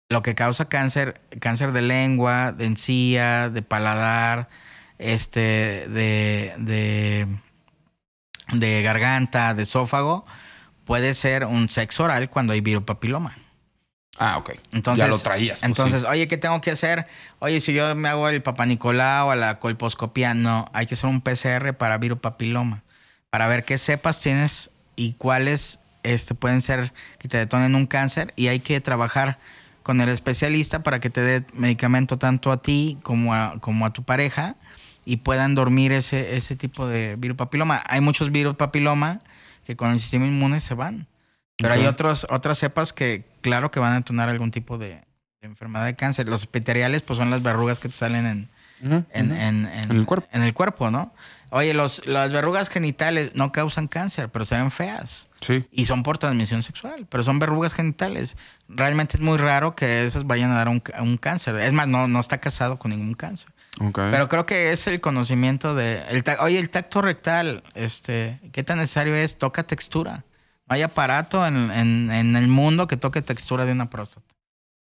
Lo 0.09 0.21
que 0.21 0.35
causa 0.35 0.69
cáncer, 0.69 1.19
cáncer 1.41 1.73
de 1.73 1.81
lengua, 1.81 2.53
de 2.53 2.65
encía, 2.65 3.49
de 3.49 3.61
paladar, 3.61 4.47
este, 4.99 5.87
de, 5.89 6.53
de, 6.57 7.27
de 8.53 8.81
garganta, 8.81 9.53
de 9.53 9.63
esófago, 9.63 10.25
puede 10.85 11.13
ser 11.13 11.45
un 11.45 11.69
sexo 11.69 12.03
oral 12.03 12.29
cuando 12.29 12.53
hay 12.53 12.61
virus 12.61 12.83
papiloma. 12.83 13.37
Ah, 14.17 14.37
ok. 14.37 14.51
Entonces, 14.71 15.05
ya 15.05 15.09
lo 15.09 15.19
traías. 15.19 15.59
Pues, 15.59 15.69
entonces, 15.69 16.03
oye, 16.03 16.27
¿qué 16.27 16.37
tengo 16.37 16.59
que 16.61 16.71
hacer? 16.71 17.05
Oye, 17.39 17.61
si 17.61 17.73
yo 17.73 17.93
me 17.95 18.09
hago 18.09 18.27
el 18.29 18.41
papanicolau 18.41 19.29
o 19.29 19.35
la 19.35 19.59
colposcopía, 19.59 20.33
no, 20.33 20.69
hay 20.73 20.87
que 20.87 20.95
hacer 20.95 21.09
un 21.09 21.21
PCR 21.21 21.73
para 21.77 21.97
virus 21.99 22.19
papiloma, 22.19 22.83
para 23.29 23.47
ver 23.47 23.63
qué 23.63 23.77
cepas 23.77 24.19
tienes 24.21 24.71
y 24.95 25.13
cuáles 25.13 25.79
este, 26.01 26.33
pueden 26.33 26.61
ser 26.61 26.93
que 27.19 27.27
te 27.27 27.37
detonen 27.37 27.75
un 27.75 27.85
cáncer 27.85 28.33
y 28.35 28.47
hay 28.47 28.59
que 28.59 28.81
trabajar 28.81 29.37
con 29.83 30.01
el 30.01 30.09
especialista 30.09 30.81
para 30.81 30.99
que 30.99 31.09
te 31.09 31.21
dé 31.21 31.45
medicamento 31.53 32.17
tanto 32.17 32.51
a 32.51 32.61
ti 32.61 32.97
como 33.03 33.35
a, 33.35 33.59
como 33.61 33.85
a 33.85 33.93
tu 33.93 34.03
pareja 34.03 34.55
y 35.07 35.17
puedan 35.17 35.55
dormir 35.55 35.93
ese, 35.93 36.35
ese 36.35 36.57
tipo 36.57 36.85
de 36.85 37.15
virus 37.17 37.37
papiloma. 37.37 37.81
Hay 37.87 38.01
muchos 38.01 38.29
virus 38.29 38.57
papiloma 38.57 39.21
que 39.63 39.77
con 39.77 39.91
el 39.91 40.01
sistema 40.01 40.27
inmune 40.27 40.59
se 40.59 40.73
van. 40.73 41.07
Pero 41.55 41.73
hay 41.73 41.85
otros, 41.85 42.27
otras 42.29 42.57
cepas 42.59 42.91
que, 42.91 43.23
claro, 43.39 43.71
que 43.71 43.79
van 43.79 43.93
a 43.93 43.95
detonar 43.95 44.27
algún 44.27 44.51
tipo 44.51 44.77
de, 44.77 45.05
enfermedad 45.39 45.85
de 45.85 45.95
cáncer. 45.95 46.27
Los 46.27 46.43
epiteliales, 46.43 47.03
pues 47.03 47.17
son 47.17 47.29
las 47.29 47.41
verrugas 47.41 47.79
que 47.79 47.87
te 47.87 47.95
salen 47.95 48.49
en, 48.81 49.05
en, 49.13 49.65
el 49.89 50.05
cuerpo. 50.05 50.27
En 50.33 50.43
el 50.43 50.53
cuerpo, 50.53 50.91
¿no? 50.91 51.13
Oye, 51.51 51.73
los, 51.73 52.05
las 52.05 52.33
verrugas 52.33 52.67
genitales 52.67 53.33
no 53.33 53.53
causan 53.53 53.87
cáncer, 53.87 54.27
pero 54.27 54.43
se 54.43 54.55
ven 54.55 54.71
feas. 54.71 55.29
Sí. 55.39 55.65
Y 55.71 55.85
son 55.85 56.03
por 56.03 56.17
transmisión 56.17 56.63
sexual, 56.63 57.07
pero 57.09 57.23
son 57.23 57.39
verrugas 57.39 57.73
genitales. 57.73 58.35
Realmente 58.67 59.15
es 59.15 59.21
muy 59.21 59.37
raro 59.37 59.73
que 59.73 60.05
esas 60.05 60.27
vayan 60.27 60.51
a 60.51 60.55
dar 60.55 60.67
un, 60.67 60.83
un 60.99 61.15
cáncer. 61.15 61.55
Es 61.55 61.71
más, 61.71 61.87
no, 61.87 62.09
no 62.09 62.19
está 62.19 62.39
casado 62.39 62.77
con 62.77 62.91
ningún 62.91 63.13
cáncer. 63.13 63.53
Pero 63.93 64.27
creo 64.27 64.45
que 64.45 64.71
es 64.71 64.87
el 64.87 65.01
conocimiento 65.01 65.75
de... 65.75 66.03
El 66.09 66.23
oye, 66.39 66.57
el 66.57 66.69
tacto 66.69 67.01
rectal, 67.01 67.63
este, 67.75 68.39
¿qué 68.51 68.63
tan 68.63 68.79
necesario 68.79 69.15
es? 69.15 69.37
Toca 69.37 69.63
textura. 69.63 70.23
No 70.67 70.75
hay 70.75 70.81
aparato 70.81 71.45
en, 71.45 71.71
en, 71.71 72.35
el 72.35 72.47
mundo 72.47 72.87
que 72.87 72.97
toque 72.97 73.21
textura 73.21 73.65
de 73.65 73.71
una 73.71 73.89
próstata. 73.89 74.35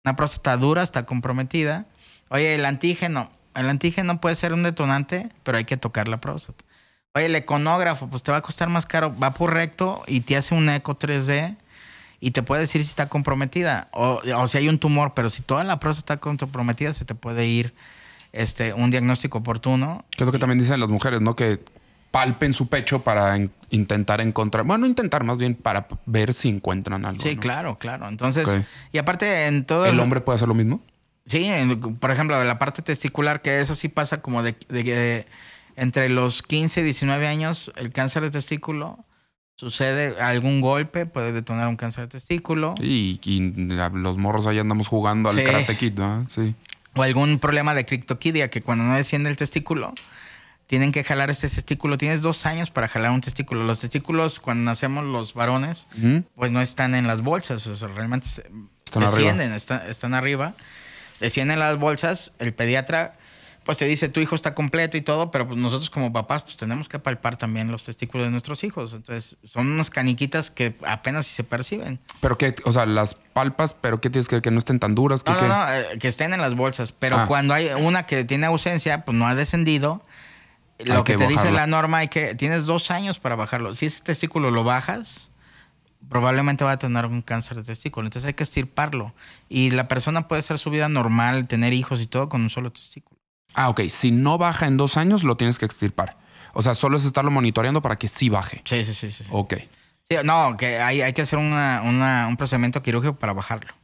Una 0.04 0.16
próstata 0.16 0.56
dura 0.56 0.82
está 0.82 1.04
comprometida. 1.04 1.86
Oye, 2.30 2.54
el 2.54 2.64
antígeno. 2.64 3.28
El 3.54 3.68
antígeno 3.68 4.20
puede 4.20 4.34
ser 4.34 4.52
un 4.52 4.62
detonante, 4.62 5.30
pero 5.42 5.58
hay 5.58 5.64
que 5.64 5.76
tocar 5.76 6.08
la 6.08 6.20
próstata. 6.20 6.64
Oye, 7.14 7.26
el 7.26 7.36
econógrafo, 7.36 8.08
pues 8.08 8.22
te 8.22 8.30
va 8.30 8.38
a 8.38 8.42
costar 8.42 8.68
más 8.68 8.86
caro. 8.86 9.16
Va 9.16 9.34
por 9.34 9.52
recto 9.52 10.02
y 10.06 10.20
te 10.20 10.36
hace 10.36 10.54
un 10.54 10.68
eco 10.68 10.98
3D 10.98 11.56
y 12.18 12.30
te 12.30 12.42
puede 12.42 12.62
decir 12.62 12.82
si 12.82 12.88
está 12.88 13.08
comprometida 13.08 13.88
o, 13.92 14.22
o 14.36 14.48
si 14.48 14.58
hay 14.58 14.68
un 14.68 14.78
tumor, 14.78 15.12
pero 15.14 15.28
si 15.28 15.42
toda 15.42 15.64
la 15.64 15.78
próstata 15.78 16.14
está 16.14 16.20
comprometida, 16.20 16.94
se 16.94 17.04
te 17.04 17.14
puede 17.14 17.46
ir 17.46 17.74
este, 18.36 18.72
un 18.72 18.90
diagnóstico 18.90 19.38
oportuno. 19.38 20.04
Que 20.10 20.24
es 20.24 20.26
lo 20.26 20.32
que 20.32 20.38
también 20.38 20.58
dicen 20.58 20.78
las 20.80 20.88
mujeres, 20.88 21.20
¿no? 21.20 21.34
Que 21.34 21.60
palpen 22.10 22.52
su 22.54 22.68
pecho 22.68 23.02
para 23.02 23.36
intentar 23.70 24.20
encontrar, 24.20 24.64
bueno, 24.64 24.86
intentar 24.86 25.22
más 25.24 25.36
bien 25.36 25.54
para 25.54 25.86
ver 26.06 26.32
si 26.32 26.48
encuentran 26.48 27.04
algo. 27.04 27.20
Sí, 27.20 27.36
claro, 27.36 27.78
claro. 27.78 28.08
Entonces, 28.08 28.48
y 28.90 28.98
aparte 28.98 29.46
en 29.46 29.66
todo... 29.66 29.84
¿El 29.84 30.00
hombre 30.00 30.20
puede 30.22 30.36
hacer 30.36 30.48
lo 30.48 30.54
mismo? 30.54 30.80
Sí, 31.26 31.50
por 31.98 32.12
ejemplo, 32.12 32.42
la 32.42 32.58
parte 32.58 32.82
testicular, 32.82 33.42
que 33.42 33.60
eso 33.60 33.74
sí 33.74 33.88
pasa 33.88 34.22
como 34.22 34.42
de, 34.42 34.54
que 34.54 35.26
entre 35.74 36.08
los 36.08 36.42
15 36.42 36.80
y 36.80 36.84
19 36.84 37.26
años, 37.26 37.72
el 37.76 37.90
cáncer 37.92 38.22
de 38.22 38.30
testículo 38.30 39.04
sucede 39.56 40.20
algún 40.20 40.60
golpe, 40.60 41.04
puede 41.04 41.32
detonar 41.32 41.68
un 41.68 41.76
cáncer 41.76 42.04
de 42.04 42.08
testículo. 42.08 42.76
Y, 42.80 43.18
los 43.92 44.16
morros 44.16 44.46
ahí 44.46 44.58
andamos 44.58 44.88
jugando 44.88 45.28
al 45.28 45.42
Karate 45.42 45.76
Kid, 45.76 45.98
¿no? 45.98 46.26
Sí. 46.30 46.54
O 46.96 47.02
algún 47.02 47.38
problema 47.38 47.74
de 47.74 47.84
criptoquidia, 47.84 48.50
que 48.50 48.62
cuando 48.62 48.84
no 48.84 48.94
desciende 48.94 49.30
el 49.30 49.36
testículo, 49.36 49.92
tienen 50.66 50.92
que 50.92 51.04
jalar 51.04 51.30
este 51.30 51.48
testículo. 51.48 51.98
Tienes 51.98 52.22
dos 52.22 52.46
años 52.46 52.70
para 52.70 52.88
jalar 52.88 53.10
un 53.12 53.20
testículo. 53.20 53.64
Los 53.64 53.80
testículos, 53.80 54.40
cuando 54.40 54.64
nacemos 54.64 55.04
los 55.04 55.34
varones, 55.34 55.86
pues 56.34 56.50
no 56.50 56.60
están 56.60 56.94
en 56.94 57.06
las 57.06 57.22
bolsas. 57.22 57.66
O 57.66 57.76
sea, 57.76 57.88
realmente 57.88 58.26
están 58.26 59.02
descienden, 59.02 59.52
arriba. 59.52 59.84
Están, 59.88 60.14
arriba. 60.14 60.54
Descienden 61.20 61.58
las 61.58 61.78
bolsas. 61.78 62.32
El 62.38 62.52
pediatra, 62.52 63.14
pues 63.66 63.78
te 63.78 63.84
dice, 63.84 64.08
tu 64.08 64.20
hijo 64.20 64.34
está 64.34 64.54
completo 64.54 64.96
y 64.96 65.02
todo, 65.02 65.30
pero 65.30 65.46
pues 65.46 65.58
nosotros 65.58 65.90
como 65.90 66.12
papás, 66.12 66.44
pues 66.44 66.56
tenemos 66.56 66.88
que 66.88 66.98
palpar 66.98 67.36
también 67.36 67.70
los 67.70 67.84
testículos 67.84 68.26
de 68.26 68.30
nuestros 68.30 68.64
hijos. 68.64 68.94
Entonces, 68.94 69.36
son 69.44 69.70
unas 69.70 69.90
caniquitas 69.90 70.50
que 70.50 70.76
apenas 70.86 71.26
si 71.26 71.34
se 71.34 71.44
perciben. 71.44 71.98
Pero 72.20 72.38
que, 72.38 72.54
o 72.64 72.72
sea, 72.72 72.86
las 72.86 73.14
palpas, 73.14 73.74
pero 73.74 74.00
¿qué 74.00 74.08
tienes 74.08 74.28
que 74.28 74.40
que 74.40 74.50
no 74.50 74.58
estén 74.58 74.78
tan 74.78 74.94
duras? 74.94 75.22
Que, 75.24 75.32
no, 75.32 75.48
no, 75.48 75.72
eh, 75.72 75.98
que 75.98 76.08
estén 76.08 76.32
en 76.32 76.40
las 76.40 76.54
bolsas. 76.54 76.92
Pero 76.92 77.18
ah. 77.18 77.26
cuando 77.26 77.52
hay 77.52 77.68
una 77.78 78.06
que 78.06 78.24
tiene 78.24 78.46
ausencia, 78.46 79.04
pues 79.04 79.18
no 79.18 79.26
ha 79.26 79.34
descendido 79.34 80.02
lo 80.84 81.04
que, 81.04 81.16
te 81.16 81.26
dice 81.26 81.52
la 81.52 81.66
norma 81.66 81.98
hay 81.98 82.08
que 82.08 82.34
tienes 82.34 82.66
dos 82.66 82.90
años 82.90 83.18
para 83.18 83.34
bajarlo. 83.34 83.74
Si 83.74 83.86
ese 83.86 84.02
testículo 84.02 84.50
lo 84.50 84.62
bajas, 84.62 85.30
probablemente 86.08 86.64
va 86.64 86.72
a 86.72 86.78
tener 86.78 87.06
un 87.06 87.22
cáncer 87.22 87.56
de 87.56 87.64
testículo. 87.64 88.06
Entonces 88.06 88.28
hay 88.28 88.34
que 88.34 88.42
estirparlo. 88.42 89.14
Y 89.48 89.70
la 89.70 89.88
persona 89.88 90.28
puede 90.28 90.40
hacer 90.40 90.58
su 90.58 90.70
vida 90.70 90.88
normal, 90.88 91.46
tener 91.46 91.72
hijos 91.72 92.02
y 92.02 92.06
todo 92.06 92.28
con 92.28 92.42
un 92.42 92.50
solo 92.50 92.70
testículo. 92.70 93.15
Ah, 93.56 93.68
ok. 93.70 93.80
Si 93.88 94.12
no 94.12 94.38
baja 94.38 94.66
en 94.66 94.76
dos 94.76 94.96
años, 94.96 95.24
lo 95.24 95.36
tienes 95.36 95.58
que 95.58 95.64
extirpar. 95.64 96.16
O 96.52 96.62
sea, 96.62 96.74
solo 96.74 96.96
es 96.96 97.04
estarlo 97.04 97.30
monitoreando 97.30 97.82
para 97.82 97.96
que 97.96 98.06
sí 98.06 98.28
baje. 98.28 98.62
Sí, 98.64 98.84
sí, 98.84 98.94
sí. 98.94 99.10
sí. 99.10 99.24
Ok. 99.30 99.54
no, 100.24 100.56
que 100.56 100.78
hay, 100.78 101.02
hay 101.02 101.12
que 101.12 101.22
hacer 101.22 101.38
un 101.38 102.36
procedimiento 102.38 102.82
quirúrgico 102.82 103.16
para 103.16 103.32
bajarlo. 103.32 103.74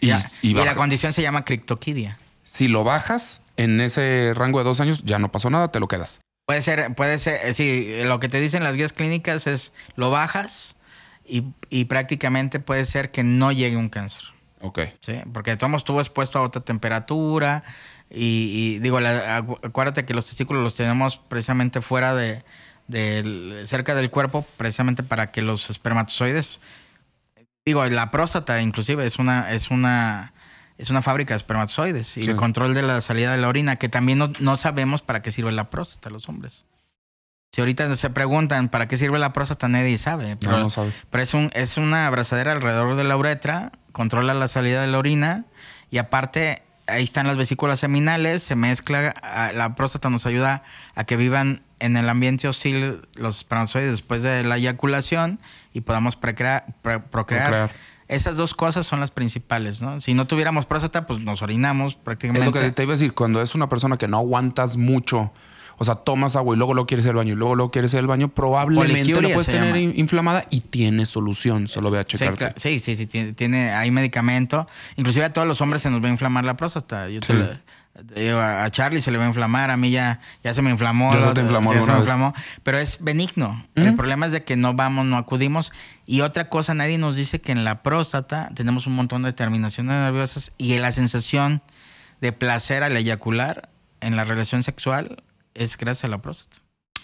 Y, 0.00 0.10
y 0.42 0.54
la 0.54 0.74
condición 0.74 1.12
se 1.12 1.22
llama 1.22 1.44
criptoquidia. 1.44 2.18
Si 2.42 2.66
lo 2.66 2.82
bajas, 2.82 3.40
en 3.56 3.80
ese 3.80 4.32
rango 4.34 4.58
de 4.58 4.64
dos 4.64 4.80
años 4.80 5.02
ya 5.04 5.18
no 5.18 5.30
pasó 5.30 5.50
nada, 5.50 5.70
te 5.70 5.78
lo 5.78 5.88
quedas. 5.88 6.20
Puede 6.46 6.62
ser, 6.62 6.94
puede 6.94 7.18
ser, 7.18 7.40
eh, 7.46 7.54
sí, 7.54 8.02
lo 8.04 8.18
que 8.18 8.28
te 8.28 8.40
dicen 8.40 8.64
las 8.64 8.76
guías 8.76 8.92
clínicas 8.92 9.46
es 9.46 9.72
lo 9.94 10.10
bajas 10.10 10.76
y, 11.24 11.84
prácticamente 11.84 12.58
puede 12.58 12.84
ser 12.84 13.10
que 13.10 13.22
no 13.22 13.52
llegue 13.52 13.76
un 13.76 13.88
cáncer. 13.88 14.24
Ok. 14.60 14.80
Sí, 15.00 15.20
porque 15.32 15.56
Tomo 15.56 15.76
estuvo 15.76 16.00
expuesto 16.00 16.38
a 16.38 16.42
otra 16.42 16.62
temperatura 16.62 17.64
y, 18.14 18.78
digo, 18.80 18.98
acuérdate 18.98 20.04
que 20.04 20.12
los 20.12 20.26
testículos 20.26 20.62
los 20.62 20.74
tenemos 20.74 21.16
precisamente 21.16 21.80
fuera 21.80 22.14
de, 22.14 22.44
de, 22.86 23.64
cerca 23.66 23.94
del 23.94 24.10
cuerpo, 24.10 24.46
precisamente 24.56 25.02
para 25.02 25.30
que 25.30 25.40
los 25.40 25.70
espermatozoides, 25.70 26.60
digo, 27.64 27.84
la 27.86 28.10
próstata 28.10 28.60
inclusive 28.60 29.06
es 29.06 29.18
una, 29.18 29.52
es 29.52 29.70
una 29.70 30.32
es 30.78 30.90
una 30.90 31.00
fábrica 31.00 31.34
de 31.34 31.36
espermatozoides 31.36 32.16
y 32.16 32.28
el 32.28 32.36
control 32.36 32.74
de 32.74 32.82
la 32.82 33.00
salida 33.00 33.30
de 33.32 33.38
la 33.38 33.48
orina, 33.48 33.76
que 33.76 33.88
también 33.88 34.18
no, 34.38 34.56
sabemos 34.56 35.00
para 35.02 35.22
qué 35.22 35.30
sirve 35.30 35.52
la 35.52 35.70
próstata 35.70 36.10
los 36.10 36.28
hombres. 36.28 36.66
Si 37.52 37.60
ahorita 37.60 37.94
se 37.94 38.10
preguntan 38.10 38.68
para 38.68 38.88
qué 38.88 38.96
sirve 38.96 39.18
la 39.18 39.32
próstata, 39.32 39.68
nadie 39.68 39.96
sabe. 39.98 40.36
Pero, 40.40 40.58
no, 40.58 40.70
sabes. 40.70 41.04
Pero 41.08 41.22
es, 41.22 41.34
un, 41.34 41.50
es 41.54 41.76
una 41.76 42.06
abrazadera 42.06 42.52
alrededor 42.52 42.96
de 42.96 43.04
la 43.04 43.16
uretra, 43.16 43.72
controla 43.92 44.34
la 44.34 44.48
salida 44.48 44.80
de 44.80 44.88
la 44.88 44.98
orina 44.98 45.44
y 45.90 45.98
aparte 45.98 46.62
ahí 46.92 47.04
están 47.04 47.26
las 47.26 47.36
vesículas 47.36 47.80
seminales, 47.80 48.42
se 48.42 48.56
mezcla, 48.56 49.14
la 49.54 49.74
próstata 49.74 50.10
nos 50.10 50.26
ayuda 50.26 50.62
a 50.94 51.04
que 51.04 51.16
vivan 51.16 51.62
en 51.78 51.96
el 51.96 52.08
ambiente 52.08 52.46
hostil 52.46 53.02
los 53.14 53.38
espermatozoides 53.38 53.90
después 53.90 54.22
de 54.22 54.44
la 54.44 54.56
eyaculación 54.56 55.40
y 55.72 55.80
podamos 55.80 56.16
procrear. 56.16 56.66
procrear 57.10 57.72
esas 58.08 58.36
dos 58.36 58.54
cosas 58.54 58.86
son 58.86 59.00
las 59.00 59.10
principales, 59.10 59.80
¿no? 59.80 60.00
Si 60.02 60.12
no 60.12 60.26
tuviéramos 60.26 60.66
próstata, 60.66 61.06
pues 61.06 61.20
nos 61.20 61.40
orinamos 61.40 61.94
prácticamente. 61.96 62.46
Es 62.46 62.54
lo 62.54 62.60
que 62.60 62.70
te 62.70 62.82
iba 62.82 62.92
a 62.92 62.96
decir, 62.96 63.14
cuando 63.14 63.40
es 63.40 63.54
una 63.54 63.70
persona 63.70 63.96
que 63.96 64.06
no 64.06 64.18
aguantas 64.18 64.76
mucho, 64.76 65.32
o 65.82 65.84
sea, 65.84 65.96
tomas 65.96 66.36
agua 66.36 66.54
y 66.54 66.58
luego 66.58 66.74
lo 66.74 66.86
quieres 66.86 67.04
ir 67.04 67.10
al 67.10 67.16
baño 67.16 67.32
y 67.32 67.36
luego 67.36 67.56
lo 67.56 67.72
quieres 67.72 67.92
ir 67.92 67.98
al 67.98 68.06
baño, 68.06 68.28
probablemente 68.28 69.20
lo 69.20 69.30
puedes 69.30 69.46
tener 69.46 69.76
inflamada 69.76 70.46
y 70.48 70.60
tiene 70.60 71.06
solución. 71.06 71.66
Solo 71.66 71.90
ve 71.90 71.98
a 71.98 72.04
checarte. 72.04 72.52
Sí, 72.56 72.78
sí, 72.78 72.94
sí, 72.96 73.06
tiene, 73.06 73.72
hay 73.72 73.90
medicamento. 73.90 74.68
Inclusive 74.94 75.24
a 75.24 75.32
todos 75.32 75.48
los 75.48 75.60
hombres 75.60 75.82
se 75.82 75.90
nos 75.90 76.00
va 76.00 76.06
a 76.06 76.12
inflamar 76.12 76.44
la 76.44 76.56
próstata. 76.56 77.08
Yo 77.08 77.18
te 77.18 77.34
a 78.40 78.70
Charlie 78.70 79.02
se 79.02 79.10
le 79.10 79.18
va 79.18 79.24
a 79.24 79.26
inflamar, 79.26 79.72
a 79.72 79.76
mí 79.76 79.90
ya, 79.90 80.20
ya 80.44 80.54
se 80.54 80.62
me 80.62 80.70
inflamó. 80.70 81.12
Ya 81.12 81.28
se 81.28 81.34
te 81.34 81.40
inflamó, 81.40 81.72
se 81.72 81.80
me 81.80 81.98
inflamó. 81.98 82.32
Pero 82.62 82.78
es 82.78 83.02
benigno. 83.02 83.66
El 83.74 83.96
problema 83.96 84.26
es 84.26 84.32
de 84.32 84.44
que 84.44 84.54
no 84.54 84.74
vamos, 84.74 85.04
no 85.04 85.16
acudimos. 85.16 85.72
Y 86.06 86.20
otra 86.20 86.48
cosa, 86.48 86.74
nadie 86.74 86.96
nos 86.96 87.16
dice 87.16 87.40
que 87.40 87.50
en 87.50 87.64
la 87.64 87.82
próstata 87.82 88.50
tenemos 88.54 88.86
un 88.86 88.94
montón 88.94 89.22
de 89.22 89.32
terminaciones 89.32 89.96
nerviosas 89.96 90.52
y 90.58 90.78
la 90.78 90.92
sensación 90.92 91.60
de 92.20 92.30
placer 92.30 92.84
al 92.84 92.96
eyacular 92.96 93.68
en 94.00 94.14
la 94.14 94.24
relación 94.24 94.62
sexual 94.62 95.24
es 95.54 95.76
gracias 95.76 96.04
a 96.04 96.08
la 96.08 96.22
próstata. 96.22 96.62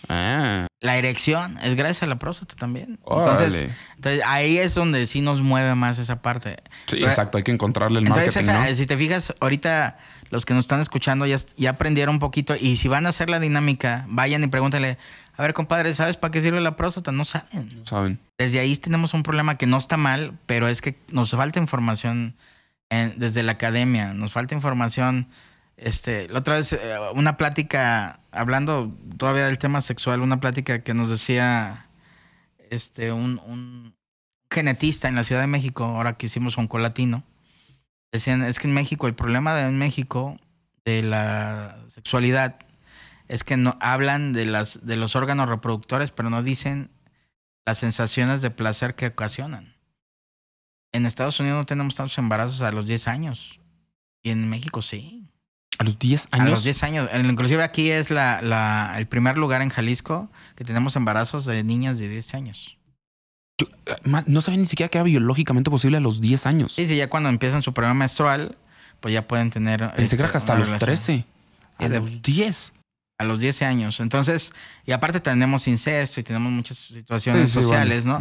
Ah. 0.08 0.66
La 0.80 0.96
erección 0.96 1.58
es 1.62 1.74
gracias 1.74 2.04
a 2.04 2.06
la 2.06 2.18
próstata 2.18 2.54
también. 2.54 3.00
Entonces, 3.04 3.68
entonces, 3.96 4.22
ahí 4.24 4.58
es 4.58 4.74
donde 4.74 5.06
sí 5.06 5.20
nos 5.20 5.40
mueve 5.40 5.74
más 5.74 5.98
esa 5.98 6.22
parte. 6.22 6.62
Sí, 6.86 7.02
exacto, 7.02 7.38
hay 7.38 7.44
que 7.44 7.50
entonces, 7.50 8.46
marketing. 8.46 8.74
si 8.74 8.86
te 8.86 8.96
fijas, 8.96 9.34
ahorita 9.40 9.98
los 10.30 10.44
que 10.46 10.54
nos 10.54 10.64
están 10.64 10.80
escuchando 10.80 11.26
ya, 11.26 11.36
ya 11.56 11.70
aprendieron 11.70 12.16
un 12.16 12.18
poquito 12.20 12.54
y 12.58 12.76
si 12.76 12.86
van 12.86 13.06
a 13.06 13.08
hacer 13.08 13.28
la 13.28 13.40
dinámica, 13.40 14.04
vayan 14.08 14.44
y 14.44 14.46
pregúntenle, 14.46 14.98
a 15.36 15.42
ver, 15.42 15.54
compadre, 15.54 15.94
¿sabes 15.94 16.16
para 16.16 16.30
qué 16.30 16.40
sirve 16.40 16.60
la 16.60 16.76
próstata? 16.76 17.12
No 17.12 17.24
saben. 17.24 17.68
No 17.76 17.86
saben. 17.86 18.18
Desde 18.38 18.60
ahí 18.60 18.76
tenemos 18.76 19.14
un 19.14 19.22
problema 19.22 19.56
que 19.56 19.66
no 19.66 19.78
está 19.78 19.96
mal, 19.96 20.38
pero 20.46 20.68
es 20.68 20.80
que 20.80 20.98
nos 21.10 21.30
falta 21.30 21.58
información 21.58 22.36
desde 22.90 23.42
la 23.42 23.52
academia, 23.52 24.14
nos 24.14 24.32
falta 24.32 24.54
información. 24.54 25.28
Este, 25.76 26.28
la 26.28 26.40
otra 26.40 26.56
vez, 26.56 26.72
eh, 26.72 26.78
una 27.14 27.36
plática, 27.36 28.18
hablando 28.30 28.94
todavía 29.16 29.46
del 29.46 29.58
tema 29.58 29.80
sexual, 29.80 30.20
una 30.20 30.40
plática 30.40 30.82
que 30.82 30.94
nos 30.94 31.10
decía 31.10 31.88
este, 32.70 33.12
un, 33.12 33.40
un 33.46 33.94
genetista 34.50 35.08
en 35.08 35.14
la 35.14 35.24
Ciudad 35.24 35.40
de 35.40 35.46
México, 35.46 35.84
ahora 35.84 36.16
que 36.16 36.26
hicimos 36.26 36.56
un 36.56 36.68
colatino, 36.68 37.24
decían, 38.12 38.42
es 38.42 38.58
que 38.58 38.68
en 38.68 38.74
México, 38.74 39.06
el 39.06 39.14
problema 39.14 39.54
de 39.54 39.66
en 39.66 39.78
México 39.78 40.38
de 40.84 41.02
la 41.02 41.78
sexualidad 41.88 42.58
es 43.28 43.44
que 43.44 43.56
no 43.56 43.76
hablan 43.80 44.32
de 44.32 44.46
las 44.46 44.86
de 44.86 44.96
los 44.96 45.14
órganos 45.14 45.48
reproductores, 45.48 46.10
pero 46.10 46.30
no 46.30 46.42
dicen 46.42 46.90
las 47.66 47.78
sensaciones 47.78 48.40
de 48.40 48.50
placer 48.50 48.94
que 48.94 49.08
ocasionan. 49.08 49.74
En 50.92 51.04
Estados 51.04 51.38
Unidos 51.38 51.58
no 51.58 51.66
tenemos 51.66 51.94
tantos 51.94 52.16
embarazos 52.16 52.62
a 52.62 52.72
los 52.72 52.86
10 52.86 53.08
años. 53.08 53.60
Y 54.22 54.30
en 54.30 54.48
México 54.48 54.80
sí. 54.80 55.27
¿A 55.78 55.84
los 55.84 55.98
10 55.98 56.28
años? 56.32 56.46
A 56.46 56.50
los 56.50 56.64
10 56.64 56.82
años. 56.82 57.10
Inclusive 57.14 57.62
aquí 57.62 57.90
es 57.90 58.10
la, 58.10 58.42
la, 58.42 58.94
el 58.98 59.06
primer 59.06 59.38
lugar 59.38 59.62
en 59.62 59.70
Jalisco 59.70 60.28
que 60.56 60.64
tenemos 60.64 60.96
embarazos 60.96 61.44
de 61.46 61.62
niñas 61.62 61.98
de 61.98 62.08
10 62.08 62.34
años. 62.34 62.76
Eh, 63.58 63.66
no 64.26 64.40
sabía 64.40 64.58
ni 64.58 64.66
siquiera 64.66 64.90
que 64.90 64.98
era 64.98 65.04
biológicamente 65.04 65.70
posible 65.70 65.96
a 65.96 66.00
los 66.00 66.20
10 66.20 66.46
años. 66.46 66.72
Sí, 66.72 66.86
sí, 66.86 66.96
ya 66.96 67.08
cuando 67.08 67.28
empiezan 67.28 67.62
su 67.62 67.72
programa 67.72 68.00
menstrual, 68.00 68.56
pues 69.00 69.14
ya 69.14 69.26
pueden 69.26 69.50
tener... 69.50 69.92
Pensé 69.96 70.16
que 70.16 70.24
este, 70.24 70.36
hasta 70.36 70.58
los 70.58 70.76
13. 70.78 71.24
A 71.78 71.88
los 71.88 72.22
10 72.22 72.72
a 73.18 73.24
los 73.24 73.40
10 73.40 73.62
años. 73.62 73.98
Entonces, 73.98 74.52
y 74.86 74.92
aparte 74.92 75.18
tenemos 75.18 75.66
incesto 75.66 76.20
y 76.20 76.22
tenemos 76.22 76.52
muchas 76.52 76.78
situaciones 76.78 77.50
sociales, 77.50 78.06
¿no? 78.06 78.20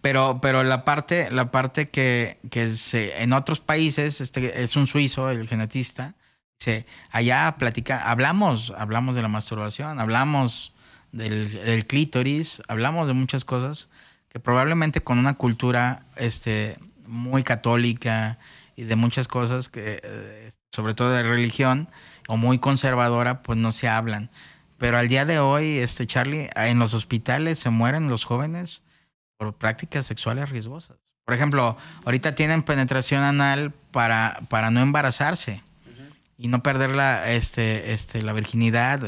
Pero, 0.00 0.40
pero 0.40 0.62
la 0.62 0.86
parte, 0.86 1.30
la 1.30 1.50
parte 1.50 1.90
que, 1.90 2.38
que 2.50 2.74
se, 2.74 3.22
en 3.22 3.34
otros 3.34 3.60
países, 3.60 4.22
este 4.22 4.62
es 4.62 4.74
un 4.76 4.86
suizo, 4.86 5.30
el 5.30 5.46
genetista, 5.46 6.14
dice, 6.58 6.86
allá 7.10 7.56
platica, 7.58 8.10
hablamos, 8.10 8.72
hablamos 8.76 9.14
de 9.14 9.22
la 9.22 9.28
masturbación, 9.28 10.00
hablamos 10.00 10.72
del, 11.12 11.52
del, 11.52 11.86
clítoris, 11.86 12.62
hablamos 12.68 13.06
de 13.06 13.12
muchas 13.12 13.44
cosas 13.44 13.88
que 14.28 14.40
probablemente 14.40 15.00
con 15.00 15.18
una 15.18 15.34
cultura 15.34 16.04
este, 16.16 16.78
muy 17.06 17.44
católica 17.44 18.38
y 18.76 18.84
de 18.84 18.96
muchas 18.96 19.28
cosas 19.28 19.68
que, 19.68 20.00
eh, 20.02 20.50
sobre 20.70 20.94
todo 20.94 21.10
de 21.10 21.22
religión, 21.22 21.88
o 22.26 22.36
muy 22.36 22.58
conservadora, 22.58 23.42
pues 23.42 23.58
no 23.58 23.72
se 23.72 23.88
hablan. 23.88 24.30
Pero 24.76 24.98
al 24.98 25.08
día 25.08 25.24
de 25.24 25.38
hoy, 25.38 25.78
este 25.78 26.06
Charlie, 26.06 26.50
en 26.54 26.78
los 26.78 26.92
hospitales 26.92 27.58
se 27.58 27.70
mueren 27.70 28.08
los 28.08 28.24
jóvenes 28.24 28.82
por 29.38 29.54
prácticas 29.54 30.06
sexuales 30.06 30.50
riesgosas. 30.50 30.98
Por 31.24 31.34
ejemplo, 31.34 31.76
ahorita 32.04 32.34
tienen 32.34 32.62
penetración 32.62 33.22
anal 33.22 33.72
para, 33.92 34.40
para 34.48 34.70
no 34.70 34.80
embarazarse 34.80 35.62
y 36.38 36.48
no 36.48 36.62
perder 36.62 36.90
la, 36.90 37.30
este, 37.30 37.92
este, 37.92 38.22
la 38.22 38.32
virginidad, 38.32 39.02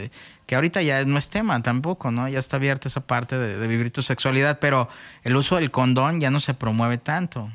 que 0.46 0.54
ahorita 0.54 0.82
ya 0.82 1.04
no 1.04 1.16
es 1.16 1.30
tema 1.30 1.62
tampoco, 1.62 2.10
¿no? 2.10 2.28
Ya 2.28 2.38
está 2.38 2.56
abierta 2.56 2.88
esa 2.88 3.06
parte 3.06 3.38
de, 3.38 3.56
de 3.56 3.66
vivir 3.68 3.92
tu 3.92 4.02
sexualidad, 4.02 4.58
pero 4.58 4.88
el 5.22 5.36
uso 5.36 5.56
del 5.56 5.70
condón 5.70 6.20
ya 6.20 6.30
no 6.30 6.40
se 6.40 6.54
promueve 6.54 6.98
tanto. 6.98 7.50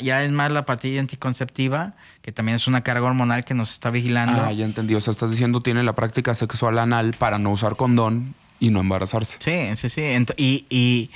Ya, 0.00 0.24
es 0.24 0.30
más 0.32 0.50
la 0.50 0.66
patilla 0.66 0.98
anticonceptiva, 0.98 1.94
que 2.20 2.32
también 2.32 2.56
es 2.56 2.66
una 2.66 2.82
carga 2.82 3.06
hormonal 3.06 3.44
que 3.44 3.54
nos 3.54 3.70
está 3.70 3.90
vigilando. 3.90 4.42
Ah, 4.42 4.52
ya 4.52 4.64
entendí. 4.64 4.96
O 4.96 5.00
sea, 5.00 5.12
estás 5.12 5.30
diciendo 5.30 5.60
tiene 5.60 5.84
la 5.84 5.92
práctica 5.92 6.34
sexual 6.34 6.80
anal 6.80 7.14
para 7.16 7.38
no 7.38 7.50
usar 7.52 7.76
condón 7.76 8.34
y 8.58 8.70
no 8.70 8.80
embarazarse. 8.80 9.36
Sí, 9.38 9.76
sí, 9.76 9.88
sí. 9.88 10.02
y, 10.36 10.66
y, 10.68 11.10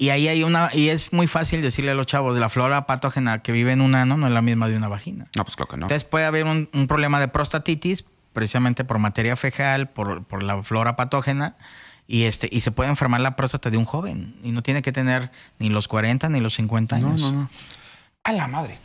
y, 0.00 0.10
ahí 0.10 0.28
hay 0.28 0.42
una... 0.42 0.70
Y 0.72 0.88
es 0.88 1.12
muy 1.12 1.26
fácil 1.26 1.62
decirle 1.62 1.90
a 1.90 1.94
los 1.94 2.06
chavos, 2.06 2.38
la 2.38 2.48
flora 2.48 2.86
patógena 2.86 3.42
que 3.42 3.52
vive 3.52 3.72
en 3.72 3.80
un 3.80 3.94
ano 3.94 4.16
no 4.16 4.26
es 4.26 4.32
la 4.32 4.42
misma 4.42 4.68
de 4.68 4.76
una 4.76 4.88
vagina. 4.88 5.26
No, 5.36 5.44
pues 5.44 5.56
claro 5.56 5.70
que 5.70 5.76
no. 5.76 5.86
Entonces 5.86 6.04
puede 6.04 6.24
haber 6.24 6.44
un, 6.44 6.68
problema 6.88 7.20
de 7.20 7.28
prostatitis 7.28 8.04
precisamente 8.32 8.84
por 8.84 8.98
materia 8.98 9.36
fecal, 9.36 9.88
por, 9.88 10.24
por 10.24 10.42
la 10.42 10.62
flora 10.62 10.96
patógena 10.96 11.56
y 12.10 12.24
este 12.24 12.48
y 12.50 12.62
se 12.62 12.72
puede 12.72 12.90
enfermar 12.90 13.20
la 13.20 13.36
próstata 13.36 13.70
de 13.70 13.76
un 13.76 13.84
joven 13.84 14.34
y 14.42 14.50
no 14.50 14.64
tiene 14.64 14.82
que 14.82 14.90
tener 14.90 15.30
ni 15.60 15.68
los 15.68 15.86
40 15.86 16.28
ni 16.28 16.40
los 16.40 16.54
50 16.54 16.96
años. 16.96 17.20
No, 17.20 17.30
no, 17.30 17.42
no. 17.42 17.50
A 18.24 18.32
la 18.32 18.48
madre. 18.48 18.78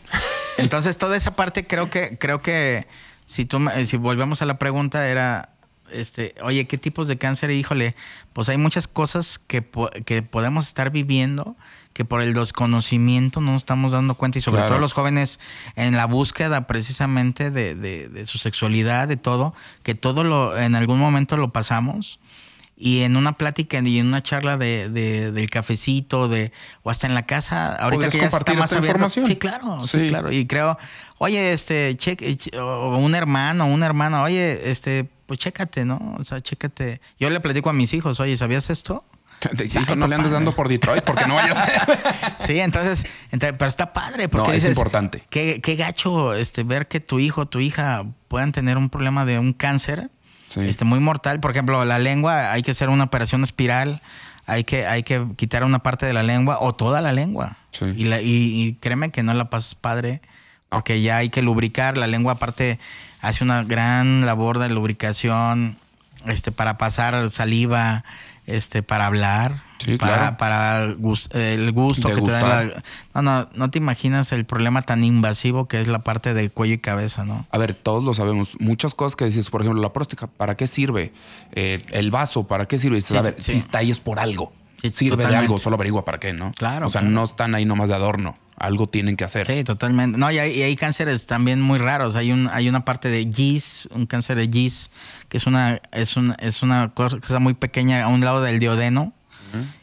Entonces, 0.58 0.98
toda 0.98 1.18
esa 1.18 1.36
parte 1.36 1.66
creo 1.66 1.90
que, 1.90 2.18
creo 2.20 2.42
que 2.42 2.88
si 3.26 3.46
tú 3.46 3.60
si 3.86 3.98
volvemos 3.98 4.44
a 4.44 4.46
la 4.46 4.60
pregunta, 4.60 5.08
era 5.08 5.55
este, 5.92 6.36
oye, 6.44 6.66
¿qué 6.68 6.78
tipos 6.78 7.08
de 7.08 7.18
cáncer? 7.18 7.52
Híjole, 7.52 7.96
pues 8.34 8.50
hay 8.50 8.58
muchas 8.58 8.88
cosas 8.88 9.40
que, 9.40 9.64
que 10.06 10.22
podemos 10.22 10.68
estar 10.68 10.90
viviendo 10.90 11.56
que 11.94 12.04
por 12.04 12.22
el 12.22 12.34
desconocimiento 12.34 13.40
no 13.40 13.54
nos 13.54 13.62
estamos 13.62 13.94
dando 13.94 14.16
cuenta 14.16 14.38
y 14.38 14.42
sobre 14.42 14.64
todo 14.64 14.80
los 14.80 14.92
jóvenes 14.92 15.40
en 15.78 15.96
la 15.96 16.06
búsqueda 16.06 16.68
precisamente 16.68 17.52
de, 17.52 17.74
de, 17.74 18.10
de, 18.10 18.26
su 18.26 18.38
sexualidad, 18.38 19.08
de 19.08 19.16
todo, 19.16 19.54
que 19.82 19.96
todo 19.96 20.26
lo 20.26 20.58
en 20.58 20.76
algún 20.76 21.00
momento 21.00 21.38
lo 21.38 21.54
pasamos 21.54 22.20
y 22.78 23.02
en 23.02 23.16
una 23.16 23.38
plática 23.38 23.80
y 23.80 24.00
en 24.00 24.08
una 24.08 24.22
charla 24.22 24.58
de, 24.58 24.90
del 24.90 25.50
cafecito 25.50 26.28
de 26.28 26.52
o 26.84 26.90
hasta 26.90 27.08
en 27.08 27.14
la 27.14 27.26
casa 27.26 27.74
ahorita 27.76 28.10
que 28.10 28.20
ya 28.20 28.26
está 28.28 28.54
más 28.54 28.72
información? 28.74 29.28
sí 29.28 29.36
claro 29.38 29.82
sí. 29.88 30.10
claro 30.10 30.32
y 30.32 30.46
creo 30.46 30.78
oye 31.18 31.54
este 31.54 31.96
cheque 31.96 32.36
o 32.60 32.98
un 32.98 33.16
hermano 33.16 33.68
un 33.68 33.84
hermano 33.84 34.22
oye 34.24 34.70
este 34.70 35.08
pues 35.26 35.40
chécate 35.40 35.86
no 35.86 36.16
o 36.18 36.24
sea 36.24 36.42
chécate 36.42 37.02
yo 37.20 37.30
le 37.30 37.40
platico 37.40 37.70
a 37.70 37.74
mis 37.74 37.94
hijos 37.94 38.20
oye 38.20 38.38
sabías 38.38 38.70
esto 38.70 39.04
Hijo, 39.82 39.96
no 39.96 40.08
le 40.08 40.16
andes 40.16 40.32
dando 40.32 40.56
por 40.56 40.70
Detroit 40.70 41.04
porque 41.04 41.26
no 41.26 41.36
vayas 41.36 41.58
a... 41.58 42.38
sí, 42.40 42.60
entonces, 42.60 43.06
pero 43.30 43.66
está 43.68 43.94
padre 43.94 44.30
porque 44.30 44.56
es 44.56 44.66
importante. 44.66 45.24
Qué, 45.30 45.60
qué 45.62 45.76
gacho 45.76 46.34
este, 46.34 46.64
ver 46.64 46.88
que 46.88 47.00
tu 47.00 47.20
hijo 47.20 47.42
o 47.42 47.46
tu 47.46 47.60
hija 47.60 48.06
puedan 48.28 48.52
tener 48.54 48.78
un 48.78 48.90
problema 48.90 49.26
de 49.26 49.38
un 49.38 49.54
cáncer 49.54 50.10
este, 50.56 50.86
muy 50.86 51.00
mortal. 51.00 51.40
Por 51.40 51.52
ejemplo, 51.52 51.84
la 51.86 52.00
lengua, 52.00 52.52
hay 52.52 52.64
que 52.64 52.72
hacer 52.72 52.90
una 52.90 53.06
operación 53.06 53.44
espiral, 53.44 54.02
hay 54.46 54.64
que, 54.64 54.86
hay 54.86 55.04
que 55.04 55.26
quitar 55.36 55.64
una 55.64 55.80
parte 55.80 56.06
de 56.06 56.14
la 56.14 56.24
lengua 56.24 56.60
o 56.62 56.74
toda 56.74 57.02
la 57.02 57.12
lengua. 57.12 57.58
Y, 57.82 58.08
y, 58.08 58.74
créeme 58.80 59.12
que 59.12 59.24
no 59.24 59.34
la 59.34 59.50
pasas 59.50 59.76
padre, 59.76 60.22
porque 60.70 61.02
ya 61.02 61.18
hay 61.18 61.30
que 61.30 61.42
lubricar. 61.42 61.98
La 61.98 62.08
lengua, 62.08 62.34
aparte, 62.34 62.80
hace 63.26 63.44
una 63.44 63.64
gran 63.64 64.26
labor 64.26 64.60
de 64.60 64.70
lubricación 64.70 65.78
este, 66.28 66.52
para 66.52 66.78
pasar 66.78 67.30
saliva, 67.32 68.04
este, 68.46 68.84
para 68.84 69.08
hablar, 69.08 69.64
para, 70.00 70.38
para 70.38 70.84
el 70.84 71.72
gusto 71.72 72.10
que 72.10 72.22
te 72.22 72.32
da 72.32 72.42
la... 72.42 72.84
No, 73.14 73.22
no, 73.22 73.50
no 73.54 73.70
te 73.72 73.78
imaginas 73.78 74.32
el 74.32 74.46
problema 74.46 74.82
tan 74.84 75.04
invasivo 75.04 75.68
que 75.68 75.82
es 75.82 75.88
la 75.88 76.00
parte 76.00 76.34
de 76.34 76.50
cuello 76.50 76.76
y 76.76 76.78
cabeza, 76.80 77.26
¿no? 77.26 77.46
A 77.52 77.58
ver, 77.58 77.74
todos 77.74 78.04
lo 78.04 78.14
sabemos. 78.14 78.52
Muchas 78.60 78.94
cosas 78.94 79.16
que 79.16 79.26
dices, 79.26 79.50
por 79.50 79.62
ejemplo, 79.62 79.82
la 79.82 79.94
próstata, 79.94 80.28
¿para 80.28 80.56
qué 80.56 80.68
sirve? 80.68 81.12
Eh, 81.52 81.82
el 81.92 82.12
vaso, 82.12 82.46
¿para 82.46 82.68
qué 82.68 82.78
sirve? 82.78 83.00
a 83.18 83.22
ver, 83.22 83.36
si 83.40 83.58
está 83.58 83.80
ahí 83.80 83.92
es 83.92 84.00
por 84.00 84.20
algo. 84.20 84.54
Sirve 84.84 85.26
de 85.26 85.36
algo, 85.36 85.58
solo 85.58 85.76
averigua 85.76 86.06
para 86.06 86.20
qué, 86.20 86.34
¿no? 86.34 86.52
Claro. 86.52 86.88
O 86.88 86.90
sea, 86.90 87.02
no 87.02 87.24
están 87.24 87.56
ahí 87.56 87.66
nomás 87.66 87.90
de 87.90 87.96
adorno 87.96 88.38
algo 88.58 88.88
tienen 88.88 89.18
que 89.18 89.24
hacer. 89.24 89.46
Sí, 89.46 89.64
totalmente. 89.64 90.18
No, 90.18 90.32
y 90.32 90.40
hay, 90.40 90.76
cánceres 90.76 91.26
también 91.26 91.62
muy 91.62 91.80
raros. 91.80 92.16
Hay 92.16 92.32
un, 92.32 92.50
hay 92.52 92.70
una 92.70 92.86
parte 92.86 93.10
de 93.10 93.30
GIS, 93.30 93.88
un 93.92 94.06
cáncer 94.06 94.38
de 94.38 94.48
GIS, 94.48 94.92
que 95.30 95.38
es 95.38 95.46
una, 95.46 95.82
es 95.92 96.16
una, 96.16 96.36
es 96.36 96.64
una 96.64 96.94
cosa 96.94 97.40
muy 97.40 97.54
pequeña 97.54 98.04
a 98.04 98.08
un 98.08 98.22
lado 98.22 98.42
del 98.42 98.60
diodeno, 98.60 99.14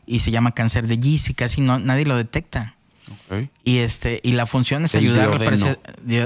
y 0.07 0.19
se 0.19 0.31
llama 0.31 0.53
cáncer 0.53 0.87
de 0.87 0.99
GIS, 0.99 1.31
y 1.31 1.35
casi 1.35 1.61
no, 1.61 1.79
nadie 1.79 2.05
lo 2.05 2.17
detecta. 2.17 2.77
Y 3.65 3.79
este 3.79 4.21
y 4.23 4.33
la 4.33 4.47
función 4.47 4.85
es 4.85 4.95
ayudar 4.95 5.31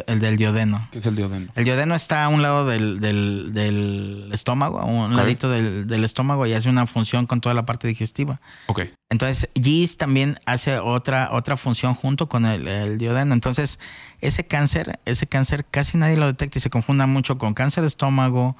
el 0.06 0.20
del 0.20 0.36
diodeno. 0.36 0.88
¿Qué 0.90 0.98
es 0.98 1.06
el 1.06 1.16
diodeno? 1.16 1.52
El 1.54 1.64
diodeno 1.64 1.94
está 1.94 2.24
a 2.24 2.28
un 2.28 2.42
lado 2.42 2.66
del, 2.66 3.00
del, 3.00 4.30
estómago, 4.32 4.80
a 4.80 4.84
un 4.84 5.16
ladito 5.16 5.50
del, 5.50 6.04
estómago 6.04 6.46
y 6.46 6.52
hace 6.52 6.68
una 6.68 6.86
función 6.86 7.26
con 7.26 7.40
toda 7.40 7.54
la 7.54 7.66
parte 7.66 7.88
digestiva. 7.88 8.40
Ok. 8.66 8.82
Entonces, 9.08 9.48
GIS 9.54 9.98
también 9.98 10.38
hace 10.46 10.78
otra, 10.78 11.30
otra 11.32 11.56
función 11.56 11.94
junto 11.94 12.28
con 12.28 12.44
el, 12.44 12.66
el, 12.66 12.98
diodeno. 12.98 13.34
Entonces, 13.34 13.78
ese 14.20 14.46
cáncer, 14.46 14.98
ese 15.04 15.26
cáncer 15.26 15.64
casi 15.64 15.96
nadie 15.96 16.16
lo 16.16 16.26
detecta 16.26 16.58
y 16.58 16.62
se 16.62 16.70
confunda 16.70 17.06
mucho 17.06 17.38
con 17.38 17.54
cáncer 17.54 17.82
de 17.82 17.88
estómago, 17.88 18.56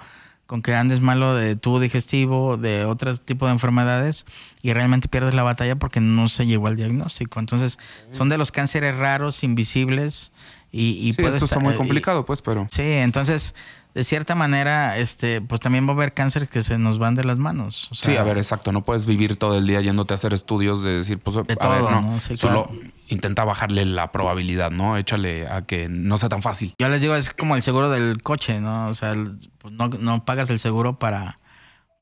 con 0.47 0.63
que 0.63 0.75
andes 0.75 1.01
malo 1.01 1.35
de 1.35 1.57
tubo 1.57 1.81
digestivo, 1.81 2.57
de 2.57 2.85
otros 2.85 3.21
tipos 3.21 3.49
de 3.49 3.55
enfermedades 3.55 4.27
y 4.63 4.73
realmente 4.73 5.09
pierdes 5.09 5.35
la 5.35 5.43
batalla 5.43 5.77
porque 5.77 6.01
no 6.01 6.29
se 6.29 6.47
llegó 6.47 6.69
al 6.69 6.77
diagnóstico. 6.77 7.41
Entonces, 7.41 7.79
son 8.13 8.29
de 8.29 8.39
los 8.39 8.53
cánceres 8.53 8.97
raros, 8.97 9.43
invisibles 9.43 10.33
Y, 10.71 11.09
y 11.09 11.15
sí, 11.15 11.25
esto 11.25 11.45
está 11.45 11.59
muy 11.59 11.75
complicado, 11.75 12.27
pues, 12.27 12.43
pero... 12.43 12.69
Sí, 12.71 12.83
entonces 12.83 13.55
de 13.97 14.05
cierta 14.05 14.35
manera, 14.35 14.99
este, 14.99 15.41
pues 15.41 15.59
también 15.59 15.87
va 15.87 15.93
a 15.93 15.95
haber 15.95 16.13
cáncer 16.13 16.51
que 16.51 16.63
se 16.63 16.77
nos 16.77 16.99
van 16.99 17.15
de 17.15 17.25
las 17.25 17.39
manos. 17.39 17.89
sí, 17.93 18.15
a 18.15 18.23
ver, 18.25 18.37
exacto. 18.37 18.71
No 18.71 18.83
puedes 18.83 19.07
vivir 19.07 19.39
todo 19.39 19.57
el 19.57 19.67
día 19.67 19.81
yéndote 19.81 20.13
a 20.13 20.17
hacer 20.17 20.35
estudios 20.35 20.83
de 20.83 20.99
decir, 20.99 21.19
pues, 21.19 21.35
a 21.35 21.41
ver, 21.41 21.59
no. 21.59 22.21
Solo 22.37 22.71
intenta 23.09 23.45
bajarle 23.45 23.87
la 23.87 24.13
probabilidad, 24.13 24.71
¿no? 24.71 24.99
Échale 24.99 25.49
a 25.49 25.63
que 25.63 25.89
no 25.89 26.19
sea 26.19 26.29
tan 26.29 26.43
fácil. 26.43 26.75
Yo 26.79 26.91
les 26.91 27.01
digo, 27.01 27.17
es 27.17 27.33
como 27.33 27.57
el 27.57 27.63
seguro 27.63 27.89
del 27.89 28.23
coche, 28.23 28.61
¿no? 28.61 28.89
O 28.89 28.93
sea, 28.93 29.15
pues 29.57 29.73
no, 29.73 29.89
no 29.89 30.27
pagas 30.27 30.51
el 30.51 30.59
seguro 30.59 30.99
para 30.99 31.39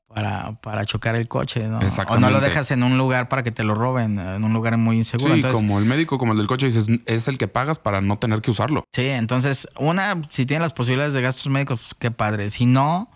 para, 0.07 0.53
para 0.61 0.85
chocar 0.85 1.15
el 1.15 1.27
coche, 1.27 1.67
¿no? 1.67 1.79
O 2.07 2.19
no 2.19 2.29
lo 2.29 2.39
dejas 2.39 2.71
en 2.71 2.83
un 2.83 2.97
lugar 2.97 3.27
para 3.27 3.43
que 3.43 3.51
te 3.51 3.63
lo 3.63 3.75
roben, 3.75 4.19
en 4.19 4.43
un 4.43 4.53
lugar 4.53 4.77
muy 4.77 4.97
inseguro. 4.97 5.35
Sí, 5.35 5.41
como 5.51 5.79
el 5.79 5.85
médico, 5.85 6.17
como 6.17 6.31
el 6.33 6.37
del 6.37 6.47
coche, 6.47 6.67
dices, 6.67 6.87
es 7.05 7.27
el 7.27 7.37
que 7.37 7.47
pagas 7.47 7.79
para 7.79 8.01
no 8.01 8.17
tener 8.17 8.41
que 8.41 8.51
usarlo. 8.51 8.85
Sí, 8.93 9.07
entonces, 9.07 9.67
una, 9.77 10.21
si 10.29 10.45
tienes 10.45 10.61
las 10.61 10.73
posibilidades 10.73 11.13
de 11.13 11.21
gastos 11.21 11.47
médicos, 11.47 11.79
pues, 11.81 11.95
qué 11.99 12.11
padre. 12.11 12.49
Si 12.49 12.65
no, 12.65 13.09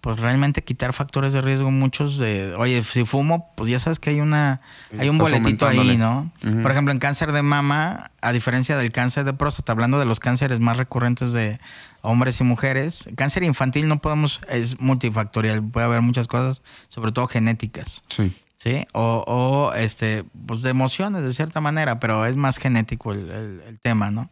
pues 0.00 0.18
realmente 0.18 0.62
quitar 0.62 0.92
factores 0.92 1.32
de 1.32 1.42
riesgo 1.42 1.70
muchos 1.70 2.18
de, 2.18 2.54
oye, 2.54 2.82
si 2.84 3.04
fumo, 3.04 3.50
pues 3.54 3.70
ya 3.70 3.78
sabes 3.78 3.98
que 3.98 4.10
hay 4.10 4.20
una 4.20 4.60
hay 4.98 5.08
un 5.08 5.18
boletito 5.18 5.66
ahí, 5.66 5.98
¿no? 5.98 6.32
Por 6.40 6.70
ejemplo, 6.70 6.92
en 6.92 6.98
cáncer 6.98 7.32
de 7.32 7.42
mama, 7.42 8.10
a 8.22 8.32
diferencia 8.32 8.78
del 8.78 8.92
cáncer 8.92 9.24
de 9.24 9.34
próstata, 9.34 9.72
hablando 9.72 9.98
de 9.98 10.06
los 10.06 10.18
cánceres 10.18 10.58
más 10.58 10.78
recurrentes 10.78 11.32
de 11.32 11.60
hombres 12.00 12.40
y 12.40 12.44
mujeres, 12.44 13.08
cáncer 13.14 13.42
infantil 13.42 13.88
no 13.88 14.00
podemos 14.00 14.40
es 14.48 14.80
multifactorial, 14.80 15.62
puede 15.62 15.84
haber 15.84 16.00
muchas 16.00 16.28
cosas, 16.28 16.62
sobre 16.88 17.12
todo 17.12 17.26
genéticas. 17.26 18.02
Sí. 18.08 18.34
¿Sí? 18.56 18.86
O, 18.92 19.24
o 19.26 19.72
este, 19.72 20.24
pues 20.46 20.60
de 20.60 20.68
emociones 20.68 21.22
de 21.22 21.32
cierta 21.32 21.62
manera, 21.62 21.98
pero 21.98 22.26
es 22.26 22.36
más 22.36 22.58
genético 22.58 23.12
el, 23.12 23.62
el 23.66 23.78
tema, 23.80 24.10
¿no? 24.10 24.28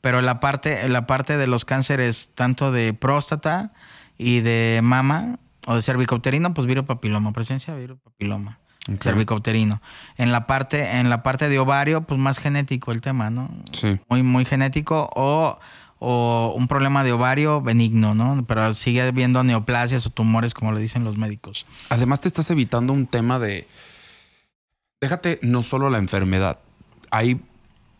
Pero 0.00 0.22
la 0.22 0.40
parte, 0.40 0.88
la 0.88 1.06
parte 1.06 1.36
de 1.36 1.46
los 1.46 1.64
cánceres, 1.64 2.30
tanto 2.34 2.72
de 2.72 2.94
próstata, 2.94 3.72
y 4.18 4.40
de 4.40 4.80
mama 4.82 5.38
o 5.66 5.74
de 5.74 5.82
cervicouterino, 5.82 6.54
pues 6.54 6.66
papiloma 6.86 7.32
presencia 7.32 7.74
de 7.74 7.94
papiloma 7.94 8.58
cervicouterino. 9.00 9.82
En 10.16 10.32
la 10.32 10.46
parte, 10.46 10.98
en 10.98 11.10
la 11.10 11.22
parte 11.22 11.48
de 11.48 11.58
ovario, 11.58 12.02
pues 12.02 12.20
más 12.20 12.38
genético 12.38 12.92
el 12.92 13.00
tema, 13.00 13.30
¿no? 13.30 13.50
Sí. 13.72 13.98
Muy, 14.08 14.22
muy 14.22 14.44
genético. 14.44 15.10
O, 15.14 15.58
o 15.98 16.54
un 16.56 16.68
problema 16.68 17.04
de 17.04 17.12
ovario 17.12 17.60
benigno, 17.60 18.14
¿no? 18.14 18.44
Pero 18.46 18.74
sigue 18.74 19.02
habiendo 19.02 19.42
neoplasias 19.42 20.06
o 20.06 20.10
tumores, 20.10 20.54
como 20.54 20.72
le 20.72 20.80
dicen 20.80 21.04
los 21.04 21.16
médicos. 21.16 21.66
Además, 21.88 22.20
te 22.20 22.28
estás 22.28 22.50
evitando 22.50 22.92
un 22.92 23.06
tema 23.06 23.38
de. 23.38 23.66
Déjate 25.00 25.38
no 25.42 25.62
solo 25.62 25.90
la 25.90 25.98
enfermedad. 25.98 26.60
Hay 27.10 27.40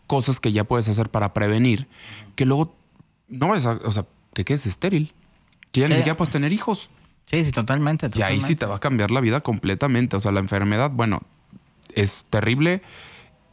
cosas 0.07 0.39
que 0.39 0.51
ya 0.51 0.63
puedes 0.63 0.87
hacer 0.87 1.09
para 1.09 1.33
prevenir 1.33 1.87
que 2.35 2.45
luego 2.45 2.75
no 3.27 3.47
vayas 3.49 3.65
a. 3.65 3.73
O 3.83 3.91
sea, 3.91 4.05
que 4.33 4.45
quedes 4.45 4.65
estéril. 4.65 5.13
Que 5.71 5.81
ya 5.81 5.87
ni 5.87 5.95
siquiera 5.95 6.17
puedes 6.17 6.31
tener 6.31 6.51
hijos. 6.53 6.89
Sí, 7.25 7.43
sí, 7.43 7.51
totalmente, 7.51 8.09
Y 8.15 8.21
ahí 8.21 8.39
sí 8.39 8.55
te 8.55 8.65
va 8.65 8.77
a 8.77 8.79
cambiar 8.79 9.11
la 9.11 9.19
vida 9.19 9.41
completamente. 9.41 10.15
O 10.15 10.19
sea, 10.19 10.31
la 10.31 10.39
enfermedad, 10.39 10.91
bueno, 10.91 11.21
es 11.93 12.25
terrible. 12.29 12.81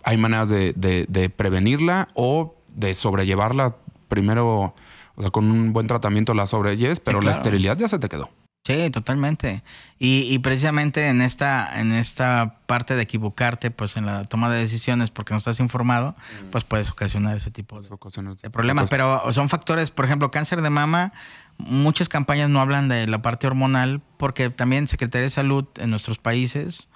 Hay 0.04 0.16
maneras 0.16 0.48
de, 0.48 1.32
prevenirla 1.36 2.08
o 2.14 2.54
de 2.68 2.94
sobrellevarla. 2.94 3.74
Primero, 4.08 4.74
o 5.16 5.20
sea, 5.20 5.30
con 5.30 5.50
un 5.50 5.72
buen 5.72 5.88
tratamiento 5.88 6.34
la 6.34 6.46
sobrelleves, 6.46 7.00
pero 7.00 7.20
la 7.20 7.32
esterilidad 7.32 7.76
ya 7.76 7.88
se 7.88 7.98
te 7.98 8.08
quedó. 8.08 8.30
Sí, 8.66 8.88
totalmente. 8.90 9.62
Y, 9.98 10.38
precisamente 10.38 11.08
en 11.08 11.20
esta, 11.20 11.80
en 11.80 11.92
esta 11.92 12.60
parte 12.66 12.94
de 12.94 13.02
equivocarte, 13.02 13.70
pues 13.70 13.96
en 13.98 14.06
la 14.06 14.24
toma 14.24 14.50
de 14.50 14.58
decisiones 14.58 15.10
porque 15.10 15.34
no 15.34 15.38
estás 15.38 15.60
informado, 15.60 16.14
pues 16.50 16.64
puedes 16.64 16.90
ocasionar 16.90 17.36
ese 17.36 17.50
tipo 17.50 17.80
de, 17.80 17.88
de 18.42 18.50
problemas. 18.50 18.88
Pero 18.88 19.30
son 19.32 19.48
factores, 19.50 19.90
por 19.90 20.06
ejemplo, 20.06 20.30
cáncer 20.30 20.62
de 20.62 20.70
mama, 20.70 21.12
muchas 21.58 22.08
campañas 22.08 22.50
no 22.50 22.60
hablan 22.60 22.88
de 22.88 23.06
la 23.06 23.22
parte 23.22 23.46
hormonal 23.46 24.00
porque 24.16 24.50
también 24.50 24.86
Secretaría 24.86 25.24
de 25.24 25.30
Salud 25.30 25.66
en 25.76 25.90
nuestros 25.90 26.18
países, 26.18 26.88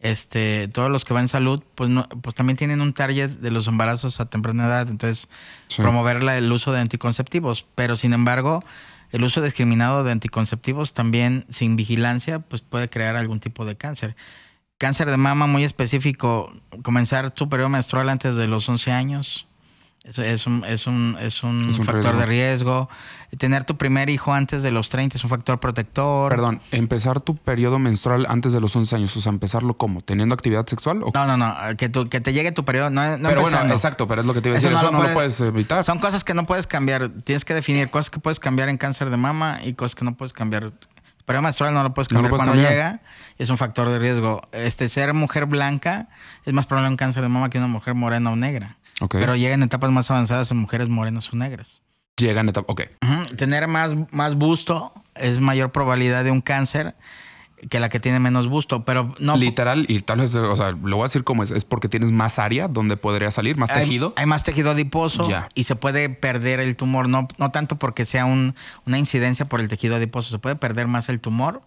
este, 0.00 0.68
todos 0.68 0.90
los 0.90 1.04
que 1.04 1.14
van 1.14 1.24
en 1.24 1.28
salud, 1.28 1.62
pues, 1.74 1.88
no, 1.88 2.08
pues 2.08 2.34
también 2.34 2.56
tienen 2.56 2.80
un 2.80 2.92
target 2.92 3.30
de 3.30 3.50
los 3.50 3.68
embarazos 3.68 4.20
a 4.20 4.28
temprana 4.28 4.66
edad, 4.66 4.88
entonces 4.88 5.28
promover 5.76 6.16
el 6.16 6.50
uso 6.50 6.72
de 6.72 6.80
anticonceptivos, 6.80 7.66
pero 7.74 7.96
sin 7.96 8.12
embargo 8.12 8.64
el 9.12 9.22
uso 9.24 9.42
discriminado 9.42 10.04
de 10.04 10.10
anticonceptivos 10.10 10.94
también 10.94 11.44
sin 11.50 11.76
vigilancia 11.76 12.40
pues 12.40 12.62
puede 12.62 12.88
crear 12.88 13.14
algún 13.14 13.40
tipo 13.40 13.64
de 13.64 13.76
cáncer. 13.76 14.16
Cáncer 14.78 15.08
de 15.10 15.16
mama 15.16 15.46
muy 15.46 15.62
específico, 15.62 16.52
comenzar 16.82 17.30
tu 17.30 17.48
periodo 17.48 17.68
menstrual 17.68 18.08
antes 18.08 18.34
de 18.34 18.48
los 18.48 18.68
11 18.68 18.90
años, 18.90 19.46
es, 20.04 20.18
es, 20.18 20.46
un, 20.48 20.64
es, 20.64 20.88
un, 20.88 21.16
es 21.20 21.44
un, 21.44 21.72
factor 21.84 22.16
de 22.16 22.26
riesgo. 22.26 22.88
Tener 23.38 23.62
tu 23.62 23.76
primer 23.76 24.10
hijo 24.10 24.34
antes 24.34 24.64
de 24.64 24.72
los 24.72 24.88
30 24.88 25.16
es 25.16 25.22
un 25.22 25.30
factor 25.30 25.60
protector. 25.60 26.28
Perdón, 26.28 26.60
empezar 26.72 27.20
tu 27.20 27.36
periodo 27.36 27.78
menstrual 27.78 28.26
antes 28.28 28.52
de 28.52 28.60
los 28.60 28.74
11 28.74 28.96
años, 28.96 29.16
o 29.16 29.20
sea, 29.20 29.30
empezarlo 29.30 29.74
cómo? 29.74 30.00
¿Teniendo 30.00 30.34
actividad 30.34 30.66
sexual? 30.66 31.04
O... 31.04 31.12
No, 31.14 31.26
no, 31.26 31.36
no, 31.36 31.54
que, 31.76 31.92
que 32.10 32.20
te 32.20 32.32
llegue 32.32 32.50
tu 32.50 32.64
periodo. 32.64 32.90
No, 32.90 33.16
no 33.16 33.28
pero 33.28 33.42
bueno, 33.42 33.58
exacto, 33.72 34.08
pero 34.08 34.22
es 34.22 34.26
lo 34.26 34.34
que 34.34 34.42
te 34.42 34.48
iba 34.48 34.58
a 34.58 34.60
decir, 34.60 34.76
eso, 34.76 34.90
no, 34.90 35.00
lo, 35.00 35.14
puedes, 35.14 35.40
evitar. 35.40 35.84
Son 35.84 36.00
cosas 36.00 36.24
que 36.24 36.34
no 36.34 36.46
puedes 36.46 36.66
cambiar. 36.66 37.08
Tienes 37.08 37.44
que 37.44 37.54
definir 37.54 37.88
cosas 37.88 38.10
que 38.10 38.18
puedes 38.18 38.40
cambiar 38.40 38.68
en 38.70 38.78
cáncer 38.78 39.08
de 39.08 39.16
mama 39.16 39.60
y 39.64 39.74
cosas 39.74 39.94
que 39.94 40.04
no 40.04 40.16
puedes 40.16 40.32
cambiar. 40.32 40.72
Periodo 41.24 41.42
menstrual 41.42 41.72
no 41.72 41.84
lo 41.84 41.94
puedes 41.94 42.08
cambiar 42.08 42.32
cuando 42.32 42.56
llega, 42.56 43.02
es 43.38 43.48
un 43.50 43.56
factor 43.56 43.88
de 43.88 44.00
riesgo. 44.00 44.42
Este, 44.50 44.88
ser 44.88 45.14
mujer 45.14 45.46
blanca 45.46 46.08
es 46.44 46.52
más 46.52 46.66
probable 46.66 46.90
un 46.90 46.96
cáncer 46.96 47.22
de 47.22 47.28
mama 47.28 47.50
que 47.50 47.58
una 47.58 47.68
mujer 47.68 47.94
morena 47.94 48.32
o 48.32 48.36
negra. 48.36 48.78
Pero 49.08 49.36
llega 49.36 49.54
en 49.54 49.62
etapas 49.62 49.90
más 49.90 50.10
avanzadas 50.10 50.50
en 50.50 50.58
mujeres 50.58 50.88
morenas 50.88 51.32
o 51.32 51.36
negras. 51.36 51.82
Llegan 52.16 52.48
etapas, 52.48 52.70
ok. 52.70 52.82
Tener 53.36 53.68
más, 53.68 53.94
más 54.10 54.34
busto 54.36 54.92
es 55.14 55.40
mayor 55.40 55.72
probabilidad 55.72 56.24
de 56.24 56.30
un 56.30 56.40
cáncer 56.40 56.94
que 57.70 57.78
la 57.80 57.88
que 57.88 58.00
tiene 58.00 58.18
menos 58.18 58.48
busto, 58.48 58.84
pero 58.84 59.14
no. 59.18 59.36
Literal, 59.36 59.86
y 59.88 60.00
tal 60.00 60.18
vez, 60.18 60.34
o 60.34 60.56
sea, 60.56 60.72
lo 60.72 60.96
voy 60.96 61.04
a 61.04 61.06
decir 61.06 61.24
como 61.24 61.42
es, 61.42 61.50
es 61.50 61.64
porque 61.64 61.88
tienes 61.88 62.10
más 62.10 62.38
área 62.38 62.68
donde 62.68 62.96
podría 62.96 63.30
salir, 63.30 63.56
más 63.56 63.72
tejido. 63.72 64.12
Hay 64.16 64.26
más 64.26 64.42
tejido 64.42 64.72
adiposo 64.72 65.28
y 65.54 65.64
se 65.64 65.76
puede 65.76 66.08
perder 66.08 66.60
el 66.60 66.76
tumor, 66.76 67.08
no, 67.08 67.28
no 67.38 67.50
tanto 67.50 67.76
porque 67.76 68.04
sea 68.04 68.24
un, 68.24 68.54
una 68.84 68.98
incidencia 68.98 69.44
por 69.44 69.60
el 69.60 69.68
tejido 69.68 69.96
adiposo, 69.96 70.30
se 70.30 70.38
puede 70.38 70.56
perder 70.56 70.88
más 70.88 71.08
el 71.08 71.20
tumor 71.20 71.62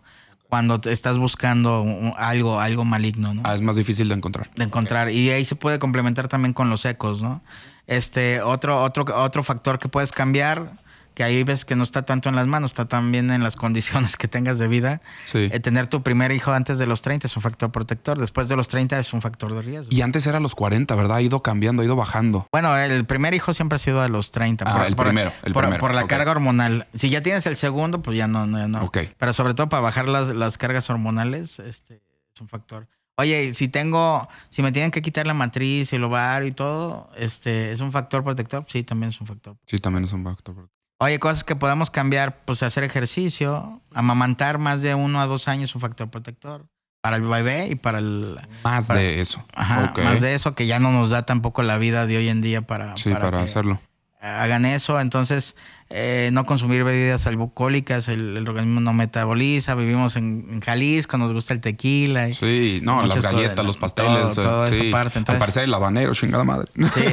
cuando 0.55 0.79
estás 0.89 1.17
buscando 1.17 1.83
algo, 2.15 2.61
algo 2.61 2.85
maligno, 2.85 3.33
¿no? 3.33 3.41
Ah, 3.43 3.55
es 3.55 3.61
más 3.61 3.75
difícil 3.75 4.07
de 4.07 4.15
encontrar. 4.15 4.49
De 4.55 4.63
encontrar. 4.63 5.11
Y 5.11 5.29
ahí 5.29 5.43
se 5.43 5.57
puede 5.57 5.79
complementar 5.79 6.29
también 6.29 6.53
con 6.53 6.69
los 6.69 6.85
ecos, 6.85 7.21
¿no? 7.21 7.41
Este, 7.87 8.41
otro, 8.41 8.81
otro, 8.81 9.03
otro 9.21 9.43
factor 9.43 9.79
que 9.79 9.89
puedes 9.89 10.13
cambiar 10.13 10.71
que 11.15 11.23
ahí 11.23 11.43
ves 11.43 11.65
que 11.65 11.75
no 11.75 11.83
está 11.83 12.03
tanto 12.03 12.29
en 12.29 12.35
las 12.35 12.45
manos, 12.45 12.71
está 12.71 12.87
también 12.87 13.31
en 13.31 13.41
las 13.41 13.55
condiciones 13.55 14.17
que 14.17 14.27
tengas 14.27 14.59
de 14.59 14.67
vida. 14.67 15.01
Sí. 15.23 15.49
Eh, 15.51 15.59
tener 15.59 15.87
tu 15.87 16.03
primer 16.03 16.31
hijo 16.31 16.51
antes 16.51 16.77
de 16.77 16.85
los 16.85 17.01
30 17.01 17.25
es 17.25 17.35
un 17.35 17.41
factor 17.41 17.71
protector, 17.71 18.19
después 18.19 18.47
de 18.49 18.55
los 18.55 18.67
30 18.67 18.99
es 18.99 19.13
un 19.13 19.21
factor 19.21 19.53
de 19.53 19.61
riesgo. 19.61 19.89
Y 19.89 20.01
antes 20.01 20.27
era 20.27 20.37
a 20.37 20.41
los 20.41 20.53
40, 20.53 20.93
¿verdad? 20.95 21.17
Ha 21.17 21.21
ido 21.21 21.41
cambiando, 21.41 21.81
ha 21.81 21.85
ido 21.85 21.95
bajando. 21.95 22.47
Bueno, 22.51 22.77
el 22.77 23.05
primer 23.05 23.33
hijo 23.33 23.53
siempre 23.53 23.77
ha 23.77 23.79
sido 23.79 24.01
a 24.01 24.07
los 24.09 24.31
30. 24.31 24.65
Ah, 24.67 24.85
el 24.85 24.95
primero, 24.95 25.31
el 25.43 25.53
por, 25.53 25.63
primero. 25.63 25.79
Por 25.79 25.95
la 25.95 26.05
carga 26.05 26.31
hormonal. 26.31 26.87
Si 26.93 27.09
ya 27.09 27.23
tienes 27.23 27.45
el 27.47 27.55
segundo, 27.55 28.01
pues 28.01 28.17
ya 28.17 28.27
no, 28.27 28.45
no, 28.45 28.67
no. 28.67 28.83
Ok. 28.83 28.99
Pero 29.17 29.33
sobre 29.33 29.53
todo 29.53 29.69
para 29.69 29.81
bajar 29.81 30.07
las, 30.07 30.29
las 30.29 30.57
cargas 30.57 30.89
hormonales, 30.89 31.59
este 31.59 32.01
es 32.33 32.41
un 32.41 32.47
factor. 32.47 32.87
Oye, 33.17 33.53
si 33.53 33.69
tengo, 33.69 34.27
si 34.49 34.61
me 34.61 34.73
tienen 34.73 34.91
que 34.91 35.01
quitar 35.01 35.25
la 35.25 35.33
matriz, 35.33 35.93
el 35.93 36.03
ovario 36.03 36.49
y 36.49 36.51
todo, 36.51 37.09
este, 37.15 37.71
¿es 37.71 37.79
un 37.79 37.93
factor 37.93 38.23
protector? 38.23 38.65
Sí, 38.67 38.83
también 38.83 39.09
es 39.09 39.21
un 39.21 39.27
factor. 39.27 39.55
Sí, 39.65 39.77
también 39.77 40.03
es 40.03 40.11
un 40.11 40.23
factor 40.25 40.53
protector. 40.53 40.74
Oye, 40.97 41.19
cosas 41.19 41.43
que 41.43 41.55
podemos 41.55 41.91
cambiar, 41.91 42.43
pues 42.45 42.63
hacer 42.63 42.83
ejercicio, 42.83 43.81
amamantar 43.93 44.59
más 44.59 44.81
de 44.81 44.95
uno 44.95 45.19
a 45.19 45.25
dos 45.25 45.47
años 45.47 45.75
un 45.75 45.81
factor 45.81 46.09
protector 46.09 46.65
para 47.01 47.17
el 47.17 47.23
bebé 47.23 47.67
y 47.67 47.75
para 47.75 47.99
el... 47.99 48.39
Más 48.63 48.87
de 48.87 49.19
eso. 49.19 49.45
Ajá, 49.53 49.93
más 50.03 50.21
de 50.21 50.33
eso 50.33 50.55
que 50.55 50.67
ya 50.67 50.79
no 50.79 50.91
nos 50.91 51.09
da 51.09 51.25
tampoco 51.25 51.63
la 51.63 51.77
vida 51.77 52.07
de 52.07 52.17
hoy 52.17 52.29
en 52.29 52.41
día 52.41 52.61
para... 52.61 52.95
Sí, 52.97 53.11
para, 53.11 53.41
hacerlo. 53.41 53.79
Hagan 54.21 54.65
eso, 54.65 54.99
entonces 54.99 55.55
eh, 55.89 56.29
no 56.33 56.47
consumir 56.47 56.83
bebidas 56.83 57.27
alcohólicas, 57.27 58.07
el, 58.07 58.37
organismo 58.37 58.79
no 58.79 58.91
metaboliza, 58.93 59.75
vivimos 59.75 60.15
en, 60.15 60.61
Jalisco, 60.61 61.17
nos 61.17 61.31
gusta 61.31 61.53
el 61.53 61.59
tequila. 61.59 62.33
sí, 62.33 62.79
no, 62.81 63.05
las 63.05 63.21
galletas, 63.21 63.63
los 63.63 63.77
pasteles. 63.77 64.33
Toda 64.33 64.69
esa 64.69 64.81
parte. 64.91 65.19
Entonces, 65.19 65.57
el 65.57 65.73
habanero, 65.73 66.13
chingada 66.15 66.43
madre. 66.43 66.71
Sí, 66.73 67.03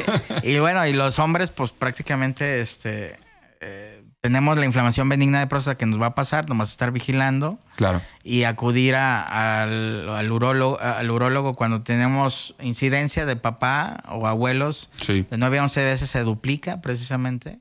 y 0.44 0.58
bueno, 0.58 0.86
y 0.86 0.94
los 0.94 1.18
hombres 1.18 1.50
pues 1.50 1.72
prácticamente 1.72 2.62
este 2.62 3.18
eh, 3.62 4.04
tenemos 4.20 4.58
la 4.58 4.64
inflamación 4.64 5.08
benigna 5.08 5.40
de 5.40 5.46
próstata 5.46 5.78
que 5.78 5.86
nos 5.86 6.00
va 6.00 6.06
a 6.06 6.14
pasar, 6.14 6.48
nomás 6.48 6.70
estar 6.70 6.90
vigilando. 6.90 7.58
Claro. 7.76 8.02
Y 8.22 8.44
acudir 8.44 8.94
al, 8.94 10.08
al, 10.08 10.32
urólogo, 10.32 10.80
al 10.80 11.10
urólogo 11.10 11.54
cuando 11.54 11.82
tenemos 11.82 12.54
incidencia 12.60 13.24
de 13.24 13.36
papá 13.36 14.02
o 14.08 14.26
abuelos. 14.26 14.90
De 15.06 15.26
9 15.30 15.58
a 15.58 15.62
11 15.64 15.84
veces 15.84 16.10
se 16.10 16.22
duplica 16.22 16.80
precisamente. 16.80 17.60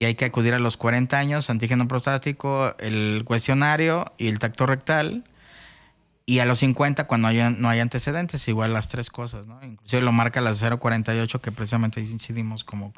Y 0.00 0.06
hay 0.06 0.14
que 0.14 0.24
acudir 0.24 0.54
a 0.54 0.58
los 0.58 0.76
40 0.76 1.18
años, 1.18 1.50
antígeno 1.50 1.86
prostático, 1.86 2.74
el 2.78 3.22
cuestionario 3.24 4.12
y 4.16 4.28
el 4.28 4.38
tacto 4.38 4.66
rectal. 4.66 5.24
Y 6.24 6.38
a 6.38 6.44
los 6.44 6.60
50, 6.60 7.06
cuando 7.06 7.28
haya, 7.28 7.50
no 7.50 7.68
hay 7.68 7.80
antecedentes, 7.80 8.46
igual 8.48 8.72
las 8.72 8.88
tres 8.88 9.10
cosas, 9.10 9.46
¿no? 9.46 9.62
Inclusive 9.62 10.02
lo 10.02 10.12
marca 10.12 10.40
la 10.40 10.54
048, 10.54 11.40
que 11.40 11.52
precisamente 11.52 12.00
incidimos 12.00 12.64
como 12.64 12.92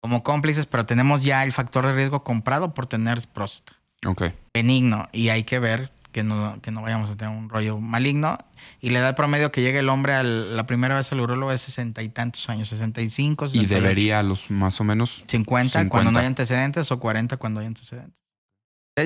como 0.00 0.22
cómplices, 0.22 0.66
pero 0.66 0.86
tenemos 0.86 1.22
ya 1.22 1.44
el 1.44 1.52
factor 1.52 1.86
de 1.86 1.92
riesgo 1.92 2.22
comprado 2.22 2.74
por 2.74 2.86
tener 2.86 3.20
próstata. 3.32 3.78
Ok. 4.06 4.24
Benigno. 4.54 5.08
Y 5.12 5.30
hay 5.30 5.44
que 5.44 5.58
ver 5.58 5.90
que 6.12 6.22
no, 6.22 6.60
que 6.62 6.70
no 6.70 6.80
vayamos 6.80 7.10
a 7.10 7.16
tener 7.16 7.36
un 7.36 7.48
rollo 7.48 7.78
maligno. 7.78 8.38
Y 8.80 8.90
la 8.90 9.00
edad 9.00 9.16
promedio 9.16 9.52
que 9.52 9.60
llegue 9.60 9.80
el 9.80 9.88
hombre 9.88 10.14
a 10.14 10.22
la 10.22 10.66
primera 10.66 10.94
vez 10.94 11.12
al 11.12 11.20
urólogo 11.20 11.52
es 11.52 11.60
sesenta 11.60 12.02
y 12.02 12.08
tantos 12.08 12.48
años, 12.48 12.70
65, 12.70 13.48
68. 13.48 13.62
Y 13.62 13.82
debería 13.82 14.20
a 14.20 14.22
los 14.22 14.50
más 14.50 14.80
o 14.80 14.84
menos 14.84 15.22
50, 15.26 15.88
cuando 15.88 16.10
no 16.10 16.18
hay 16.18 16.26
antecedentes 16.26 16.90
o 16.90 16.98
40 16.98 17.36
cuando 17.36 17.60
hay 17.60 17.66
antecedentes. 17.66 18.14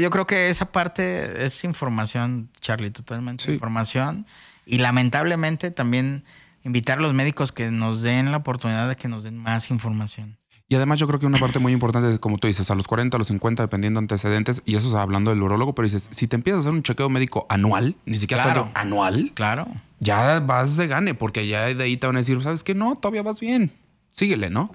Yo 0.00 0.10
creo 0.10 0.24
que 0.26 0.50
esa 0.50 0.70
parte 0.70 1.44
es 1.44 1.64
información, 1.64 2.50
Charlie, 2.60 2.90
totalmente 2.90 3.52
información. 3.52 4.24
Y 4.64 4.78
lamentablemente 4.78 5.72
también 5.72 6.24
invitar 6.62 6.98
a 6.98 7.00
los 7.00 7.12
médicos 7.12 7.50
que 7.50 7.72
nos 7.72 8.02
den 8.02 8.30
la 8.30 8.36
oportunidad 8.36 8.88
de 8.88 8.94
que 8.94 9.08
nos 9.08 9.24
den 9.24 9.36
más 9.36 9.70
información. 9.70 10.38
Y 10.70 10.76
además 10.76 11.00
yo 11.00 11.08
creo 11.08 11.18
que 11.18 11.26
una 11.26 11.38
parte 11.38 11.58
muy 11.58 11.72
importante 11.72 12.12
es, 12.12 12.20
como 12.20 12.38
tú 12.38 12.46
dices, 12.46 12.70
a 12.70 12.76
los 12.76 12.86
40, 12.86 13.16
a 13.16 13.18
los 13.18 13.26
50, 13.26 13.64
dependiendo 13.64 13.98
antecedentes, 13.98 14.62
y 14.64 14.76
eso 14.76 14.86
es 14.86 14.94
hablando 14.94 15.30
del 15.32 15.42
urólogo, 15.42 15.74
pero 15.74 15.84
dices, 15.84 16.08
si 16.12 16.28
te 16.28 16.36
empiezas 16.36 16.58
a 16.58 16.60
hacer 16.60 16.72
un 16.72 16.84
chequeo 16.84 17.08
médico 17.08 17.44
anual, 17.48 17.96
ni 18.06 18.16
siquiera 18.16 18.44
claro. 18.44 18.70
anual, 18.74 19.32
claro. 19.34 19.66
ya 19.98 20.38
vas 20.38 20.76
de 20.76 20.86
gane, 20.86 21.14
porque 21.14 21.48
ya 21.48 21.74
de 21.74 21.82
ahí 21.82 21.96
te 21.96 22.06
van 22.06 22.14
a 22.14 22.20
decir, 22.20 22.40
¿sabes 22.40 22.62
qué? 22.62 22.76
No, 22.76 22.94
todavía 22.94 23.24
vas 23.24 23.40
bien, 23.40 23.72
síguele, 24.12 24.48
¿no? 24.48 24.72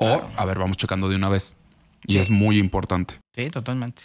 O, 0.00 0.20
a 0.36 0.44
ver, 0.44 0.58
vamos 0.58 0.78
checando 0.78 1.08
de 1.08 1.14
una 1.14 1.28
vez. 1.28 1.54
Y 2.08 2.18
es 2.18 2.28
muy 2.28 2.58
importante. 2.58 3.14
Sí, 3.32 3.48
totalmente. 3.48 4.02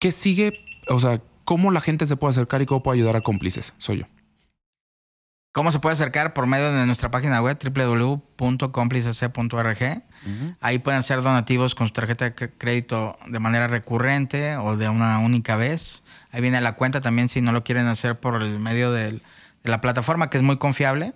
¿Qué 0.00 0.10
sigue? 0.10 0.64
O 0.88 1.00
sea, 1.00 1.20
¿cómo 1.44 1.70
la 1.70 1.82
gente 1.82 2.06
se 2.06 2.16
puede 2.16 2.30
acercar 2.30 2.62
y 2.62 2.66
cómo 2.66 2.82
puede 2.82 2.98
ayudar 2.98 3.16
a 3.16 3.20
cómplices? 3.20 3.74
Soy 3.76 3.98
yo. 3.98 4.04
¿Cómo 5.52 5.70
se 5.70 5.78
puede 5.80 5.92
acercar? 5.92 6.32
Por 6.32 6.46
medio 6.46 6.72
de 6.72 6.86
nuestra 6.86 7.10
página 7.10 7.42
web 7.42 7.58
www.cómpliceC.org. 7.62 10.02
Ahí 10.60 10.78
pueden 10.78 10.98
hacer 10.98 11.20
donativos 11.20 11.74
con 11.74 11.88
su 11.88 11.92
tarjeta 11.92 12.30
de 12.30 12.34
crédito 12.34 13.18
de 13.26 13.38
manera 13.38 13.66
recurrente 13.66 14.56
o 14.56 14.78
de 14.78 14.88
una 14.88 15.18
única 15.18 15.56
vez. 15.56 16.04
Ahí 16.30 16.40
viene 16.40 16.58
la 16.62 16.76
cuenta 16.76 17.02
también 17.02 17.28
si 17.28 17.42
no 17.42 17.52
lo 17.52 17.64
quieren 17.64 17.86
hacer 17.86 18.18
por 18.18 18.42
el 18.42 18.60
medio 18.60 18.92
de 18.92 19.20
la 19.62 19.82
plataforma, 19.82 20.30
que 20.30 20.38
es 20.38 20.42
muy 20.42 20.56
confiable. 20.56 21.12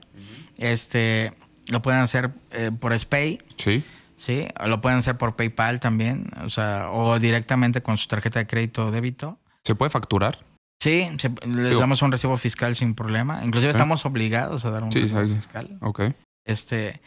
Este, 0.58 1.32
lo 1.68 1.80
pueden 1.80 2.02
hacer 2.02 2.32
eh, 2.50 2.70
por 2.78 2.92
SPAY. 2.98 3.40
Sí. 3.56 3.86
Sí, 4.16 4.48
lo 4.66 4.80
pueden 4.80 4.98
hacer 4.98 5.18
por 5.18 5.36
PayPal 5.36 5.78
también, 5.78 6.30
o 6.42 6.48
sea, 6.48 6.90
o 6.90 7.18
directamente 7.18 7.82
con 7.82 7.98
su 7.98 8.08
tarjeta 8.08 8.38
de 8.38 8.46
crédito 8.46 8.86
o 8.86 8.90
débito. 8.90 9.38
¿Se 9.62 9.74
puede 9.74 9.90
facturar? 9.90 10.38
Sí, 10.80 11.08
les 11.46 11.78
damos 11.78 12.02
un 12.02 12.12
recibo 12.12 12.36
fiscal 12.36 12.76
sin 12.76 12.94
problema. 12.94 13.44
Inclusive 13.44 13.70
estamos 13.70 14.04
obligados 14.06 14.64
a 14.64 14.70
dar 14.70 14.84
un 14.84 14.90
recibo 14.90 15.26
fiscal. 15.26 15.78
Ok. 15.80 16.02
Este, 16.44 17.00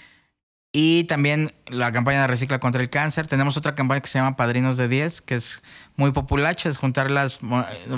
y 0.71 1.05
también 1.05 1.53
la 1.67 1.91
campaña 1.91 2.21
de 2.21 2.27
Recicla 2.27 2.59
contra 2.59 2.81
el 2.81 2.89
Cáncer. 2.89 3.27
Tenemos 3.27 3.57
otra 3.57 3.73
campaña 3.75 4.01
que 4.01 4.07
se 4.07 4.19
llama 4.19 4.35
Padrinos 4.35 4.77
de 4.77 4.87
10, 4.87 5.21
que 5.21 5.35
es 5.35 5.63
muy 5.95 6.11
popular, 6.11 6.55
es 6.63 6.77
juntar 6.77 7.09
las... 7.09 7.39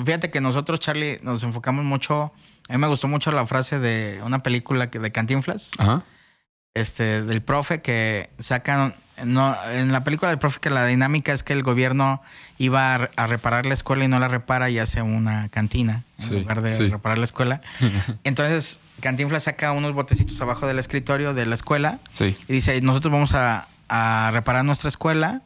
Fíjate 0.04 0.30
que 0.30 0.40
nosotros, 0.40 0.80
Charlie, 0.80 1.18
nos 1.22 1.42
enfocamos 1.42 1.84
mucho... 1.84 2.32
A 2.68 2.72
mí 2.72 2.78
me 2.78 2.86
gustó 2.86 3.08
mucho 3.08 3.32
la 3.32 3.46
frase 3.46 3.78
de 3.78 4.20
una 4.24 4.42
película 4.42 4.86
de 4.86 5.12
Cantinflas. 5.12 5.72
Ajá. 5.78 6.04
Este, 6.74 7.22
del 7.22 7.42
profe 7.42 7.82
que 7.82 8.30
sacan 8.38 8.94
no, 9.24 9.56
en 9.70 9.92
la 9.92 10.04
película 10.04 10.30
del 10.30 10.38
profe 10.38 10.58
que 10.60 10.70
la 10.70 10.86
dinámica 10.86 11.32
es 11.32 11.42
que 11.42 11.52
el 11.52 11.62
gobierno 11.62 12.22
iba 12.58 12.94
a, 12.94 13.26
reparar 13.26 13.66
la 13.66 13.74
escuela 13.74 14.04
y 14.04 14.08
no 14.08 14.18
la 14.18 14.28
repara 14.28 14.70
y 14.70 14.78
hace 14.78 15.02
una 15.02 15.48
cantina 15.50 16.04
en 16.18 16.40
lugar 16.40 16.62
de 16.62 16.88
reparar 16.88 17.18
la 17.18 17.24
escuela. 17.24 17.60
Entonces, 18.24 18.80
Cantinflas 19.00 19.44
saca 19.44 19.72
unos 19.72 19.92
botecitos 19.92 20.40
abajo 20.40 20.66
del 20.66 20.78
escritorio 20.78 21.34
de 21.34 21.46
la 21.46 21.54
escuela 21.54 21.98
y 22.20 22.52
dice, 22.52 22.80
nosotros 22.80 23.12
vamos 23.12 23.34
a, 23.34 23.68
reparar 24.32 24.64
nuestra 24.64 24.88
escuela 24.88 25.42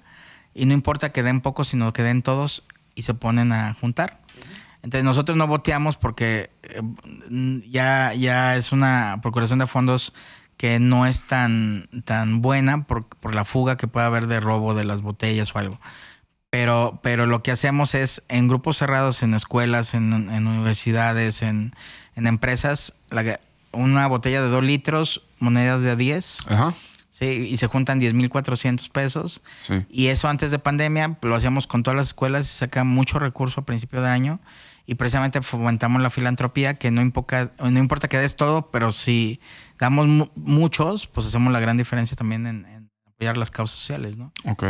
y 0.55 0.67
no 0.67 0.75
importa 0.75 1.11
que 1.11 1.25
den 1.25 1.41
pocos, 1.41 1.69
sino 1.69 1.93
que 1.93 2.05
den 2.05 2.23
todos 2.23 2.63
y 2.95 3.03
se 3.03 3.15
ponen 3.15 3.51
a 3.51 3.75
juntar. 3.75 4.21
Entonces 4.85 5.03
nosotros 5.03 5.37
no 5.37 5.49
voteamos 5.49 5.97
porque 5.97 6.51
eh, 6.63 6.81
ya, 7.69 8.15
ya 8.15 8.57
es 8.57 8.71
una 8.71 9.19
procuración 9.21 9.59
de 9.59 9.67
fondos 9.67 10.15
que 10.57 10.79
no 10.79 11.07
es 11.07 11.25
tan, 11.25 11.89
tan 12.05 12.41
buena 12.41 12.85
por, 12.85 13.07
por, 13.07 13.35
la 13.35 13.45
fuga 13.45 13.77
que 13.77 13.89
puede 13.89 14.07
haber 14.07 14.27
de 14.27 14.41
robo 14.41 14.75
de 14.75 14.85
las 14.85 15.03
botellas 15.03 15.55
o 15.55 15.59
algo. 15.59 15.81
Pero, 16.51 17.01
pero 17.03 17.27
lo 17.27 17.43
que 17.43 17.51
hacemos 17.51 17.95
es 17.95 18.23
en 18.29 18.49
grupos 18.49 18.79
cerrados, 18.79 19.23
en 19.23 19.35
escuelas, 19.35 19.95
en, 19.95 20.13
universidades, 20.13 21.43
en, 21.43 21.75
en 22.15 22.27
empresas, 22.27 22.95
la, 23.11 23.41
una 23.73 24.07
botella 24.07 24.41
de 24.41 24.49
dos 24.49 24.65
litros, 24.65 25.23
monedas 25.39 25.83
de 25.83 25.97
10. 25.97 26.47
Ajá. 26.49 26.75
Sí, 27.11 27.25
y 27.25 27.57
se 27.57 27.67
juntan 27.67 28.01
10.400 28.01 28.91
pesos. 28.91 29.41
Sí. 29.63 29.87
Y 29.89 30.09
eso 30.09 30.29
antes 30.29 30.51
de 30.51 30.59
pandemia 30.59 31.17
lo 31.23 31.35
hacíamos 31.35 31.67
con 31.67 31.83
todas 31.83 31.97
las 31.97 32.09
escuelas 32.09 32.45
y 32.45 32.53
saca 32.53 32.85
mucho 32.85 33.19
recurso 33.19 33.63
a 33.63 33.65
principio 33.65 34.03
de 34.03 34.09
año. 34.09 34.39
Y 34.85 34.97
precisamente 34.97 35.41
fomentamos 35.43 36.03
la 36.03 36.11
filantropía, 36.11 36.75
que 36.75 36.91
no, 36.91 37.01
no 37.01 37.79
importa 37.79 38.09
que 38.09 38.19
des 38.19 38.37
todo, 38.37 38.71
pero 38.71 38.93
si 38.93 39.41
damos 39.79 40.31
muchos, 40.35 41.07
pues 41.07 41.27
hacemos 41.27 41.53
la 41.53 41.61
gran 41.61 41.77
diferencia 41.77 42.17
también 42.17 42.47
en, 42.47 42.91
apoyar 43.07 43.37
las 43.37 43.51
causas 43.51 43.79
sociales, 43.79 44.17
¿no? 44.17 44.33
Ok. 44.45 44.65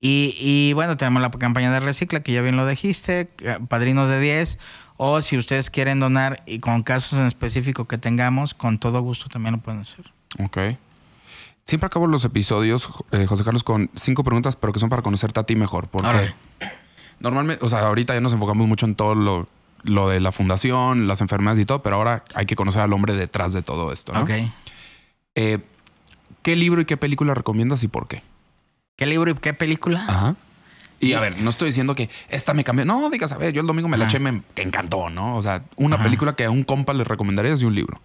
Y, 0.00 0.34
y, 0.38 0.72
bueno, 0.72 0.96
tenemos 0.96 1.20
la 1.20 1.30
campaña 1.30 1.70
de 1.70 1.80
Recicla, 1.80 2.20
que 2.20 2.32
ya 2.32 2.40
bien 2.40 2.56
lo 2.56 2.66
dijiste, 2.66 3.28
padrinos 3.68 4.08
de 4.08 4.18
10, 4.18 4.58
o 4.96 5.20
si 5.20 5.36
ustedes 5.36 5.68
quieren 5.68 6.00
donar 6.00 6.42
y 6.46 6.60
con 6.60 6.82
casos 6.82 7.18
en 7.18 7.26
específico 7.26 7.86
que 7.86 7.98
tengamos, 7.98 8.54
con 8.54 8.78
todo 8.78 9.00
gusto 9.02 9.28
también 9.28 9.56
lo 9.56 9.60
pueden 9.60 9.80
hacer. 9.80 10.12
Ok. 10.38 10.58
Siempre 11.64 11.86
acabo 11.86 12.06
los 12.06 12.24
episodios, 12.24 12.88
eh, 13.12 13.26
José 13.26 13.44
Carlos, 13.44 13.62
con 13.62 13.90
cinco 13.94 14.24
preguntas, 14.24 14.56
pero 14.56 14.72
que 14.72 14.80
son 14.80 14.88
para 14.88 15.02
conocerte 15.02 15.38
a 15.38 15.44
ti 15.44 15.54
mejor. 15.54 15.88
Porque 15.88 16.34
normalmente, 17.20 17.64
o 17.64 17.68
sea, 17.68 17.80
ahorita 17.80 18.14
ya 18.14 18.20
nos 18.20 18.32
enfocamos 18.32 18.66
mucho 18.66 18.86
en 18.86 18.94
todo 18.94 19.14
lo, 19.14 19.48
lo 19.82 20.08
de 20.08 20.20
la 20.20 20.32
fundación, 20.32 21.08
las 21.08 21.20
enfermedades 21.20 21.62
y 21.62 21.66
todo, 21.66 21.82
pero 21.82 21.96
ahora 21.96 22.24
hay 22.34 22.46
que 22.46 22.56
conocer 22.56 22.82
al 22.82 22.92
hombre 22.92 23.14
detrás 23.14 23.52
de 23.52 23.62
todo 23.62 23.92
esto, 23.92 24.12
¿no? 24.12 24.22
Ok. 24.22 24.30
Eh, 25.34 25.58
¿Qué 26.42 26.56
libro 26.56 26.80
y 26.80 26.84
qué 26.84 26.96
película 26.96 27.34
recomiendas 27.34 27.82
y 27.82 27.88
por 27.88 28.08
qué? 28.08 28.22
¿Qué 28.96 29.06
libro 29.06 29.30
y 29.30 29.34
qué 29.34 29.54
película? 29.54 30.04
Ajá. 30.08 30.36
Y 31.00 31.14
a 31.14 31.20
ver, 31.20 31.38
no 31.38 31.48
estoy 31.48 31.68
diciendo 31.68 31.94
que 31.94 32.10
esta 32.28 32.52
me 32.52 32.62
cambió. 32.62 32.84
No, 32.84 33.08
digas, 33.08 33.32
a 33.32 33.38
ver, 33.38 33.54
yo 33.54 33.62
el 33.62 33.66
domingo 33.66 33.88
me 33.88 33.96
la 33.96 34.04
eché, 34.04 34.18
me 34.18 34.42
encantó, 34.56 35.08
¿no? 35.08 35.34
O 35.36 35.42
sea, 35.42 35.64
una 35.76 36.02
película 36.02 36.36
que 36.36 36.44
a 36.44 36.50
un 36.50 36.62
compa 36.62 36.92
le 36.92 37.04
recomendarías 37.04 37.62
y 37.62 37.64
un 37.64 37.74
libro. 37.74 38.00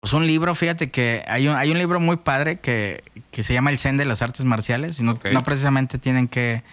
Pues 0.00 0.12
un 0.12 0.26
libro, 0.26 0.54
fíjate 0.54 0.90
que 0.90 1.22
hay 1.28 1.46
un, 1.46 1.54
hay 1.54 1.70
un 1.70 1.78
libro 1.78 2.00
muy 2.00 2.16
padre 2.16 2.58
que, 2.58 3.04
se 3.32 3.52
llama 3.52 3.70
El 3.70 3.78
Zen 3.78 3.98
de 3.98 4.04
las 4.04 4.20
Artes 4.20 4.44
Marciales. 4.44 4.98
Y 4.98 5.04
no, 5.04 5.18
precisamente 5.44 5.98
tienen 5.98 6.26
que, 6.26 6.64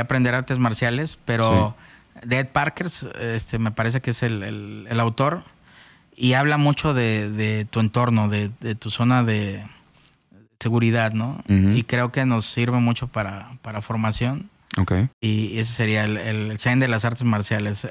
aprender 0.00 0.34
artes 0.34 0.58
marciales, 0.58 1.18
pero 1.24 1.76
Ed 2.28 2.48
Parker, 2.48 2.88
este, 3.20 3.58
me 3.58 3.70
parece 3.70 4.00
que 4.00 4.10
es 4.10 4.22
el, 4.22 4.86
autor, 4.98 5.44
y 6.16 6.34
habla 6.34 6.58
mucho 6.58 6.94
de, 6.94 7.66
tu 7.70 7.80
entorno, 7.80 8.28
de, 8.28 8.50
tu 8.74 8.90
zona 8.90 9.22
de 9.22 9.64
seguridad, 10.58 11.12
¿no? 11.12 11.42
Y 11.48 11.84
creo 11.84 12.12
que 12.12 12.26
nos 12.26 12.46
sirve 12.46 12.78
mucho 12.78 13.08
para, 13.08 13.52
para 13.62 13.80
formación. 13.80 14.50
Ok. 14.76 14.92
Y 15.20 15.58
ese 15.58 15.72
sería 15.72 16.04
el, 16.04 16.16
el 16.16 16.58
Zen 16.58 16.80
de 16.80 16.88
las 16.88 17.04
artes 17.04 17.24
marciales. 17.24 17.88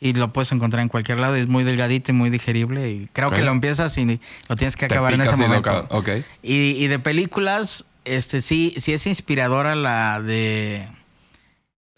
Y 0.00 0.12
lo 0.12 0.32
puedes 0.32 0.52
encontrar 0.52 0.82
en 0.82 0.88
cualquier 0.88 1.18
lado. 1.18 1.36
Es 1.36 1.48
muy 1.48 1.64
delgadito 1.64 2.12
y 2.12 2.14
muy 2.14 2.30
digerible. 2.30 2.90
Y 2.90 3.08
creo 3.12 3.30
que 3.30 3.42
lo 3.42 3.50
empiezas 3.50 3.96
y 3.98 4.20
lo 4.48 4.56
tienes 4.56 4.76
que 4.76 4.84
acabar 4.84 5.14
en 5.14 5.22
ese 5.22 5.36
momento. 5.36 5.86
Okay. 5.90 6.24
Y, 6.42 6.72
y, 6.72 6.86
de 6.88 6.98
películas, 6.98 7.84
este 8.04 8.40
sí, 8.40 8.74
sí 8.78 8.92
es 8.92 9.06
inspiradora 9.06 9.74
la 9.74 10.20
de 10.20 10.88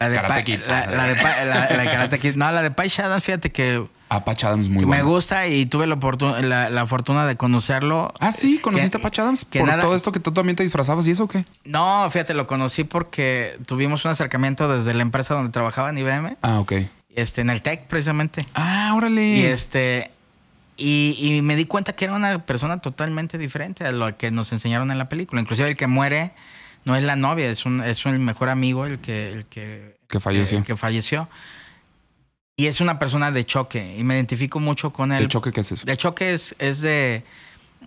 la 0.01 0.09
de 0.09 0.15
Karate 0.15 0.43
Kid. 0.43 0.59
La, 0.67 0.87
de 1.07 1.77
la, 1.77 1.85
Karate 1.85 2.19
Kid. 2.19 2.35
No, 2.35 2.51
la 2.51 2.61
de 2.61 2.71
Pai 2.71 2.91
Adams, 2.97 3.23
fíjate 3.23 3.51
que. 3.51 3.85
Ah, 4.09 4.25
Patch 4.25 4.43
Adams 4.43 4.67
muy 4.67 4.83
bueno. 4.83 5.03
Me 5.03 5.09
gusta 5.09 5.47
y 5.47 5.65
tuve 5.67 5.87
la, 5.87 6.69
la, 6.69 6.85
fortuna 6.85 7.25
de 7.25 7.37
conocerlo. 7.37 8.13
Ah, 8.19 8.33
sí, 8.33 8.57
¿conociste 8.57 8.97
a 8.97 9.01
Patch 9.01 9.19
Adams? 9.19 9.45
¿Por 9.45 9.69
todo 9.79 9.95
esto 9.95 10.11
que 10.11 10.19
tú 10.19 10.33
también 10.33 10.57
te 10.57 10.63
disfrazabas 10.63 11.07
y 11.07 11.11
eso 11.11 11.23
o 11.23 11.27
qué? 11.29 11.45
No, 11.63 12.09
fíjate, 12.09 12.33
lo 12.33 12.45
conocí 12.45 12.83
porque 12.83 13.57
tuvimos 13.65 14.03
un 14.03 14.11
acercamiento 14.11 14.67
desde 14.67 14.93
la 14.93 15.01
empresa 15.03 15.35
donde 15.35 15.51
trabajaba 15.51 15.91
en 15.91 15.97
IBM. 15.99 16.35
Ah, 16.41 16.59
ok. 16.59 16.73
Este, 17.15 17.39
en 17.39 17.49
el 17.49 17.61
TEC, 17.61 17.87
precisamente. 17.87 18.45
Ah, 18.53 18.91
órale. 18.95 19.23
Y 19.23 19.45
este. 19.45 20.11
Y, 20.75 21.15
y, 21.17 21.41
me 21.41 21.55
di 21.55 21.65
cuenta 21.65 21.93
que 21.93 22.05
era 22.05 22.13
una 22.15 22.39
persona 22.39 22.79
totalmente 22.79 23.37
diferente 23.37 23.85
a 23.85 23.91
lo 23.91 24.17
que 24.17 24.31
nos 24.31 24.51
enseñaron 24.51 24.91
en 24.91 24.97
la 24.97 25.07
película. 25.07 25.39
Inclusive 25.39 25.69
el 25.69 25.77
que 25.77 25.87
muere 25.87 26.31
no 26.85 26.95
es 26.95 27.03
la 27.03 27.15
novia, 27.15 27.49
es 27.49 27.65
un, 27.65 27.81
es 27.81 28.05
el 28.05 28.19
mejor 28.19 28.49
amigo 28.49 28.85
el 28.85 28.99
que, 28.99 29.31
el 29.31 29.45
que, 29.45 29.97
que 30.07 30.19
falleció. 30.19 30.63
que 30.63 30.77
falleció. 30.77 31.29
Y 32.57 32.67
es 32.67 32.81
una 32.81 32.99
persona 32.99 33.31
de 33.31 33.45
choque 33.45 33.95
y 33.97 34.03
me 34.03 34.15
identifico 34.15 34.59
mucho 34.59 34.91
con 34.93 35.11
él. 35.11 35.23
¿De 35.23 35.27
choque 35.27 35.51
qué 35.51 35.61
es 35.61 35.71
eso? 35.71 35.85
De 35.85 35.97
choque 35.97 36.33
es, 36.33 36.55
es 36.59 36.81
de, 36.81 37.23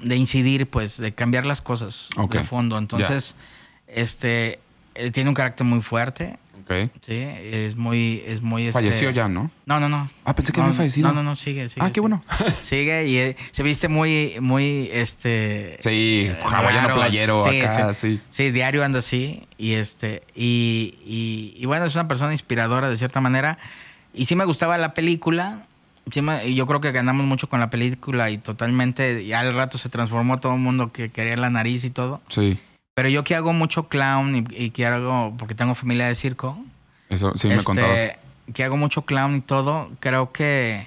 de 0.03 0.17
incidir, 0.17 0.69
pues, 0.69 0.97
de 0.97 1.13
cambiar 1.15 1.47
las 1.47 1.63
cosas 1.63 2.11
de 2.31 2.45
fondo. 2.45 2.79
Entonces, 2.79 3.37
este, 3.87 4.59
tiene 5.13 5.29
un 5.29 5.35
carácter 5.35 5.67
muy 5.67 5.81
fuerte 5.81 6.39
Sí, 7.01 7.15
es 7.17 7.77
muy, 7.77 8.23
es 8.27 8.41
muy. 8.43 8.63
este- 8.67 8.73
Falleció 8.73 9.11
ya, 9.11 9.29
¿no? 9.29 9.51
No, 9.67 9.81
no, 9.81 9.89
no. 9.89 10.09
Ah, 10.25 10.35
pensé 10.35 10.53
que 10.53 10.59
no, 10.61 10.67
había 10.67 10.77
fallecido. 10.77 11.09
No, 11.09 11.15
no, 11.15 11.23
no, 11.23 11.37
sigue, 11.37 11.69
sigue. 11.69 11.85
Ah, 11.85 11.89
qué 11.91 11.95
sigue. 11.95 12.01
bueno. 12.03 12.25
Sigue 12.61 13.07
y 13.09 13.17
eh, 13.19 13.37
se 13.51 13.63
viste 13.63 13.89
muy, 13.89 14.37
muy, 14.41 14.89
este. 14.93 15.77
Sí, 15.81 16.31
hawaiano 16.45 16.89
raro, 16.89 16.95
playero 17.01 17.45
sí, 17.49 17.61
acá, 17.61 17.95
sí. 17.95 18.17
sí. 18.17 18.21
Sí, 18.31 18.51
diario 18.51 18.85
anda 18.85 18.99
así. 19.01 19.47
Y 19.59 19.73
este, 19.75 20.23
y, 20.35 20.95
y, 21.05 21.55
y 21.57 21.67
bueno, 21.67 21.85
es 21.85 21.95
una 21.95 22.09
persona 22.09 22.33
inspiradora 22.33 22.89
de 22.91 22.97
cierta 22.97 23.21
manera. 23.21 23.59
Y 24.13 24.25
sí 24.27 24.37
me 24.37 24.45
gustaba 24.45 24.79
la 24.79 24.95
película. 24.95 25.67
Sí 26.11 26.21
me- 26.21 26.55
yo 26.55 26.67
creo 26.67 26.81
que 26.81 26.93
ganamos 26.93 27.25
mucho 27.27 27.49
con 27.49 27.61
la 27.61 27.71
película 27.71 28.31
y 28.31 28.37
totalmente, 28.39 29.25
ya 29.27 29.41
al 29.41 29.55
rato 29.55 29.79
se 29.79 29.89
transformó 29.89 30.39
todo 30.39 30.53
el 30.55 30.61
mundo 30.61 30.93
que 30.93 31.11
quería 31.11 31.37
la 31.37 31.49
nariz 31.51 31.83
y 31.85 31.91
todo. 31.91 32.21
Sí, 32.29 32.59
Pero 32.95 33.09
yo 33.09 33.25
que 33.25 33.35
hago 33.35 33.53
mucho 33.53 33.89
clown 33.89 34.37
y, 34.37 34.45
y 34.65 34.71
que 34.71 34.87
hago, 34.87 35.35
porque 35.37 35.55
tengo 35.55 35.75
familia 35.75 36.07
de 36.07 36.15
circo, 36.15 36.59
eso 37.09 37.33
sí 37.37 37.49
me 37.49 37.55
este, 37.55 37.65
contabas. 37.65 38.01
que 38.55 38.65
hago 38.65 38.77
mucho 38.77 39.03
clown 39.03 39.35
y 39.37 39.41
todo, 39.41 39.91
creo 39.99 40.31
que, 40.31 40.87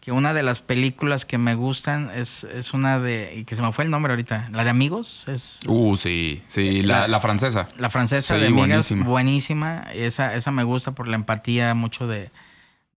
que 0.00 0.10
una 0.10 0.34
de 0.34 0.42
las 0.42 0.62
películas 0.62 1.24
que 1.24 1.38
me 1.38 1.54
gustan 1.54 2.10
es, 2.12 2.42
es 2.42 2.74
una 2.74 2.98
de, 2.98 3.34
y 3.36 3.44
que 3.44 3.54
se 3.54 3.62
me 3.62 3.72
fue 3.72 3.84
el 3.84 3.90
nombre 3.90 4.12
ahorita, 4.12 4.48
la 4.50 4.64
de 4.64 4.70
Amigos, 4.70 5.26
es 5.28 5.60
Uh, 5.68 5.94
sí, 5.94 6.42
sí, 6.48 6.82
la, 6.82 7.02
la- 7.02 7.08
la 7.08 7.20
francesa. 7.20 7.68
la 7.78 7.88
francesa 7.88 8.34
Sí, 8.34 8.40
de 8.40 8.46
Amigas, 8.48 8.68
buenísima. 8.90 9.04
buenísima. 9.06 9.86
Esa, 9.94 10.34
esa 10.34 10.50
me 10.50 10.64
gusta 10.64 10.90
por 10.92 11.06
la 11.06 11.14
empatía 11.14 11.72
mucho 11.74 12.08
de, 12.08 12.30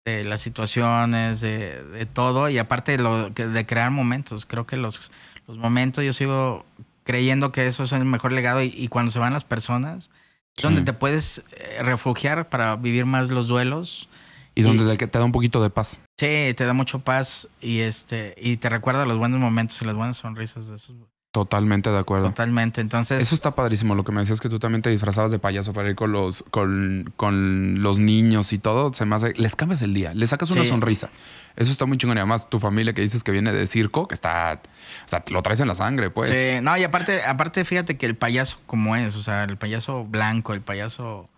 de 0.06 0.24
las 0.24 0.40
situaciones, 0.40 1.42
de, 1.42 1.84
de 1.84 2.06
todo, 2.06 2.48
y 2.48 2.56
aparte 2.56 2.92
de, 2.92 2.98
lo, 3.02 3.28
de 3.28 3.66
crear 3.66 3.90
momentos, 3.90 4.46
creo 4.46 4.66
que 4.66 4.78
los, 4.78 5.12
los 5.46 5.58
momentos, 5.58 6.02
yo 6.04 6.14
sigo 6.14 6.64
creyendo 7.04 7.52
que 7.52 7.66
eso 7.66 7.84
es 7.84 7.92
el 7.92 8.04
mejor 8.04 8.32
legado, 8.32 8.62
y, 8.62 8.72
y 8.76 8.88
cuando 8.88 9.10
se 9.10 9.18
van 9.18 9.32
las 9.32 9.44
personas, 9.44 10.10
es 10.56 10.62
donde 10.62 10.82
te 10.82 10.92
puedes 10.92 11.42
eh, 11.52 11.82
refugiar 11.82 12.48
para 12.48 12.76
vivir 12.76 13.06
más 13.06 13.30
los 13.30 13.48
duelos. 13.48 14.08
Y 14.54 14.62
donde 14.62 14.96
te 14.96 15.18
da 15.18 15.24
un 15.24 15.32
poquito 15.32 15.62
de 15.62 15.70
paz. 15.70 16.00
Sí, 16.18 16.52
te 16.54 16.66
da 16.66 16.72
mucho 16.72 16.98
paz 16.98 17.48
y 17.60 17.80
este 17.80 18.34
y 18.36 18.58
te 18.58 18.68
recuerda 18.68 19.06
los 19.06 19.16
buenos 19.16 19.40
momentos 19.40 19.80
y 19.80 19.84
las 19.84 19.94
buenas 19.94 20.18
sonrisas 20.18 20.68
de 20.68 20.74
esos. 20.74 20.96
Totalmente 21.32 21.90
de 21.90 21.98
acuerdo. 21.98 22.26
Totalmente. 22.30 22.80
Entonces, 22.80 23.22
Eso 23.22 23.36
está 23.36 23.54
padrísimo. 23.54 23.94
Lo 23.94 24.02
que 24.02 24.10
me 24.10 24.18
decías 24.18 24.40
que 24.40 24.48
tú 24.48 24.58
también 24.58 24.82
te 24.82 24.90
disfrazabas 24.90 25.30
de 25.30 25.38
payaso 25.38 25.72
para 25.72 25.88
ir 25.88 25.94
con 25.94 26.10
los, 26.10 26.44
con, 26.50 27.12
con 27.16 27.82
los 27.82 28.00
niños 28.00 28.52
y 28.52 28.58
todo. 28.58 28.92
Se 28.94 29.06
me 29.06 29.14
hace. 29.14 29.32
Les 29.34 29.54
cambias 29.54 29.80
el 29.82 29.94
día, 29.94 30.12
les 30.12 30.30
sacas 30.30 30.50
una 30.50 30.64
sonrisa. 30.64 31.10
Eso 31.54 31.70
está 31.70 31.86
muy 31.86 31.98
chingón. 31.98 32.16
Y 32.16 32.20
además, 32.20 32.50
tu 32.50 32.58
familia 32.58 32.94
que 32.94 33.02
dices 33.02 33.22
que 33.22 33.30
viene 33.30 33.52
de 33.52 33.68
circo, 33.68 34.08
que 34.08 34.14
está. 34.14 34.60
O 35.04 35.08
sea, 35.08 35.22
lo 35.30 35.40
traes 35.42 35.60
en 35.60 35.68
la 35.68 35.76
sangre, 35.76 36.10
pues. 36.10 36.30
Sí, 36.30 36.60
no, 36.62 36.76
y 36.76 36.82
aparte, 36.82 37.22
aparte, 37.22 37.64
fíjate 37.64 37.96
que 37.96 38.06
el 38.06 38.16
payaso 38.16 38.58
como 38.66 38.96
es, 38.96 39.14
o 39.14 39.22
sea, 39.22 39.44
el 39.44 39.56
payaso 39.56 40.04
blanco, 40.04 40.52
el 40.52 40.62
payaso 40.62 41.30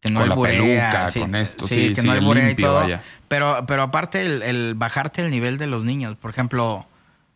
que 0.00 0.10
no 0.10 0.18
con 0.18 0.28
la 0.30 0.36
peluca, 0.36 1.10
sí, 1.12 1.20
con 1.20 1.36
esto, 1.36 1.64
sí, 1.68 1.74
sí, 1.74 1.94
que 1.94 2.00
sí, 2.00 2.06
no 2.08 2.12
alburea 2.12 2.42
y 2.42 2.46
limpio, 2.48 2.66
todo. 2.66 2.80
vaya. 2.80 3.04
Pero, 3.28 3.64
pero 3.68 3.82
aparte 3.84 4.22
el, 4.22 4.42
el 4.42 4.74
bajarte 4.74 5.22
el 5.22 5.30
nivel 5.30 5.58
de 5.58 5.68
los 5.68 5.84
niños. 5.84 6.16
Por 6.16 6.30
ejemplo, 6.30 6.86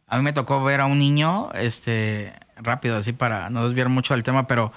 a 0.09 0.17
mí 0.17 0.23
me 0.23 0.33
tocó 0.33 0.63
ver 0.63 0.81
a 0.81 0.87
un 0.87 0.99
niño, 0.99 1.51
este, 1.55 2.33
rápido, 2.57 2.97
así 2.97 3.13
para 3.13 3.51
no 3.51 3.65
desviar 3.65 3.89
mucho 3.89 4.15
del 4.15 4.23
tema, 4.23 4.47
pero 4.47 4.73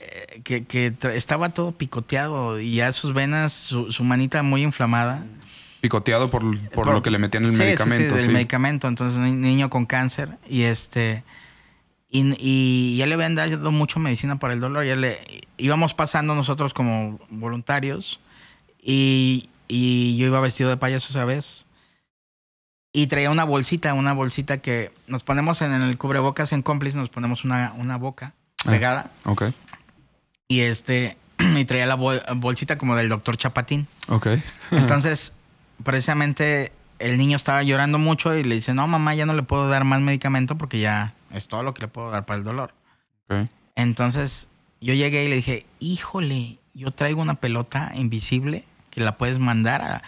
eh, 0.00 0.42
que, 0.42 0.94
estaba 1.14 1.50
todo 1.50 1.72
picoteado 1.72 2.60
y 2.60 2.76
ya 2.76 2.92
sus 2.92 3.12
venas, 3.14 3.52
su, 3.52 3.92
su 3.92 4.04
manita 4.04 4.42
muy 4.42 4.62
inflamada. 4.62 5.24
Picoteado 5.80 6.30
por, 6.30 6.42
por, 6.70 6.86
lo 6.86 7.02
que 7.02 7.10
le 7.10 7.18
metían 7.18 7.44
el 7.44 7.50
Sí, 7.50 7.56
sí, 7.56 7.62
sí, 7.62 7.64
medicamento. 7.64 8.18
sí. 8.18 8.28
medicamento. 8.28 8.88
Entonces, 8.88 9.18
un 9.18 9.40
niño 9.40 9.68
con 9.68 9.84
cáncer 9.84 10.38
y 10.48 10.62
este 10.62 11.24
y, 12.10 12.34
y 12.38 12.96
ya 12.96 13.06
le 13.06 13.14
habían 13.14 13.34
dado 13.34 13.70
mucho 13.72 13.98
medicina 13.98 14.38
para 14.38 14.54
el 14.54 14.60
dolor. 14.60 14.86
Ya 14.86 14.94
le 14.94 15.20
íbamos 15.58 15.94
pasando 15.94 16.34
nosotros 16.34 16.72
como 16.72 17.18
voluntarios 17.28 18.20
y, 18.80 19.50
y 19.68 20.16
yo 20.16 20.26
iba 20.26 20.40
vestido 20.40 20.70
de 20.70 20.76
payaso 20.76 21.08
esa 21.10 21.24
vez. 21.24 21.66
Y 22.96 23.08
traía 23.08 23.28
una 23.30 23.42
bolsita, 23.44 23.92
una 23.92 24.12
bolsita 24.14 24.58
que 24.58 24.92
nos 25.08 25.22
ponemos 25.24 25.60
en 25.62 25.72
el 25.72 25.98
cubrebocas 25.98 26.52
en 26.52 26.62
cómplice, 26.62 26.96
nos 26.96 27.10
ponemos 27.10 27.44
una, 27.44 27.74
una 27.76 27.96
boca 27.98 28.32
Ah. 28.64 28.70
pegada. 28.70 29.10
Ok, 29.24 29.46
Y 30.48 30.60
este, 30.60 31.18
y 31.38 31.64
traía 31.66 31.84
la 31.86 31.96
bol- 31.96 32.22
bolsita 32.36 32.78
como 32.78 32.96
del 32.96 33.08
doctor 33.10 33.36
Chapatín. 33.36 33.88
ok. 34.08 34.28
Entonces, 34.70 35.32
precisamente 35.82 36.72
el 36.98 37.18
niño 37.18 37.36
estaba 37.36 37.62
llorando 37.62 37.98
mucho 37.98 38.34
y 38.34 38.44
le 38.44 38.54
dice, 38.54 38.72
no, 38.74 38.86
mamá, 38.86 39.14
ya 39.14 39.26
no 39.26 39.34
le 39.34 39.42
puedo 39.42 39.68
dar 39.68 39.84
más 39.84 40.00
medicamento 40.00 40.56
porque 40.56 40.78
ya 40.80 41.14
es 41.32 41.48
todo 41.48 41.62
lo 41.62 41.74
que 41.74 41.82
le 41.82 41.88
puedo 41.88 42.10
dar 42.10 42.24
para 42.24 42.38
el 42.38 42.44
dolor. 42.44 42.72
ok. 43.28 43.48
Entonces, 43.76 44.48
yo 44.80 44.94
llegué 44.94 45.24
y 45.24 45.28
le 45.28 45.36
dije, 45.36 45.66
híjole, 45.80 46.58
yo 46.74 46.90
traigo 46.92 47.20
una 47.20 47.34
pelota 47.34 47.90
invisible 47.96 48.64
que 48.90 49.00
la 49.00 49.18
puedes 49.18 49.38
mandar 49.40 49.82
a... 49.82 50.02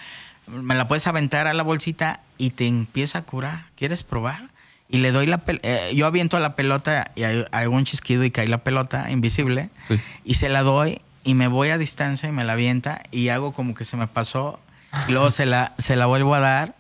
Me 0.47 0.75
la 0.75 0.87
puedes 0.89 1.07
aventar 1.07 1.47
a 1.47 1.55
la 1.55 1.63
bolsita 1.63 2.21
y 2.39 2.51
te 2.51 2.67
empieza 2.67 3.19
a 3.19 3.23
curar. 3.23 3.67
¿Quieres 3.77 4.05
probar? 4.05 4.51
Y 4.89 4.99
le 4.99 5.11
doy 5.11 5.27
la 5.27 5.39
pelota. 5.39 5.91
yo 5.93 6.07
aviento 6.07 6.39
la 6.39 6.55
pelota 6.55 7.11
y 7.17 7.25
hay- 7.25 7.67
un 7.67 7.85
chisquido 7.85 8.23
y 8.25 8.31
cae 8.31 8.47
la 8.47 8.59
pelota 8.59 9.11
invisible. 9.11 9.71
Sí. 9.89 10.01
Y 10.25 10.35
se 10.35 10.49
la 10.49 10.63
doy 10.63 11.01
y 11.25 11.35
me 11.35 11.49
voy 11.49 11.71
a 11.71 11.79
distancia 11.79 12.29
y 12.29 12.33
me 12.33 12.45
la 12.45 12.53
avienta 12.53 13.03
y 13.11 13.29
hago 13.31 13.53
como 13.53 13.75
que 13.75 13.85
se 13.85 13.97
me 13.97 14.07
pasó. 14.07 14.61
Y 15.09 15.13
luego 15.13 15.31
se 15.33 15.45
la, 15.47 15.75
se 15.79 15.97
la 15.97 16.07
vuelvo 16.07 16.35
a 16.37 16.41
dar 16.41 16.77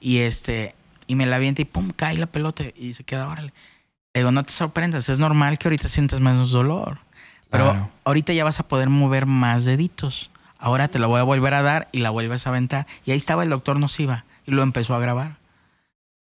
y 0.00 0.18
este 0.18 0.74
y 1.06 1.14
me 1.14 1.26
la 1.26 1.36
avienta 1.36 1.62
y 1.62 1.66
pum, 1.66 1.90
cae 1.94 2.16
la 2.16 2.26
pelota 2.26 2.64
y 2.74 2.94
se 2.94 3.04
queda, 3.04 3.28
órale. 3.28 3.52
Le 4.14 4.20
digo, 4.22 4.32
no 4.32 4.42
te 4.42 4.52
sorprendas, 4.52 5.08
es 5.10 5.18
normal 5.18 5.58
que 5.58 5.68
ahorita 5.68 5.88
sientas 5.88 6.20
menos 6.20 6.50
dolor. 6.50 6.98
Pero 7.50 7.64
Claro. 7.70 7.90
ahorita 8.04 8.32
ya 8.32 8.42
vas 8.44 8.58
a 8.58 8.66
poder 8.66 8.88
mover 8.88 9.26
más 9.26 9.64
deditos. 9.66 10.30
Ahora 10.58 10.88
te 10.88 10.98
la 10.98 11.06
voy 11.06 11.20
a 11.20 11.24
volver 11.24 11.54
a 11.54 11.62
dar 11.62 11.88
y 11.92 11.98
la 11.98 12.10
vuelves 12.10 12.46
a 12.46 12.50
aventar. 12.50 12.86
Y 13.04 13.10
ahí 13.10 13.16
estaba 13.16 13.42
el 13.42 13.50
doctor 13.50 13.78
Nociva 13.78 14.24
y 14.46 14.52
lo 14.52 14.62
empezó 14.62 14.94
a 14.94 14.98
grabar. 14.98 15.36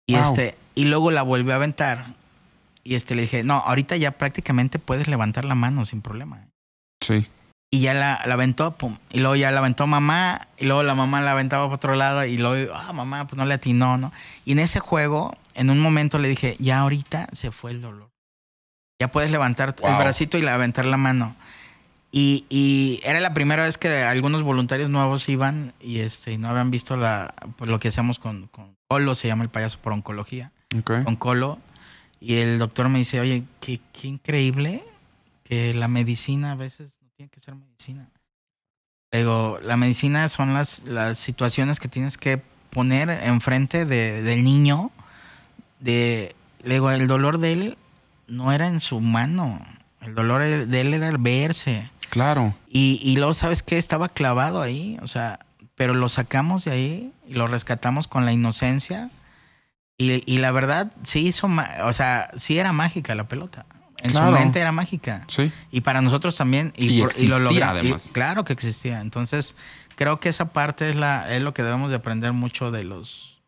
Y 0.06 0.14
Wow. 0.16 0.22
este, 0.24 0.56
y 0.74 0.84
luego 0.84 1.10
la 1.10 1.22
volvió 1.22 1.52
a 1.52 1.56
aventar. 1.56 2.06
Y 2.82 2.94
este 2.96 3.14
le 3.14 3.22
dije, 3.22 3.44
no, 3.44 3.54
ahorita 3.54 3.96
ya 3.96 4.12
prácticamente 4.12 4.78
puedes 4.78 5.08
levantar 5.08 5.44
la 5.44 5.54
mano 5.54 5.86
sin 5.86 6.02
problema. 6.02 6.46
Sí. 7.00 7.26
Y 7.70 7.80
ya 7.80 7.94
la, 7.94 8.20
la 8.26 8.34
aventó, 8.34 8.72
pum. 8.76 8.98
Y 9.10 9.18
luego 9.20 9.34
ya 9.36 9.50
la 9.50 9.58
aventó 9.60 9.86
mamá. 9.86 10.48
Y 10.58 10.66
luego 10.66 10.82
la 10.82 10.94
mamá 10.94 11.20
la 11.22 11.32
aventaba 11.32 11.64
para 11.64 11.74
otro 11.76 11.94
lado. 11.96 12.24
Y 12.24 12.36
luego, 12.36 12.72
ah, 12.74 12.92
mamá, 12.92 13.26
pues 13.26 13.36
no 13.36 13.46
le 13.46 13.54
atinó, 13.54 13.96
¿no? 13.98 14.12
Y 14.44 14.52
en 14.52 14.58
ese 14.60 14.80
juego, 14.80 15.36
en 15.54 15.70
un 15.70 15.80
momento 15.80 16.18
le 16.18 16.28
dije, 16.28 16.56
ya 16.60 16.80
ahorita 16.80 17.28
se 17.32 17.50
fue 17.50 17.70
el 17.72 17.80
dolor. 17.82 18.10
Ya 19.00 19.08
puedes 19.08 19.30
levantar 19.30 19.74
el 19.82 19.96
bracito 19.96 20.38
y 20.38 20.42
la- 20.42 20.54
aventar 20.54 20.86
la 20.86 20.96
mano. 20.96 21.34
Y, 22.16 22.44
y 22.48 23.00
era 23.02 23.18
la 23.18 23.34
primera 23.34 23.64
vez 23.64 23.76
que 23.76 23.88
algunos 24.04 24.44
voluntarios 24.44 24.88
nuevos 24.88 25.28
iban 25.28 25.74
y 25.80 25.98
este 25.98 26.38
no 26.38 26.48
habían 26.48 26.70
visto 26.70 26.96
la, 26.96 27.34
pues, 27.56 27.68
lo 27.68 27.80
que 27.80 27.88
hacemos 27.88 28.20
con, 28.20 28.46
con 28.46 28.76
Colo, 28.86 29.16
se 29.16 29.26
llama 29.26 29.42
el 29.42 29.50
payaso 29.50 29.80
por 29.80 29.92
oncología 29.92 30.52
con 30.84 31.16
Colo 31.16 31.58
y 32.20 32.36
el 32.36 32.60
doctor 32.60 32.88
me 32.88 33.00
dice, 33.00 33.18
oye, 33.18 33.42
qué, 33.58 33.80
qué 33.92 34.06
increíble 34.06 34.84
que 35.42 35.74
la 35.74 35.88
medicina 35.88 36.52
a 36.52 36.54
veces 36.54 36.98
no 37.02 37.08
tiene 37.16 37.30
que 37.30 37.40
ser 37.40 37.56
medicina. 37.56 38.08
Le 39.10 39.18
digo, 39.18 39.58
la 39.64 39.76
medicina 39.76 40.28
son 40.28 40.54
las, 40.54 40.84
las 40.84 41.18
situaciones 41.18 41.80
que 41.80 41.88
tienes 41.88 42.16
que 42.16 42.40
poner 42.70 43.10
enfrente 43.10 43.86
de, 43.86 44.22
del 44.22 44.44
niño. 44.44 44.92
De, 45.80 46.36
le 46.62 46.74
digo, 46.74 46.92
el 46.92 47.08
dolor 47.08 47.38
de 47.38 47.52
él 47.52 47.78
no 48.28 48.52
era 48.52 48.68
en 48.68 48.78
su 48.78 49.00
mano. 49.00 49.60
El 50.00 50.14
dolor 50.14 50.42
de 50.42 50.80
él 50.80 50.94
era 50.94 51.08
el 51.08 51.18
verse. 51.18 51.90
Claro. 52.14 52.54
Y, 52.68 53.00
y 53.02 53.16
luego, 53.16 53.34
¿sabes 53.34 53.62
qué? 53.62 53.76
Estaba 53.76 54.08
clavado 54.08 54.62
ahí, 54.62 54.96
o 55.02 55.08
sea, 55.08 55.40
pero 55.74 55.92
lo 55.94 56.08
sacamos 56.08 56.64
de 56.64 56.70
ahí 56.70 57.12
y 57.28 57.34
lo 57.34 57.46
rescatamos 57.48 58.06
con 58.08 58.24
la 58.24 58.32
inocencia. 58.32 59.10
Y, 59.98 60.22
y 60.32 60.38
la 60.38 60.50
verdad, 60.52 60.92
sí 61.02 61.26
hizo, 61.26 61.48
o 61.84 61.92
sea, 61.92 62.30
sí 62.36 62.58
era 62.58 62.72
mágica 62.72 63.14
la 63.14 63.26
pelota. 63.28 63.66
En 63.98 64.10
Claro. 64.12 64.28
su 64.28 64.32
mente 64.32 64.60
era 64.60 64.70
mágica. 64.72 65.24
Sí. 65.28 65.50
Y 65.70 65.80
para 65.80 66.02
nosotros 66.02 66.36
también. 66.36 66.72
Y, 66.76 66.84
Y 66.98 67.00
por- 67.02 67.12
y 67.18 67.26
lo 67.26 67.36
existía, 67.36 67.38
logra- 67.38 67.52
y 67.52 67.62
además. 67.62 68.10
claro 68.12 68.44
que 68.44 68.52
existía. 68.52 69.00
Entonces, 69.00 69.56
creo 69.96 70.20
que 70.20 70.28
esa 70.28 70.52
parte 70.52 70.88
es, 70.90 70.94
la, 70.96 71.34
es 71.34 71.42
lo 71.42 71.52
que 71.54 71.62
debemos 71.62 71.90
de 71.90 71.96
aprender 71.96 72.32
mucho 72.32 72.70
de 72.70 72.84
los, 72.84 73.42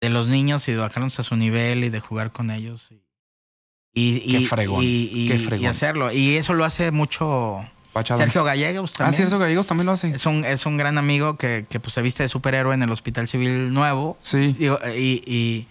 de 0.00 0.08
los 0.10 0.28
niños 0.28 0.66
y 0.68 0.72
de 0.72 0.78
bajarnos 0.78 1.18
a 1.20 1.22
su 1.22 1.36
nivel 1.36 1.84
y 1.84 1.90
de 1.90 2.00
jugar 2.00 2.32
con 2.32 2.50
ellos. 2.50 2.90
Y, 3.94 4.22
y, 4.24 4.32
Qué 4.32 4.38
y- 4.40 4.46
fregón, 4.46 4.82
y- 4.82 5.10
y- 5.12 5.28
qué 5.28 5.34
y 5.34 5.38
fregón. 5.38 5.66
hacerlo. 5.66 6.10
Y 6.12 6.36
eso 6.36 6.54
lo 6.54 6.64
hace 6.64 6.90
mucho 6.90 7.60
Sergio. 8.04 8.44
Gallegos 8.44 8.94
Ah, 8.94 8.98
también. 8.98 9.22
Sergio 9.22 9.38
Gallegos 9.38 9.66
también 9.66 9.86
lo 9.86 9.92
hace. 9.92 10.10
Es 10.14 10.26
un, 10.26 10.44
es 10.44 10.64
un 10.66 10.76
gran 10.76 10.98
amigo 10.98 11.36
que, 11.36 11.66
que 11.68 11.78
pues, 11.80 11.92
se 11.94 12.02
viste 12.02 12.22
de 12.22 12.28
superhéroe 12.28 12.74
en 12.74 12.82
el 12.82 12.90
Hospital 12.90 13.28
Civil 13.28 13.72
Nuevo. 13.72 14.16
Sí, 14.20 14.56
y, 14.58 14.66
y, 14.98 15.68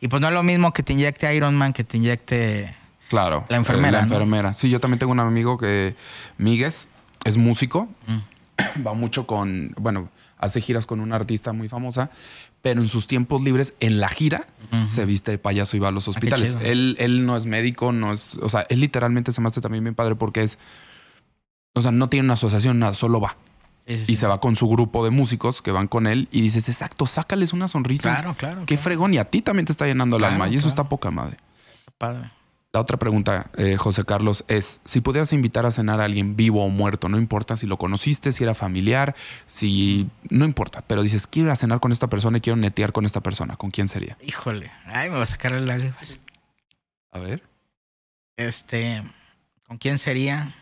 y, 0.00 0.08
pues 0.08 0.20
no 0.20 0.28
es 0.28 0.34
lo 0.34 0.42
mismo 0.42 0.72
que 0.72 0.82
te 0.82 0.92
inyecte 0.92 1.34
Iron 1.34 1.54
Man 1.54 1.72
que 1.72 1.82
te 1.84 1.96
inyecte... 1.96 2.74
claro. 3.08 3.44
La 3.48 3.56
enfermera, 3.56 3.98
Eh, 3.98 4.02
La 4.02 4.06
¿no? 4.06 4.14
enfermera. 4.14 4.54
Sí, 4.54 4.68
yo 4.70 4.78
también 4.80 4.98
tengo 4.98 5.12
un 5.12 5.20
amigo 5.20 5.58
que, 5.58 5.94
Míguez, 6.38 6.86
es 7.24 7.36
músico. 7.36 7.88
Mm. 8.06 8.82
Va 8.86 8.94
mucho 8.94 9.26
con, 9.26 9.74
bueno, 9.78 10.08
hace 10.38 10.60
giras 10.60 10.86
con 10.86 11.00
una 11.00 11.16
artista 11.16 11.52
muy 11.52 11.68
famosa, 11.68 12.10
pero 12.62 12.80
en 12.80 12.88
sus 12.88 13.06
tiempos 13.06 13.42
libres, 13.42 13.74
en 13.80 13.98
la 13.98 14.08
gira, 14.08 14.46
se 14.86 15.04
viste 15.04 15.30
de 15.32 15.38
payaso 15.38 15.76
y 15.76 15.80
va 15.80 15.88
a 15.88 15.90
los 15.90 16.04
qué 16.04 16.10
hospitales. 16.10 16.56
él, 16.62 16.96
él 16.98 17.24
no 17.26 17.36
es 17.36 17.46
médico, 17.46 17.92
no 17.92 18.12
es, 18.12 18.36
o 18.42 18.48
sea, 18.48 18.66
él 18.68 18.80
literalmente 18.80 19.32
se 19.32 19.40
me 19.40 19.48
hace 19.48 19.60
también 19.60 19.84
bien 19.84 19.94
padre 19.94 20.14
porque 20.16 20.42
es, 20.42 20.58
O 21.74 21.80
sea, 21.80 21.92
no 21.92 22.08
tiene 22.08 22.24
una 22.24 22.34
asociación, 22.34 22.78
nada, 22.78 22.94
solo 22.94 23.20
va. 23.20 23.36
y 23.86 24.16
se 24.16 24.26
va 24.26 24.40
con 24.40 24.56
su 24.56 24.68
grupo 24.68 25.04
de 25.04 25.10
músicos 25.10 25.60
que 25.60 25.70
van 25.70 25.88
con 25.88 26.06
él 26.06 26.28
y 26.32 26.40
dices, 26.40 26.68
exacto, 26.68 27.04
sácales 27.04 27.52
una 27.52 27.68
sonrisa. 27.68 28.14
Claro, 28.14 28.34
claro. 28.34 28.62
Qué 28.64 28.76
fregón. 28.76 29.12
Y 29.12 29.18
a 29.18 29.26
ti 29.26 29.42
también 29.42 29.66
te 29.66 29.72
está 29.72 29.86
llenando 29.86 30.16
el 30.16 30.24
alma. 30.24 30.48
Y 30.48 30.56
eso 30.56 30.68
está 30.68 30.88
poca 30.88 31.10
madre. 31.10 31.36
Padre. 31.98 32.30
La 32.74 32.80
otra 32.80 32.96
pregunta, 32.96 33.52
eh, 33.56 33.76
José 33.76 34.04
Carlos, 34.04 34.44
es 34.48 34.80
si 34.84 35.00
pudieras 35.00 35.32
invitar 35.32 35.64
a 35.64 35.70
cenar 35.70 36.00
a 36.00 36.06
alguien 36.06 36.34
vivo 36.34 36.64
o 36.64 36.68
muerto, 36.70 37.08
no 37.08 37.18
importa 37.18 37.56
si 37.56 37.68
lo 37.68 37.76
conociste, 37.76 38.32
si 38.32 38.42
era 38.42 38.52
familiar, 38.52 39.14
si 39.46 40.10
no 40.28 40.44
importa, 40.44 40.82
pero 40.84 41.04
dices, 41.04 41.28
quiero 41.28 41.50
ir 41.50 41.52
a 41.52 41.56
cenar 41.56 41.78
con 41.78 41.92
esta 41.92 42.08
persona 42.08 42.38
y 42.38 42.40
quiero 42.40 42.56
netear 42.56 42.90
con 42.90 43.04
esta 43.04 43.20
persona, 43.20 43.54
¿con 43.54 43.70
quién 43.70 43.86
sería? 43.86 44.18
Híjole, 44.26 44.72
ay, 44.86 45.08
me 45.08 45.18
va 45.18 45.22
a 45.22 45.26
sacar 45.26 45.52
el 45.52 45.66
lágrimas. 45.66 46.18
A 47.12 47.20
ver. 47.20 47.44
Este, 48.36 49.04
¿con 49.68 49.78
quién 49.78 49.98
sería? 49.98 50.56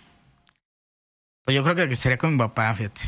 Pues 1.44 1.55
yo 1.56 1.64
creo 1.64 1.74
que 1.74 1.97
sería 1.97 2.19
con 2.19 2.32
mi 2.32 2.39
papá, 2.39 2.73
fíjate. 2.74 3.02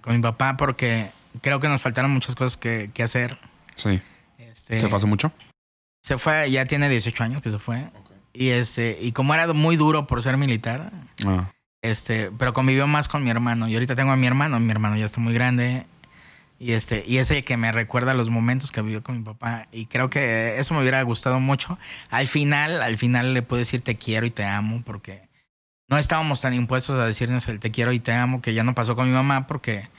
Con 0.00 0.14
mi 0.14 0.22
papá 0.22 0.56
porque 0.56 1.10
creo 1.40 1.60
que 1.60 1.68
nos 1.68 1.82
faltaron 1.82 2.10
muchas 2.10 2.34
cosas 2.34 2.56
que, 2.56 2.90
hacer. 3.02 3.38
Sí. 3.74 4.00
Este, 4.38 4.78
¿Se 4.78 4.88
fue 4.88 4.96
hace 4.96 5.06
mucho? 5.06 5.32
Se 6.02 6.18
fue, 6.18 6.50
ya 6.50 6.64
tiene 6.66 6.88
18 6.88 7.24
años 7.24 7.42
que 7.42 7.50
se 7.50 7.58
fue. 7.58 7.88
Y 8.32 8.50
este, 8.50 8.98
y 9.00 9.12
como 9.12 9.34
era 9.34 9.52
muy 9.52 9.76
duro 9.76 10.06
por 10.06 10.22
ser 10.22 10.36
militar, 10.36 10.92
ah. 11.26 11.50
este, 11.82 12.30
pero 12.38 12.52
convivió 12.52 12.86
más 12.86 13.08
con 13.08 13.24
mi 13.24 13.30
hermano. 13.30 13.68
Y 13.68 13.74
ahorita 13.74 13.96
tengo 13.96 14.12
a 14.12 14.16
mi 14.16 14.26
hermano, 14.26 14.58
mi 14.60 14.70
hermano 14.70 14.96
ya 14.96 15.06
está 15.06 15.20
muy 15.20 15.34
grande. 15.34 15.86
Y 16.58 16.72
este, 16.72 17.02
y 17.06 17.18
es 17.18 17.30
el 17.32 17.42
que 17.42 17.56
me 17.56 17.72
recuerda 17.72 18.14
los 18.14 18.30
momentos 18.30 18.70
que 18.70 18.82
vivió 18.82 19.02
con 19.02 19.18
mi 19.18 19.24
papá. 19.24 19.66
Y 19.72 19.86
creo 19.86 20.10
que 20.10 20.58
eso 20.58 20.74
me 20.74 20.80
hubiera 20.80 21.02
gustado 21.02 21.40
mucho. 21.40 21.78
Al 22.08 22.28
final, 22.28 22.82
al 22.82 22.98
final 22.98 23.34
le 23.34 23.42
puedo 23.42 23.58
decir 23.58 23.82
te 23.82 23.96
quiero 23.96 24.26
y 24.26 24.30
te 24.30 24.44
amo, 24.44 24.82
porque 24.84 25.31
no 25.92 25.98
estábamos 25.98 26.40
tan 26.40 26.54
impuestos 26.54 26.98
a 26.98 27.04
decirnos 27.04 27.46
el 27.48 27.60
te 27.60 27.70
quiero 27.70 27.92
y 27.92 28.00
te 28.00 28.14
amo, 28.14 28.40
que 28.40 28.54
ya 28.54 28.64
no 28.64 28.74
pasó 28.74 28.96
con 28.96 29.08
mi 29.08 29.12
mamá, 29.12 29.46
porque 29.46 29.90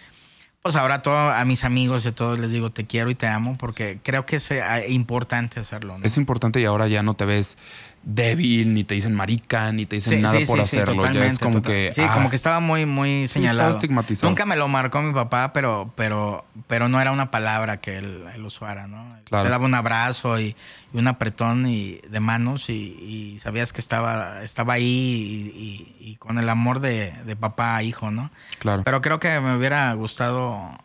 pues 0.63 0.75
ahora 0.75 1.03
todo, 1.03 1.29
a 1.29 1.45
mis 1.45 1.63
amigos 1.63 2.03
y 2.05 2.07
a 2.07 2.15
todos 2.15 2.39
les 2.39 2.49
digo 2.49 2.71
te 2.71 2.87
quiero 2.87 3.11
y 3.11 3.15
te 3.15 3.27
amo, 3.27 3.59
porque 3.59 3.99
creo 4.01 4.25
que 4.25 4.37
es 4.37 4.49
eh, 4.49 4.63
importante 4.89 5.59
hacerlo. 5.59 5.99
Es 6.01 6.17
importante 6.17 6.59
y 6.59 6.65
ahora 6.65 6.87
ya 6.87 7.03
no 7.03 7.13
te 7.13 7.25
ves 7.25 7.59
débil, 8.03 8.73
ni 8.73 8.83
te 8.83 8.95
dicen 8.95 9.13
marica, 9.15 9.71
ni 9.71 9.85
te 9.85 9.95
dicen 9.95 10.21
nada 10.21 10.37
por 10.45 10.59
hacerlo. 10.59 11.11
ya 11.11 11.25
es 11.25 11.39
como 11.39 11.61
que. 11.61 11.91
Sí, 11.93 12.01
como 12.13 12.27
ah, 12.27 12.29
que 12.29 12.35
estaba 12.35 12.59
muy, 12.59 12.85
muy 12.85 13.27
señalado. 13.27 13.71
estigmatizado. 13.71 14.29
Nunca 14.29 14.45
me 14.45 14.55
lo 14.55 14.67
marcó 14.67 15.01
mi 15.01 15.13
papá, 15.13 15.53
pero, 15.53 15.91
pero, 15.95 16.45
pero 16.67 16.89
no 16.89 16.99
era 16.99 17.11
una 17.11 17.31
palabra 17.31 17.77
que 17.77 17.97
él, 17.97 18.25
usara, 18.45 18.87
¿no? 18.87 19.17
Le 19.31 19.49
daba 19.49 19.65
un 19.65 19.73
abrazo 19.73 20.39
y, 20.39 20.55
un 20.91 21.07
apretón 21.07 21.65
y, 21.65 21.99
de 22.09 22.19
manos 22.19 22.69
y, 22.69 23.39
sabías 23.41 23.73
que 23.73 23.81
estaba, 23.81 24.43
estaba 24.43 24.73
ahí 24.73 25.97
y, 25.99 26.15
con 26.17 26.37
el 26.37 26.49
amor 26.49 26.81
de, 26.81 27.13
papá 27.39 27.77
a 27.77 27.83
hijo, 27.83 28.11
¿no? 28.11 28.29
Claro. 28.59 28.83
Pero 28.83 29.01
creo 29.01 29.19
que 29.19 29.39
me 29.39 29.55
hubiera 29.55 29.91
gustado 29.93 30.77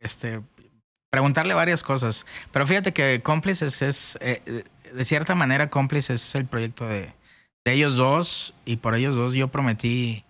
este 0.00 0.40
preguntarle 1.10 1.54
varias 1.54 1.82
cosas. 1.82 2.26
Pero 2.52 2.66
fíjate 2.66 2.92
que 2.92 3.22
cómplices 3.22 3.80
es. 3.80 4.18
Eh, 4.20 4.64
de 4.92 5.04
cierta 5.04 5.34
manera, 5.34 5.70
cómplices 5.70 6.24
es 6.24 6.34
el 6.34 6.46
proyecto 6.46 6.86
de, 6.86 7.12
ellos 7.64 7.96
dos 7.96 8.54
y 8.64 8.76
por 8.76 8.94
ellos 8.94 9.16
dos 9.16 9.32
yo 9.34 9.48
prometí 9.48 10.24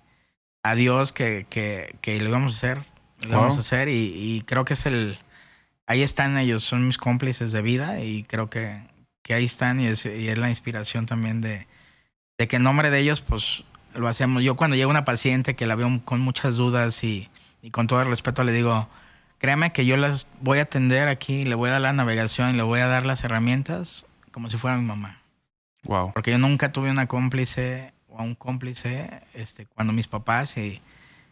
a 0.62 0.74
Dios 0.74 1.12
que, 1.12 1.46
que, 1.50 2.20
lo 2.20 2.28
íbamos 2.30 2.54
a 2.54 2.56
hacer. 2.56 2.86
Lo 3.22 3.28
íbamos 3.28 3.56
a 3.58 3.60
hacer 3.60 3.88
y, 3.88 4.42
creo 4.46 4.64
que 4.64 4.74
es 4.74 4.86
el... 4.86 5.18
Ahí 5.86 6.02
están 6.02 6.36
ellos, 6.38 6.64
son 6.64 6.86
mis 6.86 6.98
cómplices 6.98 7.52
de 7.52 7.62
vida 7.62 8.00
y 8.00 8.24
creo 8.24 8.50
que, 8.50 8.80
que 9.22 9.34
ahí 9.34 9.44
están 9.44 9.80
y 9.80 9.86
es, 9.86 10.04
y 10.04 10.28
es 10.28 10.36
la 10.36 10.50
inspiración 10.50 11.06
también 11.06 11.40
de, 11.40 11.68
de 12.38 12.48
que 12.48 12.56
en 12.56 12.64
nombre 12.64 12.90
de 12.90 12.98
ellos 12.98 13.20
pues 13.20 13.62
lo 13.94 14.08
hacemos. 14.08 14.42
Yo 14.42 14.56
cuando 14.56 14.74
llega 14.74 14.88
una 14.88 15.04
paciente 15.04 15.54
que 15.54 15.66
la 15.66 15.76
veo 15.76 16.00
con 16.04 16.20
muchas 16.20 16.56
dudas 16.56 17.04
y, 17.04 17.28
y 17.62 17.70
con 17.70 17.86
todo 17.86 18.02
el 18.02 18.08
respeto 18.08 18.42
le 18.42 18.50
digo, 18.50 18.88
créame 19.38 19.72
que 19.72 19.86
yo 19.86 19.96
las 19.96 20.26
voy 20.40 20.58
a 20.58 20.62
atender 20.62 21.06
aquí, 21.06 21.44
le 21.44 21.54
voy 21.54 21.68
a 21.68 21.74
dar 21.74 21.82
la 21.82 21.92
navegación 21.92 22.50
y 22.50 22.56
le 22.56 22.62
voy 22.62 22.80
a 22.80 22.88
dar 22.88 23.06
las 23.06 23.22
herramientas 23.22 24.05
como 24.36 24.50
si 24.50 24.58
fuera 24.58 24.76
mi 24.76 24.84
mamá. 24.84 25.22
Wow. 25.84 26.12
Porque 26.12 26.30
yo 26.30 26.36
nunca 26.36 26.70
tuve 26.70 26.90
una 26.90 27.06
cómplice 27.06 27.94
o 28.06 28.22
un 28.22 28.34
cómplice 28.34 29.22
este, 29.32 29.64
cuando 29.64 29.94
mis 29.94 30.08
papás 30.08 30.58
y, 30.58 30.82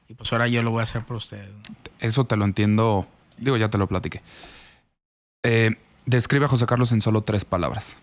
y 0.09 0.15
pues 0.15 0.33
ahora 0.33 0.49
yo 0.49 0.63
lo 0.63 0.71
voy 0.71 0.81
a 0.81 0.85
hacer 0.85 1.05
por 1.05 1.17
ustedes. 1.17 1.51
Eso 1.99 2.25
te 2.25 2.35
lo 2.39 2.47
entiendo. 2.47 3.07
Digo, 3.37 3.59
ya 3.59 3.69
te 3.69 3.77
lo 3.77 3.87
platiqué. 3.89 4.23
Eh, 5.43 5.77
describe 6.07 6.47
a 6.47 6.49
José 6.49 6.65
Carlos 6.65 6.93
en 6.93 7.03
solo 7.03 7.21
tres 7.21 7.45
palabras. 7.45 7.95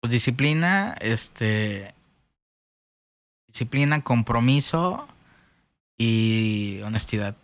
Pues 0.00 0.12
disciplina, 0.12 0.94
este. 1.00 1.94
Disciplina, 3.46 4.02
compromiso 4.02 5.08
y 5.96 6.82
honestidad. 6.84 7.34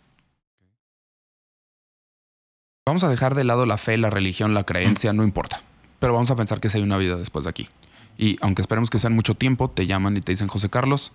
Vamos 2.85 3.03
a 3.03 3.09
dejar 3.09 3.33
de 3.33 3.43
lado 3.43 3.65
la 3.65 3.77
fe, 3.77 3.97
la 3.97 4.11
religión, 4.11 4.53
la 4.53 4.65
creencia, 4.65 5.13
no 5.13 5.23
importa. 5.23 5.63
Pero 5.99 6.13
vamos 6.13 6.31
a 6.31 6.35
pensar 6.35 6.59
que 6.59 6.69
si 6.69 6.77
hay 6.77 6.83
una 6.83 6.97
vida 6.97 7.17
después 7.17 7.43
de 7.43 7.49
aquí. 7.49 7.69
Y 8.17 8.37
aunque 8.41 8.61
esperemos 8.61 8.89
que 8.89 8.99
sea 8.99 9.09
mucho 9.09 9.35
tiempo, 9.35 9.69
te 9.69 9.85
llaman 9.85 10.17
y 10.17 10.21
te 10.21 10.31
dicen, 10.31 10.47
José 10.47 10.69
Carlos, 10.69 11.11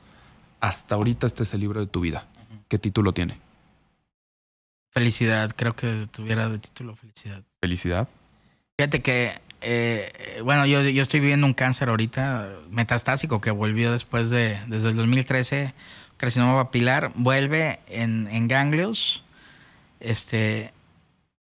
hasta 0.60 0.94
ahorita 0.94 1.26
este 1.26 1.42
es 1.42 1.52
el 1.54 1.60
libro 1.60 1.80
de 1.80 1.86
tu 1.86 2.00
vida. 2.00 2.26
¿Qué 2.68 2.78
título 2.78 3.12
tiene? 3.12 3.38
Felicidad, 4.90 5.52
creo 5.56 5.74
que 5.74 6.08
tuviera 6.10 6.48
de 6.48 6.58
título 6.58 6.94
felicidad. 6.96 7.42
¿Felicidad? 7.60 8.08
Fíjate 8.78 9.02
que, 9.02 9.40
eh, 9.60 10.40
bueno, 10.44 10.66
yo, 10.66 10.82
yo 10.82 11.02
estoy 11.02 11.20
viviendo 11.20 11.46
un 11.46 11.54
cáncer 11.54 11.88
ahorita 11.88 12.50
metastásico 12.70 13.40
que 13.40 13.50
volvió 13.50 13.92
después 13.92 14.30
de, 14.30 14.60
desde 14.68 14.90
el 14.90 14.96
2013, 14.96 15.74
carcinoma 16.16 16.64
papilar, 16.64 17.12
vuelve 17.16 17.80
en, 17.88 18.28
en 18.28 18.48
ganglios, 18.48 19.24
este, 20.00 20.72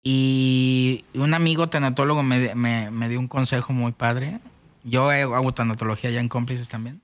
y 0.03 1.05
un 1.15 1.35
amigo 1.35 1.69
tanatólogo 1.69 2.23
me, 2.23 2.55
me, 2.55 3.09
dio 3.09 3.21
un 3.21 3.29
consejo 3.29 3.73
muy 3.73 3.93
padre. 3.93 4.41
Yo 4.83 5.11
hago 5.11 5.53
tanatología 5.53 6.11
ya 6.11 6.21
en 6.21 6.29
cómplices 6.29 6.69
también. 6.69 7.03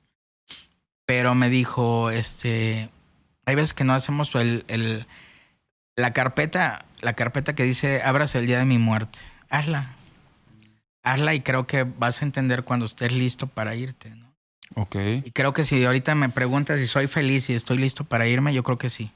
Pero 1.05 1.35
me 1.35 1.51
dijo, 1.51 2.11
este, 2.11 2.89
hay 3.45 3.55
veces 3.55 3.75
que 3.75 3.85
no 3.85 3.93
hacemos 3.93 4.35
el, 4.35 4.65
el, 4.69 5.07
la 5.95 6.13
carpeta, 6.13 6.87
la 7.01 7.13
carpeta 7.13 7.55
que 7.55 7.65
dice, 7.65 8.03
abras 8.03 8.35
el 8.35 8.47
día 8.47 8.59
de 8.59 8.65
mi 8.65 8.79
muerte. 8.79 9.19
Hazla. 9.51 9.95
Hazla 11.03 11.35
y 11.35 11.41
creo 11.41 11.67
que 11.67 11.85
vas 11.85 12.23
a 12.23 12.25
entender 12.25 12.65
cuando 12.65 12.87
estés 12.87 13.13
listo 13.13 13.47
para 13.47 13.77
irte, 13.77 14.11
¿no? 14.11 14.35
Ok. 14.75 14.97
Y 15.25 15.31
creo 15.31 15.53
que 15.53 15.65
si 15.65 15.85
ahorita 15.85 16.15
me 16.17 16.29
preguntas 16.29 16.81
si 16.81 16.89
soy 16.89 17.07
feliz 17.07 17.49
y 17.51 17.55
estoy 17.55 17.77
listo 17.77 18.05
para 18.05 18.27
irme, 18.27 18.53
yo 18.53 18.65
creo 18.65 18.79
que 18.79 18.91
sí. 18.91 19.13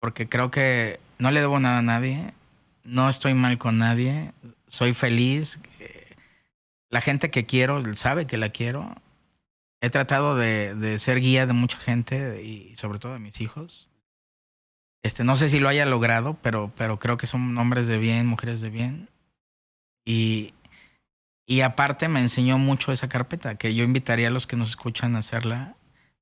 Porque 0.00 0.28
creo 0.28 0.50
que 0.50 0.98
no 1.18 1.30
le 1.30 1.40
debo 1.40 1.60
nada 1.60 1.78
a 1.78 1.82
nadie 1.82 2.32
no 2.84 3.08
estoy 3.08 3.34
mal 3.34 3.58
con 3.58 3.78
nadie, 3.78 4.32
soy 4.66 4.94
feliz. 4.94 5.58
La 6.90 7.00
gente 7.00 7.30
que 7.30 7.46
quiero 7.46 7.82
sabe 7.94 8.26
que 8.26 8.36
la 8.36 8.50
quiero. 8.50 8.94
He 9.80 9.90
tratado 9.90 10.36
de, 10.36 10.96
ser 10.98 11.20
guía 11.20 11.46
de 11.46 11.52
mucha 11.52 11.78
gente 11.78 12.42
y 12.42 12.76
sobre 12.76 12.98
todo 12.98 13.14
de 13.14 13.18
mis 13.18 13.40
hijos. 13.40 13.88
Este, 15.02 15.24
no 15.24 15.36
sé 15.36 15.48
si 15.48 15.58
lo 15.58 15.68
haya 15.68 15.86
logrado, 15.86 16.38
pero, 16.42 16.72
pero 16.76 16.98
creo 16.98 17.16
que 17.16 17.26
son 17.26 17.56
hombres 17.58 17.88
de 17.88 17.98
bien, 17.98 18.26
mujeres 18.26 18.60
de 18.60 18.70
bien. 18.70 19.08
Y, 20.04 20.54
y 21.46 21.62
aparte 21.62 22.08
me 22.08 22.20
enseñó 22.20 22.58
mucho 22.58 22.92
esa 22.92 23.08
carpeta, 23.08 23.56
que 23.56 23.74
yo 23.74 23.82
invitaría 23.82 24.28
a 24.28 24.30
los 24.30 24.46
que 24.46 24.56
nos 24.56 24.70
escuchan 24.70 25.16
a 25.16 25.20
hacerla. 25.20 25.74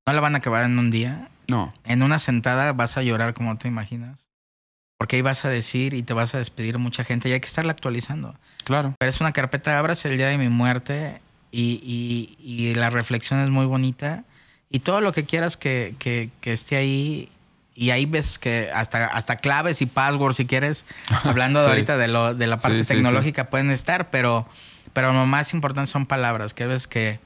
No 0.07 0.13
la 0.13 0.21
van 0.21 0.33
a 0.33 0.39
acabar 0.39 0.65
en 0.65 0.79
un 0.79 0.89
día. 0.89 1.29
No. 1.47 1.73
En 1.83 2.01
una 2.01 2.17
sentada 2.17 2.73
vas 2.73 2.97
a 2.97 3.03
llorar 3.03 3.35
como 3.35 3.57
te 3.57 3.67
imaginas. 3.67 4.30
Porque 5.01 5.15
ahí 5.15 5.23
vas 5.23 5.45
a 5.45 5.49
decir 5.49 5.95
y 5.95 6.03
te 6.03 6.13
vas 6.13 6.35
a 6.35 6.37
despedir 6.37 6.77
mucha 6.77 7.03
gente 7.03 7.27
y 7.27 7.31
hay 7.31 7.39
que 7.39 7.47
estarla 7.47 7.71
actualizando. 7.71 8.35
Claro. 8.65 8.93
Pero 8.99 9.09
es 9.09 9.19
una 9.19 9.31
carpeta, 9.31 9.79
abras 9.79 10.05
el 10.05 10.15
día 10.15 10.27
de 10.27 10.37
mi 10.37 10.47
muerte 10.47 11.21
y, 11.51 12.37
y, 12.39 12.75
la 12.75 12.91
reflexión 12.91 13.39
es 13.39 13.49
muy 13.49 13.65
bonita. 13.65 14.25
Y 14.69 14.81
todo 14.81 15.01
lo 15.01 15.11
que 15.11 15.25
quieras 15.25 15.57
que, 15.57 15.95
que, 15.97 16.29
esté 16.43 16.75
ahí. 16.75 17.31
Y 17.73 17.89
hay 17.89 18.05
veces 18.05 18.37
que 18.37 18.69
hasta, 18.71 19.07
hasta 19.07 19.37
claves 19.37 19.81
y 19.81 19.87
passwords, 19.87 20.37
si 20.37 20.45
quieres, 20.45 20.85
hablando 21.23 21.63
de 21.63 21.69
ahorita 21.69 21.97
de, 21.97 22.07
lo, 22.07 22.35
de 22.35 22.45
la 22.45 22.57
parte 22.57 22.83
tecnológica, 22.83 23.49
pueden 23.49 23.71
estar, 23.71 24.11
pero, 24.11 24.47
pero 24.93 25.11
lo 25.13 25.25
más 25.25 25.55
importante 25.55 25.89
son 25.89 26.05
palabras. 26.05 26.53
Que 26.53 26.67
ves 26.67 26.85
que, 26.85 27.19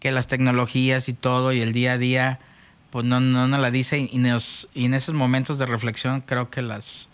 que 0.00 0.10
las 0.10 0.26
tecnologías 0.26 1.08
y 1.08 1.12
todo 1.12 1.52
y 1.52 1.60
el 1.60 1.72
día 1.72 1.92
a 1.92 1.98
día 1.98 2.40
pues 2.94 3.04
no, 3.04 3.18
no 3.18 3.58
la 3.58 3.72
dice 3.72 3.98
y, 3.98 4.08
y, 4.12 4.84
en 4.84 4.94
esos 4.94 5.14
momentos 5.16 5.58
de 5.58 5.66
reflexión 5.66 6.20
creo 6.20 6.48
que 6.48 6.62
las 6.62 7.08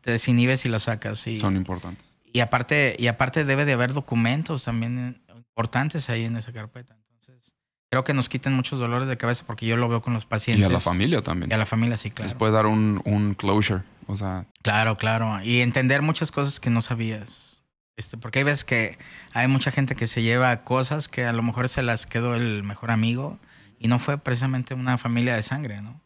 te 0.00 0.12
desinhibes 0.12 0.64
y 0.64 0.70
las 0.70 0.84
sacas. 0.84 1.26
Y, 1.26 1.38
Son 1.38 1.56
importantes. 1.56 2.16
Y 2.32 2.40
aparte, 2.40 2.96
y 2.98 3.06
aparte 3.06 3.44
debe 3.44 3.66
de 3.66 3.74
haber 3.74 3.92
documentos 3.92 4.64
también 4.64 5.20
importantes 5.36 6.08
ahí 6.08 6.24
en 6.24 6.38
esa 6.38 6.54
carpeta. 6.54 6.96
Entonces, 7.12 7.52
creo 7.90 8.02
que 8.02 8.14
nos 8.14 8.30
quiten 8.30 8.54
muchos 8.54 8.78
dolores 8.78 9.08
de 9.08 9.18
cabeza 9.18 9.44
porque 9.46 9.66
yo 9.66 9.76
lo 9.76 9.90
veo 9.90 10.00
con 10.00 10.14
los 10.14 10.24
pacientes. 10.24 10.62
Y 10.62 10.64
a 10.64 10.70
la 10.70 10.80
familia 10.80 11.20
también. 11.20 11.50
Y 11.50 11.54
a 11.54 11.58
la 11.58 11.66
familia, 11.66 11.98
sí, 11.98 12.10
claro. 12.10 12.24
Les 12.24 12.34
puede 12.34 12.54
dar 12.54 12.64
un, 12.64 13.02
un 13.04 13.34
closure, 13.34 13.82
o 14.06 14.16
sea... 14.16 14.46
Claro, 14.62 14.96
claro. 14.96 15.42
Y 15.42 15.60
entender 15.60 16.00
muchas 16.00 16.32
cosas 16.32 16.60
que 16.60 16.70
no 16.70 16.80
sabías. 16.80 17.62
Este, 17.98 18.16
porque 18.16 18.38
hay 18.38 18.44
veces 18.46 18.64
que 18.64 18.96
hay 19.34 19.48
mucha 19.48 19.70
gente 19.70 19.96
que 19.96 20.06
se 20.06 20.22
lleva 20.22 20.64
cosas 20.64 21.08
que 21.08 21.26
a 21.26 21.34
lo 21.34 21.42
mejor 21.42 21.68
se 21.68 21.82
las 21.82 22.06
quedó 22.06 22.34
el 22.36 22.62
mejor 22.62 22.90
amigo 22.90 23.38
y 23.80 23.88
no 23.88 23.98
fue 23.98 24.18
precisamente 24.18 24.74
una 24.74 24.98
familia 24.98 25.34
de 25.34 25.42
sangre, 25.42 25.80
¿no? 25.80 26.00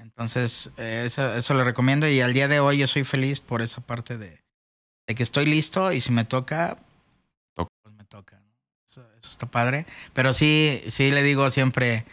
Entonces, 0.00 0.70
eh, 0.76 1.04
eso, 1.06 1.34
eso 1.34 1.54
lo 1.54 1.62
recomiendo 1.62 2.08
y 2.08 2.20
al 2.20 2.32
día 2.32 2.48
de 2.48 2.58
hoy 2.58 2.78
yo 2.78 2.88
soy 2.88 3.04
feliz 3.04 3.38
por 3.38 3.62
esa 3.62 3.80
parte 3.80 4.18
de, 4.18 4.42
de 5.06 5.14
que 5.14 5.22
estoy 5.22 5.46
listo 5.46 5.92
y 5.92 6.00
si 6.00 6.10
me 6.10 6.24
toca, 6.24 6.78
pues 7.54 7.94
me 7.94 8.04
toca. 8.04 8.40
Eso, 8.84 9.06
está 9.22 9.46
padre. 9.46 9.86
Pero 10.14 10.32
sí, 10.32 10.82
sí 10.88 11.12
le 11.12 11.22
digo 11.22 11.48
siempre, 11.50 12.06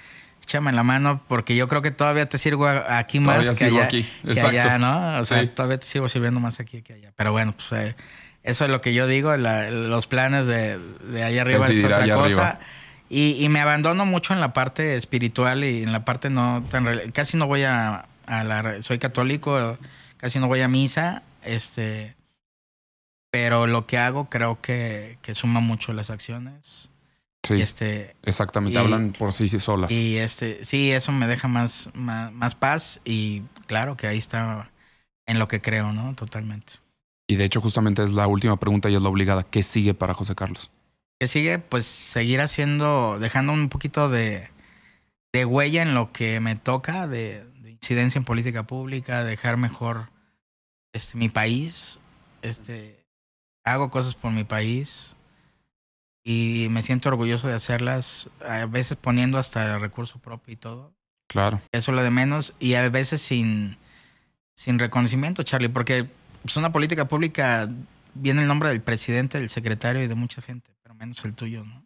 échame 0.44 0.72
la 0.72 0.84
mano 0.84 1.24
porque 1.28 1.56
yo 1.56 1.68
creo 1.68 1.82
que 1.82 1.92
todavía 1.92 2.30
te 2.30 2.38
sirvo 2.38 2.68
aquí 2.68 3.20
más 3.20 3.58
que 3.58 3.66
allá, 3.66 3.86
aquí. 3.86 4.08
que 4.24 4.40
allá, 4.40 4.78
¿no? 4.78 5.18
O 5.20 5.26
sea, 5.26 5.50
todavía 5.56 5.80
te 5.80 5.88
sigo 5.88 6.08
sirviendo 6.08 6.40
más 6.40 6.60
aquí 6.60 6.84
que 6.84 6.94
allá. 6.94 7.14
Pero 7.16 7.32
bueno, 7.32 7.54
pues 7.54 7.72
eh, 7.72 7.96
eso 8.44 8.66
es 8.66 8.70
lo 8.70 8.80
que 8.82 8.94
yo 8.94 9.08
digo. 9.08 9.36
los 9.36 10.06
planes 10.06 10.46
de, 10.46 10.78
de 10.78 11.24
allá 11.24 11.42
arriba 11.42 11.68
es 11.68 11.84
otra 11.84 12.14
cosa. 12.14 12.60
Y, 13.16 13.48
me 13.50 13.60
abandono 13.60 14.06
mucho 14.06 14.34
en 14.34 14.40
la 14.40 14.54
parte 14.54 14.96
espiritual 14.96 15.64
y 15.64 15.84
en 15.84 15.92
la 15.92 16.04
parte 16.04 16.30
no 16.30 16.64
tan... 16.70 16.86
Casi 17.12 17.38
no 17.38 17.48
voy 17.48 17.64
a, 17.64 18.08
a 18.26 18.44
la... 18.44 18.82
Soy 18.82 18.98
católico, 18.98 19.78
casi 20.18 20.40
no 20.40 20.48
voy 20.48 20.62
a 20.62 20.68
misa. 20.68 21.22
Este 21.44 22.16
pero 23.34 23.66
lo 23.66 23.88
que 23.88 23.98
hago 23.98 24.30
creo 24.30 24.62
que, 24.62 25.18
que 25.24 25.34
suma 25.34 25.60
mucho 25.60 25.92
las 25.92 26.12
acciones. 26.12 26.92
Sí. 27.42 27.60
este, 27.60 28.16
exactamente, 28.22 28.78
hablan 28.78 29.12
por 29.12 29.34
sí, 29.34 29.48
solas. 29.48 29.92
Y 29.92 30.18
este, 30.18 30.64
sí, 30.64 30.92
eso 30.92 31.12
me 31.12 31.26
deja 31.26 31.48
más, 31.48 31.90
más, 31.96 32.54
paz 32.54 33.02
y 33.04 33.42
claro 33.66 33.98
que 33.98 34.06
ahí 34.06 34.20
está 34.20 34.70
en 35.26 35.40
lo 35.40 35.48
que 35.48 35.62
creo, 35.62 35.92
¿no? 35.94 36.14
Totalmente. 36.14 36.74
Y 37.28 37.36
de 37.36 37.46
hecho, 37.46 37.60
justamente 37.60 38.04
es 38.04 38.12
la 38.12 38.28
última 38.28 38.58
pregunta 38.58 38.92
y 38.92 38.96
es 38.96 39.02
la 39.02 39.10
obligada. 39.10 39.42
¿Qué 39.42 39.64
sigue 39.64 39.96
para 39.96 40.14
José 40.14 40.36
Carlos? 40.36 40.70
¿Qué 41.24 41.30
sigue? 41.30 41.58
Pues 41.58 41.86
seguir 41.86 42.42
haciendo, 42.42 43.18
dejando 43.18 43.54
un 43.54 43.70
poquito 43.70 44.10
de, 44.10 44.50
de 45.32 45.46
huella 45.46 45.82
en 45.82 45.94
lo 45.94 46.12
que 46.12 46.42
me 46.42 46.58
toca, 46.58 47.08
de, 47.08 47.46
de, 47.62 47.72
incidencia 47.72 48.20
en 48.20 48.26
política 48.26 48.64
pública, 48.64 49.24
dejar 49.24 49.56
mejor 49.56 50.10
este, 50.92 51.18
mi 51.18 51.30
país, 51.30 51.98
este, 52.42 53.06
hago 53.64 53.90
cosas 53.90 54.16
por 54.16 54.34
mi 54.34 54.44
país 54.44 55.16
y 56.26 56.68
me 56.72 56.84
siento 56.84 57.08
orgulloso 57.08 57.48
de 57.48 57.54
hacerlas, 57.54 58.30
a 58.46 58.66
veces 58.66 58.98
poniendo 58.98 59.38
hasta 59.38 59.76
el 59.76 59.80
recurso 59.80 60.20
propio 60.20 60.56
y 60.56 60.58
todo. 60.58 60.94
Claro. 61.30 61.62
Eso 61.72 61.92
es 61.92 61.96
lo 61.96 62.04
de 62.04 62.12
menos 62.12 62.54
y 62.60 62.74
a 62.74 62.90
veces 62.90 63.22
sin, 63.22 63.78
sin 64.56 64.78
reconocimiento, 64.78 65.44
Charlie, 65.44 65.70
porque 65.70 66.00
es 66.00 66.08
pues, 66.42 66.58
una 66.58 66.74
política 66.74 67.08
pública 67.08 67.70
viene 68.14 68.42
el 68.42 68.48
nombre 68.50 68.68
del 68.68 68.82
presidente, 68.82 69.40
del 69.40 69.50
secretario 69.50 70.04
y 70.04 70.08
de 70.08 70.16
mucha 70.16 70.42
gente, 70.42 70.73
menos 71.06 71.24
el 71.26 71.34
tuyo, 71.34 71.64
¿no? 71.64 71.86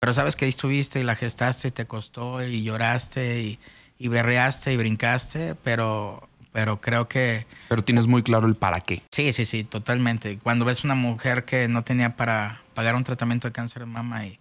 Pero 0.00 0.14
sabes 0.14 0.34
que 0.34 0.46
ahí 0.46 0.50
estuviste 0.50 1.00
y 1.00 1.04
la 1.04 1.14
gestaste 1.14 1.68
y 1.68 1.70
te 1.70 1.86
costó 1.86 2.42
y 2.42 2.62
lloraste 2.62 3.40
y, 3.40 3.58
y 3.98 4.08
berreaste 4.08 4.72
y 4.72 4.76
brincaste, 4.76 5.54
pero 5.62 6.28
pero 6.52 6.80
creo 6.80 7.08
que... 7.08 7.46
Pero 7.68 7.82
tienes 7.82 8.06
muy 8.06 8.22
claro 8.22 8.46
el 8.46 8.54
para 8.54 8.80
qué. 8.80 9.02
Sí, 9.10 9.32
sí, 9.32 9.46
sí, 9.46 9.64
totalmente. 9.64 10.38
Cuando 10.38 10.66
ves 10.66 10.84
una 10.84 10.94
mujer 10.94 11.46
que 11.46 11.66
no 11.66 11.82
tenía 11.82 12.14
para 12.14 12.60
pagar 12.74 12.94
un 12.94 13.04
tratamiento 13.04 13.48
de 13.48 13.52
cáncer 13.52 13.80
de 13.80 13.86
mama 13.86 14.26
y, 14.26 14.38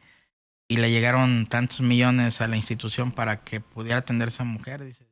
y 0.67 0.75
le 0.75 0.91
llegaron 0.91 1.47
tantos 1.47 1.79
millones 1.79 2.41
a 2.41 2.47
la 2.47 2.57
institución 2.57 3.13
para 3.13 3.37
que 3.37 3.61
pudiera 3.61 3.99
atenderse 3.99 4.41
a 4.41 4.45
mujer, 4.45 4.83
dices, 4.83 5.07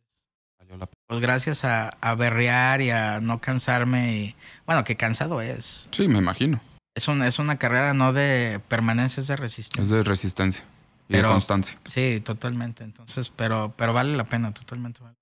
pues 1.07 1.19
gracias 1.19 1.65
a, 1.65 1.89
a, 2.01 2.15
berrear 2.15 2.81
y 2.81 2.91
a 2.91 3.19
no 3.21 3.41
cansarme 3.41 4.15
y 4.15 4.35
bueno, 4.67 4.84
que 4.84 4.95
cansado 4.95 5.41
es. 5.41 5.88
Sí, 5.91 6.07
me 6.07 6.19
imagino. 6.19 6.61
Es, 6.99 7.07
un, 7.07 7.23
es 7.23 7.39
una 7.39 7.57
carrera 7.57 7.93
no 7.93 8.11
de 8.11 8.59
permanencia, 8.67 9.21
es 9.21 9.27
de 9.27 9.38
resistencia. 9.38 9.81
Es 9.81 9.89
de 9.89 10.03
resistencia 10.03 10.65
y 11.07 11.15
de 11.15 11.23
constancia. 11.23 11.80
Sí, 11.88 12.21
totalmente. 12.21 12.84
Entonces, 12.84 13.30
pero, 13.30 13.73
pero 13.77 13.93
vale 13.93 14.17
la 14.17 14.26
pena, 14.26 14.53
totalmente 14.53 14.99
vale. 15.01 15.15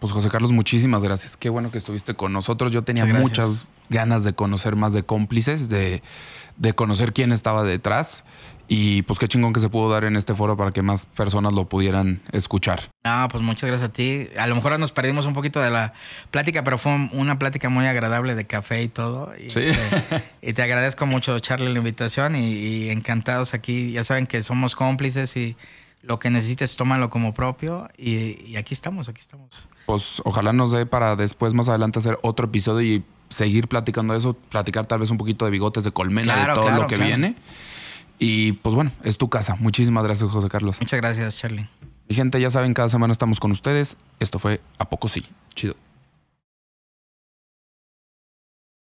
Pues 0.00 0.12
José 0.12 0.28
Carlos, 0.28 0.52
muchísimas 0.52 1.02
gracias. 1.02 1.38
Qué 1.38 1.48
bueno 1.48 1.70
que 1.70 1.78
estuviste 1.78 2.12
con 2.12 2.34
nosotros. 2.34 2.72
Yo 2.72 2.82
tenía 2.82 3.06
muchas 3.06 3.68
ganas 3.88 4.22
de 4.22 4.34
conocer 4.34 4.76
más 4.76 4.92
de 4.92 5.02
cómplices, 5.02 5.70
de, 5.70 6.02
de, 6.58 6.74
conocer 6.74 7.14
quién 7.14 7.32
estaba 7.32 7.64
detrás. 7.64 8.22
Y 8.72 9.02
pues 9.02 9.18
qué 9.18 9.26
chingón 9.26 9.52
que 9.52 9.58
se 9.58 9.68
pudo 9.68 9.90
dar 9.90 10.04
en 10.04 10.14
este 10.14 10.32
foro 10.32 10.56
para 10.56 10.70
que 10.70 10.80
más 10.80 11.04
personas 11.04 11.52
lo 11.52 11.68
pudieran 11.68 12.20
escuchar. 12.30 12.88
Ah, 13.02 13.26
pues 13.28 13.42
muchas 13.42 13.68
gracias 13.68 13.90
a 13.90 13.92
ti. 13.92 14.28
A 14.38 14.46
lo 14.46 14.54
mejor 14.54 14.78
nos 14.78 14.92
perdimos 14.92 15.26
un 15.26 15.34
poquito 15.34 15.60
de 15.60 15.70
la 15.70 15.92
plática, 16.30 16.62
pero 16.62 16.78
fue 16.78 16.92
una 17.10 17.36
plática 17.36 17.68
muy 17.68 17.86
agradable 17.86 18.36
de 18.36 18.46
café 18.46 18.84
y 18.84 18.88
todo. 18.88 19.32
Y, 19.36 19.50
sí. 19.50 19.58
Este, 19.58 20.24
y 20.42 20.52
te 20.52 20.62
agradezco 20.62 21.04
mucho, 21.04 21.36
Charlie, 21.40 21.72
la 21.72 21.78
invitación 21.78 22.36
y, 22.36 22.52
y 22.52 22.90
encantados 22.90 23.54
aquí. 23.54 23.90
Ya 23.90 24.04
saben 24.04 24.28
que 24.28 24.40
somos 24.40 24.76
cómplices 24.76 25.36
y 25.36 25.56
lo 26.02 26.18
que 26.18 26.30
necesites, 26.30 26.76
tómalo 26.76 27.10
como 27.10 27.34
propio 27.34 27.88
y, 27.96 28.56
aquí 28.56 28.74
estamos, 28.74 29.08
aquí 29.08 29.20
estamos. 29.20 29.68
Pues 29.86 30.22
ojalá 30.24 30.52
nos 30.52 30.72
dé 30.72 30.86
para 30.86 31.16
después, 31.16 31.54
más 31.54 31.68
adelante, 31.68 31.98
hacer 31.98 32.18
otro 32.22 32.46
episodio 32.46 32.96
y 32.96 33.04
seguir 33.28 33.68
platicando 33.68 34.14
eso, 34.14 34.34
platicar 34.34 34.86
tal 34.86 35.00
vez 35.00 35.10
un 35.10 35.18
poquito 35.18 35.44
de 35.44 35.50
bigotes 35.50 35.84
de 35.84 35.92
colmena, 35.92 36.36
de 36.36 36.54
todo 36.54 36.70
lo 36.70 36.86
que 36.86 36.96
viene. 36.96 37.36
Y 38.22 38.52
pues 38.52 38.74
bueno, 38.74 38.92
es 39.02 39.16
tu 39.16 39.28
casa. 39.30 39.56
Muchísimas 39.58 40.04
gracias, 40.04 40.30
José 40.30 40.48
Carlos. 40.48 40.78
Muchas 40.78 41.00
gracias, 41.00 41.38
Charlie. 41.38 41.66
Mi 42.06 42.14
gente, 42.14 42.38
ya 42.40 42.50
saben, 42.50 42.74
cada 42.74 42.90
semana 42.90 43.12
estamos 43.12 43.40
con 43.40 43.50
ustedes. 43.50 43.96
Esto 44.20 44.38
fue 44.38 44.60
A 44.78 44.88
Poco 44.90 45.08
Sí. 45.08 45.24
Chido. 45.54 45.74